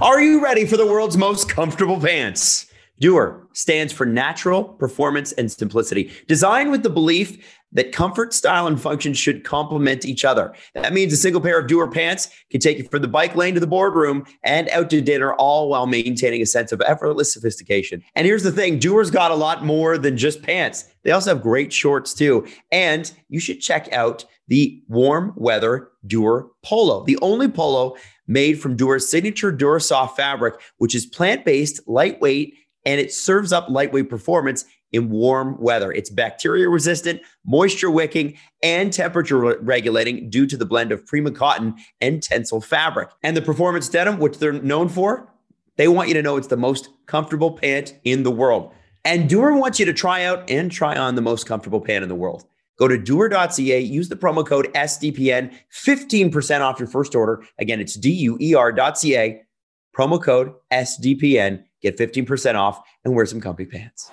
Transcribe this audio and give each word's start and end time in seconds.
Are 0.00 0.20
you 0.20 0.40
ready 0.40 0.64
for 0.64 0.76
the 0.76 0.86
world's 0.86 1.16
most 1.16 1.48
comfortable 1.48 2.00
pants? 2.00 2.66
Duer 3.00 3.48
stands 3.52 3.92
for 3.92 4.06
natural 4.06 4.62
performance 4.62 5.32
and 5.32 5.50
simplicity, 5.50 6.12
designed 6.28 6.70
with 6.70 6.84
the 6.84 6.90
belief 6.90 7.44
that 7.72 7.90
comfort, 7.90 8.32
style, 8.32 8.68
and 8.68 8.80
function 8.80 9.12
should 9.12 9.42
complement 9.42 10.06
each 10.06 10.24
other. 10.24 10.54
That 10.74 10.92
means 10.92 11.12
a 11.12 11.16
single 11.16 11.40
pair 11.40 11.58
of 11.58 11.66
Duer 11.66 11.90
pants 11.90 12.28
can 12.48 12.60
take 12.60 12.78
you 12.78 12.84
from 12.84 13.02
the 13.02 13.08
bike 13.08 13.34
lane 13.34 13.54
to 13.54 13.60
the 13.60 13.66
boardroom 13.66 14.24
and 14.44 14.68
out 14.68 14.88
to 14.90 15.00
dinner, 15.00 15.34
all 15.34 15.68
while 15.68 15.86
maintaining 15.86 16.42
a 16.42 16.46
sense 16.46 16.70
of 16.70 16.80
effortless 16.86 17.32
sophistication. 17.32 18.00
And 18.14 18.24
here's 18.24 18.44
the 18.44 18.52
thing 18.52 18.78
Duer's 18.78 19.10
got 19.10 19.32
a 19.32 19.36
lot 19.36 19.64
more 19.64 19.98
than 19.98 20.16
just 20.16 20.42
pants, 20.42 20.84
they 21.02 21.10
also 21.10 21.34
have 21.34 21.42
great 21.42 21.72
shorts 21.72 22.14
too. 22.14 22.46
And 22.70 23.12
you 23.28 23.40
should 23.40 23.60
check 23.60 23.92
out 23.92 24.24
the 24.46 24.80
warm 24.88 25.32
weather 25.36 25.90
Duer 26.06 26.48
Polo, 26.64 27.04
the 27.04 27.18
only 27.20 27.48
polo 27.48 27.96
made 28.28 28.60
from 28.60 28.76
Duer's 28.76 29.08
signature 29.08 29.52
Durasoft 29.52 30.14
fabric, 30.14 30.60
which 30.76 30.94
is 30.94 31.06
plant 31.06 31.44
based, 31.44 31.80
lightweight, 31.88 32.54
and 32.84 33.00
it 33.00 33.12
serves 33.12 33.52
up 33.52 33.68
lightweight 33.68 34.08
performance 34.08 34.64
in 34.92 35.10
warm 35.10 35.60
weather. 35.60 35.92
It's 35.92 36.10
bacteria 36.10 36.68
resistant, 36.68 37.20
moisture 37.44 37.90
wicking, 37.90 38.38
and 38.62 38.92
temperature 38.92 39.38
re- 39.38 39.56
regulating 39.60 40.30
due 40.30 40.46
to 40.46 40.56
the 40.56 40.64
blend 40.64 40.92
of 40.92 41.04
Prima 41.04 41.30
cotton 41.30 41.74
and 42.00 42.22
Tencel 42.22 42.64
fabric. 42.64 43.10
And 43.22 43.36
the 43.36 43.42
performance 43.42 43.88
denim, 43.88 44.18
which 44.18 44.38
they're 44.38 44.52
known 44.52 44.88
for, 44.88 45.28
they 45.76 45.88
want 45.88 46.08
you 46.08 46.14
to 46.14 46.22
know 46.22 46.36
it's 46.36 46.48
the 46.48 46.56
most 46.56 46.88
comfortable 47.06 47.52
pant 47.52 47.94
in 48.04 48.22
the 48.22 48.30
world. 48.30 48.72
And 49.04 49.28
Duer 49.28 49.54
wants 49.54 49.78
you 49.78 49.86
to 49.86 49.92
try 49.92 50.24
out 50.24 50.50
and 50.50 50.70
try 50.70 50.96
on 50.96 51.14
the 51.14 51.22
most 51.22 51.46
comfortable 51.46 51.80
pant 51.80 52.02
in 52.02 52.08
the 52.08 52.14
world. 52.14 52.44
Go 52.78 52.86
to 52.86 52.96
duer.ca, 52.96 53.80
use 53.80 54.08
the 54.08 54.16
promo 54.16 54.46
code 54.46 54.72
SDPN, 54.74 55.52
15% 55.72 56.60
off 56.60 56.78
your 56.78 56.88
first 56.88 57.14
order. 57.14 57.44
Again, 57.58 57.80
it's 57.80 57.94
D 57.94 58.10
U 58.10 58.38
E 58.40 58.54
R.ca, 58.54 59.42
promo 59.96 60.22
code 60.22 60.52
SDPN, 60.72 61.64
get 61.82 61.98
15% 61.98 62.54
off 62.54 62.80
and 63.04 63.14
wear 63.14 63.26
some 63.26 63.40
comfy 63.40 63.66
pants. 63.66 64.10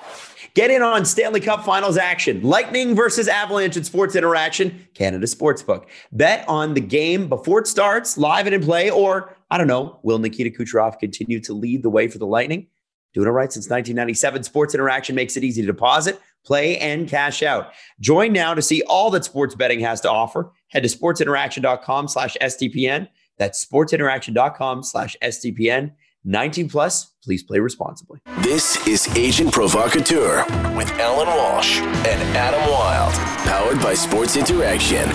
Get 0.56 0.72
in 0.72 0.82
on 0.82 1.04
Stanley 1.04 1.42
Cup 1.42 1.66
Finals 1.66 1.98
action. 1.98 2.42
Lightning 2.42 2.96
versus 2.96 3.28
Avalanche 3.28 3.76
in 3.76 3.84
Sports 3.84 4.16
Interaction, 4.16 4.88
Canada 4.94 5.28
Sportsbook. 5.28 5.86
Bet 6.14 6.48
on 6.48 6.74
the 6.74 6.82
game 6.82 7.28
before 7.28 7.60
it 7.60 7.68
starts, 7.68 8.18
live 8.18 8.46
and 8.46 8.56
in 8.56 8.64
play, 8.64 8.90
or 8.90 9.36
I 9.52 9.58
don't 9.58 9.68
know, 9.68 10.00
will 10.02 10.18
Nikita 10.18 10.50
Kucherov 10.58 10.98
continue 10.98 11.42
to 11.42 11.54
lead 11.54 11.84
the 11.84 11.90
way 11.90 12.08
for 12.08 12.20
the 12.20 12.26
Lightning? 12.26 12.68
Doing 13.14 13.28
it 13.28 13.32
right 13.32 13.52
since 13.52 13.66
1997, 13.66 14.44
Sports 14.44 14.74
Interaction 14.74 15.14
makes 15.14 15.36
it 15.36 15.44
easy 15.44 15.62
to 15.62 15.68
deposit, 15.68 16.20
play, 16.46 16.78
and 16.78 17.10
cash 17.10 17.44
out. 17.44 17.72
Join 18.00 18.32
now 18.32 18.54
to 18.54 18.62
see 18.62 18.82
all 18.84 19.10
that 19.12 19.26
sports 19.26 19.56
betting 19.56 19.80
has 19.82 20.02
to 20.02 20.10
offer. 20.12 20.52
Head 20.70 20.84
to 20.84 20.90
sportsinteraction.com 20.90 22.08
slash 22.08 22.38
SDPN. 22.42 23.08
That's 23.38 23.66
sportsinteraction.com 23.66 24.84
slash 24.84 25.16
SDPN. 25.22 25.94
19 26.28 26.70
plus, 26.70 27.12
please 27.24 27.44
play 27.44 27.60
responsibly. 27.60 28.20
This 28.40 28.88
is 28.88 29.08
Agent 29.16 29.54
Provocateur 29.54 30.44
with 30.76 30.90
Alan 30.94 31.28
Walsh 31.28 31.80
and 31.80 32.22
Adam 32.36 32.62
Wylde, 32.72 33.14
powered 33.46 33.80
by 33.80 33.94
Sports 33.94 34.36
Interaction, 34.36 35.08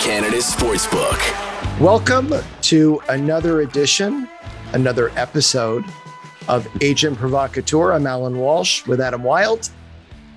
Canada's 0.00 0.46
Sportsbook. 0.46 1.18
Welcome 1.78 2.32
to 2.62 3.02
another 3.10 3.60
edition, 3.60 4.28
another 4.72 5.10
episode 5.16 5.84
of 6.48 6.66
Agent 6.80 7.18
Provocateur. 7.18 7.92
I'm 7.92 8.06
Alan 8.06 8.38
Walsh 8.38 8.86
with 8.86 9.00
Adam 9.00 9.22
Wylde. 9.22 9.68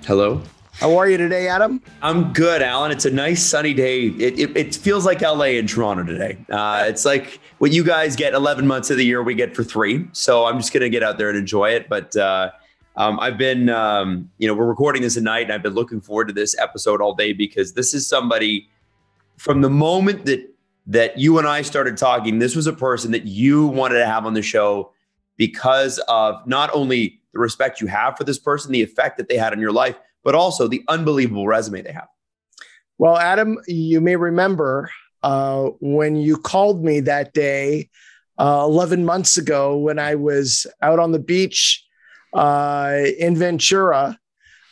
Hello. 0.06 0.42
How 0.72 0.96
are 0.96 1.10
you 1.10 1.18
today, 1.18 1.46
Adam? 1.46 1.82
I'm 2.00 2.32
good, 2.32 2.62
Alan. 2.62 2.90
It's 2.90 3.04
a 3.04 3.10
nice 3.10 3.42
sunny 3.42 3.74
day. 3.74 4.06
It, 4.06 4.38
it, 4.38 4.56
it 4.56 4.74
feels 4.74 5.04
like 5.04 5.20
LA 5.20 5.56
in 5.58 5.66
Toronto 5.66 6.04
today. 6.04 6.38
Uh, 6.48 6.84
it's 6.86 7.04
like 7.04 7.38
what 7.58 7.70
you 7.70 7.84
guys 7.84 8.16
get 8.16 8.32
11 8.32 8.66
months 8.66 8.90
of 8.90 8.96
the 8.96 9.04
year, 9.04 9.22
we 9.22 9.34
get 9.34 9.54
for 9.54 9.62
three. 9.62 10.08
So 10.12 10.46
I'm 10.46 10.56
just 10.56 10.72
going 10.72 10.80
to 10.80 10.88
get 10.88 11.02
out 11.02 11.18
there 11.18 11.28
and 11.28 11.36
enjoy 11.36 11.70
it. 11.70 11.88
But 11.90 12.16
uh, 12.16 12.50
um, 12.96 13.20
I've 13.20 13.36
been, 13.36 13.68
um, 13.68 14.30
you 14.38 14.48
know, 14.48 14.54
we're 14.54 14.66
recording 14.66 15.02
this 15.02 15.18
at 15.18 15.22
night 15.22 15.42
and 15.42 15.52
I've 15.52 15.62
been 15.62 15.74
looking 15.74 16.00
forward 16.00 16.28
to 16.28 16.34
this 16.34 16.58
episode 16.58 17.02
all 17.02 17.14
day 17.14 17.34
because 17.34 17.74
this 17.74 17.92
is 17.92 18.08
somebody 18.08 18.68
from 19.36 19.60
the 19.60 19.70
moment 19.70 20.24
that 20.26 20.46
that 20.86 21.18
you 21.18 21.38
and 21.38 21.46
I 21.46 21.62
started 21.62 21.96
talking, 21.96 22.38
this 22.38 22.56
was 22.56 22.66
a 22.66 22.72
person 22.72 23.12
that 23.12 23.26
you 23.26 23.66
wanted 23.66 23.98
to 23.98 24.06
have 24.06 24.26
on 24.26 24.34
the 24.34 24.42
show 24.42 24.92
because 25.36 25.98
of 26.08 26.44
not 26.46 26.70
only 26.74 27.19
the 27.32 27.38
respect 27.38 27.80
you 27.80 27.86
have 27.86 28.16
for 28.16 28.24
this 28.24 28.38
person, 28.38 28.72
the 28.72 28.82
effect 28.82 29.18
that 29.18 29.28
they 29.28 29.36
had 29.36 29.52
on 29.52 29.60
your 29.60 29.72
life, 29.72 29.96
but 30.24 30.34
also 30.34 30.68
the 30.68 30.82
unbelievable 30.88 31.46
resume 31.46 31.82
they 31.82 31.92
have. 31.92 32.08
Well, 32.98 33.16
Adam, 33.16 33.58
you 33.66 34.00
may 34.00 34.16
remember 34.16 34.90
uh, 35.22 35.70
when 35.80 36.16
you 36.16 36.36
called 36.36 36.84
me 36.84 37.00
that 37.00 37.32
day 37.32 37.88
uh, 38.38 38.64
11 38.64 39.04
months 39.04 39.36
ago 39.36 39.76
when 39.76 39.98
I 39.98 40.14
was 40.14 40.66
out 40.82 40.98
on 40.98 41.12
the 41.12 41.18
beach 41.18 41.84
uh, 42.32 42.98
in 43.18 43.36
Ventura, 43.36 44.18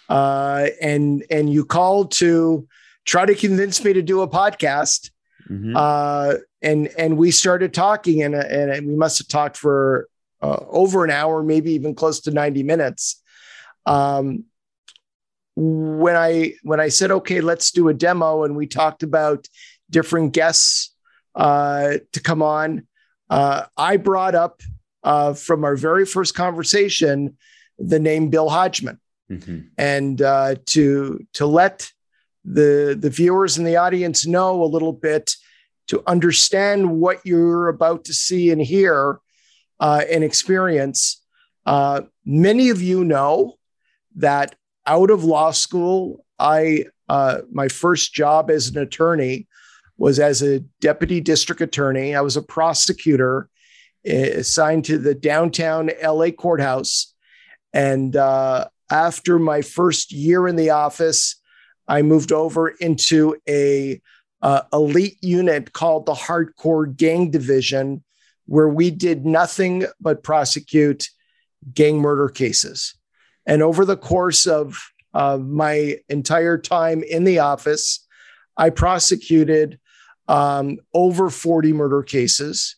uh, 0.08 0.68
and 0.80 1.24
and 1.30 1.52
you 1.52 1.64
called 1.64 2.12
to 2.12 2.66
try 3.04 3.26
to 3.26 3.34
convince 3.34 3.84
me 3.84 3.92
to 3.92 4.02
do 4.02 4.22
a 4.22 4.28
podcast. 4.28 5.10
Mm-hmm. 5.50 5.74
Uh, 5.76 6.34
and 6.62 6.88
and 6.98 7.16
we 7.16 7.30
started 7.30 7.74
talking, 7.74 8.22
and 8.22 8.34
and 8.34 8.86
we 8.86 8.96
must 8.96 9.18
have 9.18 9.28
talked 9.28 9.56
for 9.56 10.08
uh, 10.40 10.64
over 10.68 11.04
an 11.04 11.10
hour, 11.10 11.42
maybe 11.42 11.72
even 11.72 11.94
close 11.94 12.20
to 12.20 12.30
90 12.30 12.62
minutes. 12.62 13.22
Um, 13.86 14.44
when 15.56 16.14
I 16.14 16.54
when 16.62 16.78
I 16.78 16.88
said, 16.88 17.10
okay, 17.10 17.40
let's 17.40 17.72
do 17.72 17.88
a 17.88 17.94
demo, 17.94 18.44
and 18.44 18.54
we 18.54 18.68
talked 18.68 19.02
about 19.02 19.48
different 19.90 20.32
guests 20.32 20.94
uh, 21.34 21.94
to 22.12 22.20
come 22.20 22.42
on, 22.42 22.86
uh, 23.28 23.64
I 23.76 23.96
brought 23.96 24.36
up 24.36 24.62
uh, 25.02 25.34
from 25.34 25.64
our 25.64 25.74
very 25.74 26.06
first 26.06 26.34
conversation 26.34 27.36
the 27.78 27.98
name 27.98 28.28
Bill 28.28 28.48
Hodgman, 28.48 29.00
mm-hmm. 29.30 29.60
and 29.76 30.22
uh, 30.22 30.56
to 30.66 31.26
to 31.34 31.46
let 31.46 31.90
the 32.44 32.96
the 32.98 33.10
viewers 33.10 33.58
and 33.58 33.66
the 33.66 33.76
audience 33.76 34.26
know 34.26 34.62
a 34.62 34.66
little 34.66 34.92
bit 34.92 35.34
to 35.88 36.02
understand 36.06 37.00
what 37.00 37.20
you're 37.24 37.68
about 37.68 38.04
to 38.04 38.14
see 38.14 38.50
and 38.50 38.60
hear 38.60 39.18
uh, 39.80 40.02
and 40.10 40.24
experience. 40.24 41.22
Uh, 41.66 42.02
many 42.24 42.70
of 42.70 42.80
you 42.82 43.04
know 43.04 43.54
that 44.16 44.54
out 44.86 45.10
of 45.10 45.24
law 45.24 45.50
school, 45.50 46.24
I 46.38 46.86
uh, 47.08 47.40
my 47.50 47.68
first 47.68 48.12
job 48.14 48.50
as 48.50 48.68
an 48.68 48.78
attorney 48.78 49.46
was 49.96 50.18
as 50.18 50.42
a 50.42 50.60
deputy 50.80 51.20
district 51.20 51.60
attorney. 51.60 52.14
I 52.14 52.20
was 52.20 52.36
a 52.36 52.42
prosecutor 52.42 53.48
eh, 54.04 54.28
assigned 54.38 54.84
to 54.86 54.98
the 54.98 55.14
downtown 55.14 55.90
LA 56.02 56.30
courthouse, 56.30 57.14
and 57.72 58.14
uh, 58.16 58.68
after 58.90 59.38
my 59.38 59.62
first 59.62 60.12
year 60.12 60.48
in 60.48 60.56
the 60.56 60.70
office, 60.70 61.36
I 61.86 62.02
moved 62.02 62.32
over 62.32 62.68
into 62.68 63.36
a 63.48 64.00
uh, 64.42 64.62
elite 64.72 65.18
unit 65.22 65.72
called 65.72 66.06
the 66.06 66.14
Hardcore 66.14 66.94
Gang 66.96 67.30
Division, 67.30 68.04
where 68.48 68.68
we 68.68 68.90
did 68.90 69.26
nothing 69.26 69.84
but 70.00 70.22
prosecute 70.22 71.10
gang 71.74 72.00
murder 72.00 72.30
cases. 72.30 72.94
And 73.44 73.62
over 73.62 73.84
the 73.84 73.96
course 73.96 74.46
of 74.46 74.80
uh, 75.12 75.36
my 75.36 75.98
entire 76.08 76.56
time 76.56 77.02
in 77.02 77.24
the 77.24 77.40
office, 77.40 78.06
I 78.56 78.70
prosecuted 78.70 79.78
um, 80.28 80.78
over 80.94 81.28
40 81.28 81.74
murder 81.74 82.02
cases. 82.02 82.76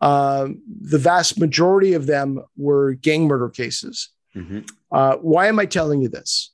Uh, 0.00 0.48
the 0.66 0.98
vast 0.98 1.40
majority 1.40 1.94
of 1.94 2.06
them 2.06 2.42
were 2.56 2.92
gang 2.92 3.26
murder 3.26 3.48
cases. 3.48 4.10
Mm-hmm. 4.36 4.60
Uh, 4.92 5.16
why 5.16 5.46
am 5.46 5.58
I 5.58 5.64
telling 5.64 6.02
you 6.02 6.08
this? 6.08 6.52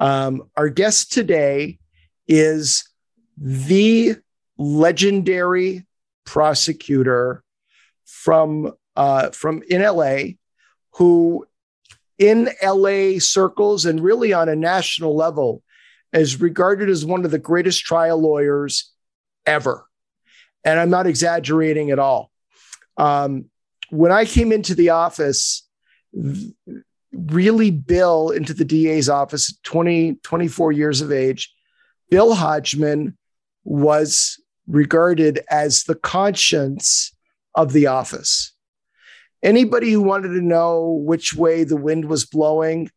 Um, 0.00 0.50
our 0.56 0.68
guest 0.68 1.12
today 1.12 1.78
is 2.26 2.88
the 3.36 4.16
legendary 4.58 5.86
prosecutor 6.24 7.44
from 8.04 8.72
uh, 8.96 9.30
from 9.30 9.62
in 9.68 9.82
LA 9.82 10.34
who 10.94 11.46
in 12.18 12.48
LA 12.62 13.18
circles 13.18 13.86
and 13.86 14.00
really 14.00 14.32
on 14.32 14.48
a 14.48 14.56
national 14.56 15.16
level 15.16 15.62
is 16.12 16.40
regarded 16.40 16.88
as 16.88 17.04
one 17.04 17.24
of 17.24 17.30
the 17.30 17.38
greatest 17.38 17.84
trial 17.84 18.20
lawyers 18.20 18.92
ever. 19.46 19.86
And 20.64 20.78
I'm 20.78 20.90
not 20.90 21.06
exaggerating 21.06 21.90
at 21.90 21.98
all. 21.98 22.30
Um, 22.96 23.46
when 23.90 24.12
I 24.12 24.24
came 24.24 24.52
into 24.52 24.74
the 24.74 24.90
office, 24.90 25.68
really 27.12 27.70
Bill 27.70 28.30
into 28.30 28.54
the 28.54 28.64
DA's 28.64 29.08
office, 29.08 29.58
20, 29.64 30.16
24 30.22 30.72
years 30.72 31.00
of 31.00 31.12
age, 31.12 31.52
Bill 32.10 32.34
Hodgman 32.34 33.16
was 33.64 34.40
regarded 34.66 35.40
as 35.50 35.84
the 35.84 35.94
conscience 35.94 37.13
of 37.54 37.72
the 37.72 37.86
office 37.86 38.52
anybody 39.42 39.92
who 39.92 40.00
wanted 40.02 40.28
to 40.28 40.40
know 40.40 41.00
which 41.04 41.34
way 41.34 41.64
the 41.64 41.76
wind 41.76 42.06
was 42.06 42.24
blowing 42.24 42.90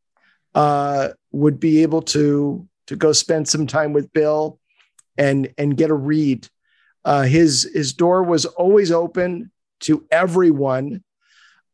uh, 0.55 1.09
would 1.31 1.59
be 1.59 1.83
able 1.83 2.01
to 2.01 2.67
to 2.87 2.95
go 2.95 3.11
spend 3.11 3.47
some 3.47 3.67
time 3.67 3.93
with 3.93 4.11
Bill 4.13 4.59
and 5.17 5.53
and 5.57 5.77
get 5.77 5.89
a 5.89 5.95
read. 5.95 6.47
Uh, 7.05 7.23
his 7.23 7.69
his 7.73 7.93
door 7.93 8.23
was 8.23 8.45
always 8.45 8.91
open 8.91 9.51
to 9.81 10.05
everyone 10.11 11.03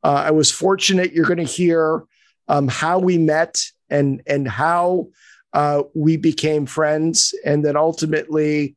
Uh, 0.03 0.23
I 0.27 0.31
was 0.31 0.51
fortunate. 0.51 1.13
You're 1.13 1.25
going 1.25 1.37
to 1.37 1.43
hear 1.43 2.03
um, 2.47 2.67
how 2.67 2.99
we 2.99 3.17
met 3.17 3.63
and 3.89 4.21
and 4.27 4.47
how 4.47 5.09
uh, 5.53 5.83
we 5.93 6.17
became 6.17 6.65
friends, 6.65 7.33
and 7.45 7.63
then 7.63 7.77
ultimately 7.77 8.75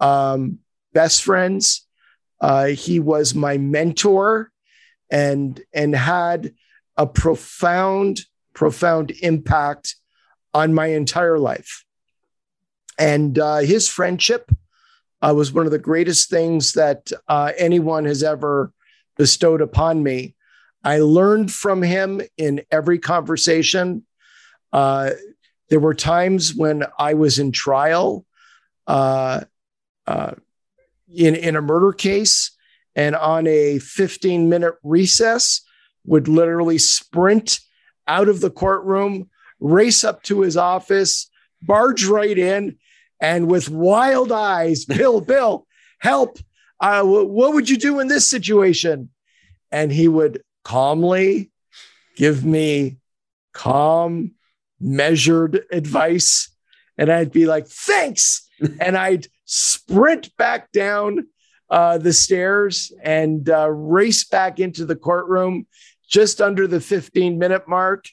um, 0.00 0.58
best 0.92 1.22
friends. 1.22 1.86
Uh, 2.44 2.66
he 2.66 3.00
was 3.00 3.34
my 3.34 3.56
mentor, 3.56 4.50
and 5.10 5.62
and 5.72 5.96
had 5.96 6.52
a 6.94 7.06
profound 7.06 8.20
profound 8.52 9.12
impact 9.22 9.96
on 10.52 10.74
my 10.74 10.88
entire 10.88 11.38
life. 11.38 11.86
And 12.98 13.38
uh, 13.38 13.58
his 13.58 13.88
friendship 13.88 14.52
uh, 15.22 15.32
was 15.34 15.54
one 15.54 15.64
of 15.64 15.72
the 15.72 15.78
greatest 15.78 16.28
things 16.28 16.74
that 16.74 17.10
uh, 17.28 17.52
anyone 17.56 18.04
has 18.04 18.22
ever 18.22 18.74
bestowed 19.16 19.62
upon 19.62 20.02
me. 20.02 20.34
I 20.84 20.98
learned 20.98 21.50
from 21.50 21.80
him 21.80 22.20
in 22.36 22.60
every 22.70 22.98
conversation. 22.98 24.04
Uh, 24.70 25.12
there 25.70 25.80
were 25.80 25.94
times 25.94 26.54
when 26.54 26.84
I 26.98 27.14
was 27.14 27.38
in 27.38 27.52
trial 27.52 28.26
uh, 28.86 29.44
uh, 30.06 30.34
in, 31.16 31.34
in 31.34 31.56
a 31.56 31.62
murder 31.62 31.92
case 31.92 32.50
and 32.94 33.16
on 33.16 33.46
a 33.46 33.78
15 33.78 34.48
minute 34.48 34.74
recess 34.82 35.62
would 36.06 36.28
literally 36.28 36.78
sprint 36.78 37.60
out 38.06 38.28
of 38.28 38.40
the 38.40 38.50
courtroom, 38.50 39.30
race 39.60 40.04
up 40.04 40.22
to 40.24 40.42
his 40.42 40.56
office, 40.56 41.30
barge 41.62 42.04
right 42.04 42.36
in, 42.36 42.76
and 43.20 43.48
with 43.48 43.70
wild 43.70 44.30
eyes, 44.32 44.84
Bill, 44.86 45.20
Bill, 45.20 45.66
help. 45.98 46.38
Uh, 46.80 47.02
what 47.02 47.54
would 47.54 47.70
you 47.70 47.78
do 47.78 48.00
in 48.00 48.08
this 48.08 48.28
situation? 48.28 49.08
And 49.72 49.90
he 49.90 50.08
would 50.08 50.42
calmly 50.64 51.50
give 52.16 52.44
me 52.44 52.98
calm, 53.52 54.32
measured 54.80 55.64
advice. 55.72 56.53
And 56.96 57.10
I'd 57.10 57.32
be 57.32 57.46
like, 57.46 57.66
thanks. 57.66 58.48
and 58.80 58.96
I'd 58.96 59.26
sprint 59.44 60.36
back 60.36 60.72
down 60.72 61.26
uh, 61.70 61.98
the 61.98 62.12
stairs 62.12 62.92
and 63.02 63.48
uh, 63.48 63.70
race 63.70 64.24
back 64.24 64.60
into 64.60 64.84
the 64.84 64.96
courtroom 64.96 65.66
just 66.08 66.40
under 66.40 66.66
the 66.66 66.80
15 66.80 67.38
minute 67.38 67.66
mark 67.66 68.06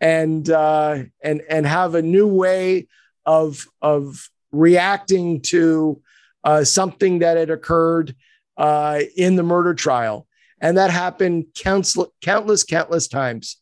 and 0.00 0.50
uh, 0.50 0.98
and 1.22 1.42
and 1.48 1.66
have 1.66 1.94
a 1.94 2.02
new 2.02 2.26
way 2.26 2.86
of 3.24 3.66
of 3.80 4.28
reacting 4.52 5.40
to 5.40 6.02
uh, 6.44 6.64
something 6.64 7.20
that 7.20 7.36
had 7.36 7.50
occurred 7.50 8.14
uh, 8.56 9.00
in 9.16 9.36
the 9.36 9.42
murder 9.42 9.74
trial, 9.74 10.26
and 10.60 10.76
that 10.76 10.90
happened 10.90 11.46
countless 11.54 12.08
countless 12.20 12.64
countless 12.64 13.08
times. 13.08 13.56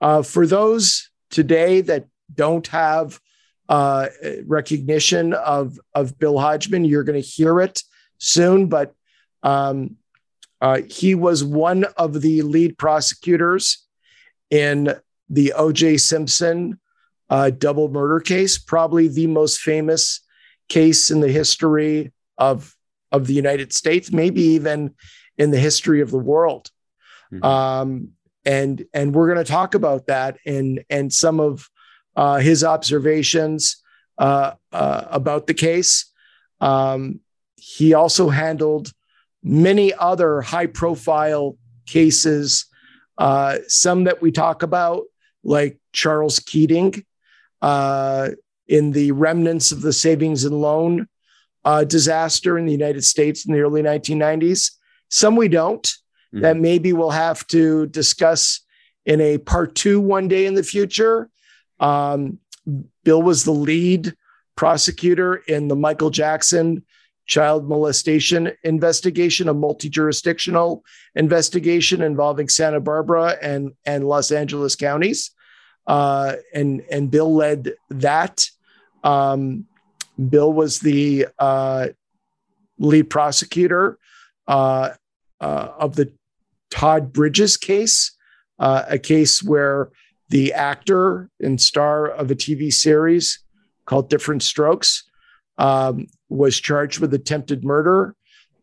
Uh, 0.00 0.22
for 0.22 0.46
those 0.46 1.10
today 1.30 1.80
that 1.80 2.06
don't 2.32 2.66
have 2.68 3.20
uh, 3.68 4.08
recognition 4.46 5.32
of 5.32 5.78
of 5.94 6.18
Bill 6.18 6.38
Hodgman, 6.38 6.84
you're 6.84 7.04
going 7.04 7.20
to 7.20 7.28
hear 7.28 7.60
it 7.60 7.82
soon, 8.18 8.68
but. 8.68 8.94
Um, 9.42 9.96
uh, 10.60 10.80
he 10.88 11.14
was 11.14 11.44
one 11.44 11.84
of 11.98 12.22
the 12.22 12.40
lead 12.40 12.78
prosecutors 12.78 13.84
in 14.48 14.94
the 15.28 15.52
O.J. 15.52 15.98
Simpson 15.98 16.80
uh, 17.30 17.50
double 17.50 17.88
murder 17.88 18.20
case, 18.20 18.58
probably 18.58 19.08
the 19.08 19.26
most 19.26 19.60
famous 19.60 20.20
case 20.68 21.10
in 21.10 21.20
the 21.20 21.28
history 21.28 22.12
of 22.38 22.74
of 23.12 23.26
the 23.26 23.34
United 23.34 23.72
States, 23.72 24.10
maybe 24.10 24.40
even 24.40 24.94
in 25.38 25.50
the 25.50 25.58
history 25.58 26.00
of 26.00 26.10
the 26.10 26.18
world. 26.18 26.70
Mm-hmm. 27.32 27.44
Um, 27.44 28.08
and 28.44 28.84
and 28.92 29.14
we're 29.14 29.32
going 29.32 29.44
to 29.44 29.50
talk 29.50 29.74
about 29.74 30.06
that 30.06 30.38
and 30.46 30.84
and 30.90 31.12
some 31.12 31.40
of 31.40 31.68
uh, 32.16 32.38
his 32.38 32.64
observations 32.64 33.82
uh, 34.18 34.52
uh, 34.72 35.04
about 35.10 35.46
the 35.46 35.54
case. 35.54 36.10
Um, 36.60 37.20
he 37.56 37.94
also 37.94 38.28
handled 38.28 38.92
many 39.42 39.92
other 39.94 40.40
high 40.40 40.66
profile 40.66 41.56
cases, 41.86 42.66
uh, 43.18 43.58
some 43.68 44.04
that 44.04 44.22
we 44.22 44.32
talk 44.32 44.62
about, 44.62 45.04
like 45.42 45.78
Charles 45.92 46.38
Keating 46.38 47.04
uh, 47.60 48.30
in 48.66 48.92
the 48.92 49.12
remnants 49.12 49.72
of 49.72 49.82
the 49.82 49.92
savings 49.92 50.44
and 50.44 50.60
loan 50.60 51.08
uh, 51.64 51.84
disaster 51.84 52.58
in 52.58 52.66
the 52.66 52.72
United 52.72 53.04
States 53.04 53.46
in 53.46 53.52
the 53.52 53.60
early 53.60 53.82
1990s. 53.82 54.72
Some 55.08 55.36
we 55.36 55.48
don't, 55.48 55.82
mm-hmm. 55.82 56.40
that 56.40 56.56
maybe 56.56 56.92
we'll 56.92 57.10
have 57.10 57.46
to 57.48 57.86
discuss 57.86 58.60
in 59.06 59.20
a 59.20 59.38
part 59.38 59.74
two 59.74 60.00
one 60.00 60.28
day 60.28 60.46
in 60.46 60.54
the 60.54 60.62
future. 60.62 61.28
Um, 61.80 62.38
Bill 63.04 63.22
was 63.22 63.44
the 63.44 63.52
lead 63.52 64.14
prosecutor 64.56 65.36
in 65.36 65.68
the 65.68 65.76
Michael 65.76 66.10
Jackson 66.10 66.84
child 67.26 67.68
molestation 67.68 68.52
investigation, 68.62 69.48
a 69.48 69.54
multi 69.54 69.88
jurisdictional 69.88 70.84
investigation 71.14 72.02
involving 72.02 72.48
Santa 72.48 72.80
Barbara 72.80 73.36
and, 73.40 73.72
and 73.84 74.06
Los 74.06 74.30
Angeles 74.30 74.76
counties. 74.76 75.30
Uh, 75.86 76.36
and, 76.54 76.82
and 76.90 77.10
Bill 77.10 77.34
led 77.34 77.72
that. 77.90 78.46
Um, 79.02 79.66
Bill 80.28 80.52
was 80.52 80.80
the 80.80 81.26
uh, 81.38 81.88
lead 82.78 83.10
prosecutor 83.10 83.98
uh, 84.46 84.90
uh 85.40 85.68
of 85.78 85.96
the 85.96 86.12
Todd 86.70 87.12
Bridges 87.12 87.56
case, 87.56 88.16
uh, 88.58 88.84
a 88.88 88.98
case 88.98 89.42
where 89.42 89.90
the 90.34 90.52
actor 90.52 91.30
and 91.38 91.60
star 91.60 92.08
of 92.08 92.28
a 92.28 92.34
TV 92.34 92.72
series 92.72 93.38
called 93.86 94.10
Diff'rent 94.10 94.42
Strokes 94.42 95.04
um, 95.58 96.08
was 96.28 96.58
charged 96.58 96.98
with 96.98 97.14
attempted 97.14 97.64
murder 97.64 98.16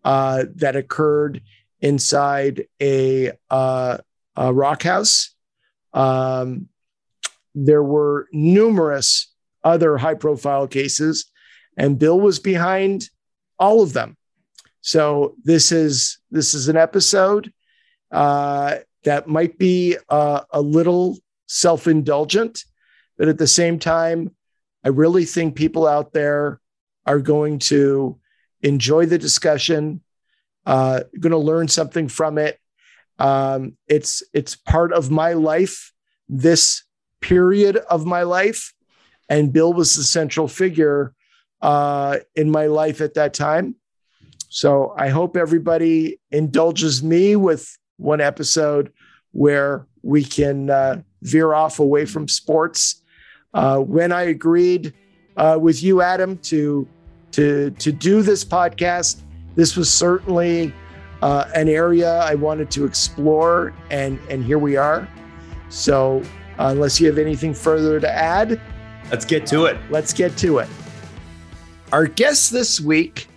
uh, 0.03 0.43
that 0.55 0.75
occurred 0.75 1.41
inside 1.79 2.65
a, 2.81 3.31
uh, 3.49 3.97
a 4.35 4.53
rock 4.53 4.83
house. 4.83 5.33
Um, 5.93 6.67
there 7.55 7.83
were 7.83 8.27
numerous 8.33 9.33
other 9.63 9.95
high 9.95 10.15
profile 10.15 10.67
cases, 10.67 11.31
and 11.77 11.97
Bill 11.97 12.19
was 12.19 12.39
behind 12.39 13.09
all 13.57 13.81
of 13.81 13.93
them. 13.93 14.17
So 14.81 15.35
this 15.41 15.71
is 15.71 16.19
this 16.31 16.53
is 16.53 16.67
an 16.67 16.75
episode 16.75 17.53
uh, 18.11 18.79
that 19.05 19.29
might 19.29 19.57
be 19.57 19.95
uh, 20.09 20.41
a 20.51 20.59
little 20.59 21.17
self 21.51 21.85
indulgent, 21.85 22.63
but 23.17 23.27
at 23.27 23.37
the 23.37 23.47
same 23.47 23.77
time, 23.77 24.33
I 24.85 24.89
really 24.89 25.25
think 25.25 25.55
people 25.55 25.85
out 25.85 26.13
there 26.13 26.61
are 27.05 27.19
going 27.19 27.59
to 27.59 28.17
enjoy 28.61 29.05
the 29.05 29.17
discussion, 29.17 30.01
uh, 30.65 31.01
going 31.19 31.31
to 31.31 31.37
learn 31.37 31.67
something 31.67 32.07
from 32.07 32.37
it. 32.37 32.57
Um, 33.19 33.77
it's 33.87 34.23
it's 34.33 34.55
part 34.55 34.93
of 34.93 35.11
my 35.11 35.33
life, 35.33 35.91
this 36.29 36.83
period 37.19 37.75
of 37.75 38.05
my 38.05 38.23
life, 38.23 38.73
and 39.27 39.51
Bill 39.51 39.73
was 39.73 39.93
the 39.95 40.03
central 40.03 40.47
figure 40.47 41.13
uh, 41.61 42.19
in 42.35 42.49
my 42.49 42.67
life 42.67 43.01
at 43.01 43.15
that 43.15 43.33
time. 43.33 43.75
So 44.47 44.93
I 44.97 45.09
hope 45.09 45.35
everybody 45.35 46.19
indulges 46.31 47.03
me 47.03 47.35
with 47.35 47.77
one 47.97 48.21
episode 48.21 48.91
where 49.31 49.85
we 50.01 50.23
can 50.23 50.69
uh, 50.69 51.01
veer 51.21 51.53
off 51.53 51.79
away 51.79 52.05
from 52.05 52.27
sports. 52.27 53.01
Uh, 53.53 53.79
when 53.79 54.11
I 54.11 54.23
agreed 54.23 54.93
uh, 55.37 55.57
with 55.59 55.83
you, 55.83 56.01
Adam, 56.01 56.37
to 56.39 56.87
to 57.31 57.71
to 57.71 57.91
do 57.91 58.21
this 58.21 58.43
podcast. 58.43 59.21
This 59.55 59.75
was 59.75 59.91
certainly 59.91 60.73
uh, 61.21 61.45
an 61.55 61.67
area 61.67 62.19
I 62.19 62.35
wanted 62.35 62.71
to 62.71 62.85
explore, 62.85 63.73
and 63.89 64.19
and 64.29 64.43
here 64.43 64.59
we 64.59 64.77
are. 64.77 65.07
So, 65.69 66.21
uh, 66.59 66.67
unless 66.67 66.99
you 66.99 67.07
have 67.07 67.17
anything 67.17 67.53
further 67.53 67.99
to 67.99 68.09
add, 68.09 68.59
let's 69.09 69.25
get 69.25 69.45
to 69.47 69.65
it. 69.65 69.77
Let's 69.89 70.13
get 70.13 70.37
to 70.37 70.59
it. 70.59 70.69
Our 71.91 72.07
guest 72.07 72.51
this 72.51 72.79
week 72.79 73.27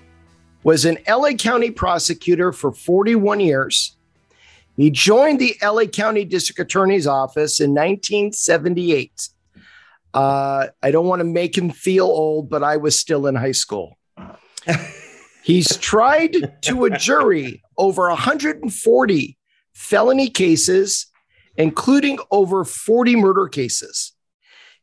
was 0.62 0.84
an 0.84 0.98
LA 1.08 1.32
County 1.32 1.70
prosecutor 1.70 2.52
for 2.52 2.72
41 2.72 3.40
years. 3.40 3.93
He 4.76 4.90
joined 4.90 5.40
the 5.40 5.56
LA 5.62 5.84
County 5.84 6.24
District 6.24 6.58
Attorney's 6.58 7.06
Office 7.06 7.60
in 7.60 7.70
1978 7.70 9.28
uh, 10.14 10.68
I 10.80 10.92
don't 10.92 11.06
want 11.06 11.20
to 11.20 11.24
make 11.24 11.58
him 11.58 11.70
feel 11.70 12.06
old, 12.06 12.48
but 12.48 12.62
I 12.62 12.76
was 12.76 12.98
still 12.98 13.26
in 13.26 13.34
high 13.34 13.52
school. 13.52 13.98
He's 15.42 15.76
tried 15.76 16.36
to 16.62 16.84
a 16.84 16.96
jury 16.96 17.62
over 17.76 18.08
140 18.08 19.38
felony 19.74 20.30
cases, 20.30 21.06
including 21.56 22.18
over 22.30 22.64
40 22.64 23.16
murder 23.16 23.48
cases. 23.48 24.12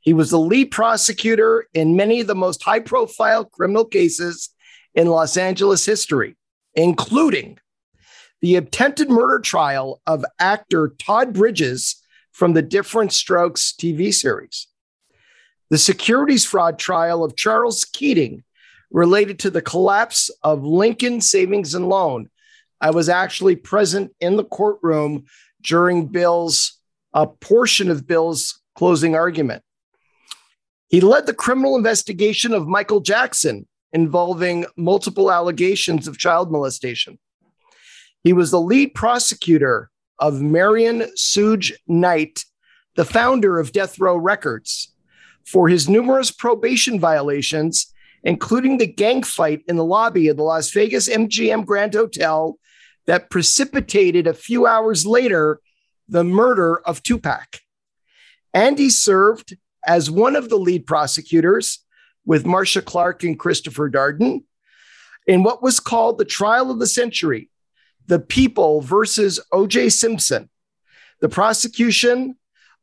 He 0.02 0.14
was 0.14 0.32
the 0.32 0.40
lead 0.40 0.66
prosecutor 0.66 1.68
in 1.74 1.96
many 1.96 2.20
of 2.20 2.28
the 2.28 2.36
most 2.36 2.62
high 2.62 2.80
profile 2.80 3.46
criminal 3.46 3.86
cases 3.86 4.50
in 4.94 5.08
Los 5.08 5.38
Angeles 5.38 5.86
history, 5.86 6.36
including 6.76 7.58
the 8.42 8.56
attempted 8.56 9.10
murder 9.10 9.40
trial 9.40 10.02
of 10.08 10.26
actor 10.40 10.96
Todd 11.00 11.34
Bridges 11.34 12.02
from 12.32 12.54
the 12.54 12.62
Diff'rent 12.62 13.14
Strokes 13.14 13.74
TV 13.80 14.14
series, 14.14 14.68
the 15.70 15.78
securities 15.78 16.46
fraud 16.46 16.80
trial 16.80 17.24
of 17.24 17.36
Charles 17.36 17.86
Keating 17.86 18.44
related 18.90 19.40
to 19.40 19.50
the 19.50 19.62
collapse 19.62 20.30
of 20.44 20.64
Lincoln 20.64 21.22
Savings 21.22 21.76
and 21.76 21.88
Loan. 21.88 22.30
I 22.82 22.90
was 22.90 23.10
actually 23.10 23.56
present 23.56 24.12
in 24.20 24.38
the 24.38 24.44
courtroom 24.44 25.26
during 25.62 26.08
Bill's 26.08 26.80
a 27.14 27.28
portion 27.28 27.92
of 27.92 28.08
Bill's 28.08 28.62
closing 28.76 29.16
argument. 29.16 29.64
He 30.88 31.02
led 31.02 31.26
the 31.26 31.34
criminal 31.34 31.76
investigation 31.76 32.54
of 32.54 32.68
Michael 32.68 33.02
Jackson 33.02 33.68
involving 33.94 34.66
multiple 34.78 35.32
allegations 35.32 36.08
of 36.08 36.18
child 36.18 36.52
molestation. 36.52 37.20
He 38.24 38.34
was 38.34 38.52
the 38.52 38.62
lead 38.62 38.94
prosecutor 38.94 39.90
of 40.20 40.42
Marion 40.42 41.02
Suge 41.18 41.72
Knight, 41.88 42.46
the 42.96 43.06
founder 43.06 43.60
of 43.60 43.72
Death 43.72 44.00
Row 44.00 44.16
Records, 44.16 44.94
for 45.46 45.68
his 45.68 45.90
numerous 45.90 46.30
probation 46.30 47.00
violations, 47.00 47.92
including 48.24 48.78
the 48.78 48.88
gang 48.88 49.24
fight 49.24 49.64
in 49.68 49.76
the 49.76 49.84
lobby 49.84 50.28
of 50.28 50.38
the 50.38 50.44
Las 50.44 50.70
Vegas 50.70 51.10
MGM 51.10 51.66
Grand 51.66 51.96
Hotel 51.96 52.60
that 53.08 53.32
precipitated 53.32 54.28
a 54.28 54.34
few 54.34 54.68
hours 54.68 55.06
later 55.06 55.60
the 56.08 56.24
murder 56.24 56.80
of 56.86 57.02
Tupac. 57.02 57.62
And 58.54 58.78
he 58.78 58.90
served 58.90 59.58
as 59.88 60.12
one 60.12 60.36
of 60.36 60.50
the 60.50 60.58
lead 60.58 60.86
prosecutors 60.86 61.80
with 62.26 62.46
Marcia 62.46 62.84
Clark 62.84 63.24
and 63.24 63.40
Christopher 63.40 63.90
Darden 63.90 64.44
in 65.26 65.42
what 65.42 65.64
was 65.64 65.80
called 65.80 66.20
the 66.20 66.26
trial 66.26 66.70
of 66.70 66.80
the 66.80 66.86
century 66.88 67.50
the 68.08 68.20
people 68.20 68.82
versus 68.82 69.40
O.J. 69.52 69.90
Simpson, 69.90 70.50
the 71.20 71.30
prosecution 71.30 72.36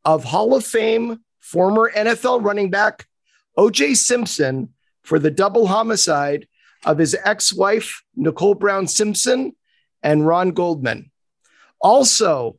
of 0.04 0.24
Hall 0.24 0.54
of 0.54 0.64
Fame 0.64 1.20
former 1.40 1.90
NFL 1.94 2.44
running 2.44 2.70
back 2.70 3.06
O.J. 3.56 3.94
Simpson 3.94 4.72
for 5.02 5.18
the 5.18 5.30
double 5.30 5.66
homicide 5.66 6.46
of 6.84 6.98
his 6.98 7.16
ex 7.24 7.52
wife, 7.52 8.02
Nicole 8.14 8.54
Brown 8.54 8.86
Simpson, 8.86 9.54
and 10.02 10.26
Ron 10.26 10.50
Goldman. 10.50 11.10
Also, 11.80 12.58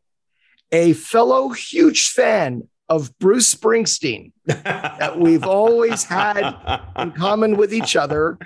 a 0.71 0.93
fellow 0.93 1.49
huge 1.49 2.09
fan 2.09 2.67
of 2.89 3.17
Bruce 3.19 3.53
Springsteen 3.53 4.31
that 4.45 5.19
we've 5.19 5.43
always 5.43 6.03
had 6.03 6.55
in 6.97 7.11
common 7.17 7.55
with 7.55 7.73
each 7.73 7.95
other. 7.95 8.37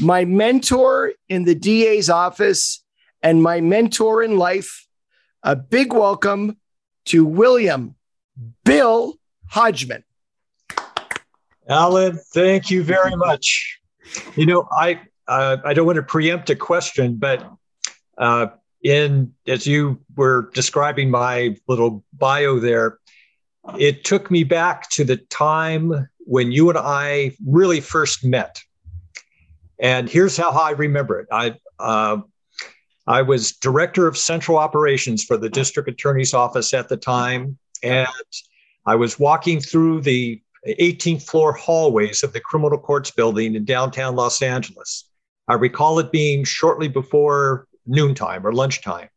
My 0.00 0.24
mentor 0.24 1.12
in 1.28 1.44
the 1.44 1.54
DA's 1.54 2.10
office 2.10 2.82
and 3.26 3.42
my 3.42 3.60
mentor 3.60 4.22
in 4.22 4.38
life. 4.38 4.86
A 5.42 5.56
big 5.56 5.92
welcome 5.92 6.58
to 7.06 7.24
William 7.24 7.96
Bill 8.64 9.14
Hodgman. 9.48 10.04
Alan, 11.68 12.20
thank 12.32 12.70
you 12.70 12.84
very 12.84 13.16
much. 13.16 13.80
You 14.36 14.46
know, 14.46 14.68
I 14.70 15.00
uh, 15.26 15.56
I 15.64 15.74
don't 15.74 15.86
want 15.86 15.96
to 15.96 16.04
preempt 16.04 16.50
a 16.50 16.54
question, 16.54 17.16
but 17.16 17.44
uh, 18.16 18.46
in 18.84 19.32
as 19.48 19.66
you 19.66 20.00
were 20.14 20.52
describing 20.54 21.10
my 21.10 21.56
little 21.66 22.04
bio 22.12 22.60
there, 22.60 22.98
it 23.76 24.04
took 24.04 24.30
me 24.30 24.44
back 24.44 24.88
to 24.90 25.02
the 25.02 25.16
time 25.16 26.08
when 26.18 26.52
you 26.52 26.68
and 26.68 26.78
I 26.78 27.32
really 27.44 27.80
first 27.80 28.24
met. 28.24 28.62
And 29.80 30.08
here's 30.08 30.36
how 30.36 30.50
I 30.52 30.70
remember 30.70 31.18
it. 31.18 31.26
I 31.32 31.56
uh, 31.80 32.18
I 33.06 33.22
was 33.22 33.52
director 33.52 34.06
of 34.06 34.16
central 34.16 34.58
operations 34.58 35.24
for 35.24 35.36
the 35.36 35.48
district 35.48 35.88
attorney's 35.88 36.34
office 36.34 36.74
at 36.74 36.88
the 36.88 36.96
time. 36.96 37.58
And 37.82 38.08
I 38.84 38.96
was 38.96 39.18
walking 39.18 39.60
through 39.60 40.00
the 40.02 40.40
18th 40.66 41.22
floor 41.22 41.52
hallways 41.52 42.22
of 42.22 42.32
the 42.32 42.40
criminal 42.40 42.78
courts 42.78 43.10
building 43.10 43.54
in 43.54 43.64
downtown 43.64 44.16
Los 44.16 44.42
Angeles. 44.42 45.08
I 45.46 45.54
recall 45.54 46.00
it 46.00 46.10
being 46.10 46.42
shortly 46.42 46.88
before 46.88 47.68
noontime 47.86 48.44
or 48.44 48.52
lunchtime. 48.52 49.08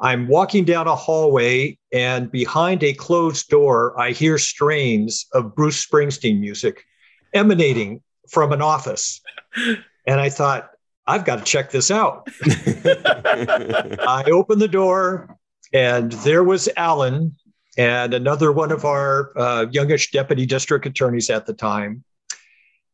I'm 0.00 0.26
walking 0.26 0.64
down 0.64 0.88
a 0.88 0.96
hallway, 0.96 1.78
and 1.92 2.28
behind 2.32 2.82
a 2.82 2.92
closed 2.92 3.48
door, 3.50 3.98
I 4.00 4.10
hear 4.10 4.36
strains 4.36 5.26
of 5.32 5.54
Bruce 5.54 5.86
Springsteen 5.86 6.40
music 6.40 6.82
emanating 7.34 8.02
from 8.28 8.52
an 8.52 8.62
office. 8.62 9.20
And 10.06 10.20
I 10.20 10.28
thought, 10.28 10.70
I've 11.06 11.24
got 11.24 11.36
to 11.36 11.44
check 11.44 11.70
this 11.70 11.90
out. 11.90 12.28
I 12.44 14.24
opened 14.32 14.60
the 14.60 14.68
door, 14.68 15.36
and 15.72 16.12
there 16.12 16.44
was 16.44 16.68
Alan 16.76 17.36
and 17.76 18.14
another 18.14 18.52
one 18.52 18.70
of 18.70 18.84
our 18.84 19.32
uh, 19.36 19.66
youngish 19.70 20.10
deputy 20.10 20.46
district 20.46 20.86
attorneys 20.86 21.30
at 21.30 21.46
the 21.46 21.54
time. 21.54 22.04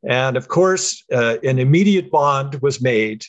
And 0.09 0.37
of 0.37 0.49
course, 0.49 1.05
uh, 1.13 1.39
an 1.43 1.59
immediate 1.59 2.11
bond 2.11 2.61
was 2.63 2.81
made. 2.81 3.25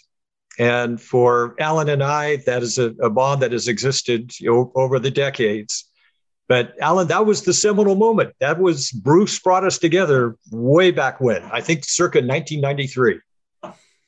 And 0.59 1.01
for 1.01 1.55
Alan 1.59 1.89
and 1.89 2.03
I, 2.03 2.38
that 2.45 2.62
is 2.62 2.77
a, 2.77 2.93
a 3.01 3.09
bond 3.09 3.41
that 3.41 3.53
has 3.53 3.67
existed 3.67 4.38
you 4.39 4.51
know, 4.51 4.71
over 4.75 5.00
the 5.00 5.12
decades. 5.12 5.86
But 6.48 6.74
Alan, 6.81 7.07
that 7.07 7.25
was 7.25 7.43
the 7.43 7.53
seminal 7.53 7.95
moment. 7.95 8.33
That 8.39 8.59
was 8.59 8.91
Bruce 8.91 9.39
brought 9.39 9.63
us 9.63 9.77
together 9.77 10.36
way 10.51 10.91
back 10.91 11.21
when, 11.21 11.43
I 11.43 11.62
think 11.62 11.86
circa 11.86 12.19
1993. 12.19 13.19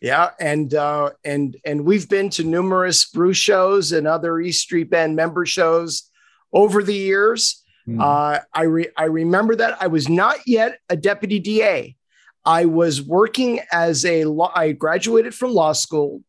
Yeah, 0.01 0.31
and 0.39 0.73
uh, 0.73 1.11
and 1.23 1.55
and 1.63 1.85
we've 1.85 2.09
been 2.09 2.31
to 2.31 2.43
numerous 2.43 3.05
Bruce 3.05 3.37
shows 3.37 3.91
and 3.91 4.07
other 4.07 4.39
East 4.39 4.63
Street 4.63 4.89
Band 4.89 5.15
member 5.15 5.45
shows 5.45 6.09
over 6.51 6.81
the 6.81 6.95
years. 6.95 7.63
Mm. 7.87 8.01
Uh, 8.01 8.39
I 8.51 8.63
re- 8.63 8.91
I 8.97 9.03
remember 9.05 9.55
that 9.55 9.77
I 9.79 9.87
was 9.87 10.09
not 10.09 10.37
yet 10.47 10.79
a 10.89 10.95
deputy 10.95 11.37
DA. 11.39 11.95
I 12.43 12.65
was 12.65 12.99
working 12.99 13.59
as 13.71 14.03
a 14.03 14.25
law. 14.25 14.51
I 14.55 14.71
graduated 14.71 15.35
from 15.35 15.53
law 15.53 15.73
school, 15.73 16.23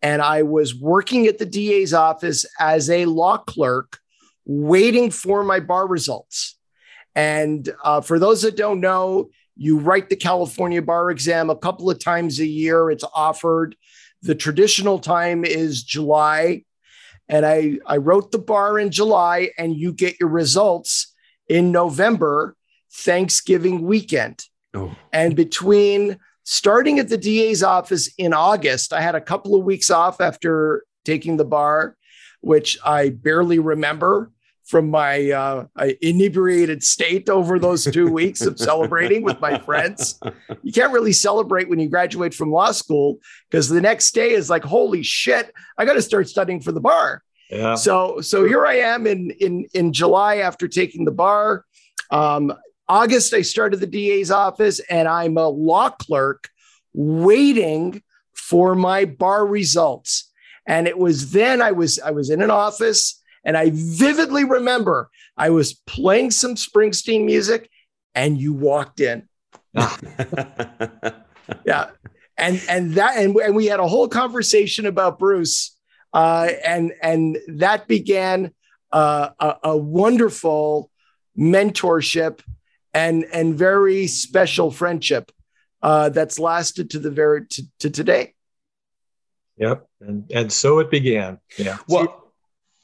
and 0.00 0.22
I 0.22 0.42
was 0.44 0.72
working 0.72 1.26
at 1.26 1.38
the 1.38 1.46
DA's 1.46 1.92
office 1.92 2.46
as 2.60 2.88
a 2.90 3.06
law 3.06 3.38
clerk, 3.38 3.98
waiting 4.44 5.10
for 5.10 5.42
my 5.42 5.58
bar 5.58 5.88
results. 5.88 6.56
And 7.16 7.68
uh, 7.82 8.02
for 8.02 8.20
those 8.20 8.42
that 8.42 8.56
don't 8.56 8.78
know, 8.78 9.30
you 9.58 9.78
write 9.78 10.08
the 10.08 10.16
California 10.16 10.80
bar 10.80 11.10
exam 11.10 11.50
a 11.50 11.56
couple 11.56 11.90
of 11.90 11.98
times 11.98 12.38
a 12.38 12.46
year. 12.46 12.90
It's 12.90 13.04
offered. 13.12 13.76
The 14.22 14.36
traditional 14.36 15.00
time 15.00 15.44
is 15.44 15.82
July. 15.82 16.64
And 17.28 17.44
I, 17.44 17.78
I 17.84 17.98
wrote 17.98 18.30
the 18.30 18.38
bar 18.38 18.78
in 18.78 18.90
July, 18.90 19.50
and 19.58 19.76
you 19.76 19.92
get 19.92 20.18
your 20.20 20.30
results 20.30 21.12
in 21.48 21.72
November, 21.72 22.56
Thanksgiving 22.90 23.82
weekend. 23.82 24.44
Oh. 24.74 24.94
And 25.12 25.34
between 25.34 26.18
starting 26.44 26.98
at 26.98 27.08
the 27.08 27.18
DA's 27.18 27.62
office 27.62 28.08
in 28.16 28.32
August, 28.32 28.92
I 28.92 29.00
had 29.00 29.16
a 29.16 29.20
couple 29.20 29.56
of 29.56 29.64
weeks 29.64 29.90
off 29.90 30.20
after 30.20 30.84
taking 31.04 31.36
the 31.36 31.44
bar, 31.44 31.96
which 32.40 32.78
I 32.84 33.10
barely 33.10 33.58
remember 33.58 34.30
from 34.68 34.90
my 34.90 35.30
uh, 35.30 35.64
inebriated 36.02 36.84
state 36.84 37.30
over 37.30 37.58
those 37.58 37.84
two 37.84 38.06
weeks 38.12 38.42
of 38.42 38.58
celebrating 38.58 39.22
with 39.22 39.40
my 39.40 39.58
friends. 39.58 40.20
You 40.62 40.72
can't 40.72 40.92
really 40.92 41.14
celebrate 41.14 41.70
when 41.70 41.78
you 41.78 41.88
graduate 41.88 42.34
from 42.34 42.52
law 42.52 42.72
school 42.72 43.18
because 43.50 43.70
the 43.70 43.80
next 43.80 44.12
day 44.12 44.32
is 44.32 44.50
like, 44.50 44.62
holy 44.62 45.02
shit, 45.02 45.54
I 45.78 45.86
got 45.86 45.94
to 45.94 46.02
start 46.02 46.28
studying 46.28 46.60
for 46.60 46.72
the 46.72 46.80
bar. 46.80 47.22
Yeah. 47.50 47.76
So 47.76 48.20
so 48.20 48.44
here 48.44 48.66
I 48.66 48.74
am 48.74 49.06
in 49.06 49.30
in 49.40 49.66
in 49.72 49.94
July 49.94 50.36
after 50.36 50.68
taking 50.68 51.06
the 51.06 51.12
bar. 51.12 51.64
Um, 52.10 52.52
August 52.86 53.32
I 53.32 53.40
started 53.40 53.80
the 53.80 53.86
DA's 53.86 54.30
office 54.30 54.80
and 54.90 55.08
I'm 55.08 55.38
a 55.38 55.48
law 55.48 55.88
clerk 55.88 56.50
waiting 56.92 58.02
for 58.34 58.74
my 58.74 59.06
bar 59.06 59.46
results. 59.46 60.30
And 60.66 60.86
it 60.86 60.98
was 60.98 61.32
then 61.32 61.62
I 61.62 61.72
was 61.72 61.98
I 61.98 62.10
was 62.10 62.28
in 62.28 62.42
an 62.42 62.50
office 62.50 63.22
and 63.48 63.56
I 63.56 63.70
vividly 63.72 64.44
remember 64.44 65.10
I 65.34 65.48
was 65.48 65.72
playing 65.72 66.32
some 66.32 66.54
Springsteen 66.54 67.24
music 67.24 67.70
and 68.14 68.38
you 68.38 68.52
walked 68.52 69.00
in. 69.00 69.26
yeah. 69.74 69.96
And 72.36 72.62
and 72.68 72.92
that 72.96 73.16
and, 73.16 73.34
and 73.36 73.56
we 73.56 73.64
had 73.64 73.80
a 73.80 73.88
whole 73.88 74.06
conversation 74.06 74.84
about 74.84 75.18
Bruce. 75.18 75.74
Uh, 76.12 76.50
and 76.62 76.92
and 77.02 77.38
that 77.48 77.88
began 77.88 78.52
uh, 78.92 79.30
a, 79.40 79.56
a 79.64 79.76
wonderful 79.78 80.90
mentorship 81.36 82.40
and 82.92 83.24
and 83.32 83.56
very 83.56 84.08
special 84.08 84.70
friendship 84.70 85.32
uh, 85.82 86.10
that's 86.10 86.38
lasted 86.38 86.90
to 86.90 86.98
the 86.98 87.10
very 87.10 87.46
to, 87.46 87.62
to 87.78 87.88
today. 87.88 88.34
Yep, 89.56 89.88
and 90.02 90.30
and 90.30 90.52
so 90.52 90.80
it 90.80 90.90
began. 90.90 91.38
Yeah. 91.56 91.78
Well, 91.88 92.27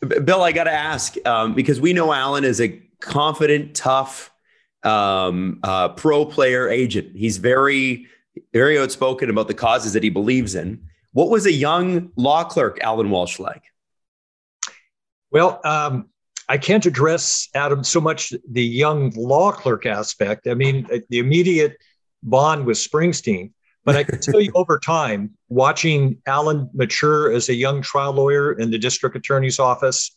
Bill, 0.04 0.42
I 0.42 0.52
got 0.52 0.64
to 0.64 0.72
ask 0.72 1.14
um, 1.26 1.54
because 1.54 1.80
we 1.80 1.92
know 1.92 2.12
Alan 2.12 2.44
is 2.44 2.60
a 2.60 2.80
confident, 3.00 3.74
tough 3.74 4.30
um, 4.82 5.60
uh, 5.62 5.88
pro 5.90 6.24
player 6.24 6.68
agent. 6.68 7.16
He's 7.16 7.38
very, 7.38 8.06
very 8.52 8.78
outspoken 8.78 9.30
about 9.30 9.48
the 9.48 9.54
causes 9.54 9.92
that 9.94 10.02
he 10.02 10.10
believes 10.10 10.54
in. 10.54 10.86
What 11.12 11.30
was 11.30 11.46
a 11.46 11.52
young 11.52 12.10
law 12.16 12.44
clerk, 12.44 12.78
Alan 12.80 13.10
Walsh, 13.10 13.38
like? 13.38 13.62
Well, 15.30 15.60
um, 15.64 16.10
I 16.48 16.58
can't 16.58 16.84
address 16.84 17.48
Adam 17.54 17.82
so 17.84 18.00
much 18.00 18.32
the 18.50 18.64
young 18.64 19.10
law 19.16 19.52
clerk 19.52 19.86
aspect. 19.86 20.46
I 20.46 20.54
mean, 20.54 20.86
the 21.08 21.18
immediate 21.18 21.76
bond 22.22 22.66
with 22.66 22.76
Springsteen, 22.76 23.52
but 23.84 23.96
I 23.96 24.04
can 24.04 24.18
tell 24.20 24.40
you 24.40 24.50
over 24.54 24.78
time, 24.78 25.30
watching 25.48 26.18
Alan 26.26 26.70
mature 26.72 27.30
as 27.32 27.48
a 27.48 27.54
young 27.54 27.82
trial 27.82 28.12
lawyer 28.12 28.52
in 28.52 28.70
the 28.70 28.78
district 28.78 29.14
attorney's 29.14 29.58
office, 29.58 30.16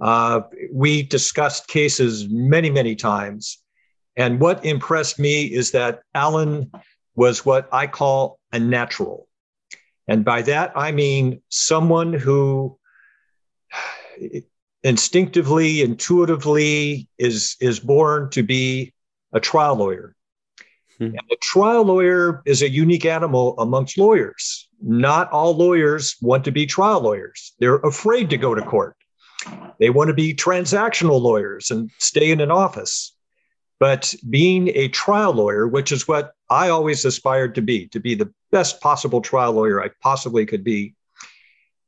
uh, 0.00 0.42
we 0.72 1.02
discussed 1.02 1.68
cases 1.68 2.26
many, 2.28 2.70
many 2.70 2.94
times. 2.94 3.62
And 4.16 4.40
what 4.40 4.64
impressed 4.64 5.18
me 5.18 5.44
is 5.44 5.70
that 5.70 6.00
Alan 6.14 6.70
was 7.14 7.44
what 7.44 7.68
I 7.72 7.86
call 7.86 8.38
a 8.52 8.58
natural. 8.58 9.28
And 10.08 10.24
by 10.24 10.42
that, 10.42 10.72
I 10.76 10.92
mean 10.92 11.40
someone 11.48 12.12
who 12.12 12.78
instinctively, 14.82 15.82
intuitively 15.82 17.08
is, 17.18 17.56
is 17.60 17.80
born 17.80 18.30
to 18.30 18.42
be 18.42 18.92
a 19.32 19.40
trial 19.40 19.76
lawyer. 19.76 20.14
Hmm. 21.00 21.06
And 21.06 21.20
a 21.32 21.36
trial 21.36 21.84
lawyer 21.84 22.42
is 22.44 22.60
a 22.60 22.68
unique 22.68 23.06
animal 23.06 23.54
amongst 23.58 23.96
lawyers. 23.96 24.68
Not 24.82 25.30
all 25.32 25.56
lawyers 25.56 26.16
want 26.20 26.44
to 26.44 26.52
be 26.52 26.66
trial 26.66 27.00
lawyers. 27.00 27.54
They're 27.58 27.76
afraid 27.76 28.28
to 28.30 28.36
go 28.36 28.54
to 28.54 28.62
court. 28.62 28.96
They 29.78 29.88
want 29.88 30.08
to 30.08 30.14
be 30.14 30.34
transactional 30.34 31.20
lawyers 31.20 31.70
and 31.70 31.90
stay 31.98 32.30
in 32.30 32.42
an 32.42 32.50
office. 32.50 33.14
But 33.78 34.14
being 34.28 34.68
a 34.74 34.88
trial 34.88 35.32
lawyer, 35.32 35.66
which 35.66 35.90
is 35.90 36.06
what 36.06 36.32
I 36.50 36.68
always 36.68 37.06
aspired 37.06 37.54
to 37.54 37.62
be, 37.62 37.86
to 37.88 38.00
be 38.00 38.14
the 38.14 38.30
best 38.52 38.82
possible 38.82 39.22
trial 39.22 39.52
lawyer 39.52 39.82
I 39.82 39.88
possibly 40.02 40.44
could 40.44 40.62
be, 40.62 40.94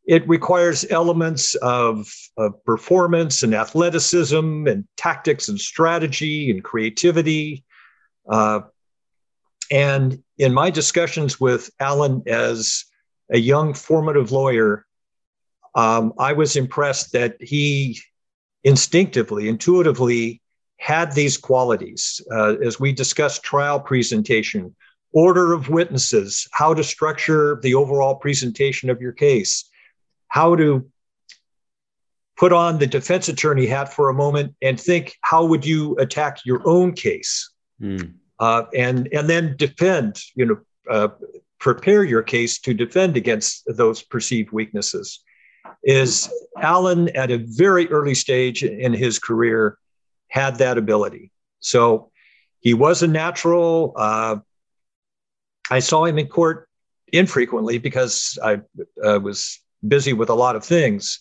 it 0.07 0.27
requires 0.27 0.87
elements 0.91 1.55
of, 1.57 2.11
of 2.39 2.65
performance 2.65 3.43
and 3.43 3.55
athleticism 3.55 4.67
and 4.67 4.89
tactics 4.97 5.49
and 5.49 5.61
strategy 5.61 6.51
and 6.51 6.65
creativity. 6.65 7.63
Uh, 8.27 8.61
and 9.73 10.23
in 10.37 10.53
my 10.53 10.69
discussions 10.69 11.41
with 11.41 11.71
Alan 11.81 12.23
as 12.27 12.85
a 13.33 13.39
young 13.39 13.73
formative 13.73 14.31
lawyer, 14.31 14.85
um, 15.75 16.13
I 16.19 16.35
was 16.35 16.57
impressed 16.57 17.13
that 17.13 17.37
he 17.41 17.99
instinctively, 18.65 19.49
intuitively 19.49 20.43
had 20.77 21.13
these 21.13 21.39
qualities. 21.39 22.21
Uh, 22.31 22.57
as 22.63 22.79
we 22.79 22.93
discussed 22.93 23.43
trial 23.43 23.81
presentation, 23.81 24.77
order 25.13 25.55
of 25.55 25.71
witnesses, 25.71 26.47
how 26.53 26.75
to 26.75 26.85
structure 26.85 27.59
the 27.63 27.75
overall 27.75 28.17
presentation 28.17 28.91
of 28.91 29.01
your 29.01 29.13
case, 29.13 29.71
how 30.29 30.55
to 30.55 30.87
put 32.37 32.53
on 32.53 32.79
the 32.79 32.87
defense 32.87 33.29
attorney 33.29 33.65
hat 33.67 33.91
for 33.91 34.11
a 34.11 34.15
moment 34.15 34.55
and 34.61 34.79
think 34.79 35.17
how 35.23 35.47
would 35.47 35.65
you 35.65 35.97
attack 35.97 36.41
your 36.45 36.61
own 36.67 36.93
case 36.93 37.51
mm. 37.81 38.13
Uh, 38.43 38.65
and 38.75 39.09
and 39.13 39.31
then 39.31 39.55
defend 39.57 40.21
you 40.35 40.45
know 40.45 40.59
uh, 40.91 41.09
prepare 41.61 42.03
your 42.03 42.23
case 42.23 42.59
to 42.59 42.75
defend 42.75 43.17
against 43.17 43.63
those 43.67 44.03
perceived 44.03 44.51
weaknesses. 44.51 45.21
Is 45.85 46.29
alan 46.61 47.09
at 47.17 47.31
a 47.31 47.39
very 47.39 47.89
early 47.97 48.15
stage 48.15 48.65
in 48.65 48.93
his 48.93 49.19
career 49.19 49.79
had 50.29 50.57
that 50.57 50.77
ability. 50.77 51.31
So 51.61 52.11
he 52.59 52.75
was 52.75 53.03
a 53.03 53.09
natural 53.09 53.93
uh, 53.97 54.37
i 55.71 55.79
saw 55.79 56.05
him 56.05 56.19
in 56.19 56.27
court 56.27 56.69
infrequently 57.13 57.79
because 57.79 58.39
i 58.43 58.53
uh, 59.07 59.21
was 59.29 59.61
busy 59.87 60.13
with 60.13 60.31
a 60.31 60.35
lot 60.45 60.57
of 60.57 60.65
things. 60.65 61.21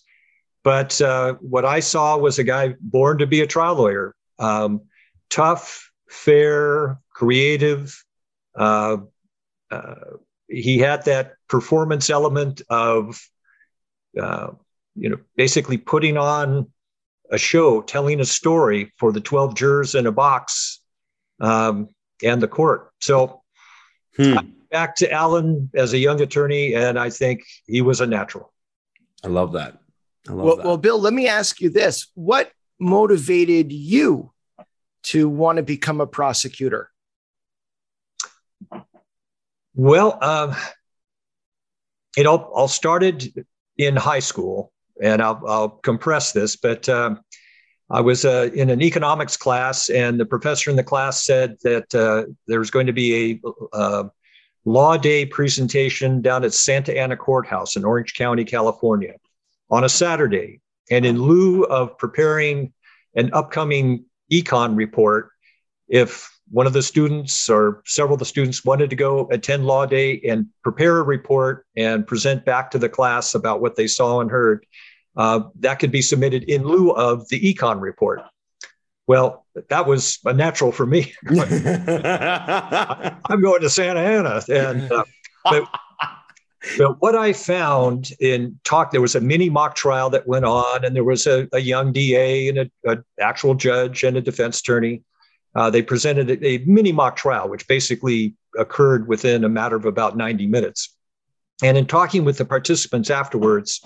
But 0.63 1.01
uh, 1.01 1.34
what 1.42 1.66
I 1.66 1.80
saw 1.80 2.18
was 2.18 2.38
a 2.38 2.44
guy 2.44 2.75
born 2.80 3.18
to 3.18 3.28
be 3.28 3.42
a 3.42 3.48
trial 3.48 3.75
lawyer, 3.75 4.16
um, 4.38 4.82
tough, 5.30 5.91
fair, 6.08 7.00
creative. 7.21 8.03
Uh, 8.55 8.97
uh, 9.69 10.17
he 10.47 10.79
had 10.79 11.05
that 11.05 11.34
performance 11.47 12.10
element 12.10 12.63
of, 12.67 13.21
uh, 14.19 14.47
you 14.95 15.07
know, 15.07 15.19
basically 15.36 15.77
putting 15.77 16.17
on 16.17 16.71
a 17.29 17.38
show, 17.38 17.84
telling 17.84 18.19
a 18.19 18.25
story 18.25 18.91
for 18.97 19.12
the 19.12 19.21
12 19.21 19.53
jurors 19.53 19.93
in 19.93 20.07
a 20.07 20.12
box 20.12 20.79
um, 21.39 21.89
and 22.23 22.41
the 22.41 22.47
court. 22.47 22.91
So 23.01 23.43
hmm. 24.17 24.38
back 24.71 24.95
to 24.95 25.12
Alan 25.12 25.69
as 25.75 25.93
a 25.93 25.99
young 25.99 26.21
attorney, 26.21 26.73
and 26.73 26.97
I 26.97 27.12
think 27.12 27.43
he 27.67 27.81
was 27.84 28.01
a 28.01 28.07
natural. 28.07 28.51
I 29.23 29.27
love 29.27 29.53
that. 29.53 29.77
I 30.27 30.31
love 30.31 30.45
well, 30.45 30.55
that. 30.55 30.65
well, 30.65 30.77
Bill, 30.77 30.99
let 30.99 31.13
me 31.13 31.27
ask 31.27 31.62
you 31.62 31.69
this: 31.69 32.07
What 32.15 32.51
motivated 32.79 33.71
you 33.71 34.31
to 35.03 35.29
want 35.29 35.57
to 35.57 35.63
become 35.63 36.01
a 36.01 36.07
prosecutor? 36.07 36.90
Well, 39.73 40.17
um, 40.21 40.55
it 42.17 42.25
all, 42.25 42.49
all 42.53 42.67
started 42.67 43.45
in 43.77 43.95
high 43.95 44.19
school, 44.19 44.71
and 45.01 45.21
I'll, 45.21 45.41
I'll 45.47 45.69
compress 45.69 46.34
this, 46.34 46.55
but 46.55 46.89
um, 46.89 47.21
I 47.89 48.01
was 48.01 48.25
uh, 48.25 48.49
in 48.53 48.69
an 48.69 48.81
economics 48.81 49.38
class, 49.38 49.89
and 49.89 50.19
the 50.19 50.25
professor 50.25 50.69
in 50.69 50.75
the 50.75 50.84
class 50.84 51.25
said 51.25 51.57
that 51.63 51.93
uh, 51.95 52.25
there 52.47 52.60
was 52.60 52.71
going 52.71 52.88
to 52.88 52.93
be 52.93 53.41
a, 53.43 53.75
uh, 53.75 54.03
law 54.65 54.97
day 54.97 55.25
presentation 55.25 56.21
down 56.21 56.43
at 56.43 56.53
Santa 56.53 56.97
Ana 56.97 57.17
Courthouse 57.17 57.75
in 57.75 57.84
Orange 57.84 58.13
County, 58.13 58.45
California 58.45 59.15
on 59.69 59.84
a 59.84 59.89
Saturday. 59.89 60.62
And 60.89 61.05
in 61.05 61.21
lieu 61.21 61.63
of 61.63 61.97
preparing 61.97 62.73
an 63.15 63.31
upcoming 63.34 64.05
econ 64.31 64.75
report, 64.75 65.29
if 65.88 66.31
one 66.52 66.68
of 66.68 66.74
the 66.74 66.82
students 66.82 67.50
or 67.50 67.82
several 67.86 68.14
of 68.14 68.20
the 68.20 68.26
students 68.26 68.66
wanted 68.66 68.90
to 68.90 68.96
go 68.96 69.28
attend 69.32 69.66
law 69.66 69.86
day 69.86 70.20
and 70.28 70.48
prepare 70.64 70.98
a 70.98 71.04
report 71.04 71.66
and 71.78 72.06
present 72.06 72.44
back 72.46 72.72
to 72.72 72.78
the 72.78 72.90
class 72.90 73.34
about 73.34 73.62
what 73.62 73.78
they 73.78 73.88
saw 73.88 74.20
and 74.20 74.30
heard, 74.30 74.66
uh, 75.16 75.42
that 75.60 75.80
could 75.80 75.92
be 75.92 76.02
submitted 76.02 76.44
in 76.44 76.64
lieu 76.64 76.92
of 76.92 77.28
the 77.30 77.40
econ 77.40 77.80
report. 77.80 78.22
Well, 79.08 79.46
that 79.70 79.88
was 79.88 80.20
a 80.26 80.34
natural 80.34 80.72
for 80.72 80.86
me. 80.86 81.14
I'm 81.28 81.36
going 83.42 83.62
to 83.62 83.70
Santa 83.70 84.00
Ana, 84.00 84.42
and 84.48 84.92
uh, 84.92 85.04
but, 85.44 85.68
but, 86.78 87.02
what 87.02 87.16
I 87.16 87.34
found 87.34 88.12
in 88.20 88.60
talk, 88.64 88.92
there 88.92 89.02
was 89.02 89.16
a 89.16 89.20
mini 89.20 89.50
mock 89.50 89.76
trial 89.76 90.12
that 90.12 90.28
went 90.28 90.46
on, 90.46 90.86
and 90.86 90.96
there 90.96 91.04
was 91.04 91.26
a, 91.28 91.48
a 91.52 91.60
young 91.60 91.92
DA 91.92 92.50
and 92.50 92.70
an 92.86 93.04
actual 93.20 93.56
judge 93.56 94.04
and 94.04 94.18
a 94.18 94.22
defense 94.22 94.60
attorney. 94.60 95.02
Uh, 95.54 95.70
they 95.70 95.82
presented 95.82 96.44
a, 96.44 96.58
mini 96.66 96.92
mock 96.92 97.16
trial, 97.16 97.50
which 97.50 97.68
basically 97.68 98.36
occurred 98.58 99.08
within 99.08 99.44
a 99.44 99.50
matter 99.50 99.76
of 99.76 99.86
about 99.86 100.16
90 100.16 100.48
minutes. 100.48 100.96
And 101.64 101.78
in 101.78 101.86
talking 101.86 102.26
with 102.26 102.38
the 102.38 102.46
participants 102.46 103.10
afterwards, 103.10 103.82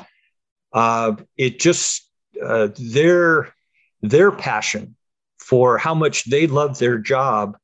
uh, 0.73 1.15
it 1.38 1.60
just 1.60 2.10
uh, 2.43 2.69
their 2.78 3.54
their 4.01 4.32
passion 4.32 4.95
for 5.39 5.78
how 5.78 5.95
much 5.95 6.25
they 6.25 6.47
loved 6.47 6.80
their 6.80 6.97
job 6.97 7.58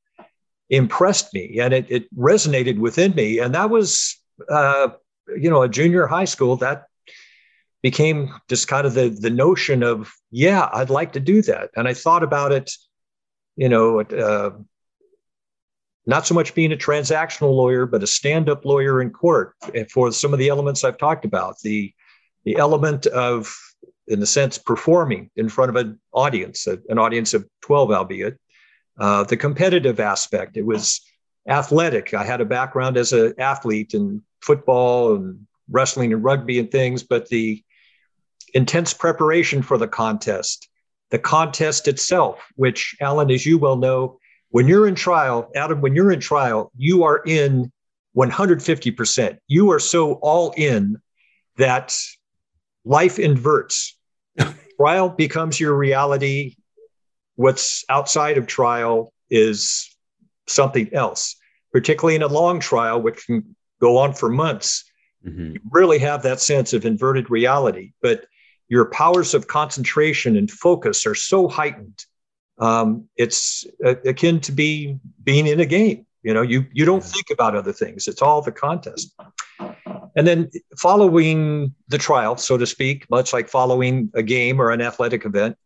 impressed 0.69 1.33
me 1.33 1.59
and 1.59 1.73
it, 1.73 1.85
it 1.89 2.15
resonated 2.15 2.79
within 2.79 3.13
me. 3.13 3.39
And 3.39 3.53
that 3.53 3.69
was, 3.69 4.17
uh, 4.49 4.89
you 5.37 5.49
know, 5.49 5.61
a 5.61 5.69
junior 5.69 6.07
high 6.07 6.25
school 6.25 6.55
that 6.57 6.85
became 7.81 8.33
just 8.47 8.67
kind 8.67 8.87
of 8.87 8.93
the, 8.93 9.09
the 9.09 9.29
notion 9.29 9.83
of, 9.83 10.11
yeah, 10.31 10.69
I'd 10.71 10.89
like 10.89 11.13
to 11.13 11.19
do 11.19 11.41
that. 11.43 11.71
And 11.75 11.87
I 11.87 11.93
thought 11.93 12.23
about 12.23 12.51
it, 12.51 12.71
you 13.55 13.69
know, 13.69 14.01
uh, 14.01 14.51
not 16.05 16.25
so 16.25 16.33
much 16.33 16.55
being 16.55 16.73
a 16.73 16.77
transactional 16.77 17.55
lawyer, 17.55 17.85
but 17.85 18.03
a 18.03 18.07
stand-up 18.07 18.65
lawyer 18.65 19.01
in 19.01 19.11
court 19.11 19.53
for 19.89 20.11
some 20.11 20.33
of 20.33 20.39
the 20.39 20.49
elements 20.49 20.83
I've 20.83 20.97
talked 20.97 21.25
about. 21.25 21.59
The 21.59 21.93
the 22.43 22.55
element 22.55 23.05
of 23.05 23.55
in 24.07 24.21
a 24.21 24.25
sense, 24.25 24.57
performing 24.57 25.29
in 25.35 25.47
front 25.47 25.69
of 25.69 25.75
an 25.77 25.99
audience, 26.11 26.67
an 26.67 26.99
audience 26.99 27.33
of 27.33 27.47
12, 27.61 27.91
albeit. 27.91 28.39
Uh, 28.99 29.23
the 29.23 29.37
competitive 29.37 29.99
aspect, 30.01 30.57
it 30.57 30.65
was 30.65 31.01
athletic. 31.47 32.13
I 32.13 32.25
had 32.25 32.41
a 32.41 32.45
background 32.45 32.97
as 32.97 33.13
an 33.13 33.33
athlete 33.37 33.93
in 33.93 34.21
football 34.41 35.15
and 35.15 35.47
wrestling 35.69 36.11
and 36.11 36.23
rugby 36.23 36.59
and 36.59 36.69
things, 36.69 37.03
but 37.03 37.29
the 37.29 37.63
intense 38.53 38.93
preparation 38.93 39.61
for 39.61 39.77
the 39.77 39.87
contest, 39.87 40.67
the 41.11 41.19
contest 41.19 41.87
itself, 41.87 42.39
which, 42.55 42.95
Alan, 42.99 43.29
as 43.29 43.45
you 43.45 43.57
well 43.57 43.75
know, 43.75 44.17
when 44.49 44.67
you're 44.67 44.87
in 44.87 44.95
trial, 44.95 45.51
Adam, 45.55 45.81
when 45.81 45.93
you're 45.93 46.11
in 46.11 46.19
trial, 46.19 46.71
you 46.77 47.03
are 47.03 47.21
in 47.25 47.71
150%. 48.17 49.37
You 49.47 49.71
are 49.71 49.79
so 49.79 50.13
all 50.13 50.53
in 50.57 50.97
that 51.57 51.95
life 52.83 53.19
inverts. 53.19 53.97
trial 54.77 55.09
becomes 55.09 55.59
your 55.59 55.75
reality. 55.75 56.55
What's 57.35 57.85
outside 57.89 58.37
of 58.37 58.47
trial 58.47 59.13
is 59.29 59.95
something 60.47 60.93
else, 60.93 61.35
particularly 61.71 62.15
in 62.15 62.23
a 62.23 62.27
long 62.27 62.59
trial, 62.59 63.01
which 63.01 63.25
can 63.25 63.55
go 63.79 63.97
on 63.97 64.13
for 64.13 64.29
months. 64.29 64.85
Mm-hmm. 65.25 65.53
You 65.53 65.59
really 65.71 65.99
have 65.99 66.23
that 66.23 66.41
sense 66.41 66.73
of 66.73 66.85
inverted 66.85 67.29
reality, 67.29 67.93
but 68.01 68.25
your 68.71 68.85
powers 68.85 69.33
of 69.33 69.47
concentration 69.47 70.37
and 70.37 70.49
focus 70.49 71.05
are 71.05 71.13
so 71.13 71.49
heightened. 71.49 72.05
Um, 72.57 73.09
it's 73.17 73.65
uh, 73.85 73.95
akin 74.05 74.39
to 74.41 74.53
be 74.53 74.97
being 75.21 75.45
in 75.45 75.59
a 75.59 75.65
game. 75.65 76.05
You 76.23 76.33
know, 76.33 76.41
you 76.41 76.65
you 76.71 76.85
don't 76.85 77.03
think 77.03 77.25
about 77.31 77.53
other 77.53 77.73
things. 77.73 78.07
It's 78.07 78.21
all 78.21 78.41
the 78.41 78.53
contest. 78.53 79.13
And 80.15 80.25
then 80.25 80.49
following 80.79 81.75
the 81.89 81.97
trial, 81.97 82.37
so 82.37 82.57
to 82.57 82.65
speak, 82.65 83.09
much 83.09 83.33
like 83.33 83.49
following 83.49 84.09
a 84.13 84.23
game 84.23 84.61
or 84.61 84.71
an 84.71 84.81
athletic 84.81 85.25
event, 85.25 85.57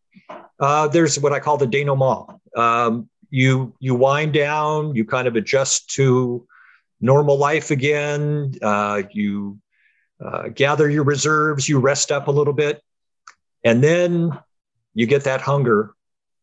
uh, 0.59 0.87
there's 0.87 1.19
what 1.19 1.31
I 1.31 1.39
call 1.39 1.57
the 1.57 1.67
denouement. 1.67 2.39
Um, 2.57 3.07
you 3.29 3.75
you 3.79 3.93
wind 3.93 4.33
down, 4.33 4.95
you 4.95 5.05
kind 5.05 5.27
of 5.27 5.35
adjust 5.35 5.91
to 5.91 6.47
normal 7.01 7.37
life 7.37 7.69
again. 7.69 8.55
Uh, 8.63 9.03
you 9.11 9.59
uh, 10.19 10.47
gather 10.47 10.89
your 10.89 11.03
reserves, 11.03 11.69
you 11.69 11.77
rest 11.77 12.11
up 12.11 12.27
a 12.27 12.31
little 12.31 12.53
bit, 12.53 12.81
and 13.65 13.84
then 13.84 14.38
you 14.93 15.08
get 15.08 15.25
that 15.25 15.41
hunger 15.41 15.93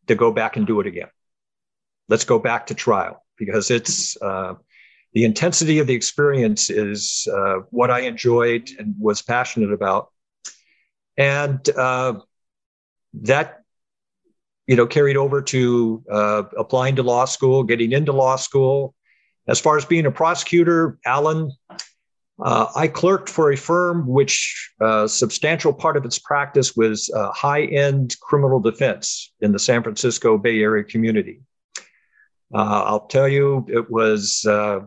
to 0.09 0.15
go 0.15 0.33
back 0.33 0.57
and 0.57 0.67
do 0.67 0.81
it 0.81 0.87
again. 0.87 1.09
Let's 2.09 2.25
go 2.25 2.39
back 2.39 2.67
to 2.67 2.75
trial 2.75 3.25
because 3.39 3.71
it's 3.71 4.21
uh, 4.21 4.55
the 5.15 5.25
intensity 5.25 5.79
of 5.79 5.87
the 5.87 5.95
experience 5.95 6.69
is 6.69 7.27
uh, 7.33 7.61
what 7.71 7.91
I 7.91 8.01
enjoyed 8.01 8.69
and 8.79 8.95
was 8.99 9.23
passionate 9.23 9.73
about, 9.73 10.11
and 11.17 11.67
uh, 11.71 12.15
that 13.23 13.61
you 14.67 14.75
know 14.75 14.87
carried 14.87 15.17
over 15.17 15.41
to 15.43 16.03
uh, 16.11 16.43
applying 16.59 16.97
to 16.97 17.03
law 17.05 17.25
school, 17.25 17.63
getting 17.63 17.93
into 17.93 18.13
law 18.13 18.37
school. 18.37 18.95
As 19.49 19.61
far 19.61 19.77
as 19.77 19.85
being 19.85 20.07
a 20.07 20.11
prosecutor, 20.11 20.99
Alan, 21.05 21.51
uh, 22.40 22.66
I 22.75 22.88
clerked 22.88 23.29
for 23.29 23.53
a 23.53 23.57
firm 23.57 24.07
which 24.07 24.73
uh, 24.81 25.07
substantial 25.07 25.73
part 25.73 25.97
of 25.97 26.05
its 26.05 26.18
practice 26.18 26.75
was 26.75 27.11
uh, 27.11 27.31
high-end 27.33 28.16
criminal 28.21 28.61
defense 28.61 29.33
in 29.40 29.53
the 29.53 29.59
San 29.59 29.83
Francisco 29.83 30.38
Bay 30.38 30.61
Area 30.62 30.85
community. 30.85 31.40
Uh, 32.55 32.83
I'll 32.85 33.07
tell 33.07 33.29
you, 33.29 33.66
it 33.68 33.90
was 33.90 34.45
uh, 34.47 34.81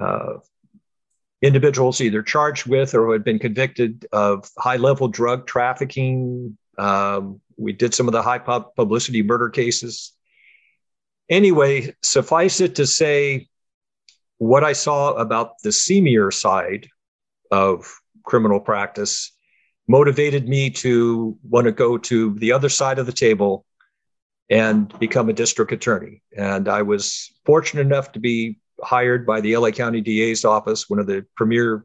uh, 0.00 0.32
individuals 1.42 2.00
either 2.00 2.22
charged 2.22 2.66
with 2.66 2.94
or 2.94 3.06
who 3.06 3.12
had 3.12 3.24
been 3.24 3.38
convicted 3.38 4.06
of 4.12 4.48
high-level 4.58 5.08
drug 5.08 5.46
trafficking. 5.46 6.56
Um, 6.78 7.40
we 7.56 7.72
did 7.72 7.94
some 7.94 8.08
of 8.08 8.12
the 8.12 8.22
high 8.22 8.38
publicity 8.38 9.22
murder 9.22 9.50
cases. 9.50 10.12
Anyway, 11.28 11.94
suffice 12.02 12.60
it 12.60 12.76
to 12.76 12.86
say, 12.86 13.48
what 14.40 14.64
I 14.64 14.72
saw 14.72 15.12
about 15.12 15.60
the 15.62 15.68
seamier 15.68 16.32
side 16.32 16.88
of 17.50 17.94
criminal 18.24 18.58
practice 18.58 19.32
motivated 19.86 20.48
me 20.48 20.70
to 20.70 21.36
want 21.42 21.66
to 21.66 21.72
go 21.72 21.98
to 21.98 22.34
the 22.38 22.50
other 22.50 22.70
side 22.70 22.98
of 22.98 23.04
the 23.04 23.12
table 23.12 23.66
and 24.48 24.98
become 24.98 25.28
a 25.28 25.34
district 25.34 25.72
attorney. 25.72 26.22
And 26.34 26.68
I 26.68 26.80
was 26.80 27.30
fortunate 27.44 27.82
enough 27.82 28.12
to 28.12 28.18
be 28.18 28.58
hired 28.82 29.26
by 29.26 29.42
the 29.42 29.58
LA 29.58 29.72
County 29.72 30.00
DA's 30.00 30.46
office, 30.46 30.88
one 30.88 30.98
of 30.98 31.06
the 31.06 31.26
premier, 31.36 31.84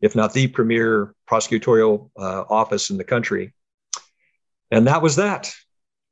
if 0.00 0.14
not 0.14 0.32
the 0.32 0.46
premier 0.46 1.12
prosecutorial 1.28 2.10
uh, 2.16 2.44
office 2.48 2.88
in 2.88 2.98
the 2.98 3.04
country. 3.04 3.52
And 4.70 4.86
that 4.86 5.02
was 5.02 5.16
that. 5.16 5.52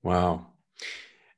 Wow. 0.02 0.48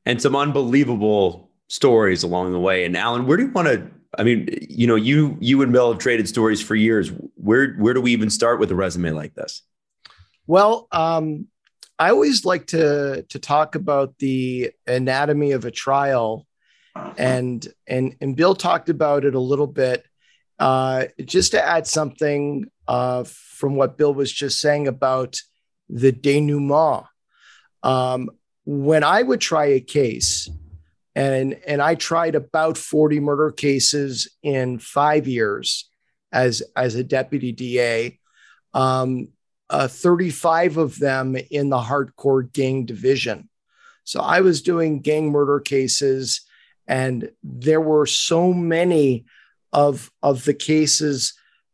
And 0.06 0.22
some 0.22 0.34
unbelievable 0.34 1.50
stories 1.68 2.22
along 2.22 2.52
the 2.52 2.60
way. 2.60 2.86
And 2.86 2.96
Alan, 2.96 3.26
where 3.26 3.36
do 3.36 3.42
you 3.42 3.50
want 3.50 3.68
to 3.68 3.90
I 4.18 4.24
mean, 4.24 4.48
you 4.68 4.86
know, 4.86 4.94
you 4.94 5.36
you 5.40 5.62
and 5.62 5.72
Bill 5.72 5.92
have 5.92 6.00
traded 6.00 6.28
stories 6.28 6.62
for 6.62 6.74
years. 6.74 7.10
Where 7.34 7.74
where 7.74 7.94
do 7.94 8.00
we 8.00 8.12
even 8.12 8.30
start 8.30 8.58
with 8.58 8.70
a 8.70 8.74
resume 8.74 9.10
like 9.10 9.34
this? 9.34 9.62
Well, 10.46 10.88
um, 10.92 11.48
I 11.98 12.10
always 12.10 12.44
like 12.44 12.68
to 12.68 13.24
to 13.28 13.38
talk 13.38 13.74
about 13.74 14.18
the 14.18 14.72
anatomy 14.86 15.52
of 15.52 15.64
a 15.64 15.70
trial, 15.70 16.46
and 17.16 17.66
and 17.86 18.16
and 18.20 18.36
Bill 18.36 18.54
talked 18.54 18.88
about 18.88 19.24
it 19.24 19.34
a 19.34 19.40
little 19.40 19.66
bit. 19.66 20.04
Uh, 20.58 21.06
just 21.22 21.52
to 21.52 21.62
add 21.62 21.86
something 21.86 22.70
uh, 22.88 23.24
from 23.24 23.76
what 23.76 23.98
Bill 23.98 24.14
was 24.14 24.32
just 24.32 24.60
saying 24.60 24.88
about 24.88 25.38
the 25.88 26.12
denouement. 26.12 27.04
Um, 27.82 28.30
when 28.64 29.04
I 29.04 29.22
would 29.22 29.40
try 29.40 29.66
a 29.66 29.80
case, 29.80 30.48
and 31.16 31.58
and 31.66 31.80
I 31.80 31.94
tried 31.94 32.34
about 32.34 32.76
40 32.76 33.20
murder 33.20 33.50
cases 33.50 34.28
in 34.42 34.78
five 34.78 35.26
years 35.26 35.88
as 36.30 36.62
as 36.76 36.94
a 36.94 37.02
deputy 37.02 37.52
DA. 37.52 38.20
Um, 38.74 39.28
uh, 39.68 39.88
35 39.88 40.76
of 40.76 40.98
them 40.98 41.34
in 41.50 41.70
the 41.70 41.78
hardcore 41.78 42.52
gang 42.52 42.84
division. 42.84 43.48
So 44.04 44.20
I 44.20 44.42
was 44.42 44.62
doing 44.62 45.00
gang 45.00 45.32
murder 45.32 45.58
cases, 45.58 46.42
and 46.86 47.30
there 47.42 47.80
were 47.80 48.06
so 48.06 48.52
many 48.52 49.24
of 49.72 50.12
of 50.22 50.44
the 50.44 50.54
cases 50.54 51.32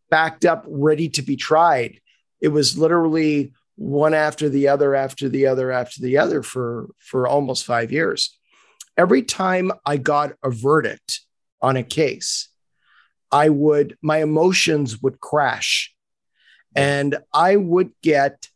backed 0.08 0.44
up, 0.44 0.64
ready 0.68 1.08
to 1.10 1.22
be 1.22 1.36
tried. 1.36 2.00
It 2.40 2.48
was 2.48 2.78
literally 2.78 3.52
one 3.74 4.14
after 4.14 4.48
the 4.48 4.68
other, 4.68 4.94
after 4.94 5.28
the 5.28 5.48
other, 5.48 5.72
after 5.72 6.00
the 6.00 6.18
other 6.18 6.44
for 6.44 6.90
for 7.00 7.26
almost 7.26 7.64
five 7.64 7.90
years 7.90 8.38
every 8.96 9.22
time 9.22 9.72
I 9.84 9.96
got 9.96 10.32
a 10.42 10.50
verdict 10.50 11.20
on 11.60 11.76
a 11.76 11.82
case, 11.82 12.48
I 13.30 13.48
would, 13.48 13.96
my 14.02 14.18
emotions 14.18 15.00
would 15.02 15.20
crash 15.20 15.94
and 16.74 17.18
I 17.32 17.56
would 17.56 17.92
get 18.02 18.48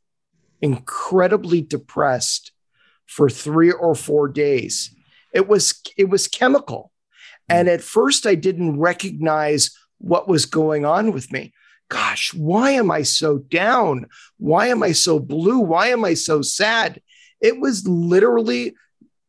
incredibly 0.61 1.62
depressed 1.62 2.53
for 3.07 3.31
three 3.31 3.70
or 3.70 3.94
four 3.94 4.29
days. 4.29 4.94
It 5.33 5.49
was, 5.49 5.81
it 5.96 6.09
was 6.09 6.29
chemical. 6.29 6.92
And 7.49 7.68
at 7.68 7.81
first, 7.81 8.27
I 8.27 8.35
didn't 8.35 8.79
recognize 8.79 9.70
what 9.99 10.29
was 10.29 10.46
going 10.46 10.85
on 10.85 11.12
with 11.12 11.33
me. 11.33 11.53
Gosh, 11.88 12.35
why 12.35 12.72
am 12.72 12.90
I 12.90 13.03
so 13.03 13.38
down? 13.38 14.07
Why 14.38 14.68
am 14.68 14.83
I 14.83 14.92
so 14.92 15.20
blue? 15.20 15.61
Why 15.61 15.88
am 15.88 16.05
I 16.05 16.14
so 16.14 16.42
sad? 16.42 17.01
It 17.40 17.61
was 17.61 17.87
literally 17.87 18.75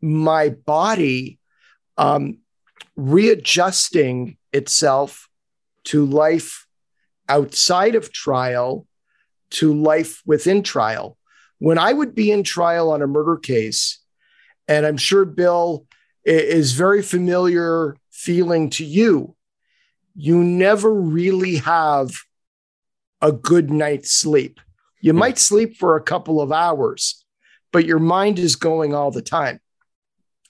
my 0.02 0.50
body 0.50 1.40
um, 1.98 2.40
readjusting 2.96 4.38
itself 4.54 5.30
to 5.86 6.06
life 6.06 6.68
outside 7.30 7.96
of 7.96 8.12
trial 8.12 8.86
to 9.50 9.74
life 9.74 10.22
within 10.26 10.64
trial. 10.64 11.18
When 11.60 11.78
I 11.78 11.94
would 11.94 12.14
be 12.14 12.32
in 12.32 12.44
trial 12.44 12.92
on 12.92 13.02
a 13.02 13.08
murder 13.08 13.38
case, 13.38 14.00
and 14.68 14.86
I'm 14.86 14.98
sure 14.98 15.26
Bill 15.26 15.86
is 16.24 16.74
very 16.74 17.02
familiar 17.02 17.96
feeling 18.12 18.70
to 18.72 18.86
you, 18.86 19.36
you 20.16 20.44
never 20.44 20.94
really 20.94 21.58
have 21.58 22.12
a 23.22 23.32
good 23.32 23.72
night's 23.72 24.12
sleep. 24.12 24.60
You 25.00 25.14
might 25.14 25.38
sleep 25.38 25.78
for 25.78 25.96
a 25.96 26.02
couple 26.02 26.42
of 26.42 26.52
hours, 26.52 27.24
but 27.72 27.86
your 27.86 28.00
mind 28.00 28.40
is 28.40 28.56
going 28.56 28.94
all 28.94 29.12
the 29.12 29.22
time. 29.22 29.60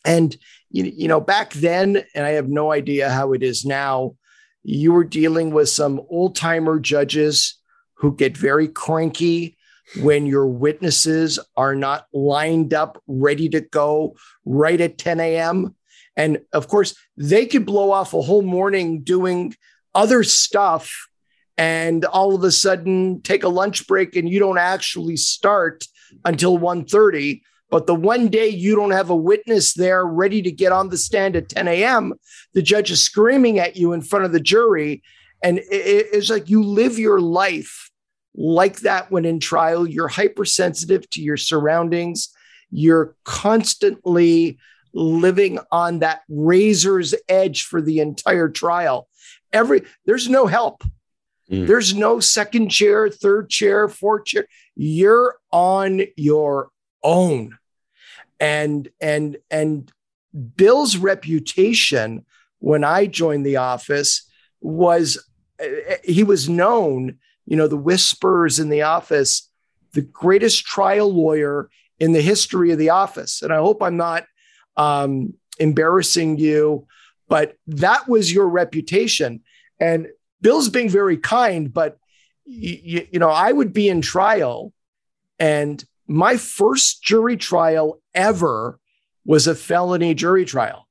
And 0.08 0.36
you, 0.70 1.08
know, 1.08 1.22
back 1.22 1.54
then, 1.54 2.04
and 2.15 2.26
I 2.26 2.32
have 2.32 2.50
no 2.50 2.72
idea 2.72 3.10
how 3.10 3.34
it 3.34 3.43
is 3.43 3.65
now, 3.65 4.15
you 4.63 4.91
were 4.91 5.04
dealing 5.04 5.52
with 5.52 5.70
some 5.70 6.02
old 6.10 6.36
timer 6.36 6.80
judges 6.80 7.60
who 7.96 8.15
get 8.15 8.36
very 8.36 8.67
cranky 8.67 9.58
when 10.02 10.26
your 10.26 10.48
witnesses 10.48 11.39
are 11.56 11.76
not 11.76 12.08
lined 12.13 12.74
up, 12.74 13.02
ready 13.08 13.48
to 13.50 13.62
go 13.62 14.15
right 14.46 14.80
at 14.82 14.98
10 14.98 15.20
a.m. 15.20 15.76
And 16.15 16.39
of 16.52 16.67
course, 16.67 16.96
they 17.15 17.46
could 17.46 17.65
blow 17.65 17.91
off 17.91 18.13
a 18.13 18.22
whole 18.22 18.41
morning 18.41 19.04
doing 19.04 19.56
other 19.96 20.24
stuff 20.24 21.08
and 21.58 22.06
all 22.06 22.36
of 22.36 22.43
a 22.43 22.52
sudden 22.52 23.22
take 23.22 23.43
a 23.43 23.50
lunch 23.50 23.88
break 23.88 24.15
and 24.15 24.30
you 24.30 24.39
don't 24.39 24.58
actually 24.58 25.17
start 25.17 25.86
until 26.26 26.60
1.30 26.60 27.41
but 27.69 27.86
the 27.86 27.95
one 27.95 28.30
day 28.30 28.47
you 28.47 28.75
don't 28.75 28.91
have 28.91 29.10
a 29.10 29.15
witness 29.15 29.73
there 29.73 30.06
ready 30.06 30.41
to 30.41 30.51
get 30.51 30.71
on 30.71 30.89
the 30.89 30.97
stand 30.97 31.36
at 31.36 31.49
10 31.49 31.67
a.m., 31.67 32.13
the 32.53 32.62
judge 32.62 32.91
is 32.91 33.03
screaming 33.03 33.60
at 33.60 33.75
you 33.75 33.93
in 33.93 34.01
front 34.01 34.25
of 34.25 34.32
the 34.32 34.39
jury. 34.39 35.03
And 35.43 35.60
it's 35.69 36.30
like 36.30 36.49
you 36.49 36.63
live 36.63 36.97
your 36.97 37.19
life 37.19 37.91
like 38.36 38.80
that 38.82 39.12
when 39.12 39.25
in 39.25 39.39
trial. 39.39 39.88
You're 39.88 40.08
hypersensitive 40.08 41.10
to 41.12 41.21
your 41.21 41.38
surroundings. 41.38 42.30
You're 42.71 43.15
constantly 43.25 44.60
living 44.93 45.60
on 45.71 45.99
that 45.99 46.21
razor's 46.30 47.13
edge 47.27 47.63
for 47.63 47.82
the 47.82 47.99
entire 47.99 48.49
trial. 48.49 49.08
Every 49.51 49.84
there's 50.06 50.30
no 50.30 50.47
help. 50.47 50.84
Mm. 51.51 51.67
There's 51.67 51.93
no 51.93 52.19
second 52.19 52.69
chair, 52.69 53.10
third 53.10 53.49
chair, 53.49 53.88
fourth 53.88 54.25
chair. 54.25 54.47
You're 54.75 55.38
on 55.51 56.01
your 56.15 56.69
own. 57.08 57.58
And 58.39 58.89
and 59.02 59.38
and 59.50 59.91
Bill's 60.56 60.98
reputation 60.98 62.26
when 62.60 62.84
I 62.84 63.08
joined 63.08 63.46
the 63.46 63.58
office 63.58 64.30
was 64.62 65.24
he 66.04 66.24
was 66.24 66.48
known 66.48 67.17
you 67.48 67.56
know, 67.56 67.67
the 67.67 67.78
whispers 67.78 68.60
in 68.60 68.70
the 68.70 68.84
office, 68.84 69.50
the 69.93 70.02
greatest 70.02 70.65
trial 70.65 71.12
lawyer 71.12 71.70
in 71.98 72.12
the 72.12 72.22
history 72.22 72.72
of 72.72 72.78
the 72.78 72.89
office. 72.89 73.41
And 73.41 73.52
I 73.52 73.58
hope 73.58 73.82
I'm 73.82 73.98
not 73.98 74.26
um, 74.76 75.34
embarrassing 75.58 76.38
you, 76.38 76.86
but 77.30 77.56
that 77.67 78.08
was 78.08 78.32
your 78.32 78.48
reputation. 78.48 79.41
And 79.80 80.08
Bill's 80.41 80.70
being 80.70 80.89
very 80.89 81.17
kind, 81.17 81.74
but 81.74 81.98
you, 82.46 83.08
you 83.12 83.20
know, 83.20 83.30
I 83.30 83.52
would 83.52 83.74
be 83.74 83.89
in 83.89 84.02
trial, 84.02 84.74
and 85.39 85.84
my 86.08 86.38
first 86.38 87.04
jury 87.04 87.38
trial 87.38 88.02
ever 88.13 88.80
was 89.26 89.48
a 89.48 89.56
felony 89.56 90.13
jury 90.13 90.46
trial. 90.46 90.88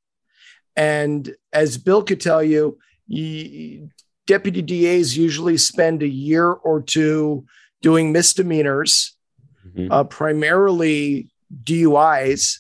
And 0.77 1.35
as 1.53 1.79
Bill 1.79 2.03
could 2.03 2.21
tell 2.21 2.43
you, 2.43 2.79
you 3.07 3.89
deputy 4.27 4.61
DAs 4.61 5.17
usually 5.17 5.57
spend 5.57 6.03
a 6.03 6.09
year 6.09 6.51
or 6.51 6.83
two 6.83 7.47
doing 7.81 8.13
misdemeanors, 8.13 9.17
mm-hmm. 9.67 9.91
uh, 9.91 10.05
primarily 10.05 11.31
DUIs 11.65 12.59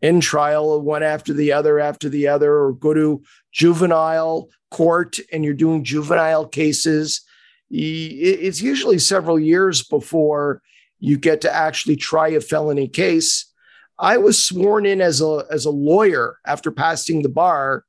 in 0.00 0.20
trial, 0.20 0.80
one 0.80 1.02
after 1.02 1.32
the 1.32 1.52
other, 1.52 1.80
after 1.80 2.08
the 2.08 2.28
other, 2.28 2.54
or 2.54 2.72
go 2.72 2.94
to 2.94 3.22
juvenile 3.52 4.48
court 4.70 5.18
and 5.32 5.44
you're 5.44 5.54
doing 5.54 5.82
juvenile 5.82 6.46
cases. 6.46 7.22
It's 7.70 8.62
usually 8.62 8.98
several 8.98 9.38
years 9.38 9.82
before 9.82 10.62
you 11.00 11.16
get 11.16 11.40
to 11.42 11.54
actually 11.54 11.96
try 11.96 12.28
a 12.28 12.40
felony 12.40 12.88
case. 12.88 13.52
I 13.98 14.16
was 14.16 14.44
sworn 14.44 14.86
in 14.86 15.00
as 15.00 15.20
a 15.20 15.44
as 15.50 15.64
a 15.64 15.70
lawyer 15.70 16.38
after 16.46 16.70
passing 16.70 17.22
the 17.22 17.28
bar 17.28 17.84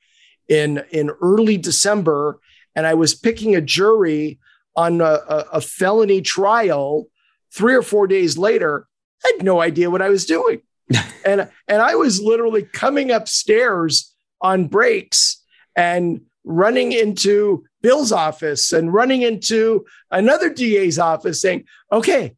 in 0.48 0.84
in 0.92 1.12
early 1.22 1.58
December, 1.58 2.40
and 2.76 2.88
I 2.88 2.96
was 2.96 3.14
picking 3.14 3.56
a 3.56 3.62
jury 3.62 4.40
on 4.76 5.02
a, 5.02 5.20
a 5.54 5.62
felony 5.62 6.22
trial. 6.22 7.08
Three 7.52 7.76
or 7.76 7.82
four 7.82 8.06
days 8.06 8.38
later, 8.38 8.88
I 9.26 9.34
had 9.36 9.44
no 9.44 9.60
idea 9.60 9.90
what 9.90 10.02
I 10.02 10.10
was 10.10 10.26
doing, 10.26 10.62
and 11.26 11.50
and 11.68 11.82
I 11.82 11.96
was 11.96 12.22
literally 12.22 12.64
coming 12.64 13.12
upstairs 13.12 14.14
on 14.42 14.68
breaks 14.68 15.44
and 15.76 16.22
running 16.44 16.92
into 16.92 17.66
Bill's 17.82 18.12
office 18.12 18.72
and 18.72 18.94
running 18.94 19.22
into 19.22 19.86
another 20.10 20.52
DA's 20.52 20.98
office, 20.98 21.42
saying, 21.42 21.66
"Okay, 21.92 22.36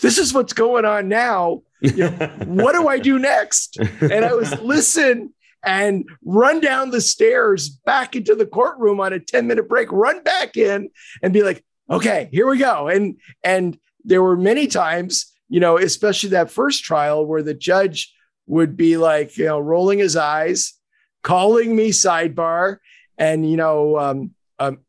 this 0.00 0.18
is 0.18 0.32
what's 0.32 0.52
going 0.52 0.84
on 0.84 1.08
now. 1.08 1.62
You 1.80 2.10
know, 2.10 2.10
what 2.46 2.72
do 2.72 2.88
I 2.88 2.98
do 2.98 3.18
next? 3.18 3.78
And 4.00 4.24
I 4.24 4.32
was 4.34 4.58
listen 4.60 5.32
and 5.62 6.08
run 6.24 6.60
down 6.60 6.90
the 6.90 7.00
stairs 7.00 7.68
back 7.68 8.16
into 8.16 8.34
the 8.34 8.46
courtroom 8.46 9.00
on 9.00 9.12
a 9.12 9.20
10 9.20 9.46
minute 9.46 9.68
break, 9.68 9.92
run 9.92 10.22
back 10.22 10.56
in 10.56 10.90
and 11.22 11.32
be 11.32 11.42
like, 11.42 11.64
okay, 11.88 12.28
here 12.32 12.48
we 12.48 12.58
go. 12.58 12.88
And, 12.88 13.16
and 13.44 13.78
there 14.04 14.22
were 14.22 14.36
many 14.36 14.66
times, 14.66 15.32
you 15.48 15.60
know, 15.60 15.76
especially 15.78 16.30
that 16.30 16.50
first 16.50 16.84
trial 16.84 17.26
where 17.26 17.42
the 17.42 17.54
judge 17.54 18.14
would 18.46 18.76
be 18.76 18.96
like, 18.96 19.36
you 19.36 19.44
know, 19.44 19.60
rolling 19.60 19.98
his 19.98 20.16
eyes, 20.16 20.74
calling 21.22 21.76
me 21.76 21.90
sidebar. 21.90 22.78
And, 23.18 23.48
you 23.48 23.56
know, 23.56 23.98
um, 23.98 24.30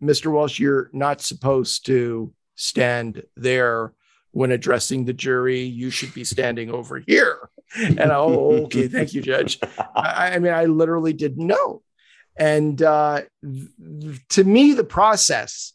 Mr. 0.01 0.31
Walsh, 0.31 0.59
you're 0.59 0.89
not 0.93 1.21
supposed 1.21 1.85
to 1.87 2.33
stand 2.55 3.23
there 3.35 3.93
when 4.31 4.51
addressing 4.51 5.05
the 5.05 5.13
jury, 5.13 5.61
you 5.61 5.89
should 5.89 6.13
be 6.13 6.23
standing 6.23 6.71
over 6.71 6.99
here. 6.99 7.49
And 7.75 7.99
oh, 7.99 8.63
okay, 8.65 8.87
thank 8.87 9.13
you, 9.13 9.21
Judge. 9.21 9.59
I, 9.95 10.31
I 10.33 10.39
mean, 10.39 10.53
I 10.53 10.65
literally 10.65 11.13
didn't 11.13 11.45
know. 11.45 11.81
And 12.37 12.81
uh, 12.81 13.21
to 14.29 14.43
me, 14.43 14.73
the 14.73 14.83
process, 14.83 15.73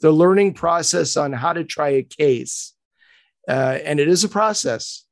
the 0.00 0.10
learning 0.10 0.54
process 0.54 1.16
on 1.16 1.32
how 1.32 1.52
to 1.52 1.64
try 1.64 1.90
a 1.90 2.02
case, 2.02 2.74
uh, 3.48 3.78
and 3.84 4.00
it 4.00 4.08
is 4.08 4.24
a 4.24 4.28
process, 4.28 5.04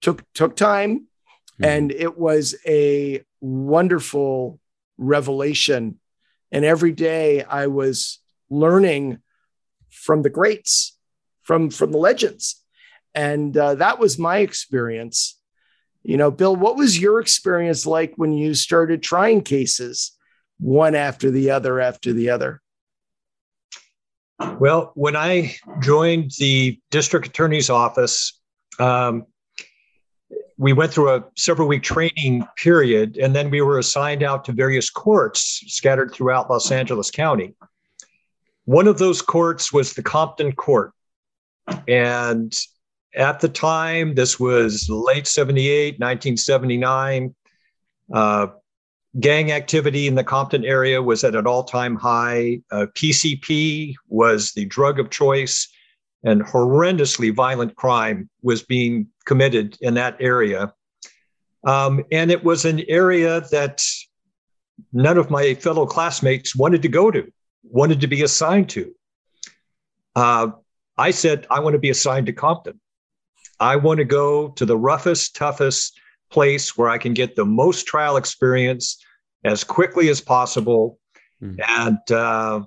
took 0.00 0.24
took 0.32 0.56
time, 0.56 1.00
mm-hmm. 1.00 1.64
and 1.64 1.92
it 1.92 2.18
was 2.18 2.54
a 2.66 3.22
wonderful 3.40 4.58
revelation. 4.96 5.98
And 6.50 6.64
every 6.64 6.92
day 6.92 7.42
I 7.42 7.66
was 7.66 8.18
learning 8.50 9.18
from 9.90 10.22
the 10.22 10.30
greats 10.30 10.97
from 11.48 11.70
from 11.70 11.90
the 11.90 11.98
legends. 11.98 12.62
And 13.14 13.56
uh, 13.56 13.76
that 13.76 13.98
was 13.98 14.18
my 14.18 14.38
experience. 14.38 15.40
You 16.04 16.16
know 16.16 16.30
bill 16.30 16.54
what 16.54 16.76
was 16.76 16.98
your 16.98 17.20
experience 17.20 17.86
like 17.86 18.12
when 18.16 18.32
you 18.32 18.54
started 18.54 19.02
trying 19.02 19.42
cases 19.42 20.16
one 20.60 20.94
after 20.94 21.30
the 21.30 21.50
other 21.50 21.80
after 21.80 22.12
the 22.12 22.30
other? 22.30 22.60
Well 24.60 24.92
when 24.94 25.16
i 25.16 25.56
joined 25.80 26.30
the 26.38 26.78
district 26.90 27.26
attorney's 27.26 27.70
office 27.70 28.40
um, 28.78 29.26
we 30.56 30.72
went 30.72 30.92
through 30.92 31.10
a 31.14 31.24
several 31.36 31.66
week 31.66 31.82
training 31.82 32.46
period 32.56 33.16
and 33.16 33.34
then 33.34 33.50
we 33.50 33.60
were 33.60 33.78
assigned 33.78 34.22
out 34.22 34.44
to 34.44 34.52
various 34.52 34.90
courts 34.90 35.64
scattered 35.66 36.12
throughout 36.12 36.48
los 36.48 36.70
angeles 36.70 37.10
county. 37.10 37.54
One 38.64 38.86
of 38.86 38.98
those 38.98 39.20
courts 39.22 39.72
was 39.72 39.94
the 39.94 40.02
compton 40.02 40.52
court 40.52 40.92
and 41.86 42.52
at 43.14 43.40
the 43.40 43.48
time, 43.48 44.14
this 44.14 44.38
was 44.38 44.88
late 44.88 45.26
78, 45.26 45.98
1979. 45.98 47.34
Uh, 48.12 48.46
gang 49.20 49.52
activity 49.52 50.06
in 50.06 50.14
the 50.14 50.24
Compton 50.24 50.64
area 50.64 51.02
was 51.02 51.24
at 51.24 51.34
an 51.34 51.46
all 51.46 51.64
time 51.64 51.96
high. 51.96 52.60
Uh, 52.70 52.86
PCP 52.94 53.94
was 54.08 54.52
the 54.52 54.66
drug 54.66 55.00
of 55.00 55.10
choice, 55.10 55.68
and 56.22 56.42
horrendously 56.42 57.34
violent 57.34 57.74
crime 57.76 58.28
was 58.42 58.62
being 58.62 59.08
committed 59.24 59.76
in 59.80 59.94
that 59.94 60.16
area. 60.20 60.72
Um, 61.64 62.04
and 62.12 62.30
it 62.30 62.44
was 62.44 62.64
an 62.64 62.82
area 62.88 63.40
that 63.50 63.84
none 64.92 65.18
of 65.18 65.30
my 65.30 65.54
fellow 65.54 65.86
classmates 65.86 66.54
wanted 66.54 66.82
to 66.82 66.88
go 66.88 67.10
to, 67.10 67.30
wanted 67.64 68.00
to 68.00 68.06
be 68.06 68.22
assigned 68.22 68.68
to. 68.70 68.94
Uh, 70.14 70.48
I 70.98 71.10
said, 71.12 71.46
I 71.50 71.60
want 71.60 71.74
to 71.74 71.78
be 71.78 71.90
assigned 71.90 72.26
to 72.26 72.32
Compton. 72.32 72.80
I 73.60 73.76
want 73.76 73.98
to 73.98 74.04
go 74.04 74.48
to 74.50 74.66
the 74.66 74.76
roughest, 74.76 75.34
toughest 75.34 75.98
place 76.30 76.76
where 76.76 76.88
I 76.88 76.98
can 76.98 77.14
get 77.14 77.36
the 77.36 77.44
most 77.44 77.86
trial 77.86 78.16
experience 78.16 79.02
as 79.44 79.64
quickly 79.64 80.08
as 80.08 80.20
possible. 80.20 80.98
Mm-hmm. 81.42 81.60
And 81.66 82.10
uh, 82.10 82.64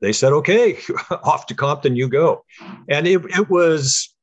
they 0.00 0.12
said, 0.12 0.32
okay, 0.32 0.78
off 1.10 1.46
to 1.46 1.54
Compton 1.54 1.96
you 1.96 2.08
go. 2.08 2.44
And 2.88 3.06
it, 3.06 3.22
it 3.36 3.50
was, 3.50 4.14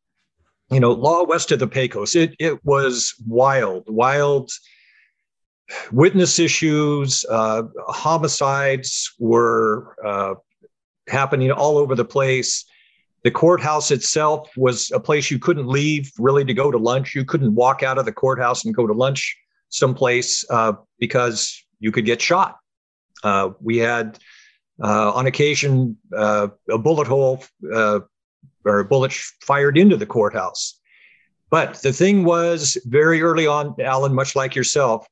you 0.72 0.80
know, 0.80 0.94
law 0.94 1.24
west 1.24 1.52
of 1.52 1.60
the 1.60 1.68
Pecos. 1.68 2.16
It, 2.16 2.36
it 2.40 2.64
was 2.64 3.14
wild, 3.28 3.84
wild 3.88 4.52
witness 5.92 6.40
issues, 6.40 7.26
uh, 7.30 7.64
homicides 7.88 9.14
were 9.20 9.96
uh, 10.06 10.36
happening 11.08 11.52
all 11.52 11.78
over 11.78 11.96
the 11.96 12.06
place. 12.06 12.66
The 13.24 13.32
courthouse 13.32 13.90
itself 13.90 14.50
was 14.58 14.92
a 14.92 15.00
place 15.00 15.32
you 15.32 15.40
couldn't 15.40 15.68
leave 15.68 16.12
really 16.20 16.44
to 16.44 16.54
go 16.54 16.72
to 16.72 16.78
lunch. 16.78 17.16
You 17.16 17.24
couldn't 17.24 17.56
walk 17.56 17.82
out 17.82 17.98
of 17.98 18.06
the 18.06 18.12
courthouse 18.12 18.66
and 18.66 18.76
go 18.76 18.86
to 18.86 18.94
lunch 18.94 19.38
someplace 19.70 20.46
uh, 20.50 20.74
because 21.00 21.64
you 21.80 21.92
could 21.92 22.06
get 22.06 22.22
shot. 22.22 22.58
Uh, 23.24 23.52
we 23.62 23.78
had, 23.78 24.20
uh, 24.84 25.14
on 25.14 25.26
occasion, 25.26 25.98
uh, 26.16 26.50
a 26.70 26.78
bullet 26.78 27.08
hole 27.08 27.44
uh, 27.74 28.02
or 28.66 28.80
a 28.80 28.86
bullet 28.86 29.14
fired 29.42 29.78
into 29.78 29.96
the 29.96 30.06
courthouse. 30.06 30.80
But 31.50 31.76
the 31.82 31.94
thing 31.94 32.26
was, 32.26 32.78
very 32.86 33.22
early 33.22 33.48
on, 33.48 33.76
Alan, 33.80 34.14
much 34.14 34.36
like 34.36 34.54
yourself, 34.54 35.08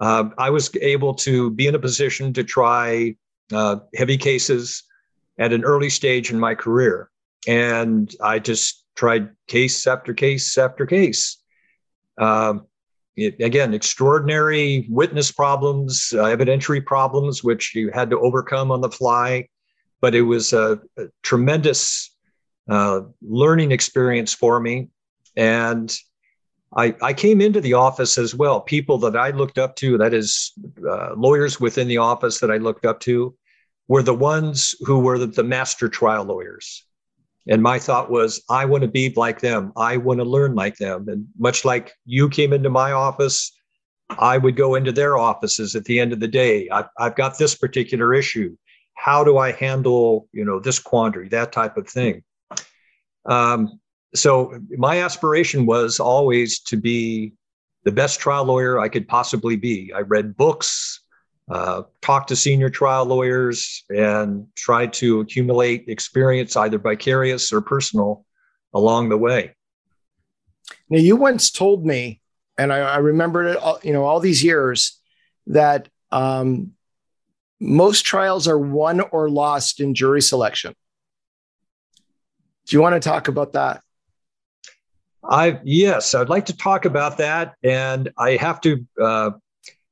uh, 0.00 0.30
I 0.38 0.48
was 0.48 0.74
able 0.76 1.14
to 1.16 1.50
be 1.50 1.66
in 1.66 1.74
a 1.74 1.78
position 1.78 2.32
to 2.34 2.44
try 2.44 3.16
heavy 3.94 4.16
cases 4.16 4.82
at 5.38 5.52
an 5.52 5.64
early 5.64 5.90
stage 5.90 6.30
in 6.30 6.38
my 6.38 6.54
career. 6.54 7.10
And 7.46 8.14
I 8.22 8.38
just 8.38 8.84
tried 8.96 9.30
case 9.48 9.86
after 9.86 10.12
case 10.14 10.58
after 10.58 10.86
case. 10.86 11.38
Um, 12.18 12.66
it, 13.16 13.40
again, 13.40 13.74
extraordinary 13.74 14.86
witness 14.88 15.32
problems, 15.32 16.12
uh, 16.14 16.24
evidentiary 16.24 16.84
problems, 16.84 17.42
which 17.42 17.74
you 17.74 17.90
had 17.92 18.10
to 18.10 18.20
overcome 18.20 18.70
on 18.70 18.80
the 18.80 18.90
fly. 18.90 19.48
But 20.00 20.14
it 20.14 20.22
was 20.22 20.52
a, 20.52 20.80
a 20.96 21.04
tremendous 21.22 22.14
uh, 22.68 23.02
learning 23.22 23.72
experience 23.72 24.32
for 24.32 24.60
me. 24.60 24.88
And 25.36 25.94
I, 26.74 26.94
I, 27.02 27.12
came 27.12 27.40
into 27.40 27.60
the 27.60 27.74
office 27.74 28.16
as 28.16 28.34
well. 28.34 28.60
People 28.60 28.98
that 28.98 29.16
I 29.16 29.30
looked 29.30 29.58
up 29.58 29.74
to, 29.76 29.98
that 29.98 30.14
is, 30.14 30.52
uh, 30.88 31.14
lawyers 31.16 31.60
within 31.60 31.88
the 31.88 31.98
office 31.98 32.38
that 32.40 32.50
I 32.50 32.58
looked 32.58 32.86
up 32.86 33.00
to, 33.00 33.34
were 33.88 34.02
the 34.02 34.14
ones 34.14 34.74
who 34.82 35.00
were 35.00 35.18
the, 35.18 35.26
the 35.26 35.42
master 35.42 35.88
trial 35.88 36.24
lawyers. 36.24 36.86
And 37.48 37.62
my 37.62 37.78
thought 37.78 38.10
was, 38.10 38.42
I 38.50 38.64
want 38.66 38.82
to 38.82 38.88
be 38.88 39.12
like 39.16 39.40
them. 39.40 39.72
I 39.76 39.96
want 39.96 40.20
to 40.20 40.24
learn 40.24 40.54
like 40.54 40.76
them. 40.76 41.08
And 41.08 41.26
much 41.38 41.64
like 41.64 41.92
you 42.04 42.28
came 42.28 42.52
into 42.52 42.70
my 42.70 42.92
office, 42.92 43.52
I 44.10 44.38
would 44.38 44.56
go 44.56 44.74
into 44.74 44.92
their 44.92 45.16
offices 45.16 45.74
at 45.74 45.84
the 45.84 46.00
end 46.00 46.12
of 46.12 46.20
the 46.20 46.28
day. 46.28 46.68
I've, 46.68 46.88
I've 46.98 47.16
got 47.16 47.38
this 47.38 47.54
particular 47.54 48.12
issue. 48.14 48.56
how 49.00 49.24
do 49.24 49.38
I 49.38 49.52
handle, 49.52 50.28
you 50.30 50.44
know, 50.44 50.60
this 50.60 50.78
quandary, 50.78 51.28
that 51.30 51.52
type 51.52 51.78
of 51.78 51.88
thing. 51.88 52.22
Um, 53.24 53.80
so 54.14 54.60
my 54.76 55.02
aspiration 55.02 55.64
was 55.64 56.00
always 56.00 56.60
to 56.64 56.76
be 56.76 57.32
the 57.84 57.92
best 57.92 58.20
trial 58.20 58.44
lawyer 58.44 58.78
I 58.78 58.88
could 58.90 59.08
possibly 59.08 59.56
be. 59.56 59.90
I 59.96 60.00
read 60.00 60.36
books, 60.36 60.99
uh, 61.50 61.82
talked 62.00 62.28
to 62.28 62.36
senior 62.36 62.70
trial 62.70 63.04
lawyers, 63.04 63.84
and 63.90 64.46
try 64.54 64.86
to 64.86 65.20
accumulate 65.20 65.84
experience, 65.88 66.56
either 66.56 66.78
vicarious 66.78 67.52
or 67.52 67.60
personal, 67.60 68.24
along 68.72 69.08
the 69.08 69.18
way. 69.18 69.54
Now, 70.88 70.98
you 70.98 71.16
once 71.16 71.50
told 71.50 71.84
me, 71.84 72.20
and 72.56 72.72
I, 72.72 72.78
I 72.78 72.96
remembered 72.98 73.46
it, 73.46 73.56
all, 73.56 73.80
you 73.82 73.92
know, 73.92 74.04
all 74.04 74.20
these 74.20 74.44
years, 74.44 75.00
that 75.48 75.88
um, 76.12 76.72
most 77.60 78.02
trials 78.02 78.46
are 78.46 78.58
won 78.58 79.00
or 79.00 79.28
lost 79.28 79.80
in 79.80 79.94
jury 79.94 80.22
selection. 80.22 80.74
Do 82.66 82.76
you 82.76 82.82
want 82.82 83.00
to 83.00 83.08
talk 83.08 83.28
about 83.28 83.52
that? 83.54 83.82
I 85.22 85.60
yes, 85.64 86.14
I'd 86.14 86.28
like 86.28 86.46
to 86.46 86.56
talk 86.56 86.84
about 86.84 87.18
that, 87.18 87.54
and 87.62 88.10
I 88.16 88.36
have 88.36 88.60
to 88.62 88.86
uh, 89.00 89.30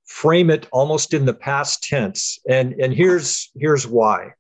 frame 0.09 0.51
it 0.51 0.67
almost 0.73 1.15
in 1.15 1.27
the 1.27 1.35
past 1.35 1.85
tense, 1.85 2.39
and 2.49 2.73
and 2.75 2.93
here's 2.93 3.51
here's 3.57 3.87
why. 3.87 4.33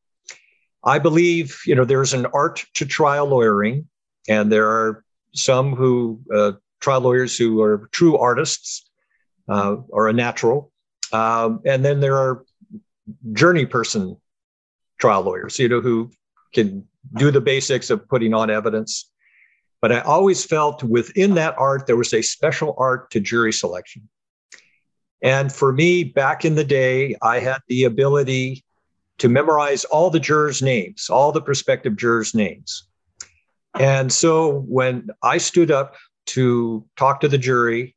I 0.84 0.98
believe 0.98 1.60
you 1.66 1.74
know 1.74 1.84
there's 1.84 2.14
an 2.14 2.26
art 2.26 2.64
to 2.74 2.86
trial 2.86 3.26
lawyering, 3.26 3.86
and 4.28 4.50
there 4.50 4.68
are 4.68 5.04
some 5.34 5.76
who 5.76 6.20
uh, 6.34 6.52
trial 6.80 7.02
lawyers 7.02 7.36
who 7.36 7.60
are 7.62 7.88
true 7.92 8.18
artists 8.18 8.88
uh, 9.48 9.76
or 9.90 10.08
a 10.08 10.12
natural, 10.12 10.72
um, 11.12 11.60
and 11.64 11.84
then 11.84 12.00
there 12.00 12.16
are 12.16 12.44
journey 13.32 13.66
person 13.66 14.16
trial 14.98 15.22
lawyers, 15.22 15.58
you 15.58 15.68
know, 15.68 15.80
who 15.80 16.10
can 16.52 16.84
do 17.16 17.30
the 17.30 17.40
basics 17.40 17.90
of 17.90 18.08
putting 18.08 18.34
on 18.34 18.50
evidence 18.50 19.10
but 19.80 19.92
I 19.92 20.00
always 20.00 20.44
felt 20.44 20.82
within 20.82 21.34
that 21.34 21.54
art, 21.56 21.86
there 21.86 21.96
was 21.96 22.12
a 22.12 22.22
special 22.22 22.74
art 22.78 23.10
to 23.12 23.20
jury 23.20 23.52
selection. 23.52 24.08
And 25.22 25.52
for 25.52 25.72
me, 25.72 26.04
back 26.04 26.44
in 26.44 26.54
the 26.54 26.64
day, 26.64 27.16
I 27.22 27.40
had 27.40 27.58
the 27.68 27.84
ability 27.84 28.64
to 29.18 29.28
memorize 29.28 29.84
all 29.84 30.10
the 30.10 30.20
jurors' 30.20 30.62
names, 30.62 31.10
all 31.10 31.32
the 31.32 31.42
prospective 31.42 31.96
jurors' 31.96 32.34
names. 32.34 32.86
And 33.74 34.12
so 34.12 34.60
when 34.60 35.08
I 35.22 35.38
stood 35.38 35.70
up 35.70 35.96
to 36.26 36.84
talk 36.96 37.20
to 37.20 37.28
the 37.28 37.38
jury, 37.38 37.96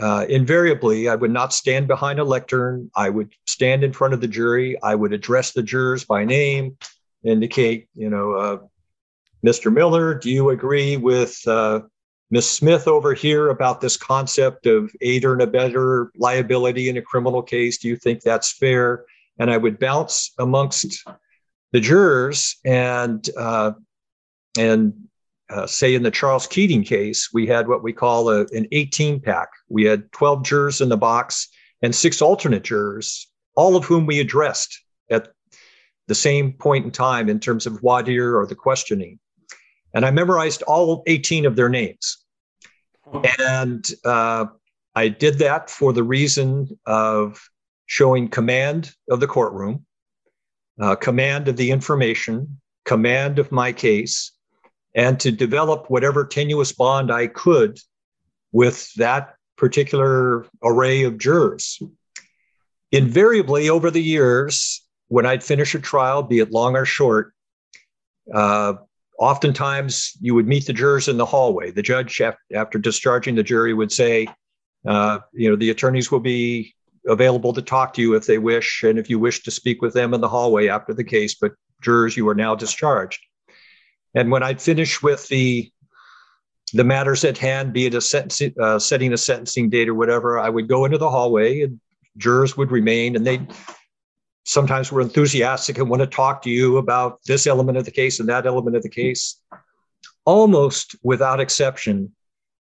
uh, 0.00 0.26
invariably, 0.28 1.08
I 1.08 1.16
would 1.16 1.32
not 1.32 1.52
stand 1.52 1.88
behind 1.88 2.20
a 2.20 2.24
lectern. 2.24 2.90
I 2.94 3.10
would 3.10 3.32
stand 3.46 3.82
in 3.82 3.92
front 3.92 4.14
of 4.14 4.20
the 4.20 4.28
jury. 4.28 4.80
I 4.82 4.94
would 4.94 5.12
address 5.12 5.52
the 5.52 5.62
jurors 5.62 6.04
by 6.04 6.24
name, 6.24 6.76
indicate, 7.24 7.88
you 7.94 8.08
know, 8.08 8.32
uh, 8.32 8.58
Mr. 9.44 9.72
Miller, 9.72 10.14
do 10.14 10.30
you 10.30 10.50
agree 10.50 10.96
with 10.96 11.36
uh, 11.48 11.80
Ms. 12.32 12.50
Smith 12.50 12.88
over 12.88 13.12
here 13.12 13.50
about 13.50 13.82
this 13.82 13.98
concept 13.98 14.64
of 14.64 14.90
aider 15.02 15.34
and 15.34 15.42
abettor 15.42 16.10
liability 16.16 16.88
in 16.88 16.96
a 16.96 17.02
criminal 17.02 17.42
case? 17.42 17.76
Do 17.76 17.88
you 17.88 17.96
think 17.96 18.22
that's 18.22 18.54
fair? 18.54 19.04
And 19.38 19.50
I 19.50 19.58
would 19.58 19.78
bounce 19.78 20.32
amongst 20.38 21.04
the 21.72 21.80
jurors 21.80 22.56
and 22.64 23.28
uh, 23.36 23.72
and 24.58 24.94
uh, 25.50 25.66
say 25.66 25.94
in 25.94 26.02
the 26.02 26.10
Charles 26.10 26.46
Keating 26.46 26.84
case, 26.84 27.28
we 27.34 27.46
had 27.46 27.68
what 27.68 27.82
we 27.82 27.92
call 27.92 28.30
a, 28.30 28.46
an 28.52 28.66
18 28.72 29.20
pack. 29.20 29.50
We 29.68 29.84
had 29.84 30.10
12 30.12 30.42
jurors 30.42 30.80
in 30.80 30.88
the 30.88 30.96
box 30.96 31.48
and 31.82 31.94
six 31.94 32.22
alternate 32.22 32.64
jurors, 32.64 33.30
all 33.56 33.76
of 33.76 33.84
whom 33.84 34.06
we 34.06 34.20
addressed 34.20 34.80
at 35.10 35.28
the 36.08 36.14
same 36.14 36.54
point 36.54 36.86
in 36.86 36.92
time 36.92 37.28
in 37.28 37.40
terms 37.40 37.66
of 37.66 37.82
voir 37.82 38.02
dire 38.02 38.38
or 38.38 38.46
the 38.46 38.54
questioning 38.54 39.18
and 39.94 40.04
I 40.04 40.10
memorized 40.10 40.62
all 40.62 41.02
18 41.06 41.46
of 41.46 41.56
their 41.56 41.68
names. 41.68 42.18
And 43.38 43.84
uh, 44.04 44.46
I 44.94 45.08
did 45.08 45.38
that 45.38 45.68
for 45.68 45.92
the 45.92 46.02
reason 46.02 46.78
of 46.86 47.40
showing 47.86 48.28
command 48.28 48.94
of 49.10 49.20
the 49.20 49.26
courtroom, 49.26 49.84
uh, 50.80 50.96
command 50.96 51.48
of 51.48 51.56
the 51.56 51.70
information, 51.70 52.60
command 52.84 53.38
of 53.38 53.52
my 53.52 53.72
case, 53.72 54.32
and 54.94 55.18
to 55.20 55.30
develop 55.30 55.90
whatever 55.90 56.24
tenuous 56.24 56.72
bond 56.72 57.10
I 57.10 57.26
could 57.26 57.78
with 58.52 58.92
that 58.94 59.34
particular 59.56 60.46
array 60.62 61.04
of 61.04 61.18
jurors. 61.18 61.80
Invariably, 62.90 63.70
over 63.70 63.90
the 63.90 64.02
years, 64.02 64.86
when 65.08 65.24
I'd 65.24 65.42
finish 65.42 65.74
a 65.74 65.78
trial, 65.78 66.22
be 66.22 66.40
it 66.40 66.50
long 66.50 66.76
or 66.76 66.84
short, 66.84 67.32
uh, 68.32 68.74
oftentimes 69.18 70.12
you 70.20 70.34
would 70.34 70.46
meet 70.46 70.66
the 70.66 70.72
jurors 70.72 71.08
in 71.08 71.16
the 71.16 71.26
hallway. 71.26 71.70
The 71.70 71.82
judge, 71.82 72.20
after 72.54 72.78
discharging 72.78 73.34
the 73.34 73.42
jury, 73.42 73.74
would 73.74 73.92
say, 73.92 74.26
uh, 74.86 75.20
you 75.32 75.48
know, 75.48 75.56
the 75.56 75.70
attorneys 75.70 76.10
will 76.10 76.20
be 76.20 76.74
available 77.06 77.52
to 77.52 77.62
talk 77.62 77.94
to 77.94 78.02
you 78.02 78.14
if 78.14 78.26
they 78.26 78.38
wish, 78.38 78.82
and 78.82 78.98
if 78.98 79.10
you 79.10 79.18
wish 79.18 79.42
to 79.42 79.50
speak 79.50 79.82
with 79.82 79.94
them 79.94 80.14
in 80.14 80.20
the 80.20 80.28
hallway 80.28 80.68
after 80.68 80.94
the 80.94 81.04
case. 81.04 81.34
But 81.34 81.52
jurors, 81.82 82.16
you 82.16 82.28
are 82.28 82.34
now 82.34 82.54
discharged. 82.54 83.20
And 84.14 84.30
when 84.30 84.42
I'd 84.42 84.60
finish 84.60 85.02
with 85.02 85.28
the 85.28 85.70
the 86.74 86.84
matters 86.84 87.22
at 87.24 87.36
hand, 87.36 87.74
be 87.74 87.84
it 87.84 87.94
a 87.94 88.00
sentencing, 88.00 88.54
uh, 88.58 88.78
setting 88.78 89.12
a 89.12 89.18
sentencing 89.18 89.68
date 89.68 89.90
or 89.90 89.94
whatever, 89.94 90.38
I 90.38 90.48
would 90.48 90.68
go 90.68 90.86
into 90.86 90.96
the 90.96 91.10
hallway, 91.10 91.60
and 91.60 91.78
jurors 92.16 92.56
would 92.56 92.70
remain, 92.70 93.14
and 93.14 93.26
they 93.26 93.46
sometimes 94.44 94.90
we're 94.90 95.00
enthusiastic 95.00 95.78
and 95.78 95.88
want 95.88 96.00
to 96.00 96.06
talk 96.06 96.42
to 96.42 96.50
you 96.50 96.78
about 96.78 97.20
this 97.26 97.46
element 97.46 97.78
of 97.78 97.84
the 97.84 97.90
case 97.90 98.20
and 98.20 98.28
that 98.28 98.46
element 98.46 98.76
of 98.76 98.82
the 98.82 98.88
case. 98.88 99.40
Almost 100.24 100.96
without 101.02 101.40
exception, 101.40 102.12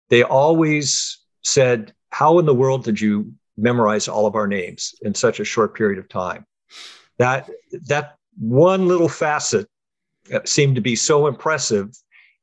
they 0.09 0.23
always 0.23 1.19
said, 1.43 1.93
How 2.11 2.39
in 2.39 2.47
the 2.47 2.55
world 2.55 2.85
did 2.85 3.01
you 3.01 3.33
memorize 3.57 4.09
all 4.09 4.27
of 4.27 4.35
our 4.35 4.47
names 4.47 4.95
in 5.03 5.15
such 5.15 5.41
a 5.41 5.45
short 5.45 5.75
period 5.75 5.99
of 5.99 6.09
time? 6.09 6.47
That, 7.19 7.51
that 7.87 8.17
one 8.39 8.87
little 8.87 9.09
facet 9.09 9.69
uh, 10.33 10.41
seemed 10.45 10.77
to 10.77 10.81
be 10.81 10.97
so 10.97 11.27
impressive. 11.27 11.91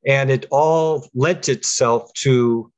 And 0.05 0.29
it 0.29 0.45
all 0.51 1.07
lent 1.13 1.49
itself 1.49 2.13
to 2.15 2.71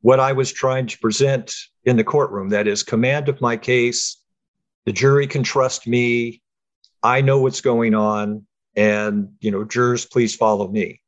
what 0.00 0.20
I 0.20 0.32
was 0.32 0.52
trying 0.52 0.86
to 0.86 0.98
present 0.98 1.54
in 1.84 1.96
the 1.96 2.04
courtroom 2.04 2.50
that 2.50 2.68
is, 2.68 2.82
command 2.82 3.28
of 3.28 3.40
my 3.40 3.56
case, 3.56 4.17
the 4.88 4.92
jury 4.92 5.26
can 5.26 5.42
trust 5.42 5.86
me. 5.86 6.40
I 7.02 7.20
know 7.20 7.40
what's 7.42 7.60
going 7.60 7.94
on. 7.94 8.46
And, 8.74 9.34
you 9.38 9.50
know, 9.50 9.62
jurors, 9.62 10.06
please 10.06 10.34
follow 10.34 10.66
me. 10.66 11.02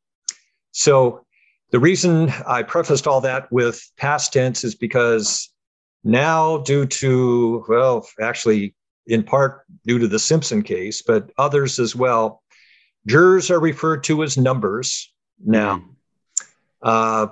So 0.72 1.24
the 1.70 1.80
reason 1.80 2.28
I 2.46 2.62
prefaced 2.62 3.06
all 3.06 3.22
that 3.22 3.50
with 3.50 3.82
past 3.96 4.34
tense 4.34 4.64
is 4.64 4.74
because 4.74 5.48
now, 6.04 6.58
due 6.58 6.84
to, 6.84 7.64
well, 7.70 8.06
actually, 8.20 8.74
in 9.06 9.22
part 9.22 9.62
due 9.86 9.98
to 9.98 10.08
the 10.08 10.18
Simpson 10.18 10.62
case, 10.62 11.00
but 11.00 11.30
others 11.38 11.78
as 11.78 11.96
well, 11.96 12.42
jurors 13.06 13.50
are 13.50 13.60
referred 13.60 14.04
to 14.04 14.22
as 14.22 14.36
numbers 14.36 15.10
now. 15.42 15.78
Mm-hmm. 15.78 15.90
Uh, 16.82 17.26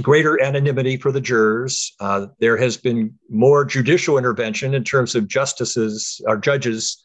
greater 0.00 0.42
anonymity 0.42 0.96
for 0.96 1.12
the 1.12 1.20
jurors. 1.20 1.94
Uh, 2.00 2.26
there 2.38 2.56
has 2.56 2.76
been 2.76 3.14
more 3.28 3.64
judicial 3.64 4.16
intervention 4.16 4.74
in 4.74 4.84
terms 4.84 5.14
of 5.14 5.28
justices 5.28 6.20
or 6.26 6.36
judges 6.36 7.02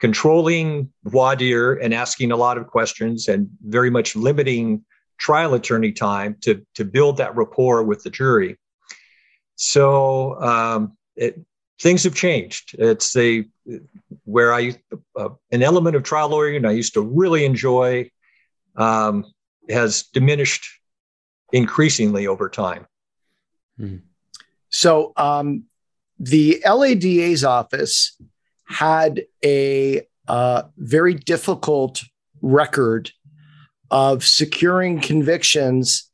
controlling 0.00 0.90
voir 1.04 1.36
dire 1.36 1.74
and 1.74 1.92
asking 1.92 2.32
a 2.32 2.36
lot 2.36 2.56
of 2.56 2.66
questions 2.66 3.28
and 3.28 3.48
very 3.62 3.90
much 3.90 4.16
limiting 4.16 4.82
trial 5.18 5.52
attorney 5.52 5.92
time 5.92 6.34
to, 6.40 6.64
to 6.74 6.84
build 6.84 7.18
that 7.18 7.36
rapport 7.36 7.82
with 7.82 8.02
the 8.02 8.10
jury. 8.10 8.56
So 9.56 10.40
um, 10.40 10.96
it, 11.16 11.38
things 11.78 12.04
have 12.04 12.14
changed. 12.14 12.74
It's 12.78 13.14
a 13.16 13.44
where 14.24 14.54
I 14.54 14.76
uh, 15.16 15.28
an 15.52 15.62
element 15.62 15.96
of 15.96 16.02
trial 16.02 16.30
lawyering 16.30 16.64
I 16.64 16.70
used 16.70 16.94
to 16.94 17.02
really 17.02 17.44
enjoy 17.44 18.10
um, 18.76 19.26
has 19.68 20.04
diminished 20.04 20.79
increasingly 21.52 22.26
over 22.26 22.48
time. 22.48 22.86
Hmm. 23.76 23.96
So 24.68 25.12
um, 25.16 25.64
the 26.18 26.62
LADA's 26.64 27.44
office 27.44 28.16
had 28.66 29.22
a 29.44 30.02
uh, 30.28 30.62
very 30.76 31.14
difficult 31.14 32.02
record 32.40 33.10
of 33.90 34.24
securing 34.24 35.00
convictions 35.00 36.08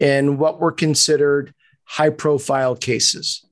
in 0.00 0.38
what 0.38 0.60
were 0.60 0.72
considered 0.72 1.54
high 1.84 2.10
profile 2.10 2.74
cases. 2.74 3.44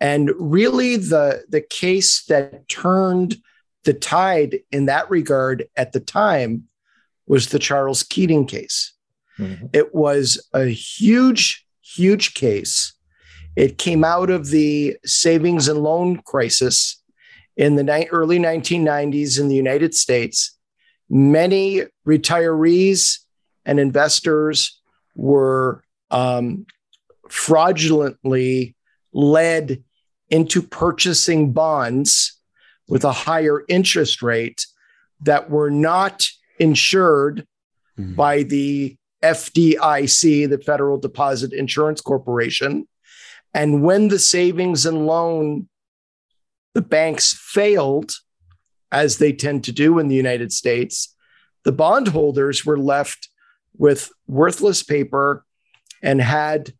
And 0.00 0.30
really, 0.38 0.96
the, 0.96 1.44
the 1.48 1.60
case 1.60 2.24
that 2.24 2.68
turned 2.68 3.36
the 3.84 3.94
tide 3.94 4.60
in 4.72 4.86
that 4.86 5.10
regard 5.10 5.66
at 5.76 5.92
the 5.92 6.00
time 6.00 6.64
was 7.26 7.48
the 7.48 7.58
Charles 7.58 8.02
Keating 8.02 8.46
case. 8.46 8.93
Mm-hmm. 9.38 9.66
It 9.72 9.94
was 9.94 10.48
a 10.52 10.66
huge, 10.66 11.66
huge 11.82 12.34
case. 12.34 12.92
It 13.56 13.78
came 13.78 14.04
out 14.04 14.30
of 14.30 14.48
the 14.48 14.96
savings 15.04 15.68
and 15.68 15.82
loan 15.82 16.18
crisis 16.18 17.02
in 17.56 17.76
the 17.76 17.84
ni- 17.84 18.08
early 18.08 18.38
1990s 18.38 19.38
in 19.38 19.48
the 19.48 19.54
United 19.54 19.94
States, 19.94 20.56
many 21.08 21.82
retirees 22.06 23.20
and 23.64 23.78
investors 23.78 24.80
were 25.14 25.84
um, 26.10 26.66
fraudulently 27.28 28.74
led 29.12 29.82
into 30.30 30.62
purchasing 30.62 31.52
bonds 31.52 32.40
with 32.88 33.04
a 33.04 33.12
higher 33.12 33.64
interest 33.68 34.22
rate 34.22 34.66
that 35.20 35.48
were 35.48 35.70
not 35.70 36.26
insured 36.58 37.46
mm-hmm. 37.98 38.14
by 38.14 38.42
the 38.42 38.96
FDIC, 39.24 40.50
the 40.50 40.58
Federal 40.58 40.98
Deposit 40.98 41.52
Insurance 41.52 42.00
Corporation. 42.00 42.86
And 43.54 43.82
when 43.82 44.08
the 44.08 44.18
savings 44.18 44.84
and 44.84 45.06
loan, 45.06 45.68
the 46.74 46.82
banks 46.82 47.32
failed, 47.32 48.12
as 48.92 49.18
they 49.18 49.32
tend 49.32 49.64
to 49.64 49.72
do 49.72 49.98
in 49.98 50.08
the 50.08 50.14
United 50.14 50.52
States, 50.52 51.14
the 51.64 51.72
bondholders 51.72 52.64
were 52.64 52.78
left 52.78 53.28
with 53.76 54.10
worthless 54.28 54.82
paper 54.82 55.44
and 56.02 56.20
had 56.20 56.72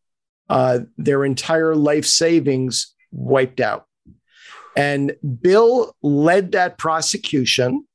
uh, 0.48 0.80
their 0.98 1.24
entire 1.24 1.74
life 1.74 2.04
savings 2.04 2.94
wiped 3.10 3.60
out. 3.60 3.86
And 4.76 5.16
Bill 5.40 5.96
led 6.02 6.52
that 6.52 6.78
prosecution 6.78 7.86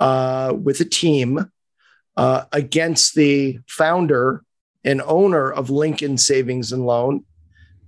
uh, 0.00 0.52
with 0.54 0.80
a 0.80 0.84
team 0.84 1.50
uh, 2.16 2.44
against 2.52 3.14
the 3.14 3.58
founder 3.68 4.42
and 4.84 5.02
owner 5.02 5.50
of 5.50 5.70
Lincoln 5.70 6.16
Savings 6.16 6.72
and 6.72 6.86
Loan, 6.86 7.24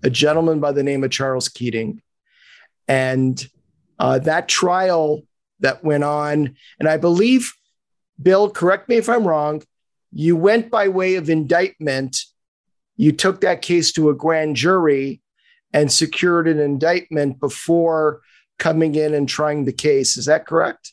a 0.02 0.10
gentleman 0.10 0.60
by 0.60 0.72
the 0.72 0.82
name 0.82 1.04
of 1.04 1.10
Charles 1.10 1.48
Keating. 1.48 2.02
And 2.86 3.44
uh, 3.98 4.18
that 4.20 4.48
trial 4.48 5.22
that 5.60 5.84
went 5.84 6.04
on, 6.04 6.56
and 6.78 6.88
I 6.88 6.96
believe, 6.96 7.52
Bill, 8.20 8.50
correct 8.50 8.88
me 8.88 8.96
if 8.96 9.08
I'm 9.08 9.26
wrong, 9.26 9.62
you 10.12 10.36
went 10.36 10.70
by 10.70 10.88
way 10.88 11.16
of 11.16 11.30
indictment. 11.30 12.18
You 12.96 13.12
took 13.12 13.40
that 13.42 13.62
case 13.62 13.92
to 13.92 14.10
a 14.10 14.14
grand 14.14 14.56
jury 14.56 15.20
and 15.72 15.92
secured 15.92 16.48
an 16.48 16.58
indictment 16.58 17.38
before 17.38 18.22
coming 18.58 18.94
in 18.94 19.14
and 19.14 19.28
trying 19.28 19.64
the 19.64 19.72
case. 19.72 20.16
Is 20.16 20.26
that 20.26 20.46
correct? 20.46 20.92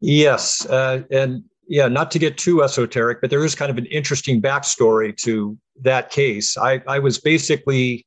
Yes. 0.00 0.64
Uh, 0.64 1.02
and 1.10 1.44
yeah, 1.70 1.86
not 1.86 2.10
to 2.10 2.18
get 2.18 2.36
too 2.36 2.64
esoteric, 2.64 3.20
but 3.20 3.30
there 3.30 3.44
is 3.44 3.54
kind 3.54 3.70
of 3.70 3.78
an 3.78 3.86
interesting 3.86 4.42
backstory 4.42 5.16
to 5.18 5.56
that 5.82 6.10
case. 6.10 6.58
I, 6.58 6.82
I 6.88 6.98
was 6.98 7.18
basically 7.18 8.04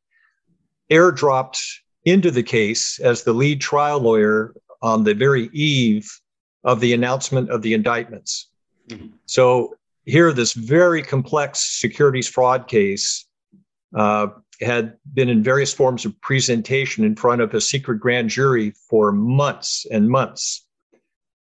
airdropped 0.91 1.61
into 2.03 2.29
the 2.29 2.43
case 2.43 2.99
as 2.99 3.23
the 3.23 3.31
lead 3.31 3.61
trial 3.61 4.01
lawyer 4.01 4.53
on 4.81 5.05
the 5.05 5.13
very 5.13 5.49
eve 5.53 6.11
of 6.65 6.81
the 6.81 6.91
announcement 6.91 7.49
of 7.49 7.61
the 7.61 7.73
indictments. 7.73 8.49
Mm-hmm. 8.89 9.15
So 9.27 9.77
here, 10.03 10.33
this 10.33 10.51
very 10.51 11.01
complex 11.01 11.79
securities 11.79 12.27
fraud 12.27 12.67
case 12.67 13.25
uh, 13.95 14.27
had 14.59 14.97
been 15.13 15.29
in 15.29 15.41
various 15.41 15.73
forms 15.73 16.03
of 16.03 16.19
presentation 16.19 17.05
in 17.05 17.15
front 17.15 17.41
of 17.41 17.53
a 17.53 17.61
secret 17.61 18.01
grand 18.01 18.29
jury 18.29 18.73
for 18.89 19.13
months 19.13 19.85
and 19.89 20.09
months. 20.09 20.62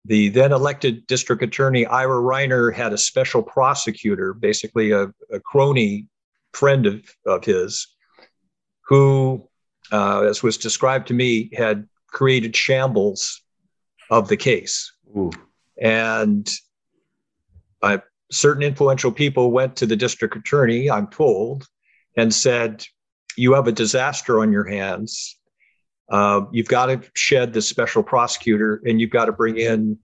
The 0.05 0.29
then 0.29 0.51
elected 0.51 1.07
district 1.07 1.43
attorney, 1.43 1.85
Ira 1.85 2.21
Reiner, 2.21 2.73
had 2.73 2.91
a 2.91 2.97
special 2.97 3.41
prosecutor, 3.41 4.33
basically 4.33 4.91
a, 4.91 5.13
a 5.31 5.39
crony 5.39 6.07
friend 6.53 6.85
of, 6.85 7.03
of 7.25 7.45
his, 7.45 7.87
who, 8.87 9.47
uh, 9.91 10.23
as 10.23 10.43
was 10.43 10.57
described 10.57 11.07
to 11.07 11.13
me, 11.13 11.49
had 11.53 11.87
created 12.07 12.55
shambles 12.55 13.41
of 14.09 14.27
the 14.27 14.37
case. 14.37 14.91
Ooh. 15.15 15.31
And 15.81 16.49
uh, 17.81 17.99
certain 18.31 18.63
influential 18.63 19.11
people 19.11 19.51
went 19.51 19.77
to 19.77 19.85
the 19.85 19.95
district 19.95 20.35
attorney, 20.35 20.89
I'm 20.89 21.07
told, 21.07 21.67
and 22.17 22.33
said, 22.33 22.85
You 23.37 23.53
have 23.53 23.67
a 23.67 23.71
disaster 23.71 24.39
on 24.39 24.51
your 24.51 24.65
hands. 24.65 25.37
Uh, 26.13 26.45
you've 26.51 26.67
got 26.67 26.85
to 26.85 27.01
shed 27.15 27.53
this 27.53 27.67
special 27.67 28.03
prosecutor 28.03 28.79
and 28.85 29.01
you've 29.01 29.09
got 29.09 29.25
to 29.25 29.31
bring 29.31 29.57
in 29.57 29.97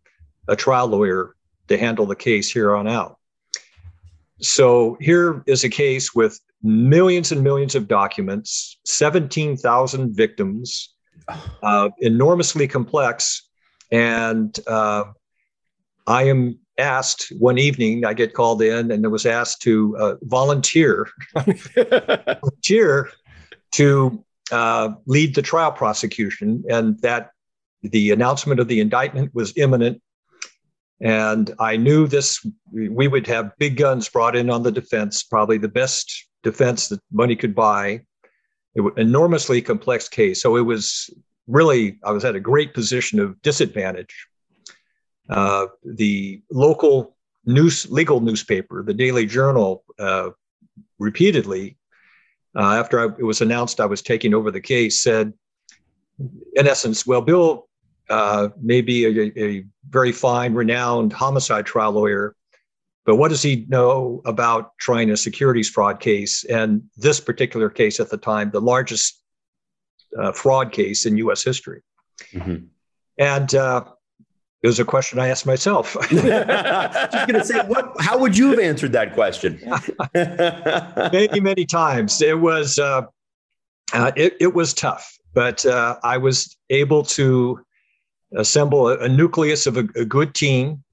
a 0.47 0.55
trial 0.55 0.87
lawyer 0.87 1.35
to 1.67 1.77
handle 1.77 2.07
the 2.07 2.15
case 2.15 2.51
here 2.51 2.75
on 2.75 2.87
out. 2.87 3.19
So 4.41 4.97
here 4.99 5.43
is 5.45 5.63
a 5.63 5.69
case 5.69 6.15
with 6.15 6.39
millions 6.63 7.31
and 7.31 7.43
millions 7.43 7.75
of 7.75 7.87
documents, 7.87 8.79
17,000 8.85 10.15
victims, 10.15 10.95
uh, 11.61 11.89
enormously 11.99 12.67
complex. 12.67 13.47
And 13.91 14.57
uh, 14.65 15.03
I 16.07 16.23
am 16.23 16.57
asked 16.79 17.31
one 17.37 17.59
evening, 17.59 18.03
I 18.03 18.15
get 18.15 18.33
called 18.33 18.63
in 18.63 18.89
and 18.89 19.05
I 19.05 19.09
was 19.09 19.27
asked 19.27 19.61
to 19.61 19.95
uh, 19.99 20.15
volunteer, 20.23 21.07
volunteer 21.35 23.11
to 23.73 24.25
uh, 24.51 24.89
lead 25.05 25.35
the 25.35 25.41
trial 25.41 25.71
prosecution, 25.71 26.63
and 26.69 26.99
that 27.01 27.31
the 27.81 28.11
announcement 28.11 28.59
of 28.59 28.67
the 28.67 28.79
indictment 28.79 29.33
was 29.33 29.53
imminent. 29.57 30.01
And 31.01 31.53
I 31.59 31.77
knew 31.77 32.07
this, 32.07 32.45
we 32.71 33.07
would 33.07 33.25
have 33.27 33.57
big 33.57 33.77
guns 33.77 34.09
brought 34.09 34.35
in 34.35 34.49
on 34.49 34.63
the 34.63 34.71
defense, 34.71 35.23
probably 35.23 35.57
the 35.57 35.69
best 35.69 36.27
defense 36.43 36.89
that 36.89 36.99
money 37.11 37.37
could 37.37 37.55
buy. 37.55 38.01
It 38.75 38.81
was 38.81 38.93
enormously 38.97 39.61
complex 39.61 40.09
case. 40.09 40.41
So 40.41 40.57
it 40.57 40.61
was 40.61 41.09
really, 41.47 41.99
I 42.03 42.11
was 42.11 42.25
at 42.25 42.35
a 42.35 42.39
great 42.39 42.73
position 42.73 43.19
of 43.19 43.41
disadvantage 43.41 44.27
uh, 45.29 45.67
the 45.83 46.41
local 46.51 47.15
news, 47.45 47.89
legal 47.89 48.19
newspaper, 48.19 48.83
the 48.83 48.93
Daily 48.93 49.25
Journal, 49.25 49.83
uh, 49.97 50.31
repeatedly, 50.97 51.77
uh, 52.55 52.73
after 52.75 52.99
I, 52.99 53.05
it 53.17 53.23
was 53.23 53.41
announced 53.41 53.79
I 53.79 53.85
was 53.85 54.01
taking 54.01 54.33
over 54.33 54.51
the 54.51 54.61
case, 54.61 55.01
said, 55.01 55.33
in 56.55 56.67
essence, 56.67 57.05
well, 57.05 57.21
Bill 57.21 57.67
uh, 58.09 58.49
may 58.61 58.81
be 58.81 59.05
a, 59.05 59.41
a 59.41 59.65
very 59.89 60.11
fine, 60.11 60.53
renowned 60.53 61.13
homicide 61.13 61.65
trial 61.65 61.91
lawyer, 61.91 62.35
but 63.05 63.15
what 63.15 63.29
does 63.29 63.41
he 63.41 63.65
know 63.69 64.21
about 64.25 64.77
trying 64.77 65.09
a 65.11 65.17
securities 65.17 65.69
fraud 65.69 65.99
case? 65.99 66.43
And 66.43 66.83
this 66.97 67.19
particular 67.19 67.69
case 67.69 67.99
at 67.99 68.09
the 68.09 68.17
time, 68.17 68.51
the 68.51 68.61
largest 68.61 69.21
uh, 70.19 70.31
fraud 70.31 70.71
case 70.71 71.05
in 71.05 71.17
US 71.17 71.43
history. 71.43 71.81
Mm-hmm. 72.33 72.65
And 73.17 73.55
uh, 73.55 73.85
it 74.61 74.67
was 74.67 74.79
a 74.79 74.85
question 74.85 75.19
I 75.19 75.29
asked 75.29 75.45
myself. 75.45 75.95
Just 76.09 76.23
going 77.27 77.33
to 77.33 77.45
say, 77.45 77.59
what? 77.61 77.93
How 77.99 78.17
would 78.17 78.37
you 78.37 78.49
have 78.49 78.59
answered 78.59 78.91
that 78.91 79.13
question? 79.13 79.59
many, 81.13 81.39
many 81.39 81.65
times. 81.65 82.21
It 82.21 82.39
was, 82.39 82.77
uh, 82.77 83.03
uh, 83.93 84.11
it, 84.17 84.35
it 84.41 84.53
was 84.53 84.73
tough, 84.73 85.17
but 85.33 85.65
uh, 85.65 85.97
I 86.03 86.17
was 86.17 86.57
able 86.69 87.03
to 87.03 87.63
assemble 88.35 88.89
a, 88.89 88.97
a 88.99 89.09
nucleus 89.09 89.65
of 89.65 89.77
a, 89.77 89.87
a 89.95 90.03
good 90.03 90.35
team, 90.35 90.83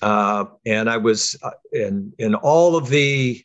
uh, 0.00 0.44
and 0.64 0.88
I 0.88 0.96
was 0.96 1.36
uh, 1.42 1.50
in 1.72 2.12
in 2.18 2.36
all 2.36 2.76
of 2.76 2.88
the 2.88 3.42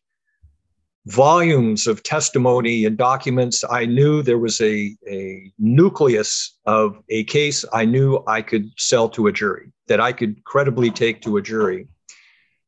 volumes 1.08 1.86
of 1.86 2.02
testimony 2.04 2.86
and 2.86 2.98
documents. 2.98 3.64
I 3.70 3.86
knew 3.86 4.22
there 4.22 4.38
was 4.38 4.62
a, 4.62 4.96
a 5.08 5.52
nucleus 5.60 6.58
of 6.66 6.98
a 7.10 7.26
case 7.26 7.66
I 7.74 7.86
knew 7.86 8.24
I 8.28 8.42
could 8.42 8.72
sell 8.78 9.10
to 9.10 9.28
a 9.28 9.32
jury, 9.32 9.72
that 9.88 10.00
I 10.00 10.14
could 10.14 10.44
credibly 10.46 10.90
take 10.90 11.22
to 11.24 11.38
a 11.38 11.42
jury. 11.42 11.88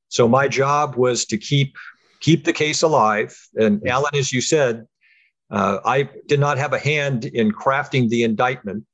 So 0.09 0.27
my 0.27 0.47
job 0.47 0.95
was 0.95 1.25
to 1.25 1.37
keep 1.37 1.75
keep 2.19 2.43
the 2.43 2.53
case 2.53 2.81
alive. 2.81 3.37
And 3.55 3.85
Alan, 3.87 4.15
as 4.15 4.31
you 4.31 4.41
said, 4.41 4.87
uh, 5.51 5.79
I 5.85 6.09
did 6.27 6.39
not 6.39 6.57
have 6.57 6.73
a 6.73 6.79
hand 6.79 7.25
in 7.25 7.51
crafting 7.51 8.09
the 8.09 8.23
indictment. 8.23 8.85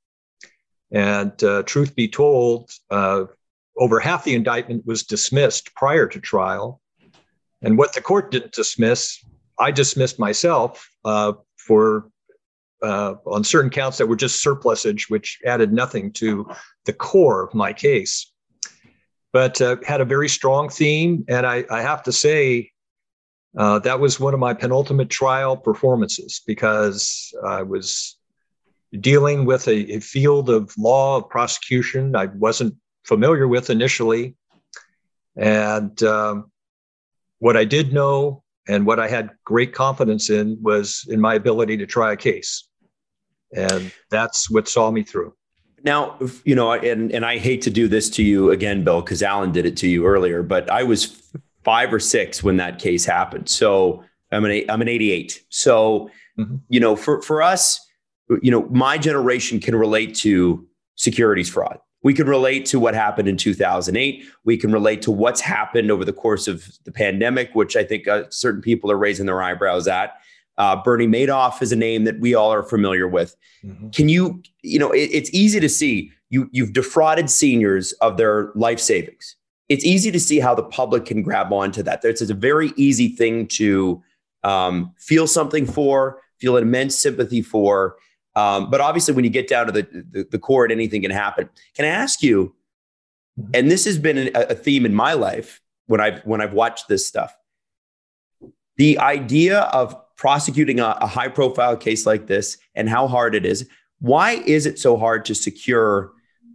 And 0.91 1.41
uh, 1.43 1.63
truth 1.63 1.95
be 1.95 2.09
told, 2.09 2.71
uh, 2.89 3.25
over 3.77 3.99
half 3.99 4.25
the 4.25 4.35
indictment 4.35 4.85
was 4.85 5.03
dismissed 5.03 5.73
prior 5.75 6.07
to 6.07 6.19
trial. 6.19 6.81
And 7.61 7.77
what 7.77 7.93
the 7.93 8.01
court 8.01 8.31
didn't 8.31 8.51
dismiss 8.51 9.23
I 9.61 9.69
dismissed 9.71 10.17
myself 10.19 10.89
uh, 11.05 11.33
for 11.55 12.09
uh, 12.81 13.13
on 13.27 13.43
certain 13.43 13.69
counts 13.69 13.99
that 13.99 14.07
were 14.07 14.15
just 14.15 14.41
surplusage, 14.41 15.07
which 15.07 15.39
added 15.45 15.71
nothing 15.71 16.11
to 16.13 16.49
the 16.85 16.93
core 16.93 17.43
of 17.43 17.53
my 17.53 17.71
case. 17.71 18.31
But 19.31 19.61
uh, 19.61 19.77
had 19.85 20.01
a 20.01 20.05
very 20.05 20.27
strong 20.27 20.67
theme, 20.67 21.23
and 21.29 21.45
I, 21.45 21.63
I 21.69 21.83
have 21.83 22.01
to 22.03 22.11
say 22.11 22.71
uh, 23.55 23.79
that 23.79 23.99
was 23.99 24.19
one 24.19 24.33
of 24.33 24.39
my 24.39 24.53
penultimate 24.55 25.09
trial 25.11 25.55
performances 25.55 26.41
because 26.47 27.31
I 27.45 27.61
was 27.61 28.17
dealing 28.99 29.45
with 29.45 29.67
a, 29.67 29.97
a 29.97 29.99
field 29.99 30.49
of 30.49 30.73
law 30.77 31.17
of 31.17 31.29
prosecution 31.29 32.15
I 32.15 32.25
wasn't 32.25 32.75
familiar 33.03 33.47
with 33.47 33.69
initially, 33.69 34.35
and 35.35 36.01
um, 36.03 36.51
what 37.39 37.55
I 37.55 37.63
did 37.63 37.93
know 37.93 38.43
and 38.71 38.85
what 38.85 39.01
I 39.01 39.09
had 39.09 39.31
great 39.43 39.73
confidence 39.73 40.29
in 40.29 40.57
was 40.61 41.05
in 41.09 41.19
my 41.19 41.33
ability 41.35 41.75
to 41.75 41.85
try 41.85 42.13
a 42.13 42.15
case. 42.15 42.69
And 43.53 43.91
that's 44.09 44.49
what 44.49 44.69
saw 44.69 44.91
me 44.91 45.03
through. 45.03 45.33
Now, 45.83 46.17
you 46.45 46.55
know, 46.55 46.71
and 46.71 47.11
and 47.11 47.25
I 47.25 47.37
hate 47.37 47.61
to 47.63 47.69
do 47.69 47.89
this 47.89 48.09
to 48.11 48.23
you 48.23 48.51
again, 48.51 48.85
Bill, 48.85 49.01
because 49.01 49.21
Alan 49.21 49.51
did 49.51 49.65
it 49.65 49.75
to 49.77 49.89
you 49.89 50.05
earlier, 50.05 50.41
but 50.41 50.69
I 50.69 50.83
was 50.83 51.21
five 51.65 51.93
or 51.93 51.99
six 51.99 52.41
when 52.41 52.57
that 52.57 52.79
case 52.79 53.03
happened. 53.03 53.49
So 53.49 54.05
I'm 54.31 54.45
an 54.45 54.63
I'm 54.69 54.81
an 54.81 54.87
88. 54.87 55.43
So 55.49 56.09
mm-hmm. 56.39 56.55
you 56.69 56.79
know, 56.79 56.95
for 56.95 57.21
for 57.23 57.41
us, 57.41 57.85
you 58.41 58.51
know, 58.51 58.61
my 58.69 58.97
generation 58.97 59.59
can 59.59 59.75
relate 59.75 60.15
to 60.17 60.65
securities 60.95 61.49
fraud. 61.49 61.79
We 62.03 62.13
can 62.13 62.27
relate 62.27 62.65
to 62.67 62.79
what 62.79 62.95
happened 62.95 63.27
in 63.27 63.37
2008. 63.37 64.25
We 64.43 64.57
can 64.57 64.71
relate 64.71 65.01
to 65.03 65.11
what's 65.11 65.41
happened 65.41 65.91
over 65.91 66.03
the 66.03 66.13
course 66.13 66.47
of 66.47 66.67
the 66.83 66.91
pandemic, 66.91 67.53
which 67.53 67.75
I 67.75 67.83
think 67.83 68.07
uh, 68.07 68.23
certain 68.29 68.61
people 68.61 68.91
are 68.91 68.97
raising 68.97 69.27
their 69.27 69.41
eyebrows 69.41 69.87
at. 69.87 70.15
Uh, 70.57 70.81
Bernie 70.83 71.07
Madoff 71.07 71.61
is 71.61 71.71
a 71.71 71.75
name 71.75 72.03
that 72.03 72.19
we 72.19 72.33
all 72.33 72.51
are 72.51 72.63
familiar 72.63 73.07
with. 73.07 73.35
Mm-hmm. 73.63 73.89
Can 73.89 74.09
you, 74.09 74.41
you 74.61 74.79
know, 74.79 74.91
it, 74.91 75.09
it's 75.11 75.29
easy 75.33 75.59
to 75.59 75.69
see 75.69 76.11
you 76.29 76.49
you've 76.51 76.73
defrauded 76.73 77.29
seniors 77.29 77.91
of 77.93 78.17
their 78.17 78.51
life 78.55 78.79
savings. 78.79 79.35
It's 79.69 79.85
easy 79.85 80.11
to 80.11 80.19
see 80.19 80.39
how 80.39 80.55
the 80.55 80.63
public 80.63 81.05
can 81.05 81.21
grab 81.21 81.53
onto 81.53 81.83
that. 81.83 82.03
It's, 82.03 82.21
it's 82.21 82.31
a 82.31 82.35
very 82.35 82.73
easy 82.75 83.09
thing 83.09 83.47
to 83.49 84.03
um, 84.43 84.93
feel 84.97 85.27
something 85.27 85.65
for, 85.65 86.21
feel 86.39 86.57
immense 86.57 86.97
sympathy 86.97 87.41
for. 87.41 87.95
Um, 88.35 88.69
but 88.69 88.81
obviously, 88.81 89.13
when 89.13 89.23
you 89.23 89.29
get 89.29 89.47
down 89.47 89.65
to 89.65 89.71
the, 89.71 89.83
the, 90.11 90.27
the 90.31 90.39
court, 90.39 90.71
anything 90.71 91.01
can 91.01 91.11
happen. 91.11 91.49
Can 91.75 91.85
I 91.85 91.89
ask 91.89 92.23
you? 92.23 92.55
Mm-hmm. 93.39 93.51
And 93.53 93.71
this 93.71 93.85
has 93.85 93.97
been 93.97 94.17
a, 94.17 94.31
a 94.49 94.55
theme 94.55 94.85
in 94.85 94.93
my 94.93 95.13
life 95.13 95.61
when 95.87 95.99
I've 95.99 96.21
when 96.25 96.41
I've 96.41 96.53
watched 96.53 96.87
this 96.87 97.07
stuff. 97.07 97.35
The 98.77 98.97
idea 98.99 99.61
of 99.61 99.95
prosecuting 100.15 100.79
a, 100.79 100.97
a 101.01 101.07
high 101.07 101.27
profile 101.27 101.75
case 101.75 102.05
like 102.05 102.27
this 102.27 102.57
and 102.75 102.87
how 102.87 103.07
hard 103.07 103.35
it 103.35 103.45
is. 103.45 103.67
Why 103.99 104.33
is 104.45 104.65
it 104.65 104.79
so 104.79 104.97
hard 104.97 105.25
to 105.25 105.35
secure 105.35 106.11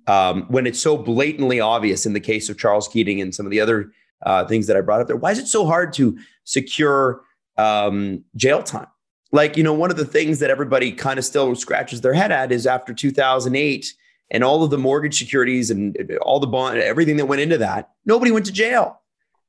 um, 0.06 0.46
when 0.48 0.66
it's 0.66 0.80
so 0.80 0.96
blatantly 0.96 1.60
obvious 1.60 2.06
in 2.06 2.12
the 2.12 2.20
case 2.20 2.48
of 2.48 2.58
Charles 2.58 2.88
Keating 2.88 3.20
and 3.20 3.34
some 3.34 3.44
of 3.44 3.50
the 3.50 3.60
other 3.60 3.92
uh, 4.24 4.46
things 4.46 4.66
that 4.68 4.76
I 4.76 4.80
brought 4.80 5.00
up 5.00 5.08
there? 5.08 5.16
Why 5.16 5.32
is 5.32 5.38
it 5.38 5.48
so 5.48 5.66
hard 5.66 5.92
to 5.94 6.18
secure 6.44 7.22
um, 7.56 8.24
jail 8.34 8.62
time? 8.62 8.86
Like, 9.32 9.56
you 9.56 9.62
know, 9.62 9.74
one 9.74 9.90
of 9.90 9.96
the 9.96 10.04
things 10.04 10.38
that 10.38 10.50
everybody 10.50 10.92
kind 10.92 11.18
of 11.18 11.24
still 11.24 11.54
scratches 11.54 12.00
their 12.00 12.14
head 12.14 12.32
at 12.32 12.52
is 12.52 12.66
after 12.66 12.94
2008 12.94 13.94
and 14.30 14.44
all 14.44 14.62
of 14.62 14.70
the 14.70 14.78
mortgage 14.78 15.18
securities 15.18 15.70
and 15.70 15.96
all 16.22 16.40
the 16.40 16.46
bond, 16.46 16.78
everything 16.78 17.16
that 17.16 17.26
went 17.26 17.40
into 17.40 17.58
that, 17.58 17.90
nobody 18.04 18.30
went 18.30 18.46
to 18.46 18.52
jail. 18.52 19.00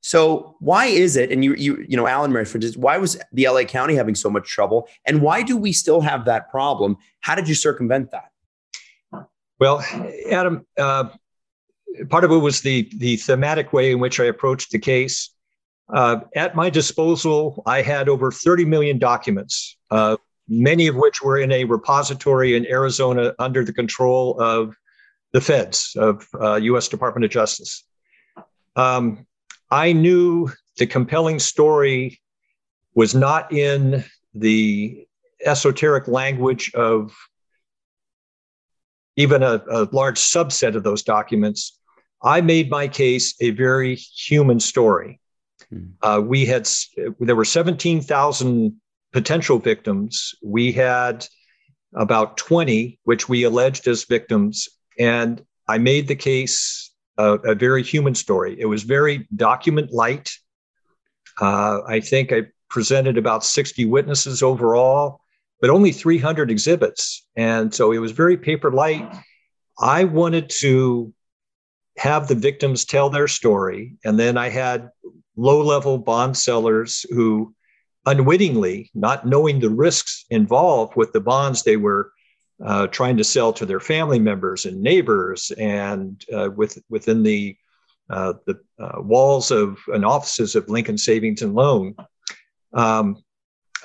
So 0.01 0.55
why 0.59 0.85
is 0.85 1.15
it? 1.15 1.31
And 1.31 1.43
you, 1.43 1.55
you, 1.55 1.83
you 1.87 1.97
know, 1.97 2.07
Alan 2.07 2.31
references 2.31 2.77
why 2.77 2.97
was 2.97 3.19
the 3.33 3.47
LA 3.47 3.63
County 3.63 3.95
having 3.95 4.15
so 4.15 4.29
much 4.29 4.47
trouble, 4.47 4.87
and 5.05 5.21
why 5.21 5.41
do 5.41 5.57
we 5.57 5.73
still 5.73 6.01
have 6.01 6.25
that 6.25 6.49
problem? 6.49 6.97
How 7.19 7.35
did 7.35 7.49
you 7.49 7.55
circumvent 7.55 8.11
that? 8.11 8.31
Well, 9.59 9.83
Adam, 10.31 10.65
uh, 10.77 11.09
part 12.09 12.23
of 12.23 12.31
it 12.31 12.37
was 12.37 12.61
the 12.61 12.89
the 12.97 13.17
thematic 13.17 13.73
way 13.73 13.91
in 13.91 13.99
which 13.99 14.19
I 14.19 14.25
approached 14.25 14.71
the 14.71 14.79
case. 14.79 15.31
Uh, 15.93 16.19
at 16.35 16.55
my 16.55 16.69
disposal, 16.69 17.63
I 17.65 17.81
had 17.81 18.09
over 18.09 18.31
30 18.31 18.65
million 18.65 18.99
documents, 18.99 19.77
uh, 19.89 20.17
many 20.47 20.87
of 20.87 20.95
which 20.95 21.21
were 21.21 21.37
in 21.37 21.51
a 21.51 21.63
repository 21.63 22.55
in 22.55 22.65
Arizona 22.67 23.33
under 23.39 23.63
the 23.63 23.73
control 23.73 24.39
of 24.39 24.75
the 25.33 25.41
feds 25.41 25.95
of 25.97 26.27
U.S. 26.61 26.87
Uh, 26.87 26.91
Department 26.91 27.25
of 27.25 27.31
Justice. 27.31 27.83
Um, 28.75 29.25
I 29.71 29.93
knew 29.93 30.49
the 30.77 30.87
compelling 30.87 31.39
story 31.39 32.21
was 32.93 33.13
not 33.15 33.51
in 33.51 34.03
the 34.33 35.05
esoteric 35.45 36.07
language 36.07 36.71
of 36.73 37.15
even 39.15 39.43
a, 39.43 39.61
a, 39.69 39.87
large 39.91 40.19
subset 40.19 40.75
of 40.75 40.83
those 40.83 41.03
documents. 41.03 41.79
I 42.21 42.41
made 42.41 42.69
my 42.69 42.87
case 42.87 43.35
a 43.41 43.51
very 43.51 43.95
human 43.95 44.59
story. 44.59 45.19
Hmm. 45.71 45.85
Uh, 46.01 46.21
we 46.23 46.45
had 46.45 46.67
there 47.19 47.35
were 47.35 47.45
17,000 47.45 48.73
potential 49.13 49.59
victims. 49.59 50.35
We 50.43 50.71
had 50.71 51.25
about 51.93 52.37
20, 52.37 52.99
which 53.03 53.29
we 53.29 53.43
alleged 53.43 53.87
as 53.87 54.03
victims, 54.03 54.67
and 54.99 55.43
I 55.67 55.77
made 55.77 56.07
the 56.07 56.15
case 56.15 56.91
a, 57.17 57.33
a 57.33 57.55
very 57.55 57.83
human 57.83 58.15
story. 58.15 58.55
It 58.59 58.65
was 58.65 58.83
very 58.83 59.27
document 59.35 59.91
light. 59.91 60.31
Uh, 61.39 61.81
I 61.87 61.99
think 61.99 62.31
I 62.31 62.43
presented 62.69 63.17
about 63.17 63.43
60 63.43 63.85
witnesses 63.85 64.43
overall, 64.43 65.21
but 65.61 65.69
only 65.69 65.91
300 65.91 66.51
exhibits. 66.51 67.25
And 67.35 67.73
so 67.73 67.91
it 67.91 67.99
was 67.99 68.11
very 68.11 68.37
paper 68.37 68.71
light. 68.71 69.11
I 69.79 70.03
wanted 70.05 70.49
to 70.61 71.13
have 71.97 72.27
the 72.27 72.35
victims 72.35 72.85
tell 72.85 73.09
their 73.09 73.27
story. 73.27 73.97
And 74.05 74.19
then 74.19 74.37
I 74.37 74.49
had 74.49 74.89
low 75.37 75.61
level 75.61 75.97
bond 75.97 76.35
sellers 76.35 77.05
who 77.11 77.53
unwittingly, 78.05 78.89
not 78.95 79.27
knowing 79.27 79.59
the 79.59 79.69
risks 79.69 80.25
involved 80.29 80.95
with 80.95 81.13
the 81.13 81.19
bonds 81.19 81.63
they 81.63 81.77
were 81.77 82.11
uh, 82.65 82.87
trying 82.87 83.17
to 83.17 83.23
sell 83.23 83.53
to 83.53 83.65
their 83.65 83.79
family 83.79 84.17
members 84.17 84.65
and 84.65 84.81
neighbors 84.81 85.51
and 85.57 86.25
uh, 86.33 86.49
with, 86.55 86.81
within 86.89 87.21
the, 87.21 87.55
uh, 88.09 88.33
the 88.45 88.59
uh, 88.79 89.01
walls 89.01 89.51
of 89.51 89.77
and 89.87 90.05
offices 90.05 90.55
of 90.55 90.69
Lincoln 90.69 90.97
Savings 90.97 91.41
and 91.41 91.53
Loan. 91.53 91.95
Um, 92.73 93.23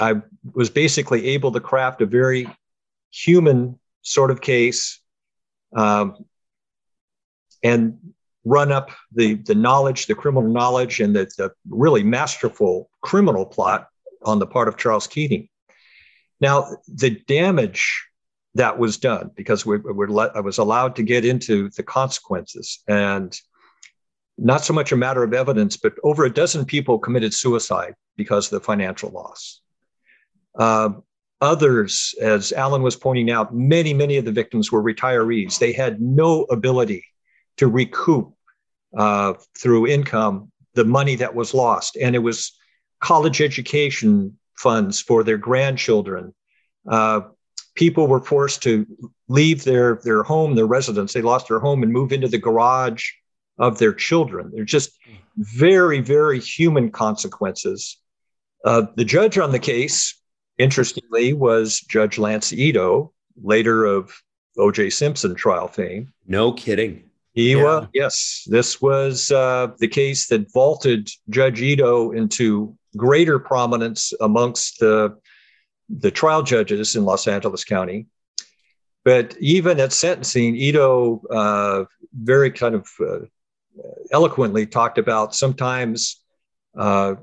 I 0.00 0.22
was 0.54 0.70
basically 0.70 1.28
able 1.28 1.52
to 1.52 1.60
craft 1.60 2.00
a 2.00 2.06
very 2.06 2.48
human 3.10 3.78
sort 4.02 4.30
of 4.30 4.40
case 4.40 5.00
um, 5.76 6.24
and 7.62 7.98
run 8.44 8.72
up 8.72 8.90
the, 9.12 9.34
the 9.34 9.54
knowledge, 9.54 10.06
the 10.06 10.14
criminal 10.14 10.48
knowledge, 10.48 11.00
and 11.00 11.14
the, 11.14 11.30
the 11.38 11.52
really 11.68 12.02
masterful 12.02 12.90
criminal 13.00 13.46
plot 13.46 13.88
on 14.24 14.38
the 14.38 14.46
part 14.46 14.68
of 14.68 14.76
Charles 14.76 15.06
Keating. 15.06 15.48
Now, 16.40 16.76
the 16.88 17.10
damage 17.28 18.04
that 18.54 18.78
was 18.78 18.98
done 18.98 19.30
because 19.34 19.64
we 19.64 19.78
were 19.78 20.08
let, 20.08 20.36
I 20.36 20.40
was 20.40 20.58
allowed 20.58 20.96
to 20.96 21.02
get 21.02 21.24
into 21.24 21.70
the 21.70 21.82
consequences 21.82 22.82
and 22.88 23.38
not 24.36 24.64
so 24.64 24.72
much 24.72 24.92
a 24.92 24.96
matter 24.96 25.22
of 25.22 25.32
evidence, 25.32 25.76
but 25.76 25.94
over 26.02 26.24
a 26.24 26.32
dozen 26.32 26.64
people 26.64 26.98
committed 26.98 27.32
suicide 27.32 27.94
because 28.16 28.46
of 28.46 28.60
the 28.60 28.64
financial 28.64 29.10
loss. 29.10 29.60
Uh, 30.58 30.90
others, 31.40 32.14
as 32.20 32.52
Alan 32.52 32.82
was 32.82 32.96
pointing 32.96 33.30
out, 33.30 33.54
many, 33.54 33.94
many 33.94 34.16
of 34.16 34.24
the 34.24 34.32
victims 34.32 34.72
were 34.72 34.82
retirees. 34.82 35.58
They 35.58 35.72
had 35.72 36.00
no 36.00 36.42
ability 36.44 37.04
to 37.56 37.68
recoup 37.68 38.32
uh, 38.96 39.34
through 39.56 39.86
income 39.86 40.50
the 40.74 40.84
money 40.84 41.16
that 41.16 41.34
was 41.34 41.54
lost. 41.54 41.96
And 41.96 42.14
it 42.14 42.20
was 42.20 42.52
college 43.00 43.40
education 43.40 44.38
funds 44.56 45.00
for 45.00 45.24
their 45.24 45.38
grandchildren, 45.38 46.34
uh, 46.88 47.20
people 47.74 48.06
were 48.06 48.20
forced 48.20 48.62
to 48.62 48.86
leave 49.28 49.64
their 49.64 50.00
their 50.04 50.22
home, 50.22 50.54
their 50.54 50.66
residence. 50.66 51.12
They 51.12 51.22
lost 51.22 51.48
their 51.48 51.60
home 51.60 51.82
and 51.82 51.92
move 51.92 52.12
into 52.12 52.28
the 52.28 52.38
garage 52.38 53.04
of 53.58 53.78
their 53.78 53.92
children. 53.92 54.50
They're 54.54 54.64
just 54.64 54.90
very, 55.36 56.00
very 56.00 56.40
human 56.40 56.90
consequences. 56.90 57.98
Uh, 58.64 58.82
the 58.96 59.04
judge 59.04 59.38
on 59.38 59.52
the 59.52 59.58
case, 59.58 60.20
interestingly, 60.58 61.32
was 61.32 61.80
Judge 61.80 62.18
Lance 62.18 62.52
Ito, 62.52 63.12
later 63.42 63.84
of 63.84 64.12
O.J. 64.58 64.90
Simpson 64.90 65.34
trial 65.34 65.68
fame. 65.68 66.12
No 66.26 66.52
kidding. 66.52 67.10
He 67.34 67.52
yeah. 67.52 67.86
yes, 67.94 68.46
this 68.46 68.80
was 68.80 69.30
uh, 69.30 69.68
the 69.78 69.88
case 69.88 70.28
that 70.28 70.52
vaulted 70.52 71.08
Judge 71.30 71.62
Ito 71.62 72.12
into 72.12 72.76
greater 72.96 73.38
prominence 73.38 74.12
amongst 74.20 74.80
the 74.80 75.16
the 75.88 76.10
trial 76.10 76.42
judges 76.42 76.94
in 76.96 77.04
Los 77.04 77.26
Angeles 77.26 77.64
County. 77.64 78.06
But 79.04 79.36
even 79.40 79.80
at 79.80 79.92
sentencing, 79.92 80.56
Ito 80.56 81.22
uh, 81.30 81.84
very 82.12 82.50
kind 82.50 82.74
of 82.74 82.88
uh, 83.00 83.26
eloquently 84.12 84.66
talked 84.66 84.98
about 84.98 85.34
sometimes 85.34 86.20
uh, 86.76 87.14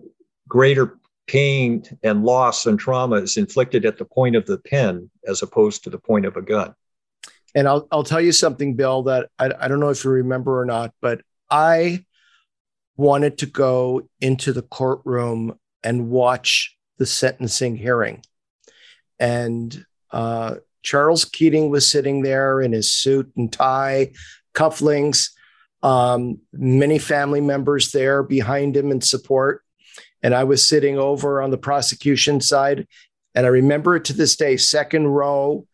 greater 0.48 0.98
pain 1.28 1.84
and 2.04 2.24
loss 2.24 2.66
and 2.66 2.80
trauma 2.80 3.18
is 3.18 3.38
inflicted 3.38 3.86
at 3.86 3.98
the 3.98 4.06
point 4.06 4.36
of 4.36 4.46
the 4.48 4.58
pen 4.58 5.10
as 5.28 5.44
opposed 5.44 5.84
to 5.84 5.90
the 5.90 6.00
point 6.00 6.26
of 6.26 6.36
a 6.36 6.42
gun. 6.42 6.74
And 7.56 7.68
I'll, 7.68 7.88
I'll 7.92 8.04
tell 8.04 8.22
you 8.22 8.32
something, 8.32 8.76
Bill, 8.76 9.04
that 9.04 9.30
I, 9.40 9.52
I 9.60 9.68
don't 9.68 9.80
know 9.80 9.90
if 9.90 10.04
you 10.04 10.12
remember 10.12 10.60
or 10.60 10.66
not, 10.66 10.94
but 11.02 11.22
I 11.50 12.06
wanted 12.96 13.40
to 13.40 13.46
go 13.46 14.08
into 14.20 14.54
the 14.54 14.62
courtroom 14.62 15.58
and 15.84 16.10
watch 16.10 16.76
the 16.98 17.06
sentencing 17.06 17.76
hearing. 17.78 18.22
And 19.20 19.86
uh, 20.12 20.56
Charles 20.84 21.26
Keating 21.26 21.70
was 21.70 21.90
sitting 21.90 22.22
there 22.22 22.62
in 22.62 22.72
his 22.72 22.92
suit 22.92 23.32
and 23.36 23.52
tie, 23.52 24.12
cufflinks, 24.54 25.30
um, 25.82 26.40
many 26.52 27.00
family 27.00 27.42
members 27.42 27.92
there 27.92 28.22
behind 28.22 28.76
him 28.76 28.92
in 28.92 29.02
support. 29.02 29.64
And 30.22 30.36
I 30.36 30.44
was 30.44 30.68
sitting 30.68 30.98
over 30.98 31.42
on 31.42 31.52
the 31.52 31.58
prosecution 31.58 32.42
side. 32.42 32.86
And 33.34 33.46
I 33.46 33.50
remember 33.50 33.96
it 33.96 34.06
to 34.06 34.14
this 34.14 34.36
day, 34.36 34.58
second 34.58 35.08
row. 35.08 35.66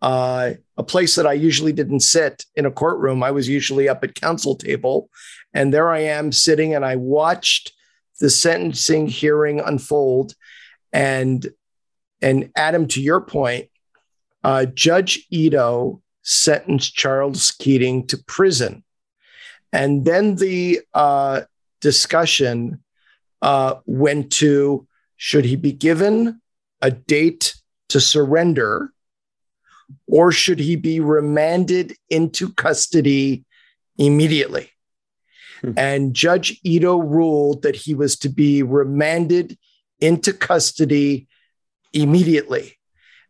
Uh, 0.00 0.52
a 0.76 0.82
place 0.82 1.16
that 1.16 1.26
I 1.26 1.32
usually 1.32 1.72
didn't 1.72 2.00
sit 2.00 2.44
in 2.54 2.66
a 2.66 2.70
courtroom. 2.70 3.22
I 3.22 3.30
was 3.30 3.48
usually 3.48 3.88
up 3.88 4.04
at 4.04 4.14
counsel 4.14 4.56
table, 4.56 5.10
and 5.52 5.72
there 5.72 5.90
I 5.90 6.00
am 6.00 6.32
sitting, 6.32 6.74
and 6.74 6.84
I 6.84 6.96
watched 6.96 7.72
the 8.20 8.30
sentencing 8.30 9.08
hearing 9.08 9.60
unfold. 9.60 10.34
And 10.92 11.46
and 12.20 12.50
Adam, 12.56 12.88
to 12.88 13.02
your 13.02 13.20
point, 13.20 13.68
uh, 14.42 14.66
Judge 14.66 15.26
Ito 15.30 16.02
sentenced 16.22 16.94
Charles 16.94 17.50
Keating 17.52 18.06
to 18.08 18.18
prison, 18.24 18.84
and 19.72 20.04
then 20.04 20.36
the 20.36 20.80
uh, 20.94 21.42
discussion 21.80 22.82
uh, 23.42 23.76
went 23.86 24.32
to 24.32 24.86
should 25.16 25.44
he 25.44 25.56
be 25.56 25.72
given 25.72 26.40
a 26.80 26.90
date 26.90 27.56
to 27.88 28.00
surrender, 28.00 28.92
or 30.06 30.32
should 30.32 30.58
he 30.58 30.76
be 30.76 31.00
remanded 31.00 31.94
into 32.08 32.52
custody 32.52 33.44
immediately? 33.96 34.70
Hmm. 35.60 35.72
And 35.76 36.14
Judge 36.14 36.60
Ito 36.64 36.98
ruled 36.98 37.62
that 37.62 37.76
he 37.76 37.94
was 37.94 38.16
to 38.18 38.28
be 38.28 38.62
remanded 38.62 39.58
into 40.00 40.32
custody 40.32 41.28
immediately. 41.92 42.78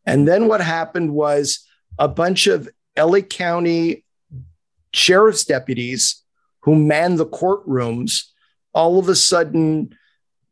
And 0.05 0.27
then 0.27 0.49
what 0.49 0.61
happened 0.61 1.13
was 1.13 1.67
a 1.99 2.09
bunch 2.09 2.47
of 2.47 2.69
LA 2.97 3.21
County 3.21 4.05
sheriff's 4.93 5.45
deputies 5.45 6.25
who 6.61 6.75
man 6.75 7.17
the 7.17 7.27
courtrooms 7.27 8.25
all 8.73 8.99
of 8.99 9.09
a 9.09 9.15
sudden 9.15 9.95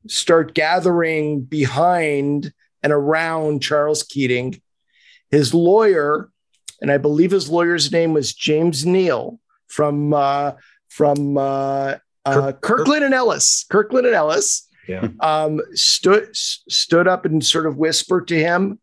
start 0.09 0.55
gathering 0.55 1.43
behind 1.43 2.53
and 2.83 2.93
around 2.93 3.63
Charles 3.63 4.03
Keating. 4.03 4.61
His 5.31 5.55
lawyer, 5.55 6.31
and 6.81 6.91
I 6.91 6.99
believe 6.99 7.31
his 7.31 7.49
lawyer's 7.49 7.91
name 7.91 8.13
was 8.13 8.33
James 8.33 8.87
Neal 8.87 9.41
from 9.67 10.15
uh, 10.15 10.53
from 10.89 11.37
uh, 11.37 11.97
uh, 12.25 12.53
Kirkland 12.61 13.05
and 13.05 13.15
Ellis. 13.15 13.65
Kirkland 13.71 14.07
and 14.07 14.15
Ellis. 14.15 14.69
Yeah. 14.89 15.09
Um, 15.21 15.61
stood 15.75 16.29
stood 16.35 17.09
up 17.09 17.25
and 17.25 17.45
sort 17.45 17.67
of 17.67 17.77
whispered 17.77 18.29
to 18.29 18.39
him, 18.39 18.79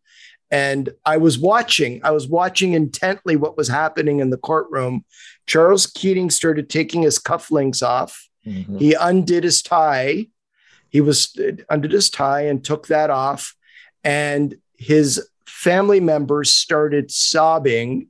and 0.51 0.89
I 1.05 1.17
was 1.17 1.39
watching. 1.39 2.01
I 2.03 2.11
was 2.11 2.27
watching 2.27 2.73
intently 2.73 3.35
what 3.35 3.57
was 3.57 3.69
happening 3.69 4.19
in 4.19 4.29
the 4.29 4.37
courtroom. 4.37 5.05
Charles 5.47 5.87
Keating 5.87 6.29
started 6.29 6.69
taking 6.69 7.01
his 7.01 7.19
cufflinks 7.19 7.81
off. 7.81 8.27
Mm-hmm. 8.45 8.77
He 8.77 8.93
undid 8.93 9.43
his 9.43 9.61
tie. 9.61 10.27
He 10.89 11.01
was 11.01 11.37
undid 11.69 11.91
his 11.91 12.09
tie 12.09 12.47
and 12.47 12.63
took 12.63 12.87
that 12.87 13.09
off, 13.09 13.55
and 14.03 14.55
his 14.75 15.25
family 15.63 16.01
members 16.01 16.53
started 16.53 17.09
sobbing, 17.09 18.07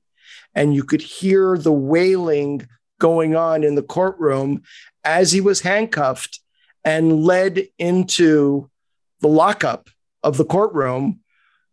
and 0.56 0.74
you 0.74 0.84
could 0.84 1.02
hear 1.02 1.56
the 1.58 1.72
wailing 1.72 2.68
going 3.00 3.36
on 3.36 3.64
in 3.64 3.76
the 3.76 3.84
courtroom 3.84 4.64
as 5.04 5.32
he 5.32 5.40
was 5.40 5.62
handcuffed 5.62 6.40
and 6.84 7.24
led 7.24 7.68
into 7.78 8.70
the 9.22 9.28
lockup 9.28 9.90
of 10.24 10.38
the 10.38 10.46
courtroom. 10.46 11.20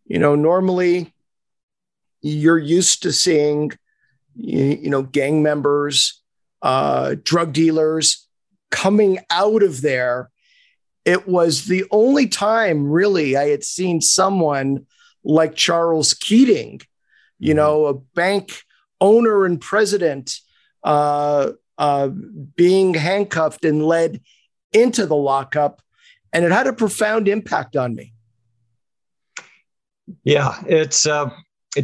You 0.05 0.19
know, 0.19 0.35
normally 0.35 1.13
you're 2.21 2.59
used 2.59 3.01
to 3.03 3.11
seeing, 3.11 3.71
you 4.35 4.89
know, 4.89 5.01
gang 5.01 5.41
members, 5.41 6.21
uh, 6.61 7.15
drug 7.23 7.53
dealers 7.53 8.27
coming 8.69 9.19
out 9.31 9.63
of 9.63 9.81
there. 9.81 10.29
It 11.05 11.27
was 11.27 11.65
the 11.65 11.85
only 11.89 12.27
time 12.27 12.91
really 12.91 13.35
I 13.35 13.47
had 13.47 13.63
seen 13.63 13.99
someone 14.01 14.85
like 15.23 15.55
Charles 15.55 16.13
Keating, 16.13 16.81
you 17.39 17.49
mm-hmm. 17.49 17.57
know, 17.57 17.85
a 17.85 17.93
bank 17.93 18.63
owner 18.99 19.45
and 19.45 19.59
president 19.59 20.39
uh, 20.83 21.51
uh, 21.77 22.07
being 22.07 22.93
handcuffed 22.93 23.65
and 23.65 23.83
led 23.83 24.21
into 24.73 25.05
the 25.05 25.15
lockup. 25.15 25.81
And 26.33 26.45
it 26.45 26.51
had 26.51 26.67
a 26.67 26.73
profound 26.73 27.27
impact 27.27 27.75
on 27.75 27.93
me. 27.93 28.13
Yeah, 30.23 30.55
it's 30.67 31.05
uh, 31.05 31.29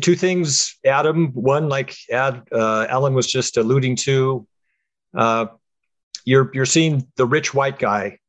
two 0.02 0.16
things, 0.16 0.78
Adam. 0.86 1.32
One, 1.34 1.70
like 1.70 1.96
Ad, 2.12 2.44
uh, 2.52 2.88
Alan 2.90 3.14
was 3.14 3.28
just 3.28 3.58
alluding 3.58 3.96
to, 3.98 4.48
uh, 5.16 5.48
you're 6.26 6.52
you're 6.54 6.66
seeing 6.66 7.08
the 7.16 7.26
rich 7.26 7.54
white 7.54 7.80
guy 7.80 8.20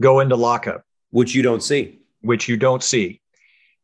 go 0.00 0.20
into 0.20 0.36
lockup, 0.36 0.84
which 1.10 1.34
you 1.34 1.42
don't 1.42 1.62
see, 1.62 1.98
which 2.20 2.48
you 2.48 2.56
don't 2.56 2.82
see. 2.82 3.19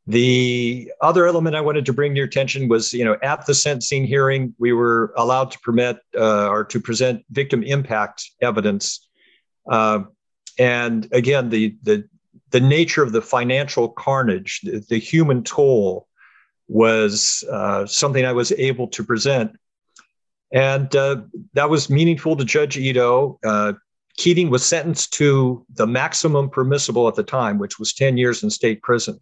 The 0.09 0.92
other 1.00 1.26
element 1.26 1.57
I 1.57 1.61
wanted 1.61 1.84
to 1.86 1.92
bring 1.92 2.14
to 2.14 2.18
your 2.18 2.26
attention 2.26 2.68
was, 2.68 2.92
you 2.92 3.04
know, 3.04 3.16
at 3.22 3.44
the 3.44 3.54
sentencing 3.54 4.07
hearing, 4.07 4.54
we 4.59 4.72
were 4.72 5.12
allowed 5.16 5.50
to 5.50 5.59
permit 5.61 5.98
uh, 6.16 6.48
or 6.48 6.64
to 6.66 6.78
present 6.78 7.24
victim 7.30 7.64
impact 7.64 8.30
evidence, 8.40 9.09
uh, 9.68 10.04
and 10.59 11.09
again, 11.12 11.48
the 11.48 11.76
the 11.82 12.09
the 12.50 12.61
nature 12.61 13.02
of 13.02 13.11
the 13.11 13.20
financial 13.20 13.88
carnage, 13.88 14.61
the, 14.62 14.78
the 14.88 14.98
human 14.98 15.42
toll, 15.42 16.07
was 16.68 17.42
uh, 17.50 17.84
something 17.86 18.24
I 18.24 18.32
was 18.32 18.52
able 18.52 18.86
to 18.88 19.02
present, 19.02 19.57
and 20.52 20.94
uh, 20.94 21.22
that 21.54 21.68
was 21.68 21.90
meaningful 21.90 22.36
to 22.36 22.44
Judge 22.44 22.78
Ito. 22.78 23.40
Uh, 23.44 23.72
Keating 24.18 24.50
was 24.50 24.64
sentenced 24.64 25.12
to 25.14 25.66
the 25.74 25.86
maximum 25.86 26.48
permissible 26.48 27.09
at 27.09 27.16
the 27.16 27.24
time, 27.24 27.59
which 27.59 27.78
was 27.78 27.92
10 27.92 28.16
years 28.16 28.42
in 28.42 28.48
state 28.48 28.80
prison 28.80 29.20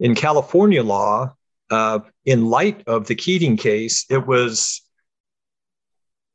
in 0.00 0.14
California 0.14 0.82
law, 0.82 1.34
uh, 1.70 2.00
in 2.24 2.46
light 2.46 2.82
of 2.86 3.06
the 3.06 3.14
Keating 3.14 3.56
case, 3.56 4.06
it 4.10 4.26
was 4.26 4.82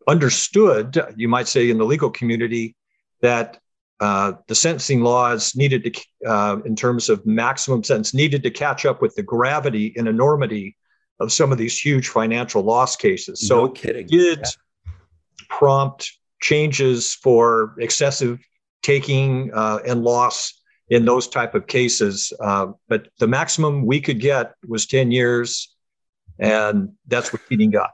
understood, 0.08 1.02
you 1.16 1.28
might 1.28 1.48
say, 1.48 1.70
in 1.70 1.78
the 1.78 1.86
legal 1.86 2.10
community, 2.10 2.76
that 3.22 3.60
uh, 4.00 4.34
the 4.48 4.56
sentencing 4.56 5.02
laws 5.02 5.56
needed 5.56 5.84
to, 5.84 6.30
uh, 6.30 6.58
in 6.66 6.76
terms 6.76 7.10
of 7.10 7.26
maximum 7.26 7.84
sentence, 7.84 8.14
needed 8.14 8.44
to 8.44 8.52
catch 8.52 8.86
up 8.86 9.02
with 9.02 9.16
the 9.16 9.24
gravity 9.24 9.94
and 9.96 10.08
enormity 10.08 10.76
of 11.20 11.32
some 11.32 11.52
of 11.52 11.58
these 11.58 11.80
huge 11.80 12.10
financial 12.10 12.64
loss 12.64 12.96
cases. 12.96 13.48
So, 13.48 13.66
no 13.66 13.70
kidding. 13.70 14.08
did 14.08 14.40
yeah. 14.40 14.92
prompt 15.50 16.12
changes 16.42 17.16
for 17.16 17.76
excessive 17.80 18.40
taking 18.82 19.52
uh, 19.54 19.80
and 19.88 20.04
loss 20.04 20.62
in 20.94 21.06
those 21.06 21.28
type 21.28 21.56
of 21.56 21.66
cases. 21.66 22.32
Uh, 22.40 22.68
but 22.88 23.08
the 23.18 23.28
maximum 23.28 23.84
we 23.84 24.00
could 24.00 24.20
get 24.20 24.54
was 24.68 24.86
10 24.86 25.12
years, 25.12 25.76
and 26.38 26.94
that's 27.08 27.34
what 27.34 27.42
Keating 27.50 27.72
got. 27.72 27.92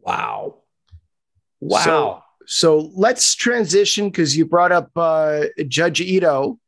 Wow. 0.00 0.62
Wow. 1.60 1.84
So, 1.84 2.22
so 2.46 2.90
let's 2.94 3.34
transition 3.34 4.08
because 4.08 4.34
you 4.34 4.46
brought 4.46 4.72
up 4.72 4.90
uh, 4.96 5.44
Judge 5.68 6.00
Ito. 6.00 6.58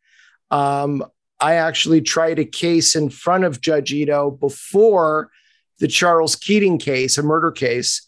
Um, 0.51 1.03
I 1.41 1.55
actually 1.55 2.03
tried 2.03 2.39
a 2.39 2.45
case 2.45 2.95
in 2.95 3.09
front 3.09 3.45
of 3.45 3.63
Judge 3.63 3.95
Ito 3.95 4.33
before 4.33 5.31
the 5.79 5.89
Charles 5.89 6.37
Keating 6.37 6.79
case, 6.79 7.17
a 7.17 7.23
murder 7.23 7.51
case. 7.51 8.07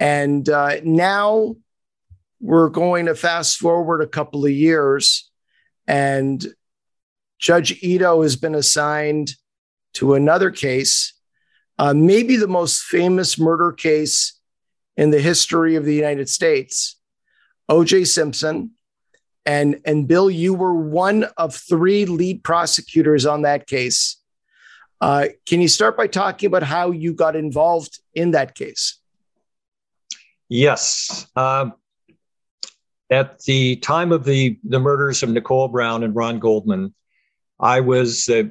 And 0.00 0.48
uh, 0.48 0.80
now 0.82 1.54
we're 2.40 2.68
going 2.68 3.06
to 3.06 3.14
fast 3.14 3.58
forward 3.58 4.02
a 4.02 4.08
couple 4.08 4.44
of 4.44 4.50
years 4.50 5.27
and 5.88 6.46
Judge 7.38 7.82
Ito 7.82 8.22
has 8.22 8.36
been 8.36 8.54
assigned 8.54 9.34
to 9.94 10.14
another 10.14 10.50
case, 10.50 11.14
uh, 11.78 11.94
maybe 11.94 12.36
the 12.36 12.46
most 12.46 12.82
famous 12.82 13.38
murder 13.38 13.72
case 13.72 14.38
in 14.96 15.10
the 15.10 15.20
history 15.20 15.76
of 15.76 15.84
the 15.84 15.94
United 15.94 16.28
States, 16.28 16.96
O.J. 17.68 18.04
Simpson. 18.04 18.72
And, 19.46 19.80
and 19.86 20.06
Bill, 20.06 20.30
you 20.30 20.52
were 20.52 20.74
one 20.74 21.24
of 21.38 21.54
three 21.54 22.04
lead 22.04 22.44
prosecutors 22.44 23.24
on 23.24 23.42
that 23.42 23.66
case. 23.66 24.16
Uh, 25.00 25.28
can 25.46 25.62
you 25.62 25.68
start 25.68 25.96
by 25.96 26.06
talking 26.06 26.48
about 26.48 26.64
how 26.64 26.90
you 26.90 27.14
got 27.14 27.34
involved 27.34 27.98
in 28.14 28.32
that 28.32 28.54
case? 28.54 28.98
Yes. 30.50 31.26
Um, 31.34 31.74
at 33.10 33.40
the 33.44 33.76
time 33.76 34.12
of 34.12 34.24
the, 34.24 34.58
the 34.64 34.78
murders 34.78 35.22
of 35.22 35.30
Nicole 35.30 35.68
Brown 35.68 36.02
and 36.02 36.14
Ron 36.14 36.38
Goldman, 36.38 36.94
I 37.58 37.80
was, 37.80 38.28
uh, 38.28 38.44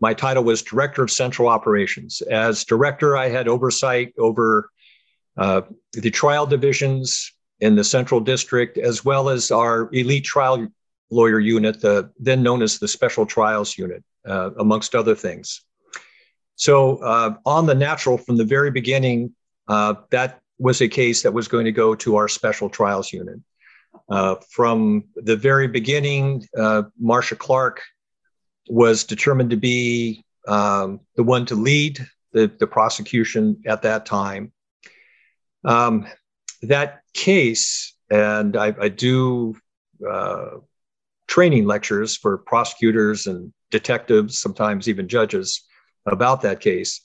my 0.00 0.14
title 0.14 0.44
was 0.44 0.62
Director 0.62 1.02
of 1.02 1.10
Central 1.10 1.48
Operations. 1.48 2.22
As 2.22 2.64
director, 2.64 3.16
I 3.16 3.28
had 3.28 3.48
oversight 3.48 4.14
over 4.18 4.70
uh, 5.36 5.62
the 5.92 6.10
trial 6.10 6.46
divisions 6.46 7.32
in 7.60 7.74
the 7.74 7.84
Central 7.84 8.20
District, 8.20 8.78
as 8.78 9.04
well 9.04 9.28
as 9.28 9.50
our 9.50 9.88
elite 9.92 10.24
trial 10.24 10.68
lawyer 11.10 11.40
unit, 11.40 11.80
the, 11.80 12.10
then 12.18 12.42
known 12.42 12.62
as 12.62 12.78
the 12.78 12.88
Special 12.88 13.26
Trials 13.26 13.76
Unit, 13.76 14.02
uh, 14.26 14.50
amongst 14.58 14.94
other 14.94 15.14
things. 15.14 15.62
So, 16.56 16.98
uh, 16.98 17.34
on 17.44 17.66
the 17.66 17.74
natural, 17.74 18.16
from 18.16 18.36
the 18.36 18.44
very 18.44 18.70
beginning, 18.70 19.34
uh, 19.68 19.94
that 20.10 20.40
was 20.58 20.80
a 20.80 20.88
case 20.88 21.22
that 21.22 21.32
was 21.32 21.48
going 21.48 21.64
to 21.64 21.72
go 21.72 21.94
to 21.96 22.16
our 22.16 22.28
Special 22.28 22.68
Trials 22.68 23.12
Unit. 23.12 23.40
Uh, 24.08 24.36
from 24.50 25.04
the 25.16 25.36
very 25.36 25.66
beginning, 25.66 26.46
uh, 26.58 26.82
Marcia 26.98 27.36
Clark 27.36 27.80
was 28.68 29.04
determined 29.04 29.50
to 29.50 29.56
be 29.56 30.24
um, 30.46 31.00
the 31.16 31.22
one 31.22 31.46
to 31.46 31.54
lead 31.54 32.06
the, 32.32 32.50
the 32.58 32.66
prosecution 32.66 33.62
at 33.66 33.82
that 33.82 34.06
time. 34.06 34.52
Um, 35.64 36.06
that 36.62 37.00
case, 37.14 37.94
and 38.10 38.56
I, 38.56 38.74
I 38.78 38.88
do 38.88 39.56
uh, 40.08 40.58
training 41.26 41.66
lectures 41.66 42.16
for 42.16 42.38
prosecutors 42.38 43.26
and 43.26 43.52
detectives, 43.70 44.40
sometimes 44.40 44.88
even 44.88 45.08
judges, 45.08 45.64
about 46.06 46.42
that 46.42 46.60
case. 46.60 47.00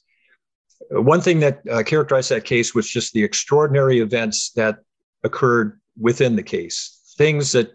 One 0.92 1.22
thing 1.22 1.40
that 1.40 1.62
uh, 1.70 1.84
characterized 1.84 2.30
that 2.32 2.46
case 2.46 2.74
was 2.74 2.90
just 2.90 3.14
the 3.14 3.24
extraordinary 3.24 4.00
events 4.00 4.52
that 4.56 4.80
occurred 5.24 5.80
within 6.00 6.36
the 6.36 6.43
case, 6.43 7.14
things 7.18 7.52
that 7.52 7.72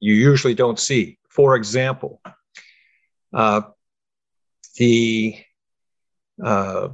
you 0.00 0.14
usually 0.14 0.54
don't 0.54 0.78
see. 0.78 1.18
For 1.28 1.56
example, 1.56 2.20
uh, 3.32 3.62
the 4.76 5.36
uh, 6.42 6.88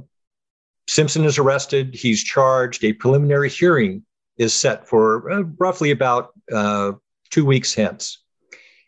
Simpson 0.87 1.25
is 1.25 1.37
arrested. 1.37 1.95
He's 1.95 2.23
charged. 2.23 2.83
A 2.83 2.93
preliminary 2.93 3.49
hearing 3.49 4.03
is 4.37 4.53
set 4.53 4.87
for 4.87 5.31
uh, 5.31 5.43
roughly 5.57 5.91
about 5.91 6.29
uh, 6.53 6.93
two 7.29 7.45
weeks 7.45 7.73
hence. 7.73 8.23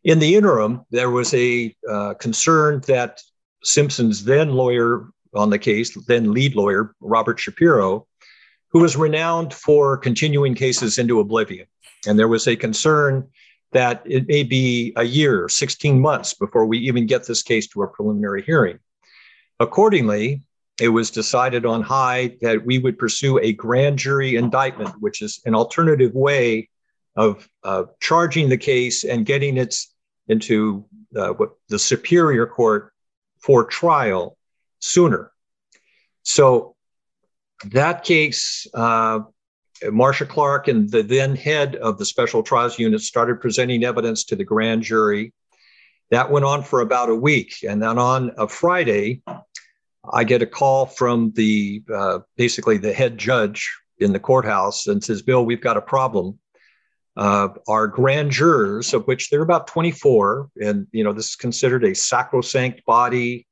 In 0.04 0.20
the 0.20 0.36
interim, 0.36 0.86
there 0.92 1.10
was 1.10 1.34
a 1.34 1.76
uh, 1.90 2.14
concern 2.16 2.82
that 2.88 3.22
Simpson's 3.64 4.24
then 4.24 4.54
lawyer 4.54 5.10
on 5.34 5.50
the 5.50 5.60
case, 5.60 5.96
then 6.08 6.34
lead 6.34 6.56
lawyer, 6.56 6.96
Robert 7.02 7.40
Shapiro, 7.40 8.08
who 8.72 8.80
was 8.80 8.96
renowned 8.96 9.54
for 9.54 9.98
continuing 9.98 10.56
cases 10.56 10.98
into 10.98 11.20
oblivion. 11.20 11.68
And 12.08 12.18
there 12.18 12.28
was 12.28 12.48
a 12.48 12.56
concern 12.56 13.28
that 13.72 14.02
it 14.06 14.28
may 14.28 14.44
be 14.44 14.94
a 14.96 15.04
year, 15.04 15.48
16 15.48 16.00
months 16.00 16.34
before 16.34 16.66
we 16.66 16.78
even 16.80 17.06
get 17.06 17.26
this 17.26 17.44
case 17.44 17.68
to 17.68 17.84
a 17.84 17.88
preliminary 17.88 18.42
hearing. 18.44 18.80
Accordingly, 19.60 20.42
it 20.80 20.90
was 20.90 21.12
decided 21.12 21.66
on 21.66 21.82
high 21.82 22.38
that 22.42 22.66
we 22.66 22.80
would 22.80 22.98
pursue 22.98 23.38
a 23.40 23.52
grand 23.54 24.00
jury 24.00 24.38
indictment, 24.38 24.96
which 25.00 25.22
is 25.22 25.42
an 25.46 25.54
alternative 25.54 26.14
way 26.14 26.70
of 27.16 27.48
uh, 27.64 27.84
charging 28.00 28.50
the 28.50 28.58
case 28.58 29.04
and 29.04 29.26
getting 29.26 29.58
it 29.58 29.76
into 30.30 30.86
uh, 31.18 31.34
the 31.68 31.78
superior 31.78 32.46
court 32.46 32.94
for 33.40 33.66
trial 33.66 34.38
sooner. 34.80 35.32
So 36.24 36.76
that 37.66 38.04
case, 38.04 38.68
uh, 38.74 39.22
Marcia 39.92 40.26
Clark 40.26 40.68
and 40.68 40.90
the 40.90 41.04
then 41.04 41.36
head 41.36 41.76
of 41.76 41.98
the 41.98 42.06
special 42.06 42.44
trials 42.44 42.78
unit 42.80 43.02
started 43.02 43.42
presenting 43.42 43.84
evidence 43.84 44.24
to 44.26 44.36
the 44.36 44.44
grand 44.44 44.84
jury. 44.84 45.34
That 46.12 46.32
went 46.32 46.46
on 46.46 46.64
for 46.64 46.82
about 46.82 47.10
a 47.10 47.16
week. 47.16 47.58
And 47.68 47.82
then 47.82 47.98
on 47.98 48.32
a 48.38 48.48
Friday, 48.48 49.22
I 50.12 50.24
get 50.24 50.42
a 50.42 50.48
call 50.48 50.86
from 50.86 51.32
the 51.36 51.84
uh, 51.94 52.20
basically 52.36 52.78
the 52.78 52.94
head 52.94 53.18
judge 53.18 53.70
in 54.00 54.14
the 54.14 54.20
courthouse 54.20 54.88
and 54.88 55.04
says, 55.04 55.22
Bill, 55.22 55.46
we've 55.46 55.62
got 55.62 55.78
a 55.78 55.82
problem. 55.82 56.40
Uh, 57.16 57.50
our 57.68 57.88
grand 57.88 58.32
jurors, 58.32 58.94
of 58.94 59.06
which 59.06 59.30
there 59.30 59.42
are 59.42 59.44
about 59.44 59.68
24, 59.68 60.50
and 60.62 60.88
you 60.92 61.04
know 61.04 61.12
this 61.12 61.32
is 61.32 61.36
considered 61.36 61.84
a 61.84 61.94
sacrosanct 61.94 62.86
body 62.86 63.46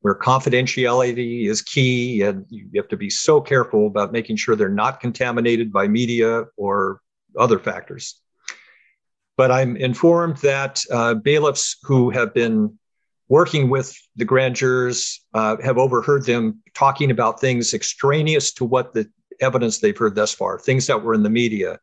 where 0.00 0.14
confidentiality 0.14 1.46
is 1.46 1.62
key 1.62 2.22
and 2.22 2.46
you 2.48 2.68
have 2.76 2.88
to 2.88 2.96
be 2.96 3.10
so 3.10 3.40
careful 3.40 3.86
about 3.86 4.12
making 4.12 4.36
sure 4.36 4.56
they're 4.56 4.68
not 4.68 5.00
contaminated 5.00 5.72
by 5.72 5.86
media 5.86 6.44
or 6.56 7.00
other 7.38 7.58
factors. 7.58 8.20
But 9.36 9.50
I'm 9.50 9.76
informed 9.76 10.38
that 10.38 10.80
uh, 10.90 11.14
bailiffs 11.14 11.76
who 11.82 12.10
have 12.10 12.34
been 12.34 12.78
working 13.28 13.70
with 13.70 13.94
the 14.16 14.24
grand 14.24 14.56
jurors 14.56 15.24
uh, 15.34 15.56
have 15.62 15.78
overheard 15.78 16.24
them 16.24 16.62
talking 16.74 17.10
about 17.10 17.40
things 17.40 17.74
extraneous 17.74 18.52
to 18.54 18.64
what 18.64 18.92
the 18.92 19.08
evidence 19.40 19.78
they've 19.78 19.96
heard 19.96 20.14
thus 20.14 20.32
far, 20.32 20.58
things 20.58 20.86
that 20.86 21.02
were 21.02 21.14
in 21.14 21.22
the 21.22 21.30
media, 21.30 21.78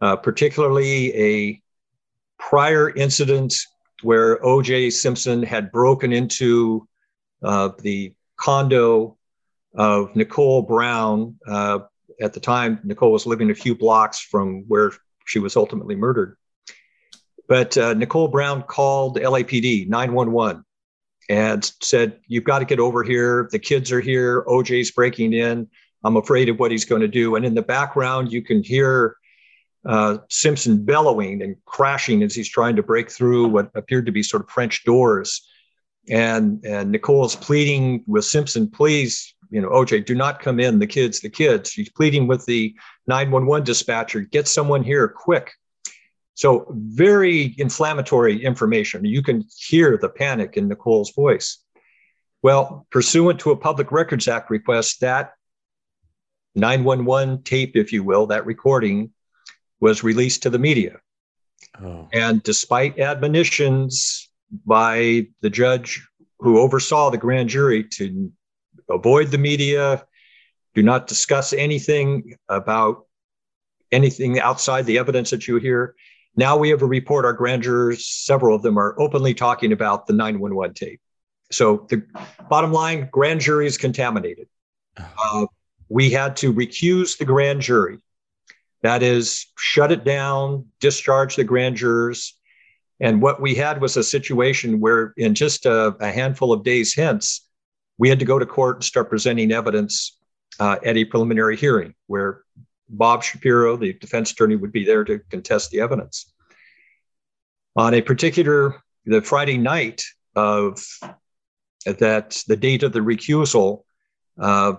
uh, 0.00 0.16
particularly 0.16 1.14
a 1.14 1.62
prior 2.38 2.90
incident 2.90 3.54
where 4.02 4.44
O.J. 4.44 4.90
Simpson 4.90 5.42
had 5.42 5.72
broken 5.72 6.12
into 6.12 6.86
uh, 7.42 7.70
the 7.80 8.14
condo 8.36 9.16
of 9.74 10.14
Nicole 10.16 10.62
Brown. 10.62 11.36
Uh, 11.46 11.80
at 12.20 12.32
the 12.32 12.40
time, 12.40 12.80
Nicole 12.84 13.12
was 13.12 13.26
living 13.26 13.50
a 13.50 13.54
few 13.54 13.74
blocks 13.74 14.20
from 14.20 14.64
where 14.68 14.92
she 15.26 15.38
was 15.38 15.56
ultimately 15.56 15.94
murdered. 15.94 16.36
But 17.48 17.76
uh, 17.76 17.94
Nicole 17.94 18.28
Brown 18.28 18.62
called 18.62 19.18
LAPD 19.18 19.88
911 19.88 20.64
and 21.28 21.72
said, 21.82 22.20
You've 22.26 22.44
got 22.44 22.60
to 22.60 22.64
get 22.64 22.80
over 22.80 23.02
here. 23.02 23.48
The 23.52 23.58
kids 23.58 23.92
are 23.92 24.00
here. 24.00 24.44
OJ's 24.44 24.90
breaking 24.90 25.32
in. 25.32 25.68
I'm 26.04 26.16
afraid 26.16 26.48
of 26.48 26.58
what 26.58 26.70
he's 26.70 26.84
going 26.84 27.02
to 27.02 27.08
do. 27.08 27.36
And 27.36 27.44
in 27.44 27.54
the 27.54 27.62
background, 27.62 28.32
you 28.32 28.42
can 28.42 28.62
hear 28.62 29.16
uh, 29.84 30.18
Simpson 30.30 30.84
bellowing 30.84 31.42
and 31.42 31.56
crashing 31.64 32.22
as 32.22 32.34
he's 32.34 32.48
trying 32.48 32.76
to 32.76 32.82
break 32.82 33.10
through 33.10 33.48
what 33.48 33.70
appeared 33.74 34.06
to 34.06 34.12
be 34.12 34.22
sort 34.22 34.42
of 34.42 34.50
French 34.50 34.84
doors 34.84 35.46
and 36.08 36.64
and 36.64 36.90
Nicole's 36.90 37.36
pleading 37.36 38.04
with 38.06 38.24
Simpson, 38.24 38.70
please, 38.70 39.34
you 39.50 39.60
know, 39.60 39.68
OJ, 39.70 40.04
do 40.06 40.14
not 40.14 40.40
come 40.40 40.60
in. 40.60 40.78
The 40.78 40.86
kids, 40.86 41.20
the 41.20 41.30
kids. 41.30 41.70
She's 41.70 41.90
pleading 41.90 42.26
with 42.26 42.44
the 42.46 42.74
911 43.06 43.64
dispatcher, 43.64 44.20
get 44.20 44.48
someone 44.48 44.82
here 44.82 45.08
quick. 45.08 45.52
So 46.34 46.66
very 46.70 47.54
inflammatory 47.56 48.44
information. 48.44 49.04
You 49.04 49.22
can 49.22 49.44
hear 49.56 49.96
the 49.96 50.10
panic 50.10 50.56
in 50.56 50.68
Nicole's 50.68 51.12
voice. 51.12 51.58
Well, 52.42 52.86
pursuant 52.90 53.40
to 53.40 53.52
a 53.52 53.56
Public 53.56 53.90
Records 53.90 54.28
Act 54.28 54.50
request, 54.50 55.00
that 55.00 55.32
911 56.54 57.42
tape, 57.42 57.76
if 57.76 57.92
you 57.92 58.04
will, 58.04 58.26
that 58.26 58.46
recording 58.46 59.12
was 59.80 60.04
released 60.04 60.42
to 60.42 60.50
the 60.50 60.58
media. 60.58 61.00
Oh. 61.82 62.08
And 62.12 62.42
despite 62.42 62.98
admonitions 62.98 64.28
by 64.64 65.26
the 65.40 65.50
judge 65.50 66.06
who 66.38 66.58
oversaw 66.58 67.10
the 67.10 67.18
grand 67.18 67.48
jury 67.48 67.84
to 67.84 68.30
avoid 68.90 69.30
the 69.30 69.38
media, 69.38 70.04
do 70.74 70.82
not 70.82 71.06
discuss 71.06 71.52
anything 71.52 72.36
about 72.48 73.06
anything 73.92 74.38
outside 74.40 74.86
the 74.86 74.98
evidence 74.98 75.30
that 75.30 75.48
you 75.48 75.56
hear. 75.56 75.94
Now 76.36 76.56
we 76.56 76.68
have 76.70 76.82
a 76.82 76.86
report, 76.86 77.24
our 77.24 77.32
grand 77.32 77.62
jurors, 77.62 78.06
several 78.06 78.54
of 78.54 78.62
them 78.62 78.78
are 78.78 78.98
openly 79.00 79.32
talking 79.32 79.72
about 79.72 80.06
the 80.06 80.12
911 80.12 80.74
tape. 80.74 81.00
So 81.50 81.86
the 81.88 82.02
bottom 82.50 82.72
line, 82.72 83.08
grand 83.10 83.40
jury 83.40 83.66
is 83.66 83.78
contaminated. 83.78 84.48
Uh, 85.22 85.46
we 85.88 86.10
had 86.10 86.36
to 86.36 86.52
recuse 86.52 87.16
the 87.16 87.24
grand 87.24 87.60
jury. 87.60 87.98
That 88.82 89.02
is, 89.02 89.46
shut 89.56 89.92
it 89.92 90.04
down, 90.04 90.66
discharge 90.80 91.36
the 91.36 91.44
grand 91.44 91.76
jurors, 91.76 92.34
and 93.00 93.20
what 93.20 93.40
we 93.40 93.54
had 93.54 93.80
was 93.80 93.96
a 93.96 94.02
situation 94.02 94.80
where, 94.80 95.12
in 95.16 95.34
just 95.34 95.66
a, 95.66 95.94
a 96.00 96.10
handful 96.10 96.52
of 96.52 96.64
days 96.64 96.94
hence, 96.94 97.46
we 97.98 98.08
had 98.08 98.18
to 98.18 98.24
go 98.24 98.38
to 98.38 98.46
court 98.46 98.76
and 98.76 98.84
start 98.84 99.10
presenting 99.10 99.52
evidence 99.52 100.18
uh, 100.60 100.76
at 100.84 100.96
a 100.96 101.04
preliminary 101.04 101.56
hearing 101.56 101.94
where 102.06 102.42
Bob 102.88 103.22
Shapiro, 103.22 103.76
the 103.76 103.92
defense 103.94 104.30
attorney, 104.30 104.56
would 104.56 104.72
be 104.72 104.84
there 104.84 105.04
to 105.04 105.18
contest 105.30 105.70
the 105.70 105.80
evidence. 105.80 106.32
On 107.74 107.92
a 107.92 108.00
particular, 108.00 108.76
the 109.04 109.20
Friday 109.20 109.58
night 109.58 110.02
of 110.34 110.82
that, 111.84 112.42
the 112.48 112.56
date 112.56 112.82
of 112.82 112.92
the 112.92 113.00
recusal, 113.00 113.82
uh, 114.40 114.74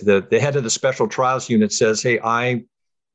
the, 0.00 0.26
the 0.30 0.40
head 0.40 0.56
of 0.56 0.64
the 0.64 0.70
special 0.70 1.08
trials 1.08 1.48
unit 1.48 1.72
says, 1.72 2.02
Hey, 2.02 2.20
I, 2.22 2.64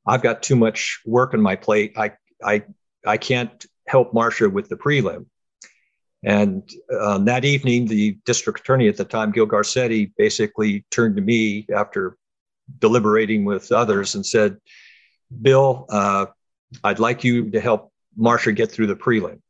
I've 0.07 0.23
got 0.23 0.41
too 0.41 0.55
much 0.55 1.01
work 1.05 1.33
on 1.33 1.41
my 1.41 1.55
plate. 1.55 1.93
I, 1.97 2.13
I, 2.43 2.63
I 3.05 3.17
can't 3.17 3.65
help 3.89 4.13
Marcia 4.13 4.49
with 4.49 4.69
the 4.69 4.75
prelim. 4.75 5.25
And 6.23 6.69
um, 7.01 7.25
that 7.25 7.45
evening, 7.45 7.87
the 7.87 8.17
district 8.25 8.59
attorney 8.59 8.87
at 8.87 8.97
the 8.97 9.05
time, 9.05 9.31
Gil 9.31 9.47
Garcetti, 9.47 10.11
basically 10.17 10.85
turned 10.91 11.15
to 11.15 11.21
me 11.21 11.65
after 11.73 12.17
deliberating 12.79 13.45
with 13.45 13.71
others 13.71 14.15
and 14.15 14.25
said, 14.25 14.57
Bill, 15.41 15.85
uh, 15.89 16.27
I'd 16.83 16.99
like 16.99 17.23
you 17.23 17.49
to 17.51 17.59
help 17.59 17.91
Marcia 18.15 18.51
get 18.51 18.71
through 18.71 18.87
the 18.87 18.95
prelim. 18.95 19.41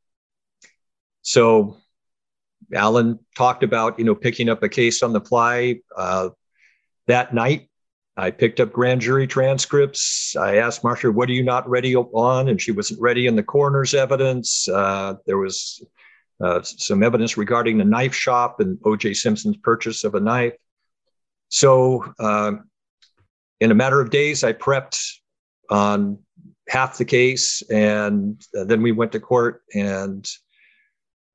So 1.21 1.77
Alan 2.73 3.19
talked 3.35 3.63
about, 3.63 3.99
you 3.99 4.05
know, 4.05 4.15
picking 4.15 4.47
up 4.47 4.63
a 4.63 4.69
case 4.69 5.03
on 5.03 5.11
the 5.11 5.21
fly. 5.21 5.79
Uh, 5.95 6.29
that 7.07 7.33
night, 7.33 7.68
I 8.19 8.31
picked 8.31 8.59
up 8.59 8.73
grand 8.73 8.99
jury 8.99 9.27
transcripts. 9.27 10.35
I 10.35 10.57
asked 10.57 10.83
Marcia, 10.83 11.09
"What 11.09 11.29
are 11.29 11.33
you 11.33 11.43
not 11.43 11.69
ready 11.69 11.95
on?" 11.95 12.49
And 12.49 12.61
she 12.61 12.71
wasn't 12.71 12.99
ready 12.99 13.27
in 13.27 13.37
the 13.37 13.43
coroner's 13.43 13.93
evidence. 13.93 14.67
Uh, 14.67 15.15
there 15.25 15.37
was 15.37 15.81
uh, 16.43 16.61
some 16.61 17.01
evidence 17.01 17.37
regarding 17.37 17.77
the 17.77 17.85
knife 17.85 18.13
shop 18.13 18.59
and 18.59 18.77
O.J. 18.83 19.13
Simpson's 19.13 19.55
purchase 19.57 20.03
of 20.03 20.15
a 20.15 20.19
knife. 20.19 20.53
So, 21.47 22.13
uh, 22.19 22.53
in 23.61 23.71
a 23.71 23.75
matter 23.75 24.01
of 24.01 24.09
days, 24.09 24.43
I 24.43 24.51
prepped 24.51 24.99
on 25.69 26.19
half 26.67 26.97
the 26.97 27.05
case, 27.05 27.61
and 27.71 28.41
then 28.51 28.81
we 28.81 28.91
went 28.91 29.13
to 29.13 29.21
court 29.21 29.63
and 29.73 30.29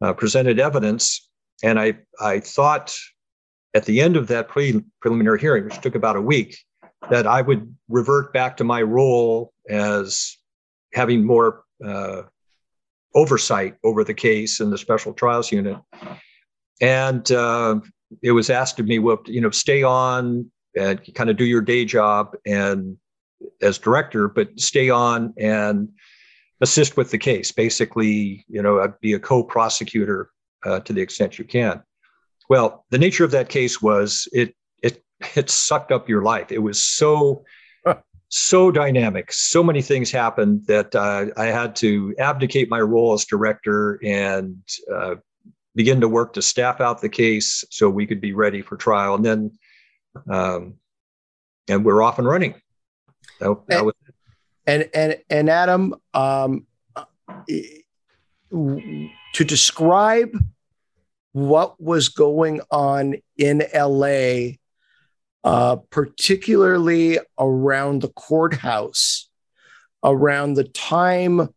uh, 0.03 0.13
presented 0.13 0.61
evidence. 0.61 1.31
and 1.63 1.81
I 1.81 1.95
I 2.21 2.41
thought 2.41 2.95
at 3.73 3.87
the 3.87 4.03
end 4.03 4.17
of 4.17 4.29
that 4.29 4.49
pre- 4.49 4.85
preliminary 5.01 5.41
hearing, 5.41 5.65
which 5.65 5.81
took 5.81 5.95
about 5.95 6.17
a 6.17 6.21
week, 6.21 6.59
that 7.11 7.27
I 7.27 7.43
would 7.43 7.75
revert 7.89 8.33
back 8.33 8.57
to 8.59 8.65
my 8.65 8.83
role 8.83 9.53
as 9.69 10.37
having 10.93 11.25
more 11.25 11.65
uh, 11.85 12.23
oversight 13.15 13.77
over 13.85 14.05
the 14.05 14.15
case 14.15 14.61
in 14.61 14.71
the 14.71 14.79
special 14.79 15.13
trials 15.13 15.53
unit. 15.53 15.79
And 16.81 17.31
uh, 17.31 17.81
it 18.23 18.33
was 18.33 18.51
asked 18.51 18.81
of 18.81 18.87
me, 18.87 18.99
well, 18.99 19.23
you 19.27 19.41
know, 19.41 19.51
stay 19.51 19.83
on 19.83 20.51
and 20.77 21.15
kind 21.15 21.31
of 21.31 21.37
do 21.37 21.45
your 21.45 21.61
day 21.61 21.85
job 21.85 22.35
and 22.47 22.97
as 23.63 23.79
director, 23.79 24.29
but 24.29 24.59
stay 24.59 24.91
on 24.91 25.33
and 25.39 25.89
assist 26.61 26.97
with 26.97 27.11
the 27.11 27.19
case. 27.19 27.53
Basically, 27.53 28.45
you 28.49 28.63
know, 28.63 28.81
I'd 28.81 28.99
be 29.01 29.13
a 29.13 29.19
co-prosecutor 29.19 30.31
uh, 30.65 30.81
to 30.81 30.93
the 30.93 31.01
extent 31.01 31.39
you 31.39 31.45
can. 31.45 31.83
Well, 32.49 32.85
the 32.91 32.99
nature 32.99 33.25
of 33.25 33.31
that 33.33 33.49
case 33.49 33.81
was 33.81 34.29
it 34.33 34.55
it 35.35 35.51
sucked 35.51 35.93
up 35.93 36.09
your 36.09 36.23
life. 36.23 36.53
It 36.53 36.61
was 36.61 36.83
so 36.83 37.45
so 38.37 38.73
dynamic. 38.73 39.33
So 39.33 39.63
many 39.63 39.81
things 39.81 40.11
happened 40.11 40.67
that 40.67 40.93
uh, 40.97 41.27
I 41.37 41.47
had 41.47 41.77
to 41.77 42.15
abdicate 42.19 42.69
my 42.69 42.81
role 42.81 43.13
as 43.13 43.25
director 43.25 44.01
and 44.03 44.57
uh, 44.93 45.17
begin 45.77 46.01
to 46.01 46.09
work 46.09 46.33
to 46.33 46.43
staff 46.43 46.81
out 46.81 47.01
the 47.01 47.09
case 47.09 47.65
so 47.71 47.89
we 47.89 48.07
could 48.07 48.21
be 48.21 48.33
ready 48.33 48.61
for 48.61 48.77
trial. 48.77 49.15
And 49.15 49.25
then, 49.25 49.51
um, 50.29 50.75
and 51.69 51.85
we're 51.85 52.03
off 52.03 52.19
and 52.19 52.27
running. 52.27 52.55
That, 53.39 53.57
that 53.69 53.77
and, 53.77 53.87
was 53.87 53.95
it. 54.09 54.15
and 54.67 54.91
and 54.95 55.19
and 55.31 55.49
Adam, 55.49 55.95
um, 56.13 56.67
to 59.35 59.45
describe 59.45 60.37
what 61.33 61.81
was 61.81 62.09
going 62.09 62.61
on 62.73 63.15
in 63.37 63.63
LA, 63.73 64.57
uh, 65.45 65.77
particularly 65.91 67.19
around 67.39 68.03
the 68.03 68.09
courthouse, 68.09 69.29
around 70.03 70.55
the 70.55 70.65
time 70.65 71.49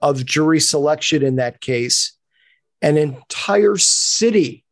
of 0.00 0.26
jury 0.26 0.60
selection 0.60 1.22
in 1.22 1.36
that 1.36 1.60
case, 1.60 2.16
an 2.82 2.96
entire 2.96 3.76
city 3.76 4.64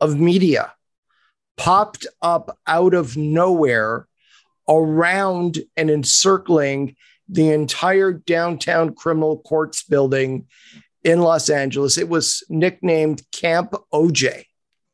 of 0.00 0.18
media 0.18 0.72
popped 1.56 2.06
up 2.22 2.58
out 2.66 2.94
of 2.94 3.16
nowhere 3.16 4.08
around 4.68 5.58
and 5.76 5.90
encircling 5.90 6.96
the 7.28 7.50
entire 7.50 8.12
downtown 8.12 8.94
criminal 8.94 9.38
courts 9.38 9.82
building 9.82 10.46
in 11.04 11.20
Los 11.20 11.48
Angeles. 11.50 11.98
It 11.98 12.08
was 12.08 12.42
nicknamed 12.48 13.22
Camp 13.32 13.74
OJ. 13.92 14.44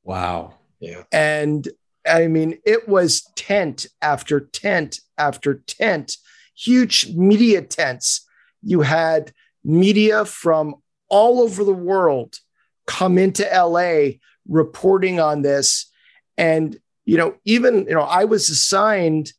Wow. 0.04 0.54
Yeah. 0.80 1.04
And 1.12 1.66
I 2.08 2.28
mean, 2.28 2.58
it 2.64 2.88
was 2.88 3.22
tent 3.36 3.86
after 4.02 4.40
tent 4.40 5.00
after 5.16 5.54
tent, 5.54 6.16
huge 6.56 7.12
media 7.14 7.62
tents. 7.62 8.26
You 8.62 8.80
had 8.80 9.32
media 9.64 10.24
from 10.24 10.76
all 11.08 11.40
over 11.40 11.64
the 11.64 11.72
world 11.72 12.38
come 12.86 13.18
into 13.18 13.44
LA 13.44 14.18
reporting 14.48 15.20
on 15.20 15.42
this. 15.42 15.90
And, 16.36 16.78
you 17.04 17.16
know, 17.16 17.36
even, 17.44 17.86
you 17.86 17.94
know, 17.94 18.02
I 18.02 18.24
was 18.24 18.48
assigned 18.48 19.32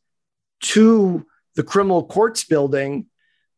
to 0.60 1.26
the 1.56 1.62
criminal 1.62 2.04
courts 2.04 2.44
building 2.44 3.06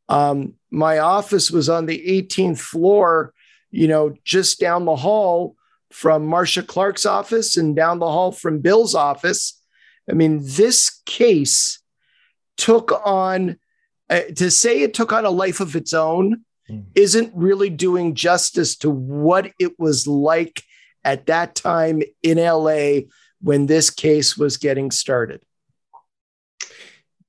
um, 0.08 0.54
my 0.70 0.98
office 0.98 1.50
was 1.50 1.68
on 1.68 1.86
the 1.86 2.22
18th 2.22 2.58
floor, 2.58 3.32
you 3.70 3.88
know, 3.88 4.14
just 4.24 4.60
down 4.60 4.84
the 4.84 4.96
hall 4.96 5.56
from 5.92 6.26
Marcia 6.26 6.62
Clark's 6.62 7.06
office 7.06 7.56
and 7.56 7.76
down 7.76 7.98
the 7.98 8.06
hall 8.06 8.32
from 8.32 8.60
Bill's 8.60 8.94
office. 8.94 9.60
I 10.10 10.14
mean, 10.14 10.40
this 10.42 11.00
case 11.06 11.80
took 12.56 12.92
on, 13.04 13.58
uh, 14.10 14.20
to 14.36 14.50
say 14.50 14.82
it 14.82 14.94
took 14.94 15.12
on 15.12 15.24
a 15.24 15.30
life 15.30 15.60
of 15.60 15.76
its 15.76 15.92
own 15.92 16.44
mm. 16.68 16.84
isn't 16.94 17.32
really 17.34 17.70
doing 17.70 18.14
justice 18.14 18.76
to 18.78 18.90
what 18.90 19.52
it 19.58 19.78
was 19.78 20.06
like 20.06 20.62
at 21.04 21.26
that 21.26 21.54
time 21.54 22.02
in 22.22 22.38
LA 22.38 23.08
when 23.40 23.66
this 23.66 23.90
case 23.90 24.36
was 24.36 24.56
getting 24.56 24.90
started 24.90 25.40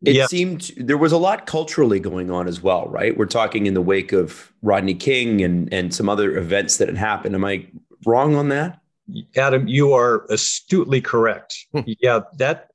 it 0.05 0.15
yeah. 0.15 0.27
seemed 0.27 0.71
there 0.75 0.97
was 0.97 1.13
a 1.13 1.17
lot 1.17 1.45
culturally 1.45 1.99
going 1.99 2.29
on 2.29 2.47
as 2.47 2.61
well, 2.61 2.87
right? 2.87 3.17
We're 3.17 3.25
talking 3.25 3.67
in 3.67 3.73
the 3.73 3.81
wake 3.81 4.11
of 4.11 4.51
Rodney 4.61 4.95
King 4.95 5.41
and 5.41 5.71
and 5.73 5.93
some 5.93 6.09
other 6.09 6.37
events 6.37 6.77
that 6.77 6.89
had 6.89 6.97
happened. 6.97 7.35
Am 7.35 7.45
I 7.45 7.67
wrong 8.05 8.35
on 8.35 8.49
that? 8.49 8.79
Adam, 9.35 9.67
you 9.67 9.93
are 9.93 10.25
astutely 10.29 11.01
correct. 11.01 11.55
Hmm. 11.73 11.81
yeah, 11.85 12.21
that 12.37 12.69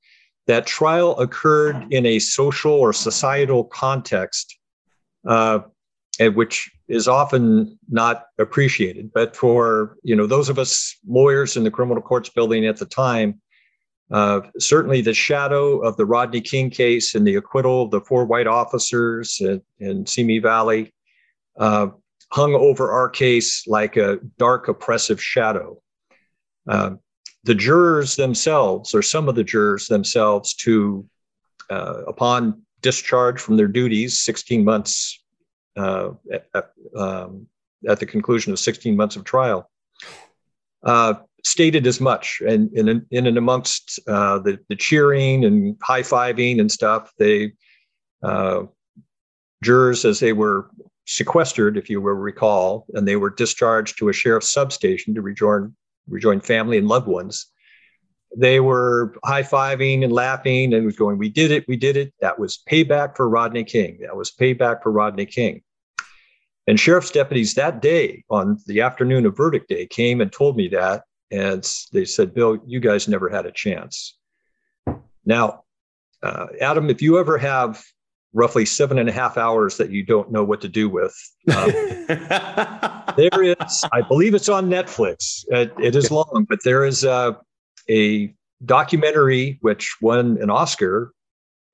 that 0.47 0.67
trial 0.67 1.19
occurred 1.19 1.93
in 1.93 2.07
a 2.07 2.19
social 2.19 2.73
or 2.73 2.93
societal 2.93 3.65
context, 3.65 4.59
uh, 5.27 5.61
which 6.35 6.71
is 6.89 7.07
often 7.07 7.79
not 7.91 8.27
appreciated. 8.39 9.11
But 9.13 9.37
for 9.37 9.97
you 10.03 10.15
know 10.15 10.27
those 10.27 10.49
of 10.49 10.59
us 10.59 10.97
lawyers 11.07 11.57
in 11.57 11.65
the 11.65 11.71
criminal 11.71 12.03
courts 12.03 12.29
building 12.29 12.67
at 12.67 12.77
the 12.77 12.87
time, 12.87 13.41
uh, 14.11 14.41
certainly, 14.59 15.01
the 15.01 15.13
shadow 15.13 15.79
of 15.81 15.97
the 15.97 16.07
Rodney 16.07 16.41
King 16.41 16.71
case 16.71 17.15
and 17.15 17.27
the 17.27 17.35
acquittal 17.35 17.83
of 17.83 17.91
the 17.91 18.01
four 18.01 18.25
white 18.25 18.47
officers 18.47 19.39
in, 19.41 19.61
in 19.81 20.07
Simi 20.07 20.39
Valley 20.39 20.93
uh, 21.59 21.89
hung 22.31 22.55
over 22.55 22.91
our 22.91 23.09
case 23.09 23.67
like 23.67 23.97
a 23.97 24.19
dark, 24.39 24.69
oppressive 24.69 25.23
shadow. 25.23 25.81
Uh, 26.69 26.93
the 27.45 27.55
jurors 27.55 28.17
themselves, 28.17 28.95
or 28.95 29.03
some 29.03 29.29
of 29.29 29.35
the 29.35 29.45
jurors 29.45 29.87
themselves, 29.87 30.55
to 30.55 31.07
uh, 31.71 32.03
upon 32.07 32.63
discharge 32.83 33.41
from 33.41 33.57
their 33.57 33.69
duties, 33.69 34.23
16 34.23 34.65
months 34.65 35.23
uh, 35.77 36.11
at, 36.33 36.71
um, 36.97 37.47
at, 37.89 38.01
the 38.01 38.07
conclusion 38.07 38.53
of 38.53 38.59
16 38.59 38.97
months 38.97 39.17
of 39.17 39.25
trial, 39.25 39.71
uh, 40.83 41.15
stated 41.45 41.87
as 41.87 42.01
much. 42.01 42.43
And 42.47 42.73
in, 42.77 43.07
in 43.11 43.27
and 43.27 43.39
amongst 43.39 44.01
uh, 44.07 44.41
the, 44.41 44.59
the 44.69 44.77
cheering 44.77 45.45
and 45.45 45.77
high 45.83 46.03
fiving 46.03 46.61
and 46.61 46.71
stuff, 46.71 47.13
they 47.19 47.53
uh, 48.23 48.65
jurors, 49.63 50.05
as 50.05 50.21
they 50.21 50.33
were 50.33 50.71
sequestered, 51.09 51.77
if 51.77 51.91
you 51.91 52.01
will 52.01 52.15
recall, 52.15 52.87
and 52.95 53.07
they 53.07 53.17
were 53.17 53.31
discharged 53.31 53.99
to 53.99 54.09
a 54.09 54.13
sheriff's 54.13 54.53
substation 54.53 55.15
to 55.15 55.23
rejoin 55.23 55.75
rejoin 56.09 56.41
family 56.41 56.79
and 56.79 56.89
loved 56.89 57.07
ones. 57.07 57.47
They 58.37 58.61
were 58.61 59.15
high 59.25 59.43
fiving 59.43 60.05
and 60.05 60.13
laughing 60.13 60.75
and 60.75 60.85
was 60.85 60.97
going, 60.97 61.19
"We 61.19 61.29
did 61.29 61.51
it! 61.51 61.67
We 61.67 61.77
did 61.77 61.97
it! 61.97 62.13
That 62.21 62.39
was 62.39 62.63
payback 62.71 63.17
for 63.17 63.29
Rodney 63.29 63.65
King. 63.65 63.99
That 64.03 64.17
was 64.17 64.31
payback 64.31 64.83
for 64.83 64.93
Rodney 64.93 65.27
King." 65.27 65.63
And 66.67 66.79
sheriff's 66.79 67.11
deputies 67.11 67.55
that 67.55 67.81
day, 67.81 68.25
on 68.29 68.59
the 68.67 68.83
afternoon 68.83 69.25
of 69.25 69.37
verdict 69.37 69.69
day, 69.69 69.87
came 69.87 70.21
and 70.21 70.31
told 70.31 70.57
me 70.57 70.69
that 70.69 71.05
and 71.31 71.69
they 71.93 72.05
said, 72.05 72.35
Bill, 72.35 72.59
you 72.67 72.81
guys 72.81 73.09
never 73.09 73.29
had 73.29 73.47
a 73.47 73.53
chance. 73.53 74.17
Now, 75.25 75.65
uh, 76.23 76.47
Adam, 76.61 76.89
if 76.91 77.03
you 77.03 77.19
ever 77.19 77.37
have 77.39 77.83
roughly 78.33 78.65
seven 78.65 78.99
and 78.99 79.09
a 79.09 79.13
half 79.13 79.37
hours 79.37 79.77
that 79.79 79.91
you 79.91 80.05
don't 80.05 80.31
know 80.31 80.45
what 80.45 80.61
to 80.61 80.69
do 80.69 80.89
with, 80.89 81.15
um, 81.57 81.71
there 83.17 83.43
is, 83.43 83.85
I 83.93 84.03
believe 84.07 84.35
it's 84.35 84.49
on 84.49 84.69
Netflix. 84.69 85.45
it, 85.49 85.73
it 85.81 85.97
is 85.97 86.11
long, 86.11 86.47
but 86.49 86.61
there 86.65 86.85
is 86.85 87.05
a, 87.05 87.39
a 87.89 88.35
documentary 88.65 89.59
which 89.63 89.97
won 90.01 90.39
an 90.41 90.51
Oscar 90.51 91.13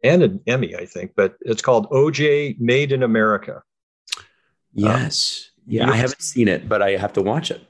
and 0.03 0.23
an 0.23 0.41
Emmy, 0.47 0.77
I 0.77 0.87
think, 0.87 1.13
but 1.17 1.35
it's 1.41 1.63
called 1.63 1.89
OJ 1.91 2.61
Made 2.61 2.93
in 2.93 3.03
America. 3.03 3.63
Yes. 4.75 5.51
Um, 5.51 5.55
yeah, 5.67 5.91
I 5.91 5.97
haven't 5.97 6.23
seen 6.23 6.49
it, 6.49 6.69
but 6.69 6.83
I 6.83 6.97
have 6.97 7.13
to 7.15 7.23
watch 7.23 7.51
it. 7.51 7.63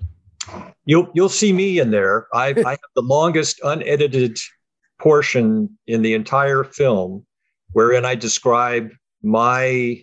You'll 0.85 1.09
you'll 1.15 1.29
see 1.29 1.53
me 1.53 1.79
in 1.79 1.91
there. 1.91 2.27
I, 2.35 2.49
I 2.67 2.71
have 2.71 2.79
the 2.95 3.03
longest 3.03 3.61
unedited 3.63 4.39
portion 5.01 5.79
in 5.87 6.03
the 6.03 6.15
entire 6.15 6.65
film, 6.65 7.25
wherein 7.75 8.05
I 8.05 8.15
describe 8.15 8.91
my 9.23 10.03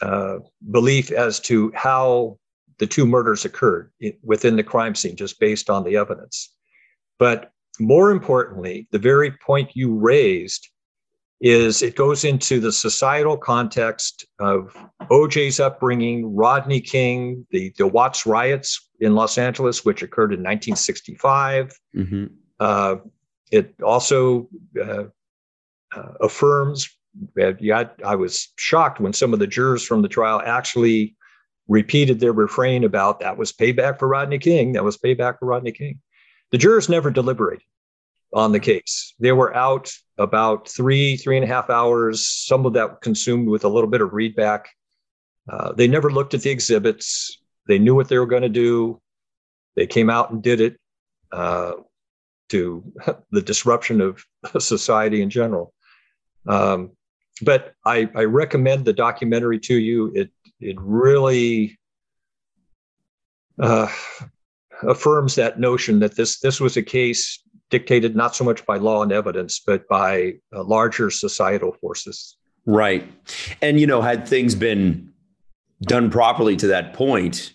uh, 0.00 0.38
belief 0.70 1.10
as 1.10 1.40
to 1.40 1.72
how 1.74 2.38
the 2.78 2.86
two 2.86 3.06
murders 3.06 3.44
occurred 3.44 3.90
within 4.22 4.56
the 4.56 4.62
crime 4.62 4.94
scene, 4.94 5.16
just 5.16 5.40
based 5.40 5.68
on 5.70 5.84
the 5.84 5.96
evidence. 5.96 6.54
But 7.18 7.50
more 7.80 8.10
importantly, 8.10 8.86
the 8.90 8.98
very 8.98 9.32
point 9.32 9.70
you 9.74 9.94
raised 9.94 10.68
is 11.40 11.82
it 11.82 11.96
goes 11.96 12.24
into 12.24 12.60
the 12.60 12.72
societal 12.72 13.36
context 13.36 14.26
of 14.38 14.74
OJ's 15.10 15.60
upbringing, 15.60 16.34
Rodney 16.34 16.80
King, 16.80 17.46
the, 17.50 17.72
the 17.76 17.86
Watts 17.86 18.24
riots 18.24 18.88
in 19.00 19.14
Los 19.14 19.36
Angeles, 19.36 19.84
which 19.84 20.02
occurred 20.02 20.32
in 20.32 20.40
1965. 20.40 21.78
Mm-hmm. 21.94 22.24
Uh, 22.58 22.96
it 23.52 23.74
also 23.82 24.48
uh, 24.82 25.04
uh, 25.94 26.12
affirms, 26.20 26.88
yeah, 27.36 27.84
I 28.04 28.16
was 28.16 28.52
shocked 28.56 29.00
when 29.00 29.12
some 29.12 29.32
of 29.32 29.38
the 29.38 29.46
jurors 29.46 29.84
from 29.84 30.02
the 30.02 30.08
trial 30.08 30.42
actually 30.44 31.16
repeated 31.68 32.20
their 32.20 32.32
refrain 32.32 32.84
about 32.84 33.20
that 33.20 33.36
was 33.36 33.52
payback 33.52 33.98
for 33.98 34.08
Rodney 34.08 34.38
King. 34.38 34.72
That 34.72 34.84
was 34.84 34.96
payback 34.96 35.38
for 35.38 35.46
Rodney 35.46 35.72
King. 35.72 36.00
The 36.52 36.58
jurors 36.58 36.88
never 36.88 37.10
deliberated 37.10 37.64
on 38.32 38.52
the 38.52 38.60
case. 38.60 39.14
They 39.18 39.32
were 39.32 39.54
out 39.54 39.92
about 40.18 40.68
three, 40.68 41.16
three 41.16 41.36
and 41.36 41.44
a 41.44 41.48
half 41.48 41.70
hours, 41.70 42.26
some 42.26 42.66
of 42.66 42.74
that 42.74 43.00
consumed 43.00 43.48
with 43.48 43.64
a 43.64 43.68
little 43.68 43.90
bit 43.90 44.00
of 44.00 44.10
readback. 44.10 44.64
Uh, 45.48 45.72
they 45.72 45.88
never 45.88 46.10
looked 46.10 46.34
at 46.34 46.42
the 46.42 46.50
exhibits. 46.50 47.40
They 47.66 47.78
knew 47.78 47.94
what 47.94 48.08
they 48.08 48.18
were 48.18 48.26
going 48.26 48.42
to 48.42 48.48
do. 48.48 49.00
They 49.74 49.86
came 49.86 50.10
out 50.10 50.30
and 50.30 50.42
did 50.42 50.60
it 50.60 50.78
uh, 51.32 51.72
to 52.50 52.92
the 53.30 53.42
disruption 53.42 54.00
of 54.00 54.24
society 54.62 55.22
in 55.22 55.30
general. 55.30 55.72
Um, 56.46 56.92
but 57.42 57.74
I, 57.84 58.08
I, 58.14 58.24
recommend 58.24 58.84
the 58.84 58.92
documentary 58.92 59.58
to 59.60 59.74
you. 59.74 60.12
It 60.14 60.30
it 60.60 60.76
really 60.78 61.78
uh, 63.60 63.88
affirms 64.82 65.34
that 65.34 65.60
notion 65.60 65.98
that 66.00 66.16
this 66.16 66.40
this 66.40 66.60
was 66.60 66.76
a 66.76 66.82
case 66.82 67.42
dictated 67.68 68.16
not 68.16 68.34
so 68.34 68.44
much 68.44 68.64
by 68.64 68.76
law 68.76 69.02
and 69.02 69.12
evidence, 69.12 69.60
but 69.64 69.86
by 69.88 70.34
uh, 70.54 70.62
larger 70.64 71.10
societal 71.10 71.72
forces. 71.80 72.36
Right, 72.64 73.04
and 73.60 73.78
you 73.78 73.86
know, 73.86 74.00
had 74.00 74.26
things 74.26 74.54
been 74.54 75.12
done 75.82 76.10
properly 76.10 76.56
to 76.56 76.66
that 76.68 76.94
point, 76.94 77.52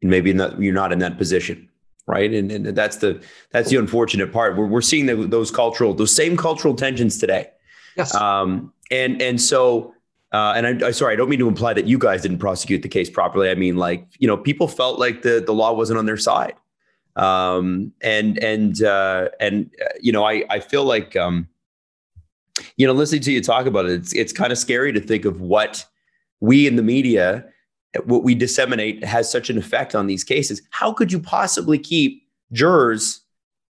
maybe 0.00 0.32
not, 0.32 0.60
you're 0.60 0.74
not 0.74 0.92
in 0.92 1.00
that 1.00 1.18
position, 1.18 1.68
right? 2.06 2.32
And, 2.32 2.52
and 2.52 2.66
that's 2.66 2.98
the 2.98 3.20
that's 3.50 3.70
the 3.70 3.76
unfortunate 3.76 4.32
part. 4.32 4.56
We're 4.56 4.66
we're 4.66 4.80
seeing 4.80 5.06
the, 5.06 5.16
those 5.16 5.50
cultural 5.50 5.92
those 5.92 6.14
same 6.14 6.36
cultural 6.36 6.74
tensions 6.74 7.18
today. 7.18 7.50
Yes. 7.98 8.14
Um, 8.14 8.72
and 8.90 9.20
and 9.20 9.40
so 9.40 9.94
uh, 10.32 10.52
and 10.56 10.84
I, 10.84 10.88
I 10.88 10.90
sorry, 10.90 11.14
I 11.14 11.16
don't 11.16 11.28
mean 11.28 11.38
to 11.38 11.48
imply 11.48 11.72
that 11.72 11.86
you 11.86 11.98
guys 11.98 12.22
didn't 12.22 12.38
prosecute 12.38 12.82
the 12.82 12.88
case 12.88 13.08
properly. 13.08 13.50
I 13.50 13.54
mean, 13.54 13.76
like 13.76 14.06
you 14.18 14.28
know, 14.28 14.36
people 14.36 14.68
felt 14.68 14.98
like 14.98 15.22
the 15.22 15.42
the 15.44 15.54
law 15.54 15.72
wasn't 15.72 15.98
on 15.98 16.06
their 16.06 16.18
side, 16.18 16.54
um, 17.16 17.92
and 18.02 18.42
and 18.42 18.82
uh, 18.82 19.28
and 19.40 19.70
uh, 19.82 19.88
you 20.00 20.12
know, 20.12 20.24
I 20.24 20.44
I 20.50 20.60
feel 20.60 20.84
like 20.84 21.16
um, 21.16 21.48
you 22.76 22.86
know, 22.86 22.92
listening 22.92 23.22
to 23.22 23.32
you 23.32 23.42
talk 23.42 23.66
about 23.66 23.86
it, 23.86 23.92
it's 23.92 24.14
it's 24.14 24.32
kind 24.32 24.52
of 24.52 24.58
scary 24.58 24.92
to 24.92 25.00
think 25.00 25.24
of 25.24 25.40
what 25.40 25.86
we 26.40 26.66
in 26.66 26.76
the 26.76 26.82
media, 26.82 27.46
what 28.04 28.22
we 28.22 28.34
disseminate, 28.34 29.02
has 29.04 29.30
such 29.30 29.48
an 29.48 29.56
effect 29.56 29.94
on 29.94 30.06
these 30.06 30.24
cases. 30.24 30.60
How 30.70 30.92
could 30.92 31.10
you 31.10 31.20
possibly 31.20 31.78
keep 31.78 32.22
jurors 32.52 33.22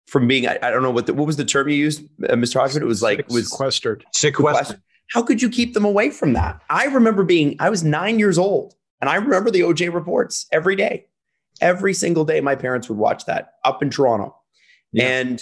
from 0.08 0.28
being? 0.28 0.48
I, 0.48 0.58
I 0.62 0.72
don't 0.72 0.84
know 0.84 0.92
what 0.92 1.06
the, 1.06 1.14
what 1.14 1.28
was 1.28 1.38
the 1.38 1.46
term 1.46 1.70
you 1.70 1.76
used, 1.76 2.04
uh, 2.30 2.34
Mr. 2.34 2.60
Hodgman? 2.60 2.84
It 2.84 2.88
was 2.88 3.02
like 3.02 3.28
was 3.30 3.50
sequestered. 3.50 4.06
Sequestered 4.14 4.82
how 5.12 5.22
could 5.22 5.42
you 5.42 5.50
keep 5.50 5.74
them 5.74 5.86
away 5.86 6.10
from 6.10 6.34
that? 6.34 6.62
I 6.70 6.86
remember 6.86 7.24
being, 7.24 7.56
I 7.60 7.70
was 7.70 7.84
nine 7.84 8.20
years 8.20 8.38
old 8.38 8.74
and 9.02 9.10
I 9.10 9.16
remember 9.16 9.52
the 9.52 9.62
OJ 9.62 9.94
reports 9.94 10.48
every 10.52 10.76
day. 10.76 11.06
Every 11.62 11.94
single 11.94 12.26
day, 12.26 12.42
my 12.42 12.56
parents 12.56 12.90
would 12.90 12.98
watch 12.98 13.26
that 13.26 13.54
up 13.64 13.82
in 13.82 13.90
Toronto. 13.90 14.36
Yeah. 14.92 15.06
And, 15.06 15.42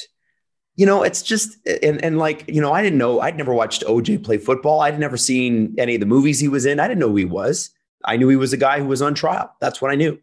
you 0.75 0.85
know, 0.85 1.03
it's 1.03 1.23
just, 1.23 1.57
and, 1.65 2.03
and 2.03 2.19
like, 2.19 2.45
you 2.47 2.61
know, 2.61 2.71
I 2.71 2.83
didn't 2.83 2.99
know, 2.99 3.19
I'd 3.19 3.37
never 3.37 3.53
watched 3.53 3.83
OJ 3.83 4.23
play 4.23 4.37
football. 4.37 4.81
I'd 4.81 4.99
never 4.99 5.17
seen 5.17 5.75
any 5.77 5.95
of 5.95 5.99
the 5.99 6.05
movies 6.05 6.39
he 6.39 6.47
was 6.47 6.65
in. 6.65 6.79
I 6.79 6.87
didn't 6.87 6.99
know 6.99 7.09
who 7.09 7.15
he 7.15 7.25
was. 7.25 7.71
I 8.05 8.17
knew 8.17 8.29
he 8.29 8.35
was 8.35 8.53
a 8.53 8.57
guy 8.57 8.79
who 8.79 8.85
was 8.85 9.01
on 9.01 9.15
trial. 9.15 9.51
That's 9.59 9.81
what 9.81 9.91
I 9.91 9.95
knew. 9.95 10.19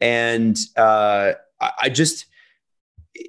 And 0.00 0.56
uh, 0.76 1.32
I, 1.60 1.72
I 1.82 1.88
just, 1.88 2.26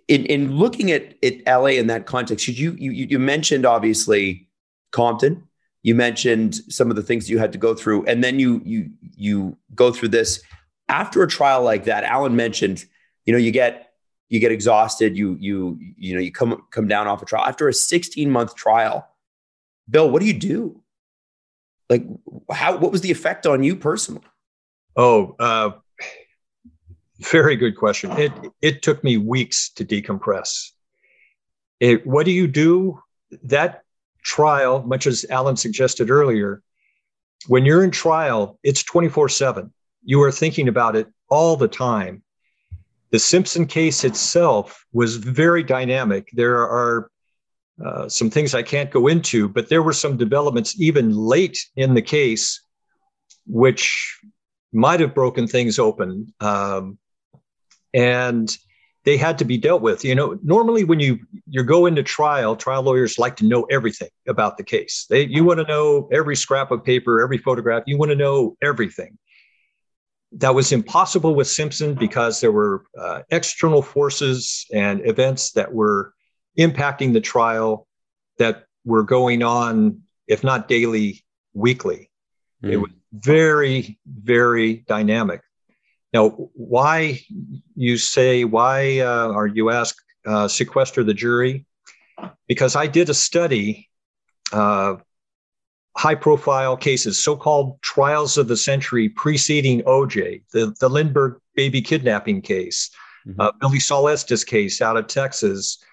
in, 0.07 0.25
in 0.25 0.55
looking 0.55 0.91
at, 0.91 1.15
at 1.23 1.45
LA 1.45 1.77
in 1.77 1.87
that 1.87 2.05
context, 2.05 2.47
you, 2.47 2.73
you, 2.73 2.91
you 2.91 3.19
mentioned 3.19 3.65
obviously 3.65 4.47
Compton. 4.91 5.47
You 5.83 5.95
mentioned 5.95 6.55
some 6.69 6.89
of 6.89 6.95
the 6.95 7.01
things 7.01 7.29
you 7.29 7.39
had 7.39 7.51
to 7.53 7.57
go 7.57 7.73
through, 7.73 8.05
and 8.05 8.23
then 8.23 8.37
you 8.37 8.61
you 8.63 8.91
you 9.15 9.57
go 9.73 9.91
through 9.91 10.09
this 10.09 10.43
after 10.87 11.23
a 11.23 11.27
trial 11.27 11.63
like 11.63 11.85
that. 11.85 12.03
Alan 12.03 12.35
mentioned, 12.35 12.85
you 13.25 13.33
know, 13.33 13.39
you 13.39 13.49
get 13.51 13.93
you 14.29 14.39
get 14.39 14.51
exhausted. 14.51 15.17
You 15.17 15.37
you 15.39 15.79
you 15.97 16.13
know 16.13 16.21
you 16.21 16.31
come 16.31 16.63
come 16.69 16.87
down 16.87 17.07
off 17.07 17.23
a 17.23 17.25
trial 17.25 17.45
after 17.45 17.67
a 17.67 17.73
16 17.73 18.29
month 18.29 18.55
trial. 18.55 19.07
Bill, 19.89 20.09
what 20.09 20.19
do 20.19 20.27
you 20.27 20.33
do? 20.33 20.83
Like, 21.89 22.05
how 22.51 22.77
what 22.77 22.91
was 22.91 23.01
the 23.01 23.11
effect 23.11 23.47
on 23.47 23.63
you 23.63 23.75
personally? 23.75 24.21
Oh, 24.95 25.35
uh, 25.39 25.71
very 27.22 27.55
good 27.55 27.76
question. 27.76 28.11
It 28.11 28.32
it 28.61 28.82
took 28.82 29.03
me 29.03 29.17
weeks 29.17 29.69
to 29.76 29.86
decompress. 29.86 30.72
It, 31.80 32.05
what 32.05 32.26
do 32.26 32.32
you 32.32 32.47
do? 32.47 32.99
That 33.43 33.84
trial, 34.24 34.84
much 34.84 35.07
as 35.07 35.26
Alan 35.30 35.55
suggested 35.55 36.11
earlier, 36.11 36.61
when 37.47 37.65
you're 37.65 37.84
in 37.84 37.91
trial, 37.91 38.59
it's 38.63 38.84
24 38.84 39.30
7. 39.30 39.74
You 40.03 40.22
are 40.22 40.32
thinking 40.32 40.67
about 40.67 40.95
it 40.95 41.07
all 41.30 41.55
the 41.55 41.67
time. 41.67 42.24
The 43.11 43.19
Simpson 43.19 43.65
case 43.65 44.03
itself 44.03 44.86
was 44.93 45.17
very 45.17 45.63
dynamic. 45.63 46.30
There 46.34 46.59
are 46.59 47.11
uh, 47.84 48.07
some 48.07 48.30
things 48.30 48.53
I 48.53 48.63
can't 48.63 48.91
go 48.91 49.07
into, 49.07 49.49
but 49.49 49.69
there 49.69 49.84
were 49.84 49.93
some 49.93 50.17
developments 50.17 50.80
even 50.80 51.15
late 51.15 51.57
in 51.76 51.93
the 51.93 52.01
case 52.01 52.61
which 53.47 54.19
might 54.72 54.99
have 54.99 55.15
broken 55.15 55.47
things 55.47 55.80
open. 55.80 56.34
Um, 56.39 56.97
and 57.93 58.55
they 59.03 59.17
had 59.17 59.39
to 59.39 59.45
be 59.45 59.57
dealt 59.57 59.81
with. 59.81 60.05
You 60.05 60.15
know, 60.15 60.37
normally 60.43 60.83
when 60.83 60.99
you 60.99 61.19
you 61.47 61.63
go 61.63 61.85
into 61.85 62.03
trial, 62.03 62.55
trial 62.55 62.83
lawyers 62.83 63.17
like 63.17 63.35
to 63.37 63.45
know 63.45 63.63
everything 63.63 64.09
about 64.27 64.57
the 64.57 64.63
case. 64.63 65.05
They 65.09 65.25
you 65.25 65.43
want 65.43 65.59
to 65.59 65.65
know 65.65 66.07
every 66.11 66.35
scrap 66.35 66.71
of 66.71 66.83
paper, 66.83 67.21
every 67.21 67.37
photograph. 67.37 67.83
You 67.87 67.97
want 67.97 68.11
to 68.11 68.15
know 68.15 68.57
everything. 68.61 69.17
That 70.33 70.55
was 70.55 70.71
impossible 70.71 71.35
with 71.35 71.47
Simpson 71.47 71.93
because 71.93 72.39
there 72.39 72.53
were 72.53 72.85
uh, 72.97 73.23
external 73.31 73.81
forces 73.81 74.65
and 74.73 75.05
events 75.05 75.51
that 75.53 75.73
were 75.73 76.13
impacting 76.57 77.11
the 77.11 77.19
trial 77.19 77.87
that 78.37 78.65
were 78.85 79.03
going 79.03 79.43
on, 79.43 80.01
if 80.27 80.43
not 80.43 80.69
daily, 80.69 81.25
weekly. 81.53 82.09
Mm. 82.63 82.71
It 82.71 82.77
was 82.77 82.91
very, 83.11 83.99
very 84.05 84.85
dynamic. 84.87 85.41
Now, 86.14 86.30
why 86.53 87.22
you 87.76 87.97
say, 87.97 88.43
why 88.43 88.99
uh, 88.99 89.30
or 89.30 89.47
you 89.47 89.70
ask, 89.70 89.95
uh, 90.26 90.47
sequester 90.47 91.03
the 91.03 91.14
jury? 91.14 91.66
Because 92.47 92.76
I 92.76 92.88
did 92.88 93.09
a 93.09 93.14
study, 93.14 93.89
uh, 94.51 94.95
high 95.95 96.16
profile 96.16 96.76
cases, 96.76 97.24
so 97.24 97.36
called 97.36 97.82
trials 97.82 98.38
of 98.38 98.47
the 98.47 98.57
century 98.57 99.09
preceding 99.09 99.82
OJ, 99.84 100.43
the, 100.51 100.76
the 100.80 100.89
Lindbergh 100.89 101.39
baby 101.55 101.82
kidnapping 101.82 102.41
case, 102.41 102.89
mm-hmm. 103.28 103.39
Uh, 103.39 103.51
Billie 103.59 103.80
Sol 103.80 104.09
Estes 104.09 104.43
case 104.43 104.82
out 104.82 104.97
of 104.97 105.07
Texas. 105.07 105.84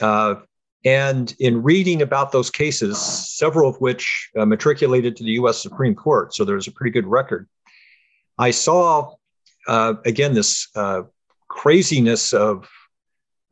Uh, 0.00 0.36
and 0.84 1.34
in 1.40 1.62
reading 1.62 2.02
about 2.02 2.32
those 2.32 2.50
cases, 2.50 2.98
several 2.98 3.70
of 3.70 3.80
which 3.80 4.30
uh, 4.38 4.44
matriculated 4.44 5.16
to 5.16 5.24
the 5.24 5.32
US 5.32 5.62
Supreme 5.62 5.94
Court, 5.94 6.34
so 6.34 6.44
there's 6.44 6.68
a 6.68 6.72
pretty 6.72 6.90
good 6.90 7.06
record, 7.06 7.48
I 8.38 8.50
saw 8.50 9.14
uh, 9.66 9.94
again, 10.04 10.34
this 10.34 10.68
uh, 10.74 11.02
craziness 11.48 12.32
of, 12.32 12.68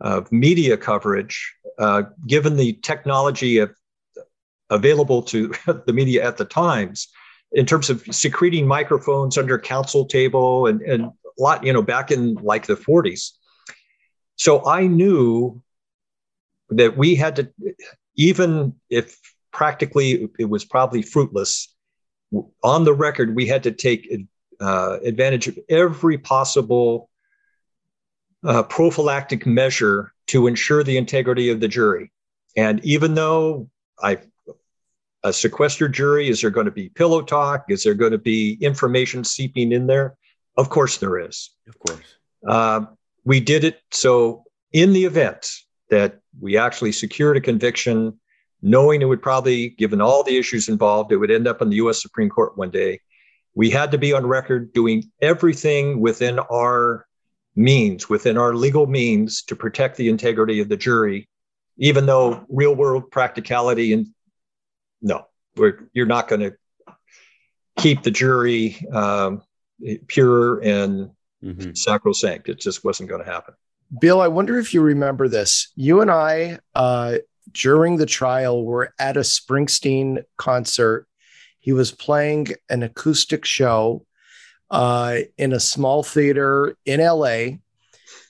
of 0.01 0.31
media 0.33 0.77
coverage, 0.77 1.55
uh, 1.79 2.03
given 2.27 2.57
the 2.57 2.75
technology 2.83 3.59
of, 3.59 3.75
available 4.71 5.23
to 5.23 5.53
the 5.87 5.93
media 5.93 6.27
at 6.27 6.37
the 6.37 6.45
times, 6.45 7.09
in 7.53 7.67
terms 7.67 7.91
of 7.91 8.03
secreting 8.11 8.67
microphones 8.67 9.37
under 9.37 9.59
counsel 9.59 10.07
table 10.07 10.67
and, 10.67 10.81
and 10.83 11.05
a 11.05 11.11
lot, 11.39 11.65
you 11.65 11.73
know, 11.73 11.83
back 11.83 12.11
in 12.11 12.35
like 12.37 12.67
the 12.67 12.77
40s. 12.77 13.33
So 14.37 14.67
I 14.67 14.87
knew 14.87 15.63
that 16.71 16.97
we 16.97 17.15
had 17.15 17.37
to, 17.37 17.53
even 18.17 18.75
if 18.89 19.19
practically 19.53 20.29
it 20.39 20.49
was 20.49 20.65
probably 20.65 21.03
fruitless, 21.03 21.69
on 22.63 22.85
the 22.85 22.95
record, 22.95 23.37
we 23.37 23.47
had 23.47 23.63
to 23.65 23.73
take 23.73 24.11
uh, 24.63 24.99
advantage 25.05 25.49
of 25.49 25.59
every 25.69 26.17
possible 26.17 27.11
uh, 28.45 28.63
prophylactic 28.63 29.45
measure 29.45 30.13
to 30.29 30.47
ensure 30.47 30.85
the 30.85 30.97
integrity 30.97 31.51
of 31.51 31.61
the 31.61 31.69
jury. 31.69 32.13
And 32.57 32.85
even 32.85 33.15
though 33.15 33.69
I 34.03 34.19
a 35.25 35.33
sequestered 35.33 35.93
jury, 35.93 36.29
is 36.29 36.41
there 36.41 36.51
going 36.51 36.67
to 36.67 36.73
be 36.73 36.89
pillow 36.89 37.23
talk? 37.23 37.67
Is 37.69 37.85
there 37.85 37.95
going 37.95 38.13
to 38.13 38.19
be 38.19 38.59
information 38.61 39.23
seeping 39.25 39.73
in 39.73 39.87
there? 39.87 40.17
Of 40.57 40.69
course, 40.69 40.99
there 40.99 41.19
is. 41.19 41.51
Of 41.69 41.79
course. 41.79 42.17
Uh, 42.47 42.87
we 43.25 43.41
did 43.41 43.63
it 43.63 43.81
so 43.93 44.45
in 44.73 44.93
the 44.93 45.05
event 45.05 45.49
that 45.91 46.21
we 46.41 46.57
actually 46.57 46.91
secured 46.91 47.37
a 47.37 47.41
conviction, 47.41 48.19
knowing 48.63 49.01
it 49.01 49.05
would 49.05 49.23
probably, 49.23 49.71
given 49.71 50.01
all 50.01 50.25
the 50.25 50.37
issues 50.37 50.69
involved, 50.69 51.13
it 51.13 51.17
would 51.17 51.31
end 51.31 51.47
up 51.47 51.63
in 51.63 51.71
the 51.71 51.77
US 51.77 52.03
Supreme 52.03 52.29
Court 52.29 52.57
one 52.57 52.71
day 52.71 53.01
we 53.55 53.71
had 53.71 53.91
to 53.93 53.99
be 53.99 54.13
on 54.13 54.27
record 54.27 54.73
doing 54.73 55.11
everything 55.21 56.01
within 56.01 56.39
our 56.39 57.07
means, 57.55 58.09
within 58.09 58.39
our 58.39 58.55
legal 58.55 58.87
means 58.87 59.43
to 59.43 59.57
protect 59.57 59.97
the 59.97 60.09
integrity 60.09 60.61
of 60.61 60.69
the 60.69 60.77
jury, 60.77 61.29
even 61.77 62.07
though 62.07 62.45
real 62.49 62.75
world 62.75 63.11
practicality 63.11 63.93
and 63.93 64.07
no, 65.03 65.27
you're 65.93 66.07
not 66.07 66.29
going 66.29 66.41
to 66.41 66.55
keep 67.77 68.03
the 68.03 68.11
jury 68.11 68.87
um, 68.93 69.43
pure 70.07 70.61
and 70.61 71.11
mm-hmm. 71.43 71.73
sacrosanct. 71.75 72.49
It 72.49 72.61
just 72.61 72.85
wasn't 72.85 73.09
going 73.09 73.25
to 73.25 73.31
happen. 73.31 73.55
Bill, 74.01 74.21
I 74.21 74.29
wonder 74.29 74.59
if 74.59 74.73
you 74.73 74.81
remember 74.81 75.29
this. 75.29 75.73
You 75.75 76.01
and 76.01 76.11
I, 76.11 76.61
uh, 76.75 77.19
during 77.53 77.97
the 77.97 78.07
trial, 78.07 78.65
were 78.65 78.95
at 78.99 79.17
a 79.17 79.21
Springsteen 79.21 80.23
concert. 80.39 81.07
He 81.63 81.73
was 81.73 81.93
playing 81.93 82.49
an 82.69 82.83
acoustic 82.83 83.45
show 83.45 84.05
uh, 84.71 85.21
in 85.39 85.53
a 85.53 85.61
small 85.61 86.03
theater 86.03 86.77
in 86.85 87.01
LA, 87.01 87.59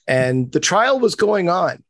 and 0.07 0.51
the 0.51 0.59
trial 0.59 0.99
was 0.99 1.15
going 1.15 1.49
on. 1.49 1.83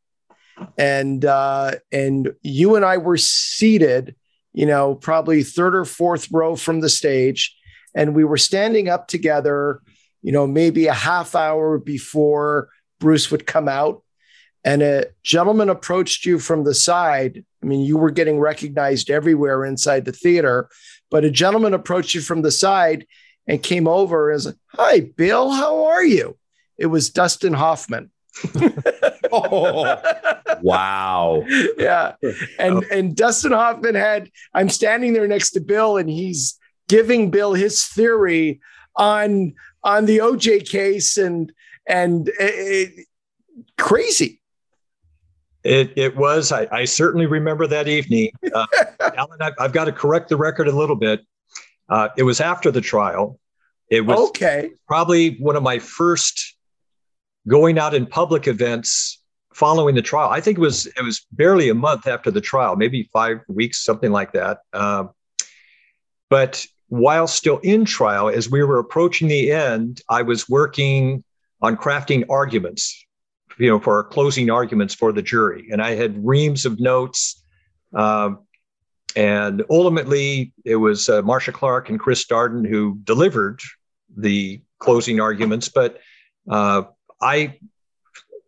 And 0.78 1.26
uh, 1.26 1.74
and 1.92 2.34
you 2.44 2.76
and 2.76 2.86
I 2.86 2.98
were 2.98 3.18
seated, 3.18 4.16
you 4.54 4.66
know, 4.66 4.96
probably 4.96 5.44
third 5.44 5.76
or 5.76 5.84
fourth 5.84 6.32
row 6.32 6.56
from 6.56 6.80
the 6.80 6.90
stage, 6.90 7.54
and 7.94 8.16
we 8.16 8.24
were 8.24 8.38
standing 8.38 8.88
up 8.88 9.10
together, 9.10 9.82
you 10.22 10.32
know, 10.32 10.48
maybe 10.48 10.88
a 10.88 10.94
half 10.94 11.36
hour 11.36 11.78
before 11.78 12.70
Bruce 13.00 13.30
would 13.32 13.46
come 13.46 13.68
out 13.68 14.02
and 14.64 14.82
a 14.82 15.06
gentleman 15.24 15.70
approached 15.70 16.26
you 16.26 16.40
from 16.40 16.64
the 16.64 16.74
side. 16.74 17.44
I 17.62 17.66
mean, 17.66 17.82
you 17.82 17.98
were 17.98 18.12
getting 18.12 18.40
recognized 18.40 19.10
everywhere 19.10 19.66
inside 19.66 20.06
the 20.06 20.12
theater, 20.14 20.70
but 21.14 21.24
a 21.24 21.30
gentleman 21.30 21.76
approached 21.76 22.16
you 22.16 22.22
from 22.22 22.42
the 22.42 22.50
side 22.50 23.06
and 23.48 23.62
came 23.62 23.88
over 23.88 24.32
and 24.32 24.42
said, 24.42 24.56
Hi, 24.70 25.02
Bill, 25.02 25.52
how 25.52 25.86
are 25.86 26.04
you? 26.04 26.36
It 26.76 26.88
was 26.88 27.12
Dustin 27.12 27.54
Hoffman. 27.54 28.10
oh, 29.32 30.02
wow. 30.64 31.46
Yeah. 31.78 32.16
And 32.58 32.78
oh. 32.78 32.84
and 32.92 33.16
Dustin 33.16 33.52
Hoffman 33.52 33.94
had 33.94 34.32
I'm 34.56 34.70
standing 34.70 35.14
there 35.14 35.28
next 35.28 35.52
to 35.52 35.60
Bill 35.60 35.98
and 35.98 36.10
he's 36.10 36.58
giving 36.90 37.30
Bill 37.30 37.54
his 37.54 37.86
theory 37.86 38.60
on 38.96 39.54
on 39.84 40.06
the 40.06 40.18
OJ 40.18 40.68
case 40.68 41.18
and 41.18 41.54
and 41.88 42.32
it, 42.40 43.06
crazy. 43.78 44.42
It, 45.64 45.94
it 45.96 46.16
was. 46.16 46.52
I, 46.52 46.68
I 46.72 46.86
certainly 46.86 47.26
remember 47.26 47.68
that 47.68 47.88
evening. 47.88 48.32
Uh, 48.54 48.66
Alan, 49.18 49.42
I've, 49.42 49.54
I've, 49.60 49.72
got 49.72 49.86
to 49.86 49.92
correct 49.92 50.30
the 50.30 50.36
record 50.36 50.68
a 50.68 50.72
little 50.72 50.96
bit. 50.96 51.22
Uh, 51.88 52.10
it 52.18 52.24
was 52.24 52.42
after 52.42 52.70
the 52.70 52.82
trial. 52.82 53.40
It 53.90 54.02
was 54.02 54.30
okay. 54.30 54.72
Probably 54.88 55.38
one 55.38 55.56
of 55.56 55.64
my 55.64 55.80
first 55.80 56.56
going 57.48 57.78
out 57.78 57.94
in 57.94 58.06
public 58.06 58.48
events 58.48 59.22
following 59.54 59.96
the 59.96 60.02
trial. 60.02 60.30
I 60.30 60.42
think 60.42 60.58
it 60.58 60.62
was 60.62 60.88
it 60.88 61.04
was 61.04 61.26
barely 61.32 61.70
a 61.70 61.74
month 61.74 62.08
after 62.08 62.32
the 62.32 62.42
trial, 62.42 62.76
maybe 62.76 63.10
five 63.14 63.42
weeks, 63.48 63.84
something 63.84 64.12
like 64.12 64.34
that. 64.34 64.60
Um, 64.74 65.12
but 66.30 66.66
while 66.88 67.28
still 67.28 67.60
in 67.60 67.86
trial, 67.86 68.30
as 68.30 68.50
we 68.50 68.64
were 68.64 68.80
approaching 68.80 69.28
the 69.28 69.52
end, 69.52 70.02
I 70.10 70.24
was 70.24 70.50
working 70.50 71.24
on 71.62 71.78
crafting 71.78 72.26
arguments, 72.30 73.03
you 73.58 73.70
know, 73.70 73.80
for 73.80 73.98
our 73.98 74.04
closing 74.04 74.50
arguments 74.50 74.94
for 74.94 75.12
the 75.12 75.22
jury. 75.22 75.70
And 75.72 75.82
I 75.82 75.96
had 75.96 76.26
reams 76.26 76.66
of 76.66 76.80
notes. 76.80 77.44
Um, 77.94 78.40
and 79.16 79.64
ultimately, 79.70 80.54
it 80.66 80.76
was 80.76 81.08
uh, 81.10 81.22
Marcia 81.22 81.52
Clark 81.52 81.90
and 81.90 82.00
Chris 82.00 82.26
Darden 82.26 82.68
who 82.68 83.00
delivered 83.04 83.62
the 84.16 84.62
closing 84.80 85.20
arguments. 85.20 85.70
But 85.70 86.00
uh, 86.50 86.84
I, 87.22 87.60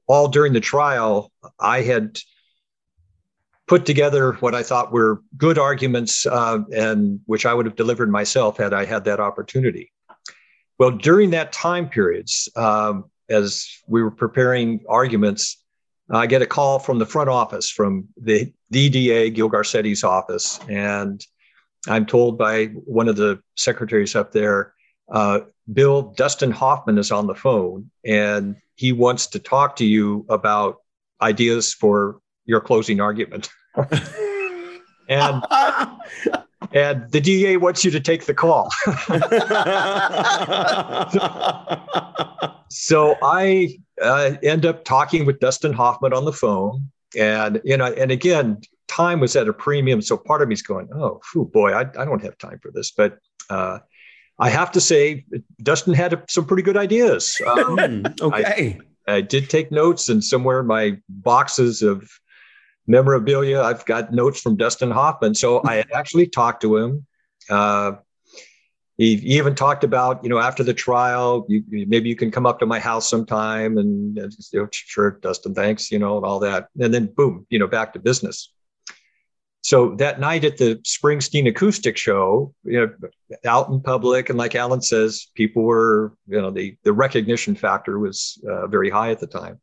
all 0.08 0.28
during 0.28 0.54
the 0.54 0.60
trial, 0.60 1.32
I 1.60 1.82
had 1.82 2.20
put 3.68 3.86
together 3.86 4.34
what 4.34 4.54
I 4.54 4.64
thought 4.64 4.92
were 4.92 5.22
good 5.38 5.58
arguments, 5.58 6.26
uh, 6.26 6.60
and 6.72 7.20
which 7.26 7.46
I 7.46 7.54
would 7.54 7.66
have 7.66 7.76
delivered 7.76 8.12
myself 8.12 8.58
had 8.58 8.74
I 8.74 8.86
had 8.86 9.06
that 9.06 9.20
opportunity. 9.20 9.92
Well, 10.78 10.92
during 10.92 11.32
that 11.32 11.52
time 11.52 11.90
periods, 11.90 12.50
um, 12.56 13.06
as 13.30 13.68
we 13.88 14.04
were 14.04 14.12
preparing 14.12 14.84
arguments, 14.88 15.64
I 16.10 16.28
get 16.28 16.42
a 16.42 16.46
call 16.46 16.80
from 16.80 17.00
the 17.00 17.06
front 17.06 17.30
office, 17.30 17.70
from 17.70 18.08
the 18.22 18.54
DDA 18.72 19.34
Gil 19.34 19.50
Garcetti's 19.50 20.04
office, 20.04 20.60
and 20.70 21.26
I'm 21.88 22.06
told 22.06 22.38
by 22.38 22.66
one 22.66 23.08
of 23.08 23.16
the 23.16 23.42
secretaries 23.56 24.16
up 24.16 24.32
there, 24.32 24.74
uh, 25.12 25.42
Bill 25.72 26.14
Dustin 26.16 26.52
Hoffman 26.52 26.98
is 26.98 27.12
on 27.12 27.28
the 27.28 27.36
phone, 27.36 27.90
and 28.04 28.56
he 28.76 28.92
wants 28.92 29.28
to 29.28 29.40
talk 29.40 29.76
to 29.78 29.86
you 29.86 30.26
about 30.30 30.78
ideas 31.22 31.74
for 31.74 32.20
your 32.46 32.62
closing 32.62 33.02
argument. 33.02 33.50
and 35.10 35.44
and 36.74 37.10
the 37.12 37.22
DA 37.22 37.58
wants 37.58 37.86
you 37.86 37.92
to 37.92 38.00
take 38.00 38.26
the 38.26 38.34
call. 38.34 38.70
so 42.70 43.16
I 43.24 43.78
uh, 44.02 44.36
end 44.44 44.66
up 44.66 44.86
talking 44.86 45.26
with 45.26 45.40
Dustin 45.40 45.74
Hoffman 45.74 46.14
on 46.14 46.26
the 46.26 46.34
phone, 46.34 46.90
and 47.18 47.62
you 47.64 47.78
know, 47.78 47.94
and 47.94 48.12
again, 48.12 48.62
time 48.88 49.20
was 49.20 49.36
at 49.36 49.48
a 49.48 49.54
premium. 49.54 50.02
So 50.02 50.18
part 50.18 50.42
of 50.42 50.48
me's 50.48 50.62
going, 50.62 50.90
"Oh, 50.94 51.22
whew, 51.32 51.46
boy, 51.46 51.72
I, 51.72 51.82
I 51.82 52.06
don't 52.06 52.24
have 52.24 52.38
time 52.38 52.60
for 52.62 52.72
this." 52.72 52.92
But 52.92 53.18
uh, 53.50 53.80
I 54.40 54.50
have 54.50 54.72
to 54.74 54.82
say, 54.82 55.26
Dustin 55.62 55.94
had 55.94 56.24
some 56.30 56.46
pretty 56.46 56.64
good 56.64 56.78
ideas. 56.78 57.40
Um, 57.46 57.78
hmm, 57.78 58.06
okay. 58.22 58.80
I, 59.08 59.16
I 59.16 59.22
did 59.22 59.50
take 59.50 59.72
notes, 59.72 60.10
and 60.10 60.24
somewhere 60.24 60.60
in 60.60 60.68
my 60.68 60.98
boxes 61.10 61.82
of 61.82 62.10
memorabilia. 62.88 63.62
I've 63.62 63.86
got 63.86 64.14
notes 64.14 64.42
from 64.42 64.56
Dustin 64.56 64.92
Hoffman. 64.92 65.36
So 65.36 65.62
I 65.66 65.76
had 65.76 65.88
actually 65.94 66.28
talked 66.28 66.62
to 66.62 66.78
him. 66.78 67.06
Uh, 67.50 67.94
he, 68.98 69.18
he, 69.18 69.38
even 69.38 69.56
talked 69.56 69.84
about, 69.84 70.24
you 70.24 70.30
know, 70.30 70.40
after 70.40 70.64
the 70.64 70.74
trial, 70.74 71.46
you, 71.50 71.64
maybe 71.70 72.08
you 72.08 72.16
can 72.16 72.32
come 72.32 72.46
up 72.46 72.60
to 72.60 72.66
my 72.66 72.80
house 72.80 73.10
sometime 73.10 73.78
and, 73.78 74.16
you 74.16 74.30
know, 74.54 74.68
sure, 74.72 75.20
Dustin, 75.22 75.54
thanks, 75.54 75.92
you 75.92 76.00
know, 76.00 76.16
and 76.16 76.26
all 76.26 76.40
that. 76.40 76.70
And 76.80 76.94
then 76.94 77.08
boom, 77.08 77.46
you 77.50 77.60
know, 77.60 77.68
back 77.68 77.94
to 77.94 78.00
business. 78.00 78.52
So 79.66 79.96
that 79.96 80.20
night 80.20 80.46
at 80.46 80.58
the 80.58 80.76
Springsteen 80.86 81.50
acoustic 81.50 81.98
show, 81.98 82.54
you 82.64 82.82
know, 82.82 83.10
out 83.46 83.68
in 83.70 83.82
public, 83.82 84.30
and 84.30 84.38
like 84.38 84.54
Alan 84.54 84.80
says, 84.80 85.26
people 85.34 85.64
were, 85.64 86.14
you 86.28 86.40
know, 86.40 86.52
the 86.52 86.78
the 86.84 86.94
recognition 86.94 87.56
factor 87.56 87.98
was 87.98 88.40
uh, 88.48 88.68
very 88.68 88.92
high 88.92 89.10
at 89.10 89.20
the 89.20 89.26
time. 89.26 89.60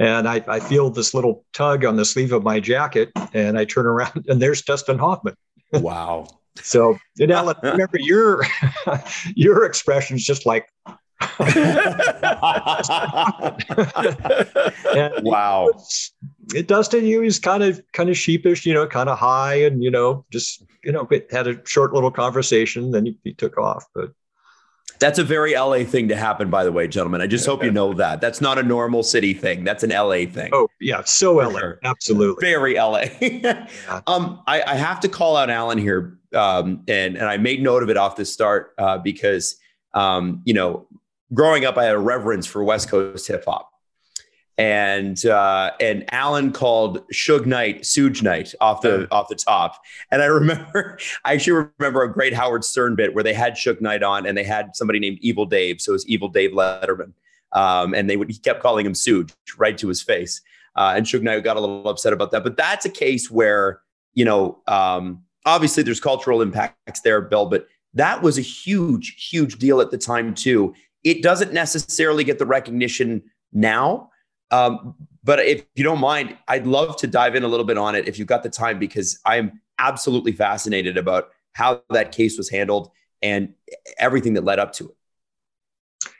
And 0.00 0.26
I, 0.26 0.42
I 0.48 0.60
feel 0.60 0.88
this 0.88 1.12
little 1.12 1.44
tug 1.52 1.84
on 1.84 1.96
the 1.96 2.06
sleeve 2.06 2.32
of 2.32 2.42
my 2.42 2.58
jacket, 2.58 3.12
and 3.34 3.58
I 3.58 3.66
turn 3.66 3.84
around, 3.86 4.24
and 4.28 4.40
there's 4.40 4.62
Dustin 4.62 4.98
Hoffman. 4.98 5.36
Wow. 5.74 6.26
so, 6.56 6.98
you 7.16 7.26
know, 7.26 7.54
remember 7.62 7.98
your 8.00 8.42
your 9.36 9.64
expression 9.64 10.16
is 10.16 10.24
just 10.24 10.46
like 10.46 10.68
wow. 15.22 15.70
It, 16.54 16.66
Dustin, 16.66 17.04
he 17.04 17.18
was 17.18 17.38
kind 17.38 17.62
of 17.62 17.80
kind 17.92 18.08
of 18.08 18.16
sheepish, 18.16 18.64
you 18.64 18.72
know, 18.72 18.86
kind 18.86 19.10
of 19.10 19.18
high, 19.18 19.56
and 19.56 19.84
you 19.84 19.90
know, 19.90 20.24
just 20.32 20.64
you 20.82 20.92
know, 20.92 21.06
had 21.30 21.46
a 21.46 21.60
short 21.66 21.92
little 21.92 22.10
conversation. 22.10 22.90
Then 22.90 23.04
he, 23.04 23.18
he 23.22 23.34
took 23.34 23.58
off, 23.58 23.84
but 23.94 24.12
that's 25.00 25.18
a 25.18 25.24
very 25.24 25.54
LA 25.54 25.82
thing 25.82 26.08
to 26.08 26.16
happen, 26.16 26.50
by 26.50 26.62
the 26.62 26.70
way, 26.70 26.86
gentlemen. 26.86 27.20
I 27.20 27.26
just 27.26 27.46
hope 27.46 27.64
you 27.64 27.70
know 27.72 27.92
that. 27.94 28.20
That's 28.20 28.40
not 28.40 28.58
a 28.58 28.62
normal 28.62 29.02
city 29.02 29.34
thing. 29.34 29.64
That's 29.64 29.82
an 29.82 29.90
LA 29.90 30.26
thing. 30.26 30.50
Oh, 30.52 30.68
yeah. 30.80 31.02
So 31.04 31.36
LA. 31.36 31.58
Sure. 31.58 31.80
Absolutely. 31.82 32.46
Very 32.46 32.74
LA. 32.74 33.04
um, 34.06 34.42
I, 34.46 34.62
I, 34.62 34.74
have 34.74 35.00
to 35.00 35.08
call 35.08 35.36
out 35.36 35.50
Alan 35.50 35.78
here. 35.78 36.18
Um, 36.34 36.84
and, 36.86 37.16
and 37.16 37.26
I 37.26 37.38
made 37.38 37.62
note 37.62 37.82
of 37.82 37.90
it 37.90 37.96
off 37.96 38.16
the 38.16 38.24
start 38.24 38.74
uh, 38.78 38.98
because, 38.98 39.56
um, 39.94 40.42
you 40.44 40.54
know, 40.54 40.86
growing 41.34 41.64
up, 41.64 41.76
I 41.76 41.84
had 41.84 41.94
a 41.94 41.98
reverence 41.98 42.46
for 42.46 42.62
West 42.62 42.88
Coast 42.88 43.26
hip 43.26 43.44
hop 43.46 43.69
and 44.58 45.24
uh, 45.26 45.72
and 45.80 46.04
Alan 46.12 46.52
called 46.52 47.06
Suge 47.10 47.46
Knight 47.46 47.82
Suge 47.82 48.22
Knight 48.22 48.54
off 48.60 48.82
the 48.82 49.08
off 49.10 49.28
the 49.28 49.34
top. 49.34 49.80
And 50.10 50.22
I 50.22 50.26
remember, 50.26 50.98
I 51.24 51.34
actually 51.34 51.68
remember 51.78 52.02
a 52.02 52.12
great 52.12 52.34
Howard 52.34 52.64
Stern 52.64 52.94
bit 52.94 53.14
where 53.14 53.24
they 53.24 53.34
had 53.34 53.54
Suge 53.54 53.80
Knight 53.80 54.02
on 54.02 54.26
and 54.26 54.36
they 54.36 54.44
had 54.44 54.76
somebody 54.76 54.98
named 54.98 55.18
Evil 55.20 55.46
Dave, 55.46 55.80
so 55.80 55.92
it 55.92 55.94
was 55.94 56.06
Evil 56.08 56.28
Dave 56.28 56.50
Letterman, 56.50 57.12
um, 57.52 57.94
and 57.94 58.10
they 58.10 58.16
would 58.16 58.30
he 58.30 58.38
kept 58.38 58.62
calling 58.62 58.84
him 58.84 58.92
Suge 58.92 59.32
right 59.56 59.78
to 59.78 59.88
his 59.88 60.02
face. 60.02 60.42
Uh, 60.76 60.94
and 60.96 61.06
Suge 61.06 61.22
Knight 61.22 61.42
got 61.42 61.56
a 61.56 61.60
little 61.60 61.88
upset 61.88 62.12
about 62.12 62.30
that. 62.30 62.44
But 62.44 62.56
that's 62.56 62.84
a 62.84 62.90
case 62.90 63.30
where 63.30 63.80
you 64.14 64.24
know, 64.24 64.58
um, 64.66 65.22
obviously 65.46 65.82
there's 65.82 66.00
cultural 66.00 66.42
impacts 66.42 67.00
there, 67.02 67.20
Bill, 67.20 67.46
but 67.46 67.66
that 67.94 68.22
was 68.22 68.38
a 68.38 68.42
huge, 68.42 69.28
huge 69.30 69.58
deal 69.58 69.80
at 69.80 69.90
the 69.90 69.98
time 69.98 70.34
too. 70.34 70.74
It 71.04 71.22
doesn't 71.22 71.52
necessarily 71.52 72.24
get 72.24 72.38
the 72.38 72.46
recognition 72.46 73.22
now 73.52 74.09
um, 74.50 74.94
but 75.22 75.40
if 75.40 75.64
you 75.74 75.84
don't 75.84 76.00
mind, 76.00 76.36
I'd 76.48 76.66
love 76.66 76.96
to 76.98 77.06
dive 77.06 77.34
in 77.34 77.42
a 77.42 77.48
little 77.48 77.66
bit 77.66 77.78
on 77.78 77.94
it 77.94 78.08
if 78.08 78.18
you've 78.18 78.28
got 78.28 78.42
the 78.42 78.50
time, 78.50 78.78
because 78.78 79.18
I 79.24 79.36
am 79.36 79.60
absolutely 79.78 80.32
fascinated 80.32 80.96
about 80.96 81.30
how 81.52 81.82
that 81.90 82.12
case 82.12 82.38
was 82.38 82.48
handled 82.48 82.90
and 83.22 83.54
everything 83.98 84.34
that 84.34 84.44
led 84.44 84.58
up 84.58 84.72
to 84.74 84.90
it. 84.90 86.12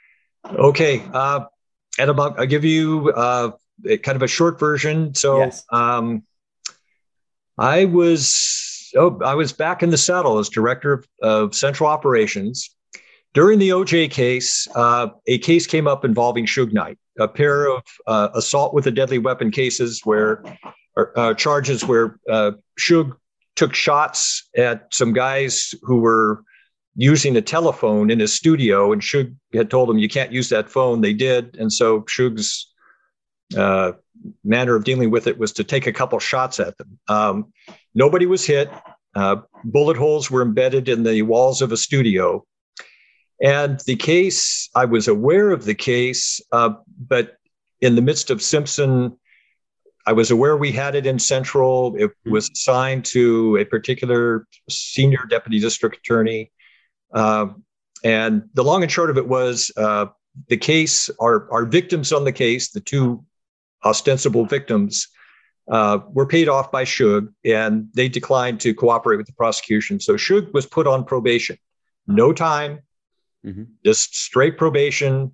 Okay. 0.49 1.03
Uh, 1.13 1.45
Adam, 1.99 2.19
I'll 2.19 2.45
give 2.45 2.63
you 2.63 3.11
uh, 3.15 3.51
kind 3.85 4.15
of 4.15 4.21
a 4.21 4.27
short 4.27 4.59
version. 4.59 5.13
So 5.13 5.39
yes. 5.39 5.63
um, 5.71 6.23
I 7.57 7.85
was 7.85 8.91
oh, 8.95 9.19
I 9.23 9.35
was 9.35 9.53
back 9.53 9.83
in 9.83 9.89
the 9.89 9.97
saddle 9.97 10.39
as 10.39 10.49
director 10.49 10.93
of, 10.93 11.07
of 11.21 11.55
central 11.55 11.89
operations. 11.89 12.75
During 13.33 13.59
the 13.59 13.69
OJ 13.69 14.11
case, 14.11 14.67
uh, 14.75 15.09
a 15.27 15.37
case 15.37 15.65
came 15.65 15.87
up 15.87 16.03
involving 16.03 16.45
Suge 16.45 16.73
Knight. 16.73 16.97
A 17.19 17.27
pair 17.27 17.69
of 17.69 17.83
uh, 18.07 18.29
assault 18.33 18.73
with 18.73 18.87
a 18.87 18.91
deadly 18.91 19.17
weapon 19.17 19.51
cases 19.51 20.01
where 20.03 20.43
uh, 21.15 21.33
charges 21.33 21.85
where 21.85 22.19
uh, 22.29 22.51
Suge 22.79 23.15
took 23.55 23.73
shots 23.73 24.49
at 24.55 24.87
some 24.93 25.13
guys 25.13 25.73
who 25.83 25.97
were 25.97 26.43
using 26.95 27.35
a 27.37 27.41
telephone 27.41 28.09
in 28.09 28.19
his 28.19 28.33
studio, 28.33 28.91
and 28.91 29.01
Suge 29.01 29.35
had 29.53 29.69
told 29.69 29.89
them, 29.89 29.97
"You 29.97 30.09
can't 30.09 30.31
use 30.31 30.49
that 30.49 30.69
phone." 30.69 31.01
They 31.01 31.13
did, 31.13 31.57
and 31.57 31.71
so 31.71 32.01
Suge's 32.01 32.71
uh, 33.57 33.93
manner 34.43 34.75
of 34.75 34.83
dealing 34.83 35.11
with 35.11 35.27
it 35.27 35.37
was 35.37 35.51
to 35.53 35.63
take 35.63 35.87
a 35.87 35.93
couple 35.93 36.19
shots 36.19 36.59
at 36.59 36.77
them. 36.77 36.99
Um, 37.07 37.53
nobody 37.93 38.25
was 38.25 38.45
hit. 38.45 38.69
Uh, 39.15 39.37
bullet 39.65 39.97
holes 39.97 40.31
were 40.31 40.41
embedded 40.41 40.87
in 40.87 41.03
the 41.03 41.21
walls 41.23 41.61
of 41.61 41.71
a 41.71 41.77
studio. 41.77 42.45
And 43.41 43.79
the 43.87 43.95
case, 43.95 44.69
I 44.75 44.85
was 44.85 45.07
aware 45.07 45.49
of 45.49 45.65
the 45.65 45.73
case, 45.73 46.41
uh, 46.51 46.71
but 47.07 47.37
in 47.81 47.95
the 47.95 48.01
midst 48.01 48.29
of 48.29 48.41
Simpson, 48.41 49.17
I 50.05 50.13
was 50.13 50.31
aware 50.31 50.55
we 50.57 50.71
had 50.71 50.95
it 50.95 51.05
in 51.05 51.19
Central. 51.19 51.95
It 51.97 52.11
hmm. 52.23 52.31
was 52.31 52.49
assigned 52.49 53.05
to 53.05 53.57
a 53.57 53.65
particular 53.65 54.47
senior 54.69 55.25
deputy 55.29 55.59
district 55.59 55.97
attorney. 55.97 56.51
Uh, 57.13 57.47
and 58.03 58.43
the 58.53 58.63
long 58.63 58.83
and 58.83 58.91
short 58.91 59.09
of 59.09 59.17
it 59.17 59.27
was 59.27 59.71
uh, 59.77 60.07
the 60.47 60.57
case, 60.57 61.09
our, 61.19 61.51
our 61.51 61.65
victims 61.65 62.11
on 62.11 62.23
the 62.23 62.31
case, 62.31 62.71
the 62.71 62.79
two 62.79 63.23
ostensible 63.83 64.45
victims, 64.45 65.07
uh, 65.69 65.99
were 66.09 66.25
paid 66.25 66.49
off 66.49 66.71
by 66.71 66.83
Suge 66.83 67.27
and 67.45 67.87
they 67.93 68.09
declined 68.09 68.59
to 68.61 68.73
cooperate 68.73 69.17
with 69.17 69.27
the 69.27 69.33
prosecution. 69.33 69.99
So 69.99 70.15
Suge 70.15 70.51
was 70.53 70.65
put 70.65 70.87
on 70.87 71.05
probation. 71.05 71.57
No 72.07 72.33
time, 72.33 72.79
mm-hmm. 73.45 73.63
just 73.85 74.15
straight 74.15 74.57
probation 74.57 75.31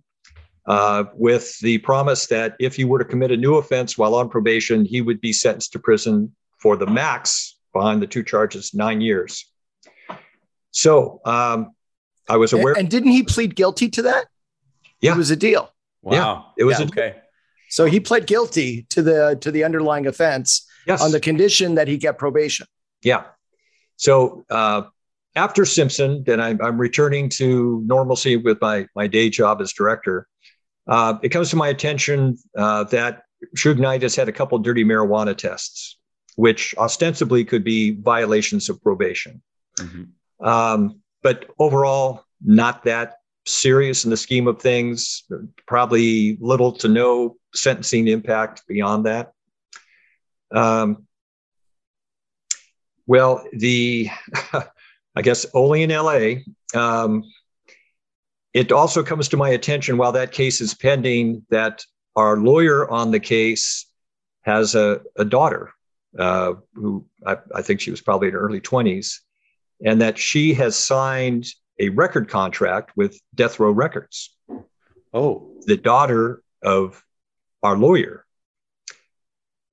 uh, 0.67 1.05
with 1.13 1.57
the 1.59 1.77
promise 1.79 2.27
that 2.27 2.55
if 2.59 2.75
he 2.75 2.84
were 2.84 2.99
to 2.99 3.05
commit 3.05 3.31
a 3.31 3.38
new 3.38 3.55
offense 3.55 3.97
while 3.97 4.15
on 4.15 4.29
probation, 4.29 4.85
he 4.85 5.01
would 5.01 5.21
be 5.21 5.31
sentenced 5.31 5.71
to 5.73 5.79
prison 5.79 6.35
for 6.59 6.75
the 6.75 6.88
max 6.88 7.57
behind 7.73 8.01
the 8.01 8.07
two 8.07 8.23
charges, 8.23 8.73
nine 8.73 8.99
years. 8.99 9.49
So 10.71 11.21
um, 11.25 11.71
I 12.27 12.38
was 12.38 12.53
aware. 12.53 12.77
And 12.77 12.89
didn't 12.89 13.11
he 13.11 13.23
plead 13.23 13.55
guilty 13.55 13.89
to 13.89 14.01
that? 14.03 14.25
Yeah. 15.01 15.13
It 15.13 15.17
was 15.17 15.31
a 15.31 15.35
deal. 15.35 15.71
Wow. 16.01 16.13
Yeah, 16.13 16.41
it 16.57 16.63
was 16.65 16.79
yeah, 16.79 16.85
a, 16.85 16.88
okay. 16.88 17.15
So 17.69 17.85
he 17.85 17.99
pled 17.99 18.27
guilty 18.27 18.84
to 18.89 19.01
the 19.01 19.38
to 19.41 19.51
the 19.51 19.63
underlying 19.63 20.07
offense 20.07 20.65
yes. 20.85 21.01
on 21.01 21.11
the 21.11 21.19
condition 21.19 21.75
that 21.75 21.88
he 21.88 21.97
get 21.97 22.17
probation. 22.17 22.67
Yeah. 23.01 23.25
So 23.97 24.45
uh, 24.49 24.84
after 25.38 25.65
Simpson, 25.65 26.23
then 26.26 26.41
I'm, 26.41 26.59
I'm, 26.61 26.77
returning 26.77 27.30
to 27.30 27.81
normalcy 27.85 28.35
with 28.35 28.59
my 28.59 28.88
my 28.95 29.07
day 29.07 29.30
job 29.30 29.61
as 29.61 29.72
director. 29.72 30.27
Uh, 30.88 31.18
it 31.22 31.30
comes 31.30 31.49
to 31.51 31.55
my 31.55 31.68
attention 31.68 32.38
uh, 32.57 32.84
that 32.85 33.23
Suge 33.55 33.77
Knight 33.77 34.01
has 34.01 34.15
had 34.15 34.27
a 34.27 34.31
couple 34.31 34.57
dirty 34.57 34.84
marijuana 34.84 35.38
tests, 35.38 35.97
which 36.35 36.73
ostensibly 36.77 37.45
could 37.45 37.64
be 37.64 37.91
violations 37.91 38.68
of 38.69 38.81
probation. 38.81 39.41
Mm-hmm. 39.80 40.45
Um, 40.45 41.01
but 41.22 41.45
overall, 41.59 42.23
not 42.43 42.84
that 42.85 43.18
serious 43.45 44.03
in 44.05 44.09
the 44.09 44.18
scheme 44.18 44.47
of 44.47 44.61
things. 44.61 45.23
Probably 45.68 46.38
little 46.41 46.72
to 46.73 46.88
no 46.88 47.38
sentencing 47.53 48.07
impact 48.07 48.64
beyond 48.68 49.05
that. 49.05 49.31
Um, 50.51 51.07
well, 53.05 53.45
the 53.53 54.09
I 55.18 55.23
guess 55.23 55.48
only 55.56 55.81
in 55.81 55.89
LA. 55.89 56.44
Um, 56.76 57.23
it 58.53 58.72
also 58.72 59.02
comes 59.02 59.30
to 59.30 59.38
my 59.38 59.49
attention 59.49 59.98
while 59.98 60.11
that 60.11 60.31
case 60.31 60.61
is 60.61 60.76
pending 60.76 61.44
that 61.49 61.84
our 62.15 62.38
lawyer 62.38 62.88
on 62.88 63.10
the 63.10 63.19
case 63.19 63.88
has 64.41 64.76
a, 64.76 65.02
a 65.15 65.26
daughter 65.26 65.73
uh, 66.19 66.53
who 66.76 67.03
I, 67.26 67.38
I, 67.53 67.64
think 67.64 67.81
she 67.81 67.89
was 67.89 67.99
probably 67.99 68.27
in 68.27 68.35
her 68.35 68.39
early 68.39 68.61
20s, 68.61 69.15
and 69.84 70.02
that 70.02 70.19
she 70.19 70.53
has 70.53 70.76
signed 70.76 71.48
a 71.80 71.89
record 71.89 72.30
contract 72.30 72.91
with 72.95 73.19
Death 73.34 73.60
Row 73.60 73.72
Records. 73.72 74.35
Oh, 75.15 75.52
the 75.65 75.77
daughter 75.77 76.44
of 76.61 77.03
our 77.64 77.76
lawyer. 77.76 78.23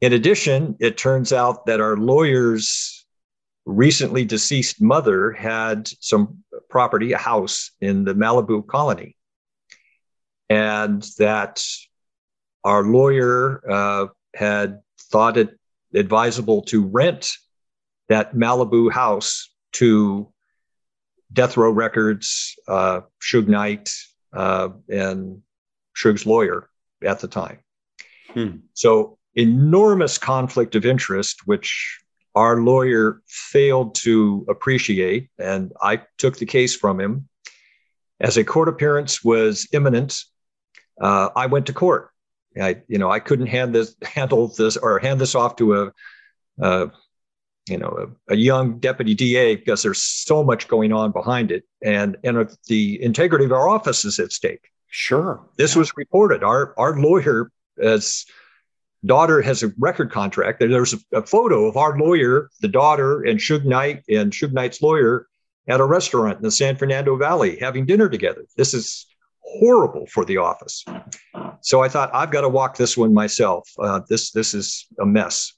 In 0.01 0.15
addition, 0.15 0.77
it 0.81 0.97
turns 0.97 1.35
out 1.35 1.66
that 1.66 1.81
our 1.81 1.99
lawyer's 1.99 3.03
recently 3.66 4.24
deceased 4.24 4.81
mother 4.81 5.32
had 5.32 5.89
some 6.01 6.45
property, 6.69 7.12
a 7.12 7.19
house 7.19 7.70
in 7.81 8.05
the 8.05 8.15
Malibu 8.15 8.66
colony. 8.66 9.16
And 10.51 11.03
that 11.19 11.65
our 12.62 12.82
lawyer 12.82 13.62
uh, 13.70 14.07
had 14.35 14.81
thought 15.11 15.36
it 15.36 15.59
advisable 15.95 16.62
to 16.62 16.86
rent 16.86 17.31
that 18.09 18.35
Malibu 18.35 18.93
house 18.93 19.51
to 19.73 20.32
Death 21.32 21.57
Row 21.57 21.70
Records, 21.70 22.57
uh, 22.69 23.01
Suge 23.20 23.49
Knight, 23.49 23.91
uh, 24.32 24.69
and 24.89 25.43
Suge's 25.97 26.27
lawyer 26.27 26.69
at 27.03 27.20
the 27.20 27.28
time. 27.28 27.59
Hmm. 28.32 28.57
So, 28.74 29.19
enormous 29.35 30.19
conflict 30.19 30.74
of 30.74 30.85
interest, 30.85 31.47
which 31.47 32.01
our 32.35 32.61
lawyer 32.61 33.23
failed 33.27 33.94
to 33.97 34.44
appreciate, 34.48 35.28
and 35.39 35.73
I 35.81 36.02
took 36.19 36.39
the 36.39 36.47
case 36.47 36.74
from 36.74 37.01
him. 37.01 37.28
As 38.20 38.36
a 38.36 38.44
court 38.44 38.69
appearance 38.69 39.23
was 39.23 39.69
imminent, 39.73 40.23
uh, 41.01 41.31
I 41.36 41.47
went 41.47 41.66
to 41.66 41.73
court. 41.73 42.11
I, 42.61 42.82
you 42.89 42.98
know, 42.98 43.11
I 43.11 43.19
couldn't 43.19 43.47
hand 43.47 43.74
this, 43.74 43.97
handle 44.02 44.48
this, 44.48 44.77
or 44.77 44.98
hand 44.98 45.20
this 45.20 45.35
off 45.35 45.56
to 45.56 45.74
a, 45.74 45.93
a 46.61 46.90
you 47.69 47.78
know, 47.78 48.12
a, 48.28 48.35
a, 48.35 48.36
young 48.36 48.78
deputy 48.78 49.15
DA 49.15 49.56
because 49.56 49.82
there's 49.82 50.02
so 50.02 50.44
much 50.44 50.69
going 50.69 50.93
on 50.93 51.12
behind 51.12 51.51
it, 51.51 51.65
and 51.82 52.16
and 52.23 52.48
the 52.69 53.02
integrity 53.02 53.44
of 53.44 53.52
our 53.52 53.69
office 53.69 54.05
is 54.05 54.19
at 54.19 54.32
stake. 54.32 54.70
Sure, 54.89 55.43
this 55.56 55.74
was 55.74 55.97
reported. 55.97 56.44
Our 56.44 56.74
our 56.78 56.98
lawyer, 56.98 57.51
as 57.81 58.27
daughter 59.06 59.43
has 59.43 59.62
a 59.62 59.72
record 59.78 60.10
contract. 60.10 60.60
There's 60.60 60.94
a, 60.94 60.98
a, 61.12 61.22
photo 61.26 61.66
of 61.66 61.76
our 61.76 61.98
lawyer, 61.98 62.51
the 62.60 62.68
daughter, 62.68 63.22
and 63.22 63.39
Suge 63.39 63.64
Knight 63.64 64.02
and 64.09 64.32
Suge 64.32 64.52
Knight's 64.52 64.82
lawyer 64.82 65.26
at 65.68 65.81
a 65.81 65.85
restaurant 65.85 66.39
in 66.39 66.43
the 66.43 66.51
San 66.51 66.76
Fernando 66.76 67.16
Valley 67.16 67.56
having 67.59 67.86
dinner 67.86 68.09
together. 68.09 68.44
This 68.56 68.74
is 68.74 69.06
horrible 69.40 70.06
for 70.06 70.24
the 70.24 70.39
office. 70.39 70.85
So 71.60 71.82
I 71.82 71.89
thought 71.89 72.10
I've 72.14 72.31
got 72.31 72.43
to 72.43 72.48
walk 72.48 72.76
this 72.76 72.97
one 72.97 73.14
myself. 73.14 73.68
Uh, 73.78 74.01
this 74.09 74.31
this 74.32 74.55
is 74.55 74.86
a 75.01 75.06
mess. 75.06 75.52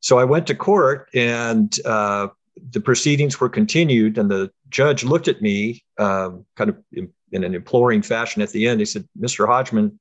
So 0.00 0.18
I 0.18 0.24
went 0.24 0.46
to 0.46 0.54
court, 0.54 1.08
and 1.12 1.74
uh, 1.84 2.28
the 2.70 2.80
proceedings 2.80 3.40
were 3.40 3.48
continued, 3.48 4.18
and 4.18 4.30
the 4.30 4.50
judge 4.68 5.02
looked 5.02 5.26
at 5.26 5.42
me, 5.42 5.82
um, 5.98 6.44
kind 6.54 6.70
of 6.70 6.78
in, 6.92 7.12
in, 7.32 7.42
an 7.42 7.54
imploring 7.54 8.02
fashion. 8.02 8.42
At 8.42 8.50
the 8.50 8.68
end, 8.68 8.80
he 8.80 8.86
said, 8.86 9.08
"Mr. 9.18 9.46
Hodgman, 9.46 9.98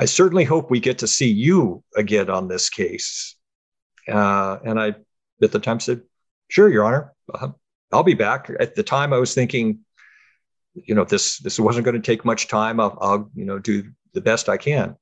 I 0.00 0.06
certainly 0.06 0.44
hope 0.44 0.70
we 0.70 0.80
get 0.80 0.98
to 1.00 1.06
see 1.06 1.30
you 1.30 1.84
again 1.94 2.30
on 2.30 2.48
this 2.48 2.70
case." 2.70 3.36
Uh, 4.08 4.58
and 4.64 4.80
I, 4.80 4.94
at 5.42 5.52
the 5.52 5.58
time, 5.58 5.78
said, 5.78 6.00
"Sure, 6.48 6.68
Your 6.68 6.84
Honor, 6.84 7.12
uh, 7.34 7.48
I'll 7.92 8.02
be 8.02 8.14
back." 8.14 8.50
At 8.58 8.74
the 8.74 8.82
time, 8.82 9.12
I 9.12 9.18
was 9.18 9.34
thinking, 9.34 9.80
you 10.74 10.94
know, 10.94 11.04
this 11.04 11.38
this 11.38 11.60
wasn't 11.60 11.84
going 11.84 12.00
to 12.00 12.10
take 12.10 12.24
much 12.24 12.48
time. 12.48 12.80
I'll, 12.80 12.96
I'll 13.00 13.30
you 13.34 13.44
know 13.44 13.58
do 13.58 13.84
the 14.14 14.22
best 14.22 14.48
I 14.48 14.56
can. 14.56 14.96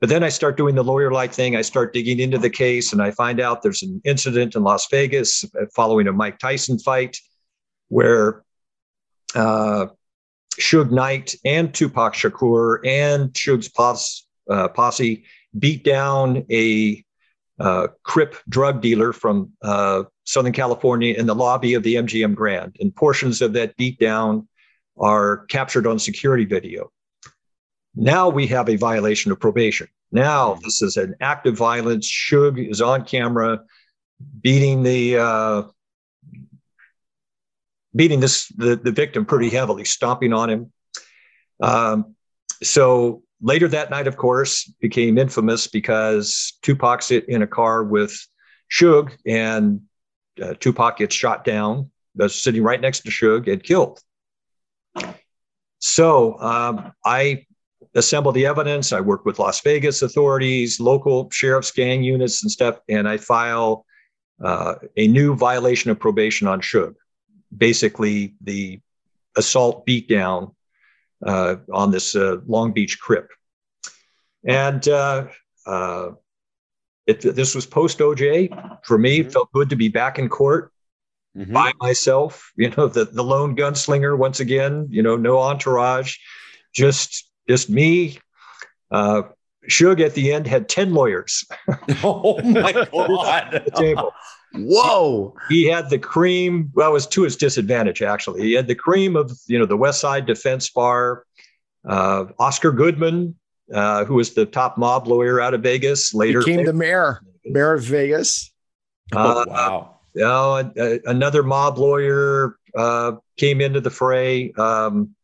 But 0.00 0.08
then 0.08 0.24
I 0.24 0.30
start 0.30 0.56
doing 0.56 0.74
the 0.74 0.82
lawyer 0.82 1.12
like 1.12 1.34
thing. 1.34 1.54
I 1.54 1.60
start 1.62 1.92
digging 1.92 2.20
into 2.20 2.38
the 2.38 2.48
case 2.48 2.94
and 2.94 3.02
I 3.02 3.10
find 3.10 3.38
out 3.38 3.62
there's 3.62 3.82
an 3.82 4.00
incident 4.04 4.56
in 4.56 4.62
Las 4.62 4.88
Vegas 4.90 5.44
following 5.76 6.08
a 6.08 6.12
Mike 6.12 6.38
Tyson 6.38 6.78
fight 6.78 7.18
where 7.88 8.42
uh, 9.34 9.88
Suge 10.58 10.90
Knight 10.90 11.34
and 11.44 11.72
Tupac 11.74 12.14
Shakur 12.14 12.78
and 12.86 13.34
Suge's 13.34 13.68
posse, 13.68 14.24
uh, 14.50 14.68
posse 14.68 15.24
beat 15.58 15.84
down 15.84 16.44
a 16.50 17.04
uh, 17.58 17.88
Crip 18.02 18.36
drug 18.48 18.80
dealer 18.80 19.12
from 19.12 19.52
uh, 19.62 20.04
Southern 20.24 20.52
California 20.52 21.14
in 21.14 21.26
the 21.26 21.34
lobby 21.34 21.74
of 21.74 21.82
the 21.82 21.96
MGM 21.96 22.34
Grand. 22.34 22.76
And 22.80 22.94
portions 22.94 23.42
of 23.42 23.52
that 23.52 23.76
beatdown 23.76 24.46
are 24.98 25.44
captured 25.46 25.86
on 25.86 25.98
security 25.98 26.44
video. 26.44 26.90
Now 27.94 28.28
we 28.28 28.46
have 28.46 28.68
a 28.68 28.76
violation 28.76 29.30
of 29.30 29.40
probation. 29.40 29.88
Now 30.10 30.54
hmm. 30.54 30.60
this 30.64 30.82
is 30.82 30.96
an 30.96 31.14
act 31.20 31.46
of 31.46 31.56
violence. 31.56 32.10
Suge 32.10 32.70
is 32.70 32.80
on 32.80 33.04
camera 33.04 33.60
beating 34.40 34.82
the 34.82 35.18
uh, 35.18 35.62
beating 37.94 38.20
this 38.20 38.48
the, 38.48 38.76
the 38.76 38.92
victim 38.92 39.24
pretty 39.26 39.50
heavily, 39.50 39.84
stomping 39.84 40.32
on 40.32 40.50
him. 40.50 40.72
Um, 41.62 42.14
so 42.62 43.22
later 43.40 43.68
that 43.68 43.90
night, 43.90 44.06
of 44.06 44.16
course, 44.16 44.64
became 44.80 45.18
infamous 45.18 45.66
because 45.66 46.58
Tupac 46.62 47.00
Tupac's 47.00 47.10
in 47.10 47.42
a 47.42 47.46
car 47.46 47.84
with 47.84 48.16
Suge, 48.70 49.12
and 49.26 49.82
uh, 50.42 50.54
Tupac 50.60 50.98
gets 50.98 51.14
shot 51.14 51.44
down. 51.44 51.90
Sitting 52.28 52.62
right 52.62 52.80
next 52.80 53.00
to 53.00 53.10
Suge 53.10 53.50
and 53.50 53.62
killed. 53.62 53.98
So 55.78 56.38
um, 56.38 56.92
I 57.04 57.46
assemble 57.94 58.32
the 58.32 58.44
evidence. 58.46 58.92
I 58.92 59.00
work 59.00 59.24
with 59.24 59.38
Las 59.38 59.60
Vegas 59.62 60.02
authorities, 60.02 60.80
local 60.80 61.30
sheriff's 61.30 61.70
gang 61.70 62.02
units 62.02 62.42
and 62.42 62.50
stuff, 62.50 62.78
and 62.88 63.08
I 63.08 63.16
file 63.16 63.86
uh, 64.44 64.74
a 64.96 65.08
new 65.08 65.34
violation 65.34 65.90
of 65.90 65.98
probation 65.98 66.46
on 66.46 66.60
Suge. 66.60 66.94
Basically, 67.56 68.34
the 68.42 68.80
assault 69.36 69.86
beatdown 69.86 70.54
on 71.26 71.90
this 71.90 72.14
uh, 72.16 72.36
Long 72.46 72.72
Beach 72.72 72.98
Crip. 73.00 73.28
And 74.44 74.86
uh, 74.88 75.26
uh, 75.66 76.10
it, 77.06 77.20
this 77.20 77.54
was 77.54 77.66
post 77.66 77.98
OJ. 77.98 78.84
For 78.84 78.98
me, 78.98 79.20
mm-hmm. 79.20 79.30
felt 79.30 79.52
good 79.52 79.70
to 79.70 79.76
be 79.76 79.88
back 79.88 80.18
in 80.18 80.28
court 80.28 80.72
mm-hmm. 81.36 81.52
by 81.52 81.72
myself. 81.80 82.52
You 82.56 82.70
know, 82.70 82.88
the, 82.88 83.04
the 83.04 83.24
lone 83.24 83.56
gunslinger 83.56 84.16
once 84.16 84.40
again, 84.40 84.88
you 84.90 85.02
know, 85.02 85.16
no 85.16 85.38
entourage, 85.38 86.16
just 86.74 87.30
just 87.48 87.68
me. 87.68 88.18
Uh, 88.90 89.22
Suge 89.68 90.00
at 90.00 90.14
the 90.14 90.32
end 90.32 90.46
had 90.46 90.68
10 90.68 90.94
lawyers. 90.94 91.44
oh 92.02 92.40
my 92.42 92.72
God. 92.92 93.62
the 93.64 93.72
table. 93.76 94.12
Whoa. 94.54 95.34
He 95.48 95.66
had 95.66 95.90
the 95.90 95.98
cream. 95.98 96.70
Well, 96.74 96.90
it 96.90 96.92
was 96.92 97.06
to 97.08 97.22
his 97.22 97.36
disadvantage, 97.36 98.02
actually. 98.02 98.42
He 98.42 98.52
had 98.52 98.66
the 98.66 98.74
cream 98.74 99.16
of, 99.16 99.32
you 99.46 99.58
know, 99.58 99.66
the 99.66 99.76
West 99.76 100.00
Side 100.00 100.26
Defense 100.26 100.68
Bar. 100.70 101.24
Uh, 101.88 102.26
Oscar 102.38 102.72
Goodman, 102.72 103.36
uh, 103.72 104.04
who 104.04 104.14
was 104.14 104.34
the 104.34 104.44
top 104.44 104.76
mob 104.76 105.06
lawyer 105.06 105.40
out 105.40 105.54
of 105.54 105.62
Vegas. 105.62 106.12
Later 106.12 106.40
became 106.40 106.66
the 106.66 106.72
mayor, 106.72 107.22
mayor 107.44 107.74
of 107.74 107.82
Vegas. 107.84 108.52
Uh, 109.14 109.44
oh, 109.46 109.50
wow. 109.50 109.96
You 110.14 110.22
know, 110.22 111.00
another 111.06 111.42
mob 111.42 111.78
lawyer 111.78 112.56
uh, 112.76 113.12
came 113.36 113.60
into 113.60 113.80
the 113.80 113.90
fray. 113.90 114.52
Um, 114.52 115.14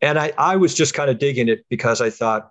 and 0.00 0.18
I, 0.18 0.32
I 0.36 0.56
was 0.56 0.74
just 0.74 0.94
kind 0.94 1.10
of 1.10 1.18
digging 1.18 1.48
it 1.48 1.64
because 1.70 2.00
I 2.00 2.10
thought 2.10 2.50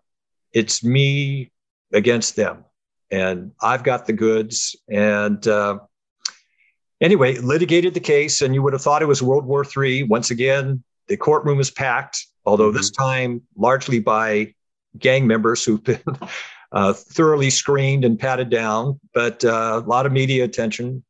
it's 0.51 0.83
me 0.83 1.51
against 1.93 2.35
them 2.35 2.65
and 3.11 3.51
I've 3.61 3.83
got 3.83 4.05
the 4.05 4.13
goods. 4.13 4.75
And 4.89 5.45
uh, 5.47 5.79
anyway, 7.01 7.37
litigated 7.37 7.93
the 7.93 7.99
case, 7.99 8.41
and 8.41 8.53
you 8.53 8.61
would 8.61 8.73
have 8.73 8.81
thought 8.81 9.01
it 9.01 9.07
was 9.07 9.21
World 9.21 9.45
War 9.45 9.65
III. 9.65 10.03
Once 10.03 10.31
again, 10.31 10.83
the 11.07 11.17
courtroom 11.17 11.57
was 11.57 11.71
packed, 11.71 12.25
although 12.45 12.69
mm-hmm. 12.69 12.77
this 12.77 12.91
time 12.91 13.41
largely 13.55 13.99
by 13.99 14.53
gang 14.97 15.27
members 15.27 15.63
who've 15.63 15.83
been 15.83 16.01
uh, 16.71 16.93
thoroughly 16.93 17.49
screened 17.49 18.05
and 18.05 18.19
patted 18.19 18.49
down, 18.49 18.99
but 19.13 19.43
uh, 19.45 19.81
a 19.83 19.87
lot 19.87 20.05
of 20.05 20.11
media 20.11 20.43
attention. 20.43 21.03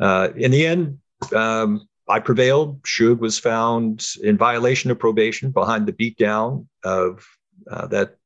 Uh, 0.00 0.30
in 0.36 0.50
the 0.50 0.66
end, 0.66 0.98
um, 1.34 1.86
I 2.08 2.18
prevailed. 2.18 2.82
Suge 2.82 3.18
was 3.18 3.38
found 3.38 4.04
in 4.22 4.36
violation 4.36 4.90
of 4.90 4.98
probation 4.98 5.50
behind 5.50 5.86
the 5.86 5.92
beatdown 5.92 6.66
of 6.82 7.26
uh, 7.70 7.86
that 7.88 8.16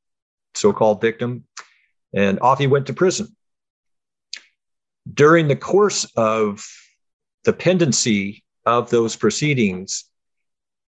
so 0.54 0.72
called 0.72 1.00
victim 1.00 1.44
and 2.14 2.40
off 2.40 2.58
he 2.58 2.66
went 2.66 2.86
to 2.86 2.92
prison. 2.92 3.34
During 5.12 5.48
the 5.48 5.56
course 5.56 6.06
of 6.16 6.66
the 7.44 7.52
pendency 7.52 8.44
of 8.64 8.90
those 8.90 9.16
proceedings, 9.16 10.04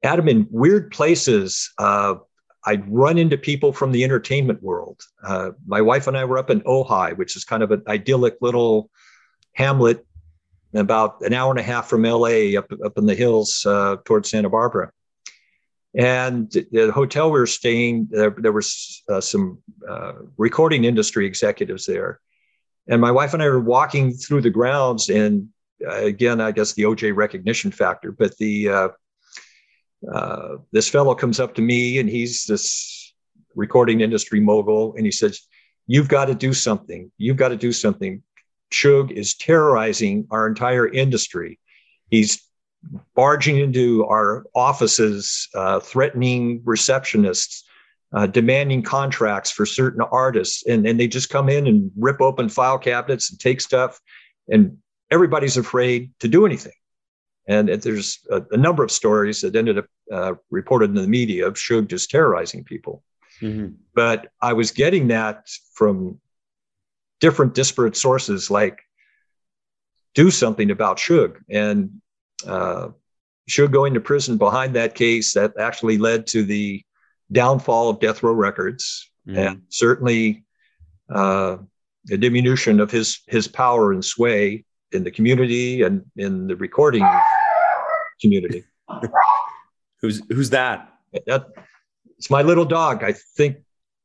Adam, 0.03 0.29
in 0.29 0.47
weird 0.51 0.91
places, 0.91 1.73
uh, 1.79 2.17
I'd 2.65 2.89
run 2.93 3.19
into 3.19 3.37
people 3.37 3.73
from 3.73 3.93
the 3.93 4.05
entertainment 4.05 4.63
world. 4.63 5.01
Uh, 5.23 5.51
my 5.67 5.81
wife 5.81 6.07
and 6.07 6.17
I 6.17 6.25
were 6.25 6.39
up 6.39 6.51
in 6.51 6.61
Ojai, 6.63 7.17
which 7.17 7.37
is 7.37 7.45
kind 7.45 7.63
of 7.63 7.71
an 7.71 7.83
idyllic 7.89 8.37
little 8.41 8.91
hamlet 9.55 10.05
about 10.75 11.21
an 11.23 11.33
hour 11.33 11.51
and 11.51 11.59
a 11.59 11.63
half 11.63 11.89
from 11.89 12.03
LA 12.03 12.57
up, 12.59 12.71
up 12.85 12.97
in 12.97 13.07
the 13.07 13.15
hills 13.15 13.67
uh, 13.67 13.97
towards 14.05 14.31
Santa 14.31 14.49
Barbara. 14.49 14.93
And 15.95 16.51
the 16.51 16.91
hotel 16.91 17.31
we 17.31 17.39
were 17.39 17.47
staying, 17.47 18.09
there, 18.11 18.31
there 18.31 18.53
was 18.53 19.03
uh, 19.11 19.21
some 19.21 19.59
uh, 19.89 20.13
recording 20.39 20.85
industry 20.85 21.27
executives 21.27 21.85
there. 21.85 22.21
And 22.89 23.01
my 23.01 23.11
wife 23.11 23.35
and 23.35 23.43
I 23.43 23.49
were 23.49 23.61
walking 23.61 24.13
through 24.13 24.41
the 24.41 24.51
grounds, 24.51 25.09
and 25.09 25.49
uh, 25.87 25.97
again, 25.97 26.41
I 26.41 26.51
guess 26.51 26.73
the 26.73 26.85
OJ 26.85 27.15
recognition 27.15 27.71
factor, 27.71 28.11
but 28.11 28.37
the 28.39 28.69
uh, 28.69 28.89
uh, 30.13 30.57
this 30.73 30.89
fellow 30.89 31.15
comes 31.15 31.39
up 31.39 31.55
to 31.55 31.63
me, 31.63 31.99
and 31.99 32.09
he's 32.09 32.45
this 32.45 33.15
recording 33.55 34.01
industry 34.01 34.41
mogul, 34.41 34.95
and 34.97 35.05
he 35.05 35.13
says, 35.13 35.43
"You've 35.87 36.09
got 36.09 36.25
to 36.25 36.35
do 36.35 36.53
something. 36.53 37.13
You've 37.19 37.37
got 37.37 37.49
to 37.49 37.57
do 37.57 37.73
something." 37.73 38.23
Suge 38.73 39.13
is 39.13 39.35
terrorizing 39.35 40.27
our 40.31 40.49
entire 40.49 40.89
industry. 40.89 41.61
He's 42.11 42.43
barging 43.15 43.59
into 43.59 44.05
our 44.07 44.45
offices, 44.55 45.49
uh, 45.55 45.81
threatening 45.81 46.61
receptionists, 46.63 47.63
uh, 48.13 48.27
demanding 48.27 48.83
contracts 48.83 49.51
for 49.51 49.65
certain 49.65 50.03
artists. 50.03 50.67
And, 50.67 50.87
and 50.87 50.99
they 50.99 51.09
just 51.09 51.31
come 51.31 51.49
in 51.49 51.67
and 51.67 51.91
rip 51.97 52.21
open 52.21 52.49
file 52.49 52.79
cabinets 52.79 53.31
and 53.31 53.41
take 53.41 53.61
stuff. 53.61 54.01
And 54.49 54.79
everybody's 55.11 55.57
afraid 55.57 56.11
to 56.21 56.29
do 56.29 56.45
anything. 56.45 56.73
And 57.49 57.69
there's 57.69 58.21
a, 58.31 58.43
a 58.53 58.57
number 58.57 58.85
of 58.85 58.91
stories 58.91 59.41
that 59.41 59.57
ended 59.57 59.79
up 59.79 59.87
uh, 60.13 60.35
reported 60.51 60.91
in 60.91 60.97
the 60.97 61.09
media 61.09 61.47
of 61.47 61.55
Suge 61.55 61.89
just 61.89 62.11
terrorizing 62.11 62.65
people. 62.65 63.03
Mm-hmm. 63.41 63.75
But 63.95 64.29
I 64.41 64.53
was 64.53 64.71
getting 64.71 65.09
that 65.09 65.49
from 65.75 66.21
different 67.21 67.55
disparate 67.55 67.97
sources 67.97 68.51
like 68.51 68.81
do 70.15 70.31
something 70.31 70.71
about 70.71 70.99
Suge. 70.99 71.37
And 71.49 72.02
uh, 72.47 72.89
Suge 73.51 73.73
going 73.73 73.95
to 73.95 74.01
prison 74.01 74.39
behind 74.39 74.75
that 74.75 74.95
case 74.95 75.35
that 75.35 75.53
actually 75.59 75.99
led 75.99 76.27
to 76.29 76.45
the 76.45 76.83
downfall 77.31 77.91
of 77.91 78.01
Death 78.01 78.23
Row 78.23 78.33
Records 78.33 79.11
mm-hmm. 79.27 79.39
and 79.39 79.63
certainly 79.69 80.45
uh, 81.13 81.59
a 82.11 82.17
diminution 82.17 82.81
of 82.81 82.91
his 82.91 83.21
his 83.27 83.49
power 83.49 83.93
and 83.93 84.05
sway 84.05 84.65
in 84.93 85.05
the 85.05 85.11
community 85.11 85.83
and 85.83 86.05
in 86.17 86.47
the 86.47 86.57
recording 86.57 87.07
community. 88.21 88.65
who's 90.01 90.23
who's 90.29 90.51
that? 90.51 90.93
that? 91.27 91.49
It's 92.19 92.31
my 92.31 92.43
little 92.43 92.65
dog. 92.65 93.03
I 93.03 93.15
think 93.37 93.57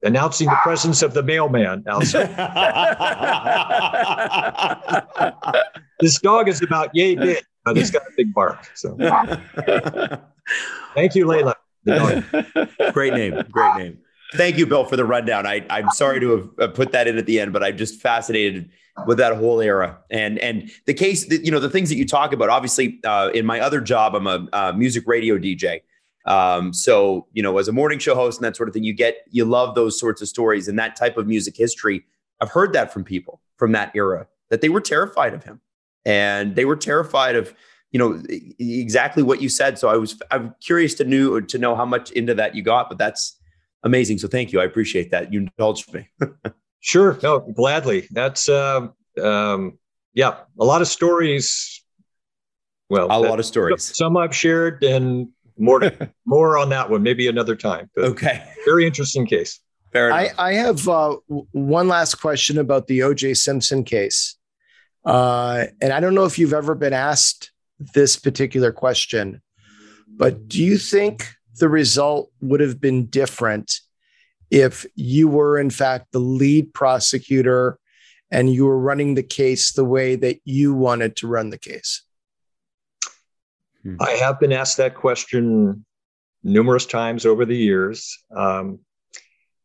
announcing 0.04 0.48
the 0.48 0.58
presence 0.64 1.02
of 1.02 1.14
the 1.14 1.24
mailman 1.24 1.84
outside. 1.88 2.30
this 6.00 6.20
dog 6.20 6.48
is 6.48 6.62
about 6.62 6.94
yay 6.94 7.16
big 7.16 7.44
but 7.74 7.82
it's 7.82 7.92
got 7.92 8.04
a 8.04 8.12
big 8.16 8.34
bark. 8.34 8.70
So 8.76 8.96
thank 10.96 11.16
you, 11.16 11.26
Layla. 11.26 11.56
great 12.94 13.14
name. 13.14 13.42
Great 13.52 13.76
name. 13.78 14.00
Thank 14.34 14.58
you, 14.58 14.66
Bill, 14.66 14.84
for 14.84 14.98
the 14.98 15.06
rundown. 15.06 15.48
I, 15.48 15.66
I'm 15.70 15.90
sorry 15.92 16.20
to 16.20 16.54
have 16.60 16.74
put 16.74 16.92
that 16.92 17.08
in 17.08 17.18
at 17.18 17.26
the 17.26 17.40
end, 17.40 17.54
but 17.54 17.64
I'm 17.64 17.78
just 17.78 18.02
fascinated 18.02 18.70
with 19.06 19.20
that 19.20 19.38
whole 19.38 19.62
era 19.62 20.00
and 20.10 20.40
and 20.40 20.72
the 20.86 20.94
case 20.94 21.28
that 21.28 21.46
you 21.46 21.52
know 21.52 21.60
the 21.60 21.70
things 21.70 21.90
that 21.90 21.96
you 21.96 22.06
talk 22.06 22.34
about. 22.34 22.50
Obviously, 22.50 23.00
uh, 23.06 23.30
in 23.34 23.46
my 23.46 23.60
other 23.60 23.80
job, 23.80 24.16
I'm 24.16 24.28
a 24.28 24.48
uh, 24.52 24.74
music 24.76 25.04
radio 25.08 25.38
DJ. 25.38 25.82
Um, 26.26 26.74
so 26.74 27.28
you 27.32 27.42
know, 27.42 27.58
as 27.58 27.68
a 27.68 27.72
morning 27.72 28.00
show 28.00 28.16
host 28.16 28.40
and 28.40 28.46
that 28.46 28.58
sort 28.58 28.68
of 28.68 28.74
thing, 28.74 28.84
you 28.84 28.94
get 28.94 29.18
you 29.30 29.46
love 29.46 29.76
those 29.76 29.98
sorts 30.00 30.22
of 30.22 30.28
stories 30.28 30.68
and 30.68 30.78
that 30.80 30.96
type 30.96 31.18
of 31.18 31.28
music 31.28 31.56
history. 31.56 32.04
I've 32.42 32.52
heard 32.52 32.74
that 32.74 32.92
from 32.92 33.04
people 33.04 33.40
from 33.56 33.72
that 33.72 33.92
era 33.96 34.28
that 34.50 34.62
they 34.62 34.70
were 34.70 34.82
terrified 34.82 35.34
of 35.34 35.44
him 35.44 35.62
and 36.08 36.56
they 36.56 36.66
were 36.66 36.78
terrified 36.78 37.36
of 37.36 37.54
you 37.92 38.00
know 38.00 38.24
exactly 38.60 39.22
what 39.22 39.42
you 39.42 39.50
said. 39.50 39.78
So 39.78 39.90
i 39.90 39.98
was 39.98 40.20
i'm 40.32 40.56
curious 40.62 40.96
to 40.96 41.04
know 41.04 41.40
to 41.42 41.58
know 41.58 41.76
how 41.76 41.86
much 41.86 42.12
into 42.12 42.34
that 42.36 42.56
you 42.56 42.64
got 42.64 42.90
but 42.90 42.98
that's 42.98 43.38
amazing. 43.84 44.18
So 44.18 44.28
thank 44.28 44.52
you. 44.52 44.60
I 44.60 44.64
appreciate 44.64 45.12
that. 45.12 45.32
You 45.32 45.42
indulged 45.42 45.94
me. 45.94 46.10
Sure. 46.80 47.18
No 47.24 47.40
gladly. 47.40 48.08
That's 48.12 48.48
um, 48.48 48.94
um 49.22 49.80
yeah 50.14 50.36
a 50.60 50.64
lot 50.64 50.82
of 50.82 50.88
stories. 50.88 51.84
Well 52.90 53.08
a 53.08 53.20
lot 53.20 53.40
of 53.40 53.46
stories. 53.46 53.98
some 53.98 54.16
i've 54.16 54.34
shared 54.34 54.84
and 54.84 55.28
more 55.58 55.82
more 56.26 56.58
on 56.58 56.70
that 56.70 56.90
one 56.90 57.04
maybe 57.04 57.28
another 57.28 57.56
time 57.56 57.90
okay. 57.98 58.44
very 58.64 58.86
interesting 58.86 59.26
case. 59.26 59.60
Fair 59.92 60.10
enough. 60.10 60.34
I, 60.38 60.50
I 60.50 60.54
have 60.54 60.88
uh, 60.88 61.18
one 61.52 61.88
last 61.88 62.16
question 62.22 62.58
about 62.60 62.88
the 62.88 63.00
OJ 63.00 63.36
Simpson 63.36 63.84
case. 63.84 64.37
Uh, 65.08 65.68
and 65.82 65.94
I 65.94 66.02
don't 66.02 66.16
know 66.16 66.26
if 66.26 66.38
you've 66.38 66.54
ever 66.54 66.76
been 66.76 66.92
asked 66.92 67.52
this 67.80 68.18
particular 68.18 68.74
question, 68.74 69.42
but 70.10 70.50
do 70.50 70.62
you 70.62 70.78
think 70.78 71.34
the 71.60 71.70
result 71.70 72.30
would 72.42 72.60
have 72.60 72.82
been 72.82 73.06
different 73.06 73.80
if 74.52 74.86
you 74.96 75.30
were, 75.30 75.58
in 75.58 75.70
fact, 75.70 76.08
the 76.12 76.20
lead 76.20 76.74
prosecutor 76.74 77.80
and 78.32 78.52
you 78.52 78.66
were 78.66 78.78
running 78.78 79.16
the 79.16 79.24
case 79.24 79.72
the 79.72 79.86
way 79.86 80.18
that 80.18 80.40
you 80.44 80.74
wanted 80.74 81.16
to 81.18 81.28
run 81.28 81.52
the 81.52 81.58
case? 81.58 82.04
I 84.02 84.12
have 84.12 84.42
been 84.42 84.52
asked 84.52 84.76
that 84.78 84.96
question 84.96 85.86
numerous 86.44 86.86
times 86.86 87.26
over 87.26 87.46
the 87.46 87.56
years. 87.56 88.18
Um, 88.36 88.80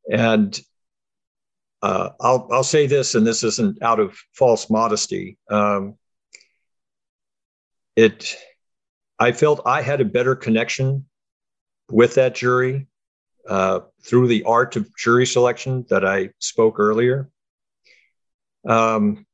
and 0.09 0.59
uh, 1.83 2.11
I'll 2.21 2.49
I'll 2.53 2.65
say 2.65 2.87
this, 2.87 3.15
and 3.15 3.27
this 3.27 3.43
isn't 3.43 3.83
out 3.83 3.99
of 3.99 4.17
false 4.33 4.71
modesty. 4.71 5.39
Um, 5.51 5.97
it, 7.97 8.37
I 9.19 9.33
felt 9.33 9.61
I 9.67 9.83
had 9.83 10.01
a 10.01 10.05
better 10.05 10.37
connection 10.37 11.07
with 11.91 12.15
that 12.15 12.35
jury 12.35 12.87
uh, 13.49 13.81
through 14.03 14.29
the 14.29 14.45
art 14.45 14.77
of 14.77 14.95
jury 14.97 15.27
selection 15.27 15.85
that 15.91 16.05
I 16.05 16.31
spoke 16.39 16.79
earlier. 16.79 17.29
Um, 18.67 19.27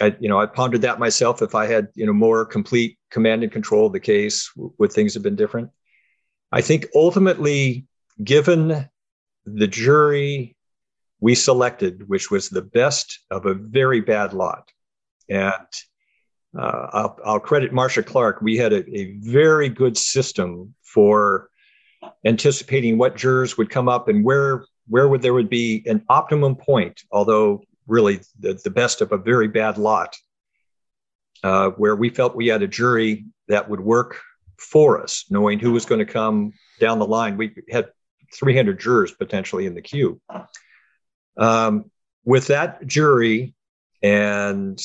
I, 0.00 0.16
you 0.18 0.28
know, 0.28 0.40
I 0.40 0.46
pondered 0.46 0.82
that 0.82 0.98
myself. 0.98 1.40
If 1.40 1.54
I 1.54 1.66
had, 1.66 1.88
you 1.94 2.04
know, 2.04 2.12
more 2.12 2.44
complete 2.44 2.98
command 3.10 3.44
and 3.44 3.52
control 3.52 3.86
of 3.86 3.92
the 3.92 4.00
case, 4.00 4.50
would 4.56 4.92
things 4.92 5.14
have 5.14 5.22
been 5.22 5.36
different? 5.36 5.70
I 6.50 6.60
think 6.60 6.86
ultimately, 6.94 7.86
given 8.22 8.88
the 9.46 9.66
jury 9.66 10.56
we 11.20 11.34
selected, 11.34 12.08
which 12.08 12.30
was 12.30 12.48
the 12.48 12.62
best 12.62 13.20
of 13.30 13.46
a 13.46 13.54
very 13.54 14.00
bad 14.00 14.32
lot, 14.32 14.70
and 15.28 15.52
uh, 16.58 16.88
I'll, 16.92 17.18
I'll, 17.24 17.40
credit 17.40 17.72
Marcia 17.72 18.02
Clark. 18.02 18.40
We 18.40 18.56
had 18.56 18.72
a, 18.72 18.88
a 18.96 19.16
very 19.18 19.68
good 19.68 19.96
system 19.96 20.74
for 20.82 21.48
anticipating 22.24 22.98
what 22.98 23.16
jurors 23.16 23.56
would 23.58 23.70
come 23.70 23.88
up 23.88 24.08
and 24.08 24.24
where 24.24 24.64
where 24.86 25.08
would 25.08 25.22
there 25.22 25.32
would 25.32 25.48
be 25.48 25.82
an 25.86 26.04
optimum 26.08 26.54
point, 26.54 27.02
although 27.10 27.62
really 27.86 28.20
the, 28.38 28.54
the 28.62 28.70
best 28.70 29.00
of 29.00 29.12
a 29.12 29.18
very 29.18 29.48
bad 29.48 29.78
lot, 29.78 30.16
uh, 31.42 31.70
where 31.70 31.96
we 31.96 32.10
felt 32.10 32.36
we 32.36 32.48
had 32.48 32.62
a 32.62 32.68
jury 32.68 33.24
that 33.48 33.68
would 33.68 33.80
work 33.80 34.20
for 34.58 35.02
us, 35.02 35.24
knowing 35.30 35.58
who 35.58 35.72
was 35.72 35.86
going 35.86 36.04
to 36.04 36.12
come 36.12 36.52
down 36.80 36.98
the 36.98 37.06
line. 37.06 37.36
We 37.36 37.54
had 37.70 37.88
300 38.34 38.78
jurors 38.78 39.12
potentially 39.12 39.66
in 39.66 39.74
the 39.74 39.82
queue. 39.82 40.20
Um, 41.36 41.90
with 42.24 42.46
that 42.48 42.86
jury 42.86 43.54
and 44.02 44.80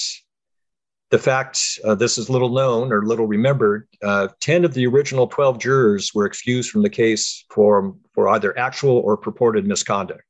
the 1.09 1.19
fact 1.19 1.59
uh, 1.83 1.95
this 1.95 2.17
is 2.17 2.29
little 2.29 2.49
known 2.49 2.91
or 2.91 3.03
little 3.03 3.25
remembered, 3.25 3.87
uh, 4.03 4.27
10 4.39 4.65
of 4.65 4.73
the 4.73 4.85
original 4.85 5.27
12 5.27 5.57
jurors 5.59 6.11
were 6.13 6.25
excused 6.25 6.69
from 6.69 6.83
the 6.83 6.89
case 6.89 7.45
for, 7.49 7.95
for 8.13 8.29
either 8.29 8.57
actual 8.57 8.97
or 8.97 9.17
purported 9.17 9.65
misconduct. 9.65 10.23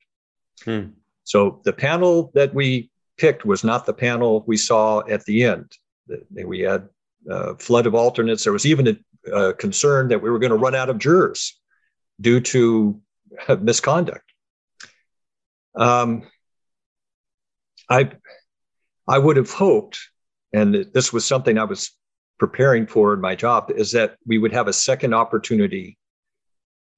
Hmm. 0.64 0.88
So 1.24 1.62
the 1.64 1.74
panel 1.74 2.32
that 2.34 2.54
we 2.54 2.90
picked 3.18 3.46
was 3.46 3.64
not 3.64 3.86
the 3.86 3.94
panel 3.94 4.44
we 4.48 4.58
saw 4.58 5.04
at 5.08 5.26
the 5.26 5.44
end. 5.44 5.72
We 6.32 6.62
had 6.62 6.88
a 7.30 7.56
flood 7.58 7.86
of 7.86 7.94
alternates. 7.94 8.44
There 8.44 8.54
was 8.54 8.66
even 8.66 8.88
a, 8.88 9.32
a 9.32 9.54
concern 9.54 10.08
that 10.08 10.22
we 10.22 10.30
were 10.30 10.40
going 10.40 10.52
to 10.52 10.58
run 10.58 10.76
out 10.76 10.90
of 10.90 10.98
jurors 10.98 11.60
due 12.20 12.40
to 12.40 13.00
misconduct. 13.62 14.24
Um, 15.76 16.24
I, 17.90 18.12
I 19.08 19.18
would 19.18 19.38
have 19.38 19.52
hoped, 19.52 20.00
and 20.54 20.86
this 20.94 21.14
was 21.14 21.26
something 21.26 21.58
I 21.58 21.64
was 21.64 21.92
preparing 22.38 22.88
for 22.88 23.14
in 23.14 23.22
my 23.22 23.36
job, 23.36 23.72
is 23.76 23.92
that 23.94 24.18
we 24.26 24.38
would 24.38 24.54
have 24.54 24.68
a 24.68 24.74
second 24.74 25.14
opportunity 25.14 25.98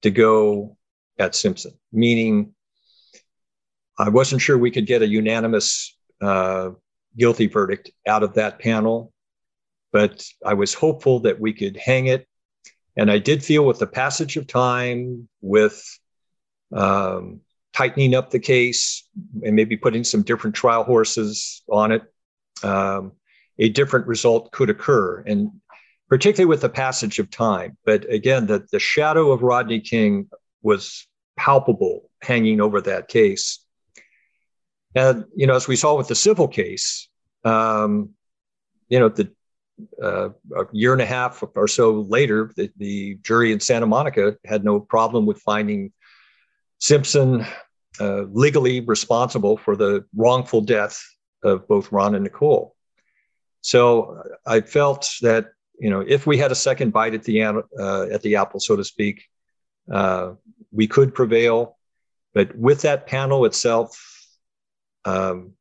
to 0.02 0.10
go 0.10 0.76
at 1.18 1.34
Simpson, 1.34 1.72
meaning 1.92 2.54
I 3.98 4.08
wasn't 4.08 4.42
sure 4.42 4.58
we 4.58 4.70
could 4.70 4.86
get 4.86 5.02
a 5.02 5.06
unanimous 5.06 5.96
uh, 6.20 6.70
guilty 7.16 7.46
verdict 7.46 7.90
out 8.06 8.22
of 8.22 8.34
that 8.34 8.58
panel, 8.58 9.12
but 9.92 10.24
I 10.44 10.54
was 10.54 10.74
hopeful 10.74 11.20
that 11.20 11.38
we 11.38 11.52
could 11.52 11.76
hang 11.76 12.06
it. 12.06 12.26
And 12.96 13.10
I 13.10 13.18
did 13.18 13.44
feel 13.44 13.64
with 13.64 13.78
the 13.78 13.86
passage 13.86 14.36
of 14.36 14.46
time, 14.46 15.28
with 15.40 15.82
um, 16.72 17.40
tightening 17.72 18.14
up 18.14 18.30
the 18.30 18.38
case 18.38 19.08
and 19.42 19.56
maybe 19.56 19.76
putting 19.76 20.04
some 20.04 20.22
different 20.22 20.56
trial 20.56 20.84
horses 20.84 21.62
on 21.68 21.92
it, 21.92 22.02
um, 22.62 23.12
a 23.58 23.68
different 23.68 24.06
result 24.06 24.52
could 24.52 24.70
occur. 24.70 25.20
And 25.20 25.50
particularly 26.12 26.46
with 26.46 26.60
the 26.60 26.68
passage 26.68 27.18
of 27.18 27.30
time. 27.30 27.74
But 27.86 28.04
again, 28.12 28.46
the, 28.46 28.66
the 28.70 28.78
shadow 28.78 29.32
of 29.32 29.42
Rodney 29.42 29.80
King 29.80 30.28
was 30.60 31.06
palpable 31.38 32.10
hanging 32.20 32.60
over 32.60 32.82
that 32.82 33.08
case. 33.08 33.64
And 34.94 35.24
you 35.34 35.46
know, 35.46 35.54
as 35.54 35.66
we 35.66 35.74
saw 35.74 35.96
with 35.96 36.08
the 36.08 36.14
civil 36.14 36.48
case, 36.48 37.08
um, 37.44 38.10
you 38.90 38.98
know, 38.98 39.08
the 39.08 39.32
uh, 40.02 40.28
a 40.54 40.66
year 40.72 40.92
and 40.92 41.00
a 41.00 41.06
half 41.06 41.42
or 41.56 41.66
so 41.66 42.02
later, 42.02 42.52
the, 42.56 42.70
the, 42.76 43.14
jury 43.22 43.50
in 43.50 43.58
Santa 43.58 43.86
Monica 43.86 44.36
had 44.44 44.64
no 44.64 44.80
problem 44.80 45.24
with 45.24 45.40
finding 45.40 45.92
Simpson 46.82 47.46
uh, 48.00 48.22
legally 48.32 48.80
responsible 48.80 49.56
for 49.56 49.76
the 49.76 50.04
wrongful 50.16 50.60
death 50.62 51.00
of 51.44 51.68
both 51.68 51.92
Ron 51.92 52.16
and 52.16 52.24
Nicole. 52.24 52.74
So 53.60 54.20
I 54.44 54.62
felt 54.62 55.08
that 55.20 55.52
you 55.78 55.90
know, 55.90 56.00
if 56.00 56.26
we 56.26 56.38
had 56.38 56.50
a 56.50 56.56
second 56.56 56.92
bite 56.92 57.14
at 57.14 57.22
the 57.22 57.40
uh, 57.44 58.06
at 58.10 58.22
the 58.22 58.34
apple, 58.34 58.58
so 58.58 58.74
to 58.74 58.82
speak, 58.82 59.22
uh, 59.92 60.32
we 60.72 60.88
could 60.88 61.14
prevail. 61.14 61.78
But 62.34 62.56
with 62.56 62.82
that 62.82 63.06
panel 63.06 63.44
itself, 63.44 63.96
um, 65.04 65.52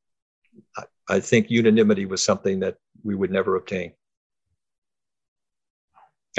I, 0.75 0.83
I 1.07 1.19
think 1.19 1.51
unanimity 1.51 2.07
was 2.07 2.23
something 2.23 2.61
that 2.61 2.77
we 3.03 3.13
would 3.13 3.29
never 3.29 3.55
obtain. 3.55 3.93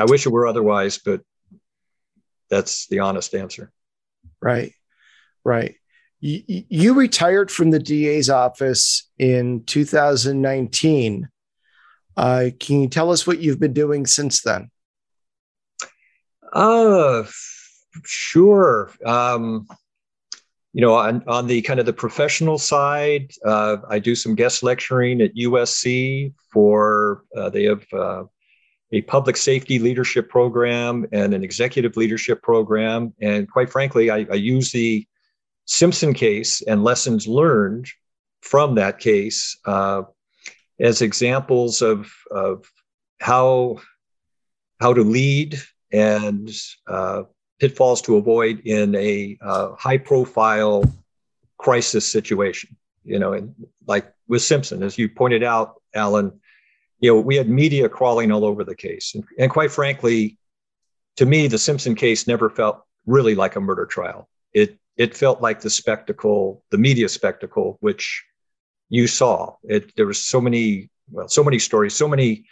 I 0.00 0.06
wish 0.06 0.26
it 0.26 0.30
were 0.30 0.48
otherwise, 0.48 0.98
but 0.98 1.20
that's 2.50 2.88
the 2.88 2.98
honest 2.98 3.32
answer. 3.36 3.72
Right, 4.40 4.72
right. 5.44 5.76
You, 6.20 6.42
you 6.46 6.94
retired 6.94 7.50
from 7.50 7.70
the 7.70 7.78
DA's 7.78 8.30
office 8.30 9.10
in 9.18 9.64
2019. 9.64 11.28
Uh, 12.16 12.50
can 12.60 12.82
you 12.82 12.88
tell 12.88 13.10
us 13.10 13.26
what 13.26 13.40
you've 13.40 13.60
been 13.60 13.72
doing 13.72 14.06
since 14.06 14.42
then? 14.42 14.70
Uh, 16.52 17.24
sure. 18.04 18.90
Um, 19.04 19.66
you 20.72 20.80
know, 20.80 20.94
on, 20.94 21.22
on 21.26 21.46
the 21.46 21.60
kind 21.62 21.80
of 21.80 21.86
the 21.86 21.92
professional 21.92 22.58
side, 22.58 23.32
uh, 23.44 23.78
I 23.88 23.98
do 23.98 24.14
some 24.14 24.34
guest 24.34 24.62
lecturing 24.62 25.20
at 25.20 25.34
USC 25.34 26.32
for, 26.52 27.24
uh, 27.36 27.50
they 27.50 27.64
have 27.64 27.84
uh, 27.92 28.24
a 28.93 29.01
public 29.02 29.36
safety 29.36 29.78
leadership 29.78 30.28
program 30.28 31.06
and 31.12 31.32
an 31.32 31.43
executive 31.43 31.97
leadership 31.97 32.43
program. 32.43 33.14
And 33.20 33.51
quite 33.51 33.70
frankly, 33.70 34.10
I, 34.10 34.27
I 34.31 34.35
use 34.35 34.70
the 34.70 35.06
Simpson 35.64 36.12
case 36.12 36.60
and 36.62 36.85
lessons 36.85 37.27
learned 37.27 37.89
from 38.43 38.74
that 38.74 38.98
case 38.98 39.56
uh, 39.64 40.02
as 40.78 41.01
examples 41.01 41.81
of, 41.81 42.12
of 42.31 42.70
how, 43.20 43.78
how 44.81 44.93
to 44.93 45.02
lead 45.02 45.59
and 45.93 46.51
uh, 46.86 47.23
pitfalls 47.60 48.02
to 48.02 48.16
avoid 48.16 48.60
in 48.64 48.94
a 48.97 49.39
uh, 49.40 49.74
high 49.77 49.98
profile 49.98 50.85
crisis 51.59 52.10
situation. 52.10 52.77
You 53.05 53.19
know, 53.19 53.32
and 53.32 53.55
like 53.86 54.12
with 54.28 54.43
Simpson, 54.43 54.82
as 54.82 54.98
you 54.98 55.09
pointed 55.09 55.43
out, 55.43 55.81
Alan, 55.94 56.40
you 57.02 57.12
know, 57.12 57.20
we 57.20 57.36
had 57.36 57.48
media 57.48 57.88
crawling 57.88 58.30
all 58.32 58.44
over 58.44 58.64
the 58.64 58.76
case. 58.76 59.14
And, 59.14 59.24
and 59.38 59.50
quite 59.50 59.72
frankly, 59.72 60.38
to 61.16 61.26
me, 61.26 61.48
the 61.48 61.58
Simpson 61.58 61.94
case 61.94 62.26
never 62.26 62.48
felt 62.48 62.80
really 63.04 63.34
like 63.34 63.56
a 63.56 63.60
murder 63.60 63.84
trial. 63.84 64.28
It 64.54 64.78
it 64.96 65.16
felt 65.16 65.42
like 65.42 65.60
the 65.60 65.70
spectacle, 65.70 66.62
the 66.70 66.78
media 66.78 67.08
spectacle, 67.08 67.76
which 67.80 68.24
you 68.88 69.06
saw. 69.08 69.56
It 69.64 69.94
there 69.96 70.06
was 70.06 70.24
so 70.24 70.40
many, 70.40 70.90
well, 71.10 71.28
so 71.28 71.42
many 71.42 71.58
stories, 71.58 71.94
so 71.94 72.06
many 72.06 72.44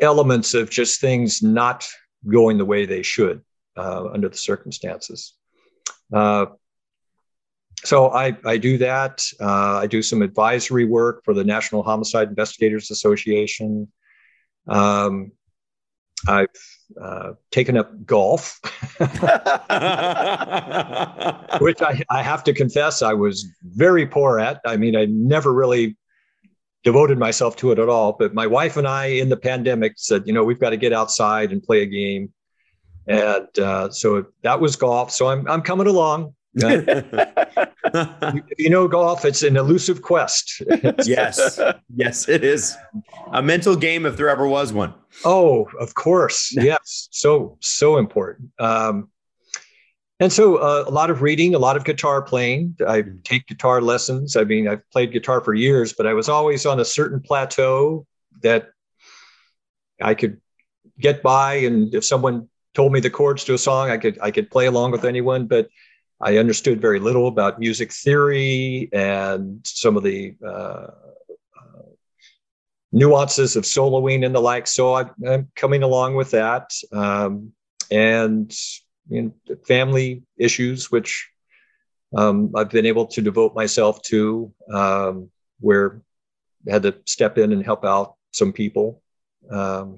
elements 0.00 0.54
of 0.54 0.70
just 0.70 1.00
things 1.00 1.42
not 1.42 1.86
going 2.26 2.56
the 2.56 2.64
way 2.64 2.86
they 2.86 3.02
should 3.02 3.42
uh, 3.76 4.06
under 4.14 4.30
the 4.30 4.36
circumstances. 4.36 5.34
Uh, 6.12 6.46
so 7.84 8.10
I, 8.10 8.36
I 8.44 8.56
do 8.58 8.78
that. 8.78 9.24
Uh, 9.40 9.78
I 9.78 9.86
do 9.86 10.02
some 10.02 10.22
advisory 10.22 10.84
work 10.84 11.24
for 11.24 11.34
the 11.34 11.44
National 11.44 11.82
Homicide 11.82 12.28
Investigators 12.28 12.90
Association. 12.90 13.88
Um, 14.68 15.32
I've 16.28 16.46
uh, 17.00 17.32
taken 17.50 17.76
up 17.76 18.06
golf, 18.06 18.60
which 21.60 21.82
I, 21.82 22.02
I 22.10 22.22
have 22.22 22.44
to 22.44 22.52
confess 22.54 23.02
I 23.02 23.14
was 23.14 23.46
very 23.62 24.06
poor 24.06 24.38
at. 24.38 24.60
I 24.64 24.76
mean, 24.76 24.94
I 24.94 25.06
never 25.06 25.52
really 25.52 25.96
devoted 26.84 27.18
myself 27.18 27.56
to 27.56 27.72
it 27.72 27.78
at 27.78 27.88
all. 27.88 28.12
But 28.12 28.34
my 28.34 28.46
wife 28.46 28.76
and 28.76 28.86
I, 28.86 29.06
in 29.06 29.28
the 29.28 29.36
pandemic, 29.36 29.94
said, 29.96 30.22
you 30.26 30.32
know, 30.32 30.44
we've 30.44 30.60
got 30.60 30.70
to 30.70 30.76
get 30.76 30.92
outside 30.92 31.50
and 31.52 31.62
play 31.62 31.82
a 31.82 31.86
game. 31.86 32.32
And 33.06 33.58
uh, 33.58 33.90
so 33.90 34.26
that 34.42 34.60
was 34.60 34.76
golf. 34.76 35.10
So 35.10 35.28
I'm, 35.28 35.48
I'm 35.48 35.62
coming 35.62 35.88
along. 35.88 36.34
if 36.54 38.58
you 38.58 38.68
know 38.68 38.86
golf, 38.86 39.24
it's 39.24 39.42
an 39.42 39.56
elusive 39.56 40.02
quest. 40.02 40.62
yes. 41.04 41.58
Yes, 41.94 42.28
it 42.28 42.44
is. 42.44 42.76
A 43.32 43.42
mental 43.42 43.74
game 43.74 44.04
if 44.04 44.16
there 44.16 44.28
ever 44.28 44.46
was 44.46 44.72
one. 44.72 44.92
Oh, 45.24 45.68
of 45.80 45.94
course. 45.94 46.54
Yes. 46.62 47.08
So, 47.10 47.56
so 47.60 47.96
important. 47.96 48.50
Um, 48.58 49.08
and 50.20 50.32
so 50.32 50.56
uh, 50.56 50.84
a 50.86 50.90
lot 50.90 51.10
of 51.10 51.22
reading, 51.22 51.54
a 51.54 51.58
lot 51.58 51.76
of 51.76 51.84
guitar 51.84 52.22
playing. 52.22 52.76
I 52.86 53.04
take 53.24 53.46
guitar 53.46 53.80
lessons. 53.80 54.36
I 54.36 54.44
mean, 54.44 54.68
I've 54.68 54.88
played 54.90 55.12
guitar 55.12 55.40
for 55.40 55.54
years, 55.54 55.92
but 55.92 56.06
I 56.06 56.12
was 56.12 56.28
always 56.28 56.66
on 56.66 56.78
a 56.78 56.84
certain 56.84 57.20
plateau 57.20 58.06
that 58.42 58.68
I 60.00 60.14
could 60.14 60.40
get 61.00 61.22
by. 61.22 61.54
And 61.54 61.92
if 61.94 62.04
someone 62.04 62.48
told 62.74 62.92
me 62.92 63.00
the 63.00 63.10
chords 63.10 63.44
to 63.44 63.54
a 63.54 63.58
song, 63.58 63.90
I 63.90 63.98
could 63.98 64.18
I 64.20 64.30
could 64.30 64.50
play 64.50 64.66
along 64.66 64.92
with 64.92 65.04
anyone, 65.04 65.46
but 65.46 65.68
I 66.22 66.38
understood 66.38 66.80
very 66.80 67.00
little 67.00 67.26
about 67.26 67.58
music 67.58 67.92
theory 67.92 68.88
and 68.92 69.60
some 69.66 69.96
of 69.96 70.04
the 70.04 70.36
uh, 70.46 70.86
uh, 71.58 71.82
nuances 72.92 73.56
of 73.56 73.64
soloing 73.64 74.24
and 74.24 74.32
the 74.32 74.40
like. 74.40 74.68
So 74.68 74.94
I, 74.94 75.06
am 75.26 75.50
coming 75.56 75.82
along 75.82 76.14
with 76.14 76.30
that, 76.30 76.70
um, 76.92 77.52
and 77.90 78.54
you 79.08 79.22
know, 79.22 79.56
family 79.66 80.22
issues, 80.38 80.92
which 80.92 81.28
um, 82.16 82.52
I've 82.54 82.70
been 82.70 82.86
able 82.86 83.06
to 83.06 83.20
devote 83.20 83.56
myself 83.56 84.00
to, 84.02 84.52
um, 84.72 85.28
where 85.58 86.02
I 86.68 86.72
had 86.74 86.84
to 86.84 86.94
step 87.04 87.36
in 87.36 87.52
and 87.52 87.64
help 87.64 87.84
out 87.84 88.14
some 88.30 88.52
people. 88.52 89.02
Um, 89.50 89.96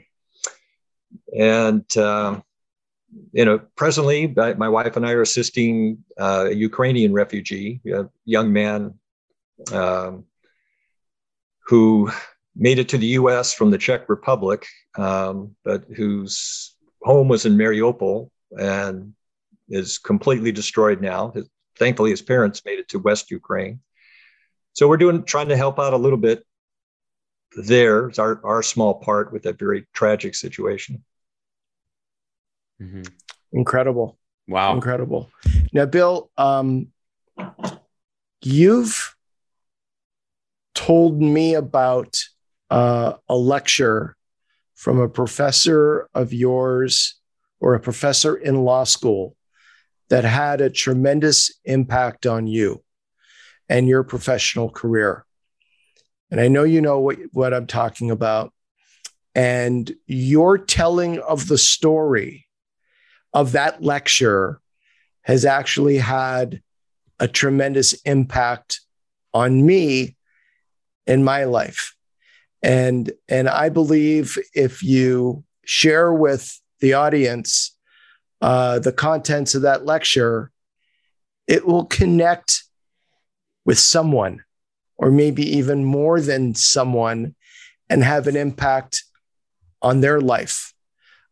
and 1.36 1.84
uh, 1.98 2.40
you 3.32 3.45
know, 3.45 3.61
presently, 3.77 4.27
my 4.36 4.69
wife 4.69 4.97
and 4.97 5.07
I 5.07 5.12
are 5.12 5.23
assisting 5.23 6.05
uh, 6.19 6.47
a 6.49 6.55
Ukrainian 6.55 7.12
refugee, 7.12 7.81
a 7.86 8.09
young 8.24 8.53
man 8.53 8.95
um, 9.73 10.24
who 11.66 12.11
made 12.57 12.78
it 12.78 12.89
to 12.91 12.99
the 12.99 13.07
U.S. 13.19 13.53
from 13.53 13.70
the 13.70 13.78
Czech 13.78 14.09
Republic, 14.09 14.66
um, 14.97 15.57
but 15.65 15.85
whose 15.97 16.77
home 17.03 17.28
was 17.28 17.47
in 17.47 17.57
Mariupol 17.57 18.31
and 18.53 19.15
is 19.69 19.99
completely 19.99 20.53
destroyed 20.53 21.01
now. 21.01 21.31
His, 21.31 21.49
thankfully, 21.78 22.11
his 22.11 22.23
parents 22.23 22.62
made 22.65 22.78
it 22.78 22.89
to 22.91 22.99
West 22.99 23.31
Ukraine. 23.31 23.81
So 24.73 24.89
we're 24.89 24.97
doing 24.97 25.24
trying 25.24 25.49
to 25.49 25.57
help 25.57 25.78
out 25.78 25.93
a 25.93 25.99
little 25.99 26.19
bit 26.19 26.45
there. 27.57 28.09
It's 28.09 28.19
our, 28.19 28.41
our 28.45 28.62
small 28.62 28.95
part 28.95 29.32
with 29.32 29.45
that 29.45 29.59
very 29.59 29.86
tragic 29.93 30.35
situation. 30.35 31.05
Mm-hmm. 32.80 33.02
Incredible. 33.52 34.18
Wow. 34.48 34.74
Incredible. 34.74 35.30
Now, 35.72 35.86
Bill, 35.86 36.30
um, 36.36 36.88
you've 38.42 39.14
told 40.74 41.20
me 41.20 41.55
about 41.55 42.16
uh, 42.70 43.14
a 43.28 43.36
lecture 43.36 44.16
from 44.74 45.01
a 45.01 45.09
professor 45.09 46.09
of 46.14 46.32
yours 46.32 47.18
or 47.60 47.74
a 47.74 47.80
professor 47.80 48.36
in 48.36 48.64
law 48.64 48.84
school 48.84 49.36
that 50.10 50.24
had 50.24 50.60
a 50.60 50.68
tremendous 50.68 51.59
impact 51.64 52.26
on 52.26 52.46
you 52.46 52.82
and 53.68 53.88
your 53.88 54.02
professional 54.02 54.68
career. 54.68 55.24
And 56.30 56.40
I 56.40 56.48
know 56.48 56.64
you 56.64 56.80
know 56.80 56.98
what, 56.98 57.18
what 57.32 57.55
I'm 57.55 57.66
talking 57.66 58.10
about. 58.10 58.52
And 59.34 59.90
your 60.06 60.59
telling 60.59 61.18
of 61.20 61.48
the 61.48 61.59
story 61.59 62.44
of 63.35 63.52
that 63.52 63.82
lecture 63.82 64.61
has 65.23 65.44
actually 65.44 65.98
had 65.98 66.62
a 67.19 67.28
tremendous 67.28 67.93
impact 68.05 68.81
on 69.35 69.66
me 69.66 70.16
in 71.06 71.24
my 71.24 71.44
life. 71.44 71.94
And, 72.62 73.12
and 73.28 73.48
I 73.48 73.69
believe 73.69 74.39
if 74.55 74.82
you 74.82 75.44
share 75.65 76.12
with 76.12 76.59
the 76.81 76.94
audience 76.94 77.77
uh, 78.40 78.78
the 78.78 78.93
contents 78.93 79.55
of 79.55 79.62
that 79.62 79.85
lecture, 79.85 80.51
it 81.47 81.66
will 81.66 81.85
connect 81.85 82.62
with 83.65 83.78
someone, 83.78 84.44
or 84.97 85.11
maybe 85.11 85.56
even 85.56 85.85
more 85.85 86.20
than 86.20 86.55
someone, 86.55 87.35
and 87.90 88.05
have 88.05 88.27
an 88.27 88.36
impact 88.36 89.05
on 89.82 90.01
their 90.01 90.20
life. 90.20 90.73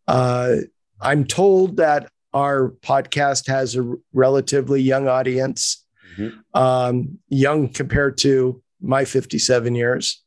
Uh, 0.07 0.57
I'm 1.03 1.25
told 1.25 1.79
that 1.79 2.11
our 2.33 2.71
podcast 2.81 3.49
has 3.49 3.77
a 3.77 3.95
relatively 4.13 4.81
young 4.81 5.09
audience, 5.09 5.85
mm-hmm. 6.17 6.39
um, 6.59 7.19
young 7.29 7.69
compared 7.69 8.17
to 8.19 8.63
my 8.81 9.05
57 9.05 9.75
years. 9.75 10.23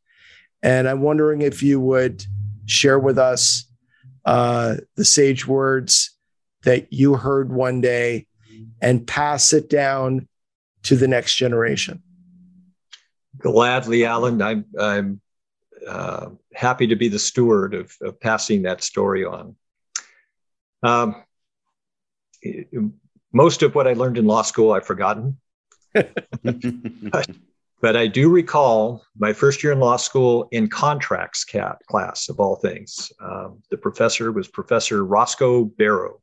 And 0.61 0.87
I'm 0.87 1.01
wondering 1.01 1.41
if 1.41 1.63
you 1.63 1.79
would 1.79 2.23
share 2.65 2.99
with 2.99 3.17
us 3.17 3.65
uh, 4.25 4.75
the 4.95 5.05
sage 5.05 5.47
words 5.47 6.11
that 6.63 6.91
you 6.91 7.15
heard 7.15 7.51
one 7.51 7.79
day 7.79 8.27
and 8.81 9.05
pass 9.07 9.53
it 9.53 9.69
down 9.69 10.27
to 10.83 10.95
the 10.95 11.07
next 11.07 11.35
generation. 11.35 12.01
Gladly, 13.37 14.05
Alan. 14.05 14.41
I'm, 14.41 14.65
I'm 14.79 15.21
uh, 15.87 16.29
happy 16.53 16.87
to 16.87 16.95
be 16.95 17.07
the 17.07 17.19
steward 17.19 17.73
of, 17.73 17.95
of 18.01 18.19
passing 18.19 18.63
that 18.63 18.83
story 18.83 19.23
on. 19.23 19.55
Um, 20.85 21.23
most 23.33 23.63
of 23.63 23.73
what 23.73 23.87
I 23.87 23.93
learned 23.93 24.17
in 24.17 24.25
law 24.25 24.43
school, 24.43 24.71
I've 24.71 24.85
forgotten. 24.85 25.37
but, 25.93 26.13
but, 27.81 27.95
I 27.95 28.07
do 28.07 28.29
recall 28.29 29.03
my 29.17 29.33
first 29.33 29.63
year 29.63 29.73
in 29.73 29.79
law 29.79 29.97
school 29.97 30.47
in 30.51 30.67
contracts 30.67 31.43
cat 31.43 31.77
class, 31.89 32.29
of 32.29 32.39
all 32.39 32.57
things. 32.57 33.11
Um, 33.19 33.63
the 33.71 33.77
professor 33.77 34.31
was 34.31 34.47
Professor 34.47 35.03
Roscoe 35.03 35.65
Barrow. 35.65 36.21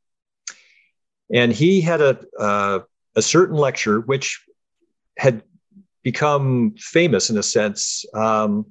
And 1.33 1.53
he 1.53 1.81
had 1.81 2.01
a, 2.01 2.21
uh, 2.39 2.81
a 3.17 3.23
certain 3.23 3.57
lecture 3.57 4.01
which 4.01 4.45
had 5.17 5.43
become 6.03 6.75
famous 6.79 7.31
in 7.31 7.39
a 7.39 7.43
sense 7.43 8.05
um, 8.15 8.67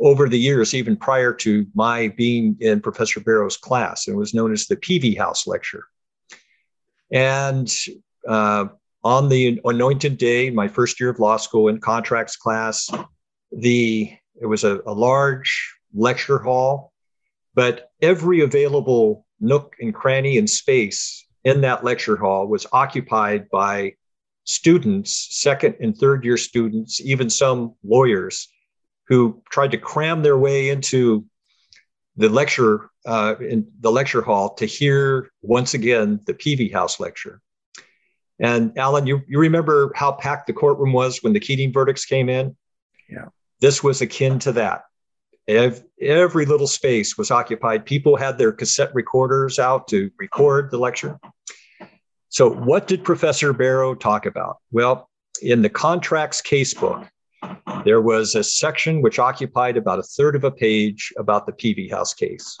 over 0.00 0.28
the 0.28 0.38
years, 0.38 0.74
even 0.74 0.96
prior 0.96 1.32
to 1.32 1.66
my 1.74 2.08
being 2.08 2.56
in 2.60 2.80
Professor 2.80 3.20
Barrow's 3.20 3.56
class, 3.56 4.06
It 4.06 4.14
was 4.14 4.34
known 4.34 4.52
as 4.52 4.66
the 4.66 4.76
Peevyhouse 4.76 5.46
Lecture. 5.46 5.84
And 7.10 7.72
uh, 8.26 8.66
on 9.02 9.28
the 9.28 9.60
anointed 9.64 10.18
day, 10.18 10.50
my 10.50 10.68
first 10.68 11.00
year 11.00 11.10
of 11.10 11.18
law 11.18 11.36
school 11.36 11.68
in 11.68 11.80
contracts 11.80 12.36
class, 12.36 12.90
the 13.50 14.12
it 14.40 14.46
was 14.46 14.62
a, 14.62 14.80
a 14.86 14.92
large 14.92 15.74
lecture 15.94 16.38
hall, 16.38 16.92
but 17.54 17.90
every 18.00 18.42
available 18.42 19.26
nook 19.40 19.74
and 19.80 19.94
cranny 19.94 20.38
and 20.38 20.48
space 20.48 21.26
in 21.44 21.62
that 21.62 21.82
lecture 21.82 22.16
hall 22.16 22.46
was 22.46 22.66
occupied 22.72 23.48
by 23.50 23.94
students, 24.44 25.28
second 25.30 25.74
and 25.80 25.96
third 25.96 26.24
year 26.24 26.36
students, 26.36 27.00
even 27.00 27.28
some 27.28 27.74
lawyers 27.82 28.48
who 29.08 29.42
tried 29.50 29.72
to 29.72 29.78
cram 29.78 30.22
their 30.22 30.38
way 30.38 30.68
into 30.68 31.24
the 32.16 32.28
lecture 32.28 32.90
uh, 33.06 33.36
in 33.40 33.66
the 33.80 33.90
lecture 33.90 34.20
hall 34.20 34.54
to 34.54 34.66
hear 34.66 35.30
once 35.40 35.74
again 35.74 36.20
the 36.26 36.34
Peevyhouse 36.34 37.00
lecture. 37.00 37.40
And 38.40 38.76
Alan, 38.76 39.06
you, 39.06 39.22
you 39.26 39.40
remember 39.40 39.92
how 39.94 40.12
packed 40.12 40.46
the 40.46 40.52
courtroom 40.52 40.92
was 40.92 41.22
when 41.22 41.32
the 41.32 41.40
Keating 41.40 41.72
verdicts 41.72 42.04
came 42.04 42.28
in? 42.28 42.56
Yeah. 43.08 43.26
This 43.60 43.82
was 43.82 44.00
akin 44.00 44.38
to 44.40 44.52
that. 44.52 44.82
Every, 45.48 45.82
every 46.00 46.46
little 46.46 46.66
space 46.66 47.16
was 47.16 47.30
occupied. 47.30 47.86
People 47.86 48.16
had 48.16 48.36
their 48.36 48.52
cassette 48.52 48.94
recorders 48.94 49.58
out 49.58 49.88
to 49.88 50.10
record 50.18 50.70
the 50.70 50.78
lecture. 50.78 51.18
So, 52.28 52.50
what 52.50 52.86
did 52.86 53.02
Professor 53.02 53.54
Barrow 53.54 53.94
talk 53.94 54.26
about? 54.26 54.58
Well, 54.70 55.08
in 55.40 55.62
the 55.62 55.70
contracts 55.70 56.42
casebook, 56.42 57.08
there 57.84 58.00
was 58.00 58.34
a 58.34 58.44
section 58.44 59.02
which 59.02 59.18
occupied 59.18 59.76
about 59.76 59.98
a 59.98 60.02
third 60.02 60.36
of 60.36 60.44
a 60.44 60.50
page 60.50 61.12
about 61.18 61.46
the 61.46 61.52
Peevyhouse 61.52 62.16
case. 62.16 62.58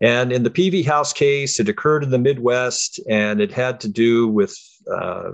And 0.00 0.32
in 0.32 0.42
the 0.42 0.50
Peevyhouse 0.50 1.14
case, 1.14 1.60
it 1.60 1.68
occurred 1.68 2.04
in 2.04 2.10
the 2.10 2.18
Midwest 2.18 3.00
and 3.08 3.40
it 3.40 3.52
had 3.52 3.80
to 3.80 3.88
do 3.88 4.28
with, 4.28 4.56
uh, 4.90 5.32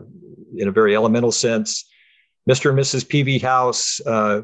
in 0.56 0.68
a 0.68 0.72
very 0.72 0.94
elemental 0.94 1.32
sense, 1.32 1.88
Mr. 2.48 2.70
and 2.70 2.78
Mrs. 2.78 3.06
Peevyhouse 3.06 4.00
uh, 4.06 4.42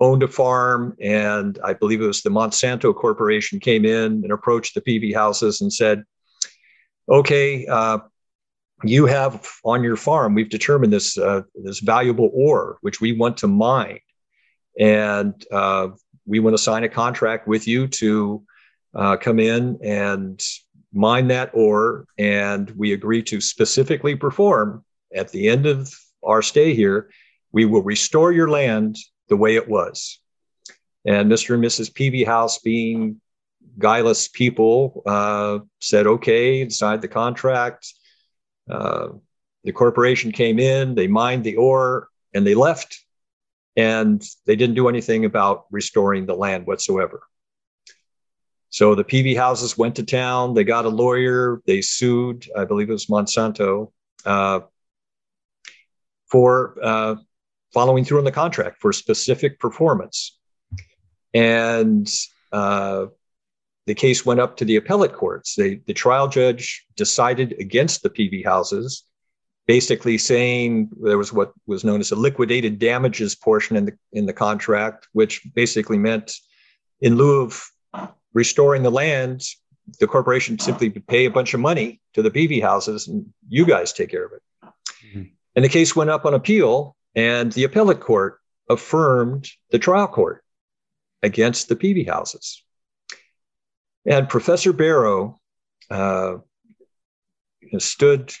owned 0.00 0.22
a 0.22 0.28
farm, 0.28 0.96
and 1.00 1.58
I 1.64 1.72
believe 1.72 2.00
it 2.00 2.06
was 2.06 2.22
the 2.22 2.30
Monsanto 2.30 2.94
Corporation 2.94 3.58
came 3.58 3.84
in 3.84 4.22
and 4.22 4.32
approached 4.32 4.74
the 4.74 4.80
Peevyhouses 4.80 5.60
and 5.60 5.72
said, 5.72 6.04
okay, 7.08 7.66
uh, 7.66 7.98
you 8.84 9.06
have 9.06 9.46
on 9.64 9.82
your 9.82 9.96
farm, 9.96 10.34
we've 10.34 10.50
determined 10.50 10.92
this 10.92 11.18
uh, 11.18 11.42
this 11.54 11.80
valuable 11.80 12.30
ore 12.32 12.78
which 12.80 13.00
we 13.00 13.12
want 13.12 13.36
to 13.38 13.48
mine, 13.48 14.00
and 14.78 15.34
uh, 15.50 15.88
we 16.26 16.38
want 16.40 16.54
to 16.54 16.62
sign 16.62 16.84
a 16.84 16.88
contract 16.88 17.48
with 17.48 17.66
you 17.66 17.88
to 17.88 18.44
uh, 18.94 19.16
come 19.16 19.40
in 19.40 19.78
and 19.82 20.40
mine 20.92 21.28
that 21.28 21.50
ore, 21.54 22.06
and 22.18 22.70
we 22.70 22.92
agree 22.92 23.22
to 23.22 23.40
specifically 23.40 24.14
perform 24.14 24.84
at 25.14 25.30
the 25.30 25.48
end 25.48 25.66
of 25.66 25.92
our 26.22 26.42
stay 26.42 26.74
here. 26.74 27.10
We 27.50 27.64
will 27.64 27.82
restore 27.82 28.32
your 28.32 28.50
land 28.50 28.96
the 29.28 29.36
way 29.36 29.56
it 29.56 29.68
was. 29.68 30.20
And 31.04 31.30
Mr. 31.30 31.54
and 31.54 31.64
Mrs. 31.64 31.90
Peevyhouse, 31.92 32.62
being 32.62 33.20
guileless 33.78 34.28
people, 34.28 35.02
uh, 35.06 35.60
said 35.80 36.06
okay, 36.06 36.68
signed 36.68 37.02
the 37.02 37.08
contract 37.08 37.94
uh, 38.68 39.08
the 39.64 39.72
corporation 39.72 40.32
came 40.32 40.58
in, 40.58 40.94
they 40.94 41.06
mined 41.06 41.44
the 41.44 41.56
ore, 41.56 42.08
and 42.34 42.46
they 42.46 42.54
left. 42.54 43.04
And 43.76 44.20
they 44.44 44.56
didn't 44.56 44.74
do 44.74 44.88
anything 44.88 45.24
about 45.24 45.66
restoring 45.70 46.26
the 46.26 46.34
land 46.34 46.66
whatsoever. 46.66 47.22
So 48.70 48.94
the 48.94 49.04
Peevyhouses 49.04 49.78
went 49.78 49.96
to 49.96 50.02
town. 50.02 50.54
They 50.54 50.64
got 50.64 50.84
a 50.84 50.88
lawyer. 50.88 51.62
They 51.64 51.80
sued, 51.80 52.46
I 52.56 52.64
believe 52.64 52.90
it 52.90 52.92
was 52.92 53.06
Monsanto, 53.06 53.92
uh, 54.24 54.60
for 56.26 56.76
uh, 56.82 57.16
following 57.72 58.04
through 58.04 58.18
on 58.18 58.24
the 58.24 58.32
contract 58.32 58.80
for 58.80 58.92
specific 58.92 59.58
performance. 59.58 60.36
And 61.32 62.08
uh, 62.52 63.06
the 63.88 63.94
case 63.94 64.26
went 64.26 64.38
up 64.38 64.58
to 64.58 64.66
the 64.66 64.76
appellate 64.76 65.14
courts. 65.14 65.54
They, 65.54 65.76
the 65.86 65.94
trial 65.94 66.28
judge 66.28 66.84
decided 66.94 67.54
against 67.58 68.02
the 68.02 68.10
Peevyhouses, 68.10 69.00
basically 69.66 70.18
saying 70.18 70.90
there 71.00 71.16
was 71.16 71.32
what 71.32 71.54
was 71.66 71.84
known 71.84 72.00
as 72.00 72.12
a 72.12 72.16
liquidated 72.16 72.78
damages 72.78 73.34
portion 73.34 73.76
in 73.76 73.86
the 73.86 73.96
in 74.12 74.26
the 74.26 74.34
contract, 74.34 75.08
which 75.12 75.40
basically 75.54 75.96
meant 75.96 76.34
in 77.00 77.16
lieu 77.16 77.40
of 77.40 77.70
restoring 78.34 78.82
the 78.82 78.90
land, 78.90 79.42
the 80.00 80.06
corporation 80.06 80.58
simply 80.58 80.90
would 80.90 81.06
pay 81.06 81.24
a 81.24 81.30
bunch 81.30 81.54
of 81.54 81.60
money 81.60 81.98
to 82.12 82.20
the 82.20 82.30
Peevyhouses 82.30 83.08
and 83.08 83.24
you 83.48 83.64
guys 83.64 83.94
take 83.94 84.10
care 84.10 84.26
of 84.26 84.32
it. 84.32 84.42
Mm-hmm. 85.06 85.22
And 85.56 85.64
the 85.64 85.70
case 85.70 85.96
went 85.96 86.10
up 86.10 86.26
on 86.26 86.34
appeal, 86.34 86.94
and 87.14 87.50
the 87.52 87.64
appellate 87.64 88.00
court 88.00 88.38
affirmed 88.68 89.48
the 89.70 89.78
trial 89.78 90.08
court 90.08 90.44
against 91.22 91.70
the 91.70 91.76
Peevyhouses. 91.76 92.58
And 94.08 94.26
Professor 94.26 94.72
Barrow 94.72 95.38
uh, 95.90 96.36
stood 97.76 98.32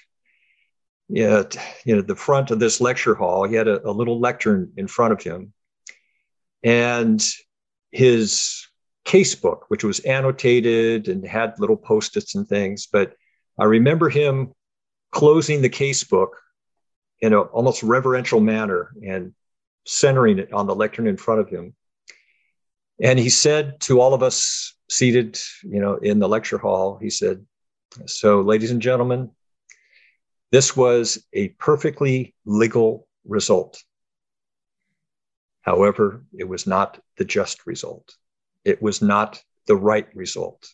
at 1.14 1.56
you 1.84 1.96
know, 1.96 2.00
the 2.00 2.16
front 2.16 2.50
of 2.50 2.58
this 2.58 2.80
lecture 2.80 3.14
hall. 3.14 3.44
He 3.44 3.54
had 3.54 3.68
a, 3.68 3.86
a 3.86 3.92
little 3.92 4.18
lectern 4.18 4.72
in 4.78 4.88
front 4.88 5.12
of 5.12 5.22
him. 5.22 5.52
And 6.64 7.22
his 7.92 8.66
casebook, 9.04 9.64
which 9.68 9.84
was 9.84 10.00
annotated 10.00 11.08
and 11.08 11.26
had 11.26 11.58
little 11.58 11.76
post-its 11.76 12.34
and 12.34 12.48
things. 12.48 12.88
But 12.90 13.12
I 13.58 13.64
remember 13.64 14.08
him 14.08 14.54
closing 15.10 15.60
the 15.60 15.70
casebook 15.70 16.30
in 17.20 17.34
an 17.34 17.40
almost 17.40 17.82
reverential 17.82 18.40
manner 18.40 18.90
and 19.06 19.34
centering 19.86 20.38
it 20.38 20.50
on 20.54 20.66
the 20.66 20.74
lectern 20.74 21.06
in 21.06 21.18
front 21.18 21.40
of 21.42 21.50
him. 21.50 21.74
And 23.00 23.18
he 23.18 23.30
said 23.30 23.80
to 23.82 24.00
all 24.00 24.14
of 24.14 24.22
us 24.22 24.74
seated, 24.90 25.38
you 25.62 25.80
know, 25.80 25.96
in 25.96 26.18
the 26.18 26.28
lecture 26.28 26.58
hall, 26.58 26.98
he 27.00 27.10
said, 27.10 27.46
"So, 28.06 28.40
ladies 28.40 28.70
and 28.70 28.82
gentlemen, 28.82 29.30
this 30.50 30.76
was 30.76 31.24
a 31.32 31.48
perfectly 31.48 32.34
legal 32.44 33.06
result. 33.24 33.82
However, 35.60 36.24
it 36.36 36.48
was 36.48 36.66
not 36.66 36.98
the 37.18 37.24
just 37.24 37.66
result 37.66 38.16
it 38.68 38.82
was 38.82 39.00
not 39.00 39.42
the 39.66 39.76
right 39.76 40.14
result. 40.14 40.68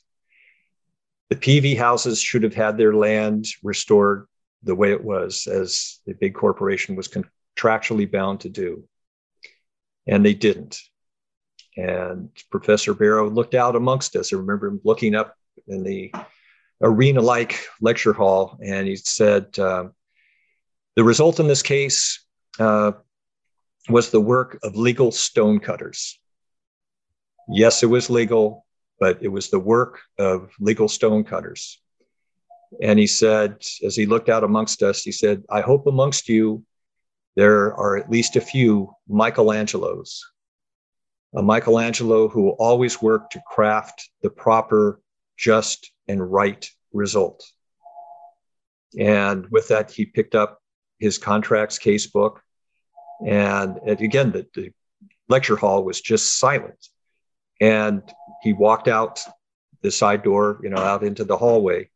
The 1.31 1.37
Peevyhouses 1.37 2.23
should 2.23 2.43
have 2.43 2.55
had 2.55 2.77
their 2.77 2.95
land 2.95 3.47
restored 3.63 4.27
the 4.65 4.75
way 4.75 4.91
it 4.91 5.03
was, 5.03 5.47
as 5.47 6.01
the 6.05 6.15
big 6.15 6.35
corporation 6.35 6.97
was 6.97 7.09
contractually 7.09 8.11
bound 8.11 8.41
to 8.41 8.49
do. 8.49 8.85
And 10.07 10.25
they 10.25 10.35
didn't. 10.35 10.81
And 11.77 12.31
Professor 12.51 12.95
Barrow 12.95 13.29
looked 13.29 13.55
out 13.55 13.77
amongst 13.77 14.17
us. 14.17 14.33
I 14.33 14.37
remember 14.37 14.69
him 14.69 14.81
looking 14.85 15.15
up 15.15 15.35
in 15.67 15.83
the 15.83 16.13
arena 16.81 17.21
like 17.21 17.67
lecture 17.81 18.13
hall, 18.13 18.59
and 18.63 18.87
he 18.87 18.97
said, 18.97 19.59
uh, 19.59 19.89
The 20.97 21.05
result 21.05 21.41
in 21.41 21.49
this 21.49 21.63
case 21.63 22.25
uh, 22.59 22.93
was 23.89 24.11
the 24.11 24.21
work 24.21 24.59
of 24.63 24.77
legal 24.77 25.11
stonecutters 25.11 26.19
yes, 27.49 27.83
it 27.83 27.87
was 27.87 28.11
legal, 28.11 28.67
but 28.99 29.19
it 29.23 29.29
was 29.29 29.51
the 29.51 29.59
work 29.59 30.01
of 30.19 30.53
legal 30.61 30.89
stonecutters. 30.89 31.81
And 32.83 32.99
he 32.99 33.07
said, 33.07 33.63
as 33.85 33.95
he 33.95 34.07
looked 34.07 34.29
out 34.29 34.45
amongst 34.45 34.83
us, 34.83 35.03
he 35.03 35.13
said, 35.13 35.45
I 35.51 35.61
hope 35.61 35.87
amongst 35.87 36.29
you 36.29 36.65
there 37.37 37.75
are 37.75 37.97
at 37.97 38.11
least 38.11 38.37
a 38.37 38.41
few 38.41 38.93
Michelangelos. 39.09 40.21
A 41.37 41.43
Michelangelo 41.43 42.29
who 42.29 42.51
always 42.51 43.03
worked 43.03 43.33
to 43.33 43.43
craft 43.47 44.11
the 44.23 44.31
proper, 44.31 45.01
just, 45.37 45.91
and 46.07 46.31
right 46.31 46.69
result. 46.93 47.45
And 48.99 49.47
with 49.51 49.69
that, 49.69 49.91
he 49.91 50.07
picked 50.07 50.35
up 50.35 50.61
his 50.99 51.19
contracts 51.19 51.79
case 51.79 52.07
book. 52.07 52.41
And 53.27 53.79
again, 53.87 54.31
the, 54.33 54.47
the 54.55 54.71
lecture 55.29 55.57
hall 55.57 55.85
was 55.85 56.01
just 56.01 56.39
silent 56.39 56.89
and 57.61 58.03
he 58.43 58.53
walked 58.53 58.89
out 58.89 59.21
the 59.83 59.91
side 59.91 60.23
door, 60.23 60.61
you 60.63 60.71
know, 60.71 60.79
out 60.79 61.03
into 61.03 61.25
the 61.25 61.37
hallway. 61.37 61.91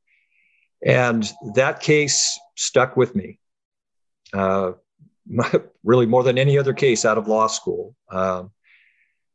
And 0.85 1.31
that 1.55 1.81
case 1.81 2.39
stuck 2.57 2.97
with 2.97 3.15
me, 3.15 3.41
uh, 4.33 4.73
really 5.85 6.07
more 6.07 6.23
than 6.23 6.39
any 6.39 6.59
other 6.59 6.73
case 6.75 7.05
out 7.05 7.19
of 7.19 7.29
law 7.29 7.47
school. 7.47 7.95
Um, 8.11 8.53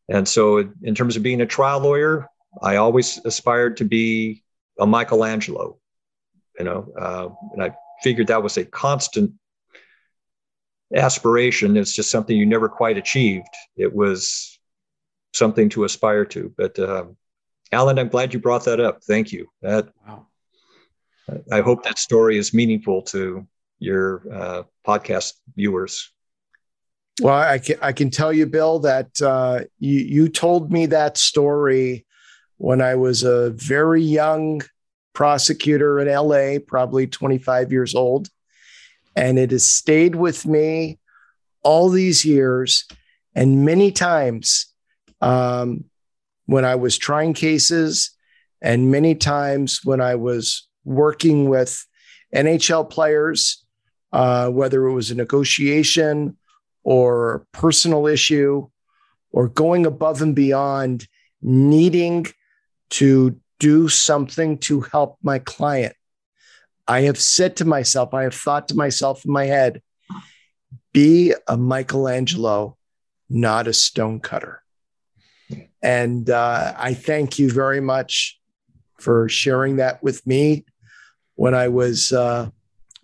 and 0.10 0.28
so, 0.28 0.70
in 0.82 0.96
terms 0.96 1.16
of 1.16 1.24
being 1.24 1.42
a 1.42 1.46
trial 1.46 1.80
lawyer, 1.80 2.28
I 2.62 2.76
always 2.76 3.20
aspired 3.26 3.78
to 3.78 3.86
be 3.86 4.44
a 4.80 4.86
Michelangelo, 4.86 5.78
you 6.60 6.66
know, 6.66 6.92
uh, 7.00 7.30
and 7.54 7.64
I 7.64 7.76
figured 8.04 8.28
that 8.28 8.44
was 8.44 8.58
a 8.58 8.66
constant 8.66 9.32
aspiration. 10.94 11.78
It's 11.78 11.94
just 11.94 12.12
something 12.12 12.36
you 12.36 12.46
never 12.46 12.70
quite 12.70 12.98
achieved. 12.98 13.48
It 13.78 13.94
was 13.94 14.60
something 15.34 15.70
to 15.70 15.84
aspire 15.84 16.26
to. 16.26 16.54
But 16.58 16.78
um, 16.80 17.18
Alan, 17.72 17.98
I'm 17.98 18.10
glad 18.10 18.34
you 18.34 18.40
brought 18.40 18.66
that 18.66 18.80
up. 18.80 19.04
Thank 19.04 19.32
you. 19.32 19.48
That 19.62 19.90
wow. 20.08 20.28
I 21.52 21.62
hope 21.62 21.84
that 21.84 21.98
story 21.98 22.38
is 22.38 22.54
meaningful 22.54 23.02
to 23.04 23.48
your 23.80 24.24
uh, 24.32 24.64
podcast 24.86 25.34
viewers. 25.56 26.12
Well, 27.22 27.36
I 27.36 27.60
can 27.60 27.78
I 27.82 27.92
can 27.92 28.10
tell 28.10 28.34
you, 28.34 28.48
Bill, 28.48 28.80
that 28.80 29.22
uh, 29.22 29.62
you 29.80 30.00
you 30.00 30.30
told 30.30 30.72
me 30.72 30.88
that 30.88 31.18
story 31.18 32.06
when 32.58 32.82
I 32.82 32.96
was 32.96 33.24
a 33.24 33.52
very 33.52 34.02
young 34.02 34.62
prosecutor 35.14 36.00
in 36.00 36.08
LA, 36.08 36.58
probably 36.66 37.06
25 37.06 37.72
years 37.72 37.94
old, 37.94 38.30
and 39.16 39.38
it 39.38 39.52
has 39.52 39.68
stayed 39.68 40.16
with 40.16 40.46
me 40.48 41.00
all 41.62 41.90
these 41.90 42.26
years. 42.26 42.86
And 43.36 43.64
many 43.64 43.92
times 43.92 44.74
um, 45.22 45.86
when 46.46 46.66
I 46.66 46.76
was 46.76 46.98
trying 46.98 47.34
cases, 47.34 48.12
and 48.62 48.92
many 48.92 49.14
times 49.14 49.82
when 49.84 50.02
I 50.02 50.16
was 50.16 50.68
working 50.84 51.48
with 51.50 51.86
NHL 52.34 52.90
players, 52.90 53.64
uh, 54.12 54.50
whether 54.50 54.88
it 54.88 54.94
was 54.94 55.12
a 55.12 55.16
negotiation 55.16 56.38
or 56.84 57.46
personal 57.52 58.08
issue 58.08 58.68
or 59.32 59.48
going 59.48 59.86
above 59.86 60.22
and 60.22 60.36
beyond, 60.36 61.08
needing 61.42 62.28
to 62.90 63.40
do 63.60 63.88
something 63.90 64.58
to 64.60 64.82
help 64.82 65.18
my 65.24 65.40
client. 65.40 65.96
I 66.88 67.02
have 67.02 67.20
said 67.20 67.56
to 67.58 67.66
myself, 67.66 68.14
I 68.14 68.24
have 68.24 68.36
thought 68.36 68.68
to 68.68 68.76
myself 68.76 69.26
in 69.26 69.32
my 69.32 69.46
head, 69.46 69.82
be 70.92 71.34
a 71.48 71.58
Michelangelo, 71.58 72.78
not 73.30 73.68
a 73.68 73.74
stonecutter. 73.74 74.62
And 75.82 76.30
uh, 76.30 76.74
I 76.78 76.94
thank 76.94 77.40
you 77.40 77.52
very 77.52 77.82
much 77.82 78.40
for 79.00 79.28
sharing 79.28 79.78
that 79.78 80.04
with 80.04 80.26
me 80.28 80.66
when 81.36 81.56
I 81.56 81.68
was 81.68 82.12
uh, 82.12 82.50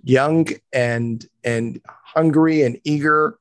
young 0.04 0.48
and 0.72 1.26
and 1.44 1.82
hungry 1.86 2.62
and 2.64 2.80
eager 2.84 3.38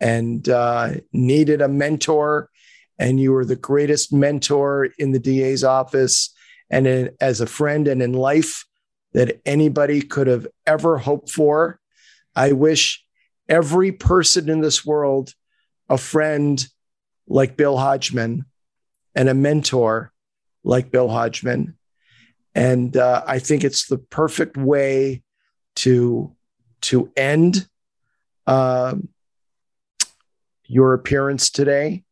and 0.00 0.48
uh, 0.48 0.94
needed 1.12 1.60
a 1.60 1.68
mentor. 1.68 2.50
And 2.98 3.20
you 3.20 3.32
were 3.32 3.44
the 3.44 3.56
greatest 3.56 4.12
mentor 4.12 4.88
in 4.98 5.12
the 5.12 5.18
DA's 5.18 5.64
office 5.64 6.34
and 6.70 6.86
in, 6.86 7.10
as 7.20 7.40
a 7.40 7.46
friend 7.46 7.86
and 7.88 8.02
in 8.02 8.12
life 8.12 8.64
that 9.12 9.40
anybody 9.46 10.02
could 10.02 10.26
have 10.26 10.46
ever 10.66 10.98
hoped 10.98 11.30
for. 11.30 11.78
I 12.34 12.52
wish 12.52 13.04
every 13.48 13.92
person 13.92 14.48
in 14.48 14.60
this 14.60 14.84
world 14.84 15.32
a 15.88 15.98
friend 15.98 16.66
like 17.28 17.56
Bill 17.56 17.76
Hodgman 17.76 18.44
and 19.14 19.28
a 19.28 19.34
mentor 19.34 20.12
like 20.64 20.90
Bill 20.90 21.08
Hodgman. 21.08 21.76
And 22.54 22.96
uh, 22.96 23.22
I 23.26 23.38
think 23.38 23.64
it's 23.64 23.86
the 23.86 23.98
perfect 23.98 24.56
way 24.56 25.22
to 25.76 26.34
to 26.82 27.10
end 27.16 27.68
um, 28.46 29.08
your 30.66 30.94
appearance 30.94 31.50
today. 31.50 32.04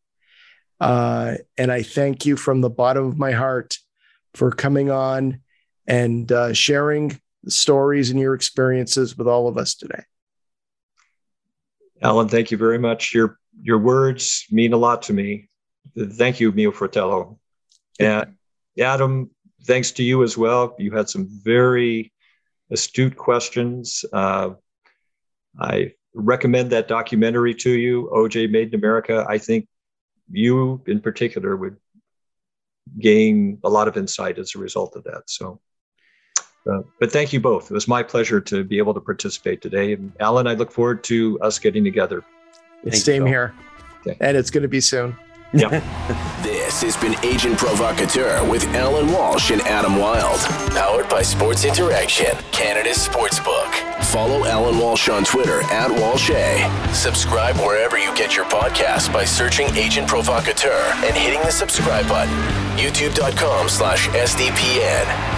Uh, 0.81 1.37
and 1.57 1.71
I 1.71 1.83
thank 1.83 2.27
you 2.27 2.37
from 2.37 2.61
the 2.61 2.71
bottom 2.71 3.07
of 3.07 3.19
my 3.19 3.33
heart 3.33 3.79
for 4.35 4.51
coming 4.51 4.91
on 4.91 5.41
and 5.87 6.31
uh, 6.31 6.53
sharing 6.53 7.21
the 7.43 7.51
stories 7.51 8.11
and 8.11 8.19
your 8.19 8.35
experiences 8.35 9.17
with 9.17 9.29
all 9.29 9.49
of 9.49 9.57
us 9.57 9.75
today. 9.75 10.03
Alan, 12.03 12.29
thank 12.29 12.51
you 12.51 12.59
very 12.59 12.79
much. 12.79 13.15
Your 13.15 13.39
your 13.63 13.79
words 13.79 14.47
mean 14.51 14.73
a 14.73 14.77
lot 14.77 15.03
to 15.03 15.13
me. 15.13 15.49
Thank 15.97 16.41
you, 16.41 16.51
Mio 16.53 16.73
Fratello. 16.73 17.39
And 18.01 18.35
Adam, 18.79 19.31
thanks 19.63 19.93
to 19.93 20.03
you 20.03 20.23
as 20.23 20.37
well. 20.37 20.75
You 20.79 20.91
had 20.91 21.09
some 21.09 21.29
very 21.31 22.13
astute 22.71 23.17
questions. 23.17 24.05
Uh, 24.13 24.51
I 25.59 25.93
recommend 26.15 26.71
that 26.71 26.89
documentary 26.89 27.55
to 27.55 27.71
you, 27.71 28.09
OJ 28.13 28.51
Made 28.51 28.69
in 28.69 28.75
America. 28.75 29.27
I 29.29 29.39
think 29.39 29.69
you 30.31 30.83
in 30.87 31.01
particular 31.01 31.57
would 31.57 31.77
gain 32.99 33.59
a 33.65 33.69
lot 33.69 33.89
of 33.89 33.97
insight 33.97 34.39
as 34.39 34.55
a 34.55 34.59
result 34.59 34.97
of 34.97 35.05
that. 35.05 35.23
So, 35.27 35.61
uh, 36.71 36.83
but 37.01 37.13
thank 37.13 37.33
you 37.33 37.41
both. 37.41 37.71
It 37.71 37.75
was 37.75 37.89
my 37.89 38.03
pleasure 38.03 38.41
to 38.41 38.65
be 38.65 38.79
able 38.79 38.95
to 38.95 39.01
participate 39.01 39.61
today. 39.61 39.93
And 39.93 40.13
Alan, 40.21 40.47
I 40.47 40.55
look 40.55 40.71
forward 40.71 41.05
to 41.05 41.39
us 41.41 41.59
getting 41.59 41.85
together. 41.85 42.25
Same 42.91 43.27
here. 43.27 43.55
Okay. 44.07 44.17
And 44.21 44.37
it's 44.37 44.51
going 44.51 44.63
to 44.63 44.69
be 44.69 44.81
soon. 44.81 45.17
Yeah. 45.53 45.81
this 46.75 46.95
has 46.95 46.97
been 46.97 47.25
Agent 47.25 47.57
Provocateur 47.57 48.43
with 48.51 48.65
Alan 48.75 49.13
Walsh 49.13 49.53
and 49.53 49.61
Adam 49.63 49.97
Wylde. 49.97 50.41
Powered 50.75 51.09
by 51.09 51.23
Sports 51.23 51.65
Interaction, 51.65 52.37
Canada's 52.51 52.97
sportsbook. 52.97 53.73
Follow 54.07 54.45
Alan 54.45 54.77
Walsh 54.79 55.09
on 55.09 55.25
Twitter 55.25 55.61
at 55.71 55.89
Walshay. 55.93 56.67
Subscribe 56.93 57.57
wherever 57.59 57.97
you 57.97 58.13
get 58.17 58.35
your 58.35 58.47
podcasts 58.47 59.13
by 59.13 59.25
searching 59.25 59.69
Agent 59.77 60.09
Provocateur 60.09 60.93
and 61.05 61.17
hitting 61.17 61.41
the 61.43 61.53
subscribe 61.53 62.09
button. 62.09 62.35
YouTube.com 62.77 63.69
slash 63.69 64.09
SDPN. 64.09 65.34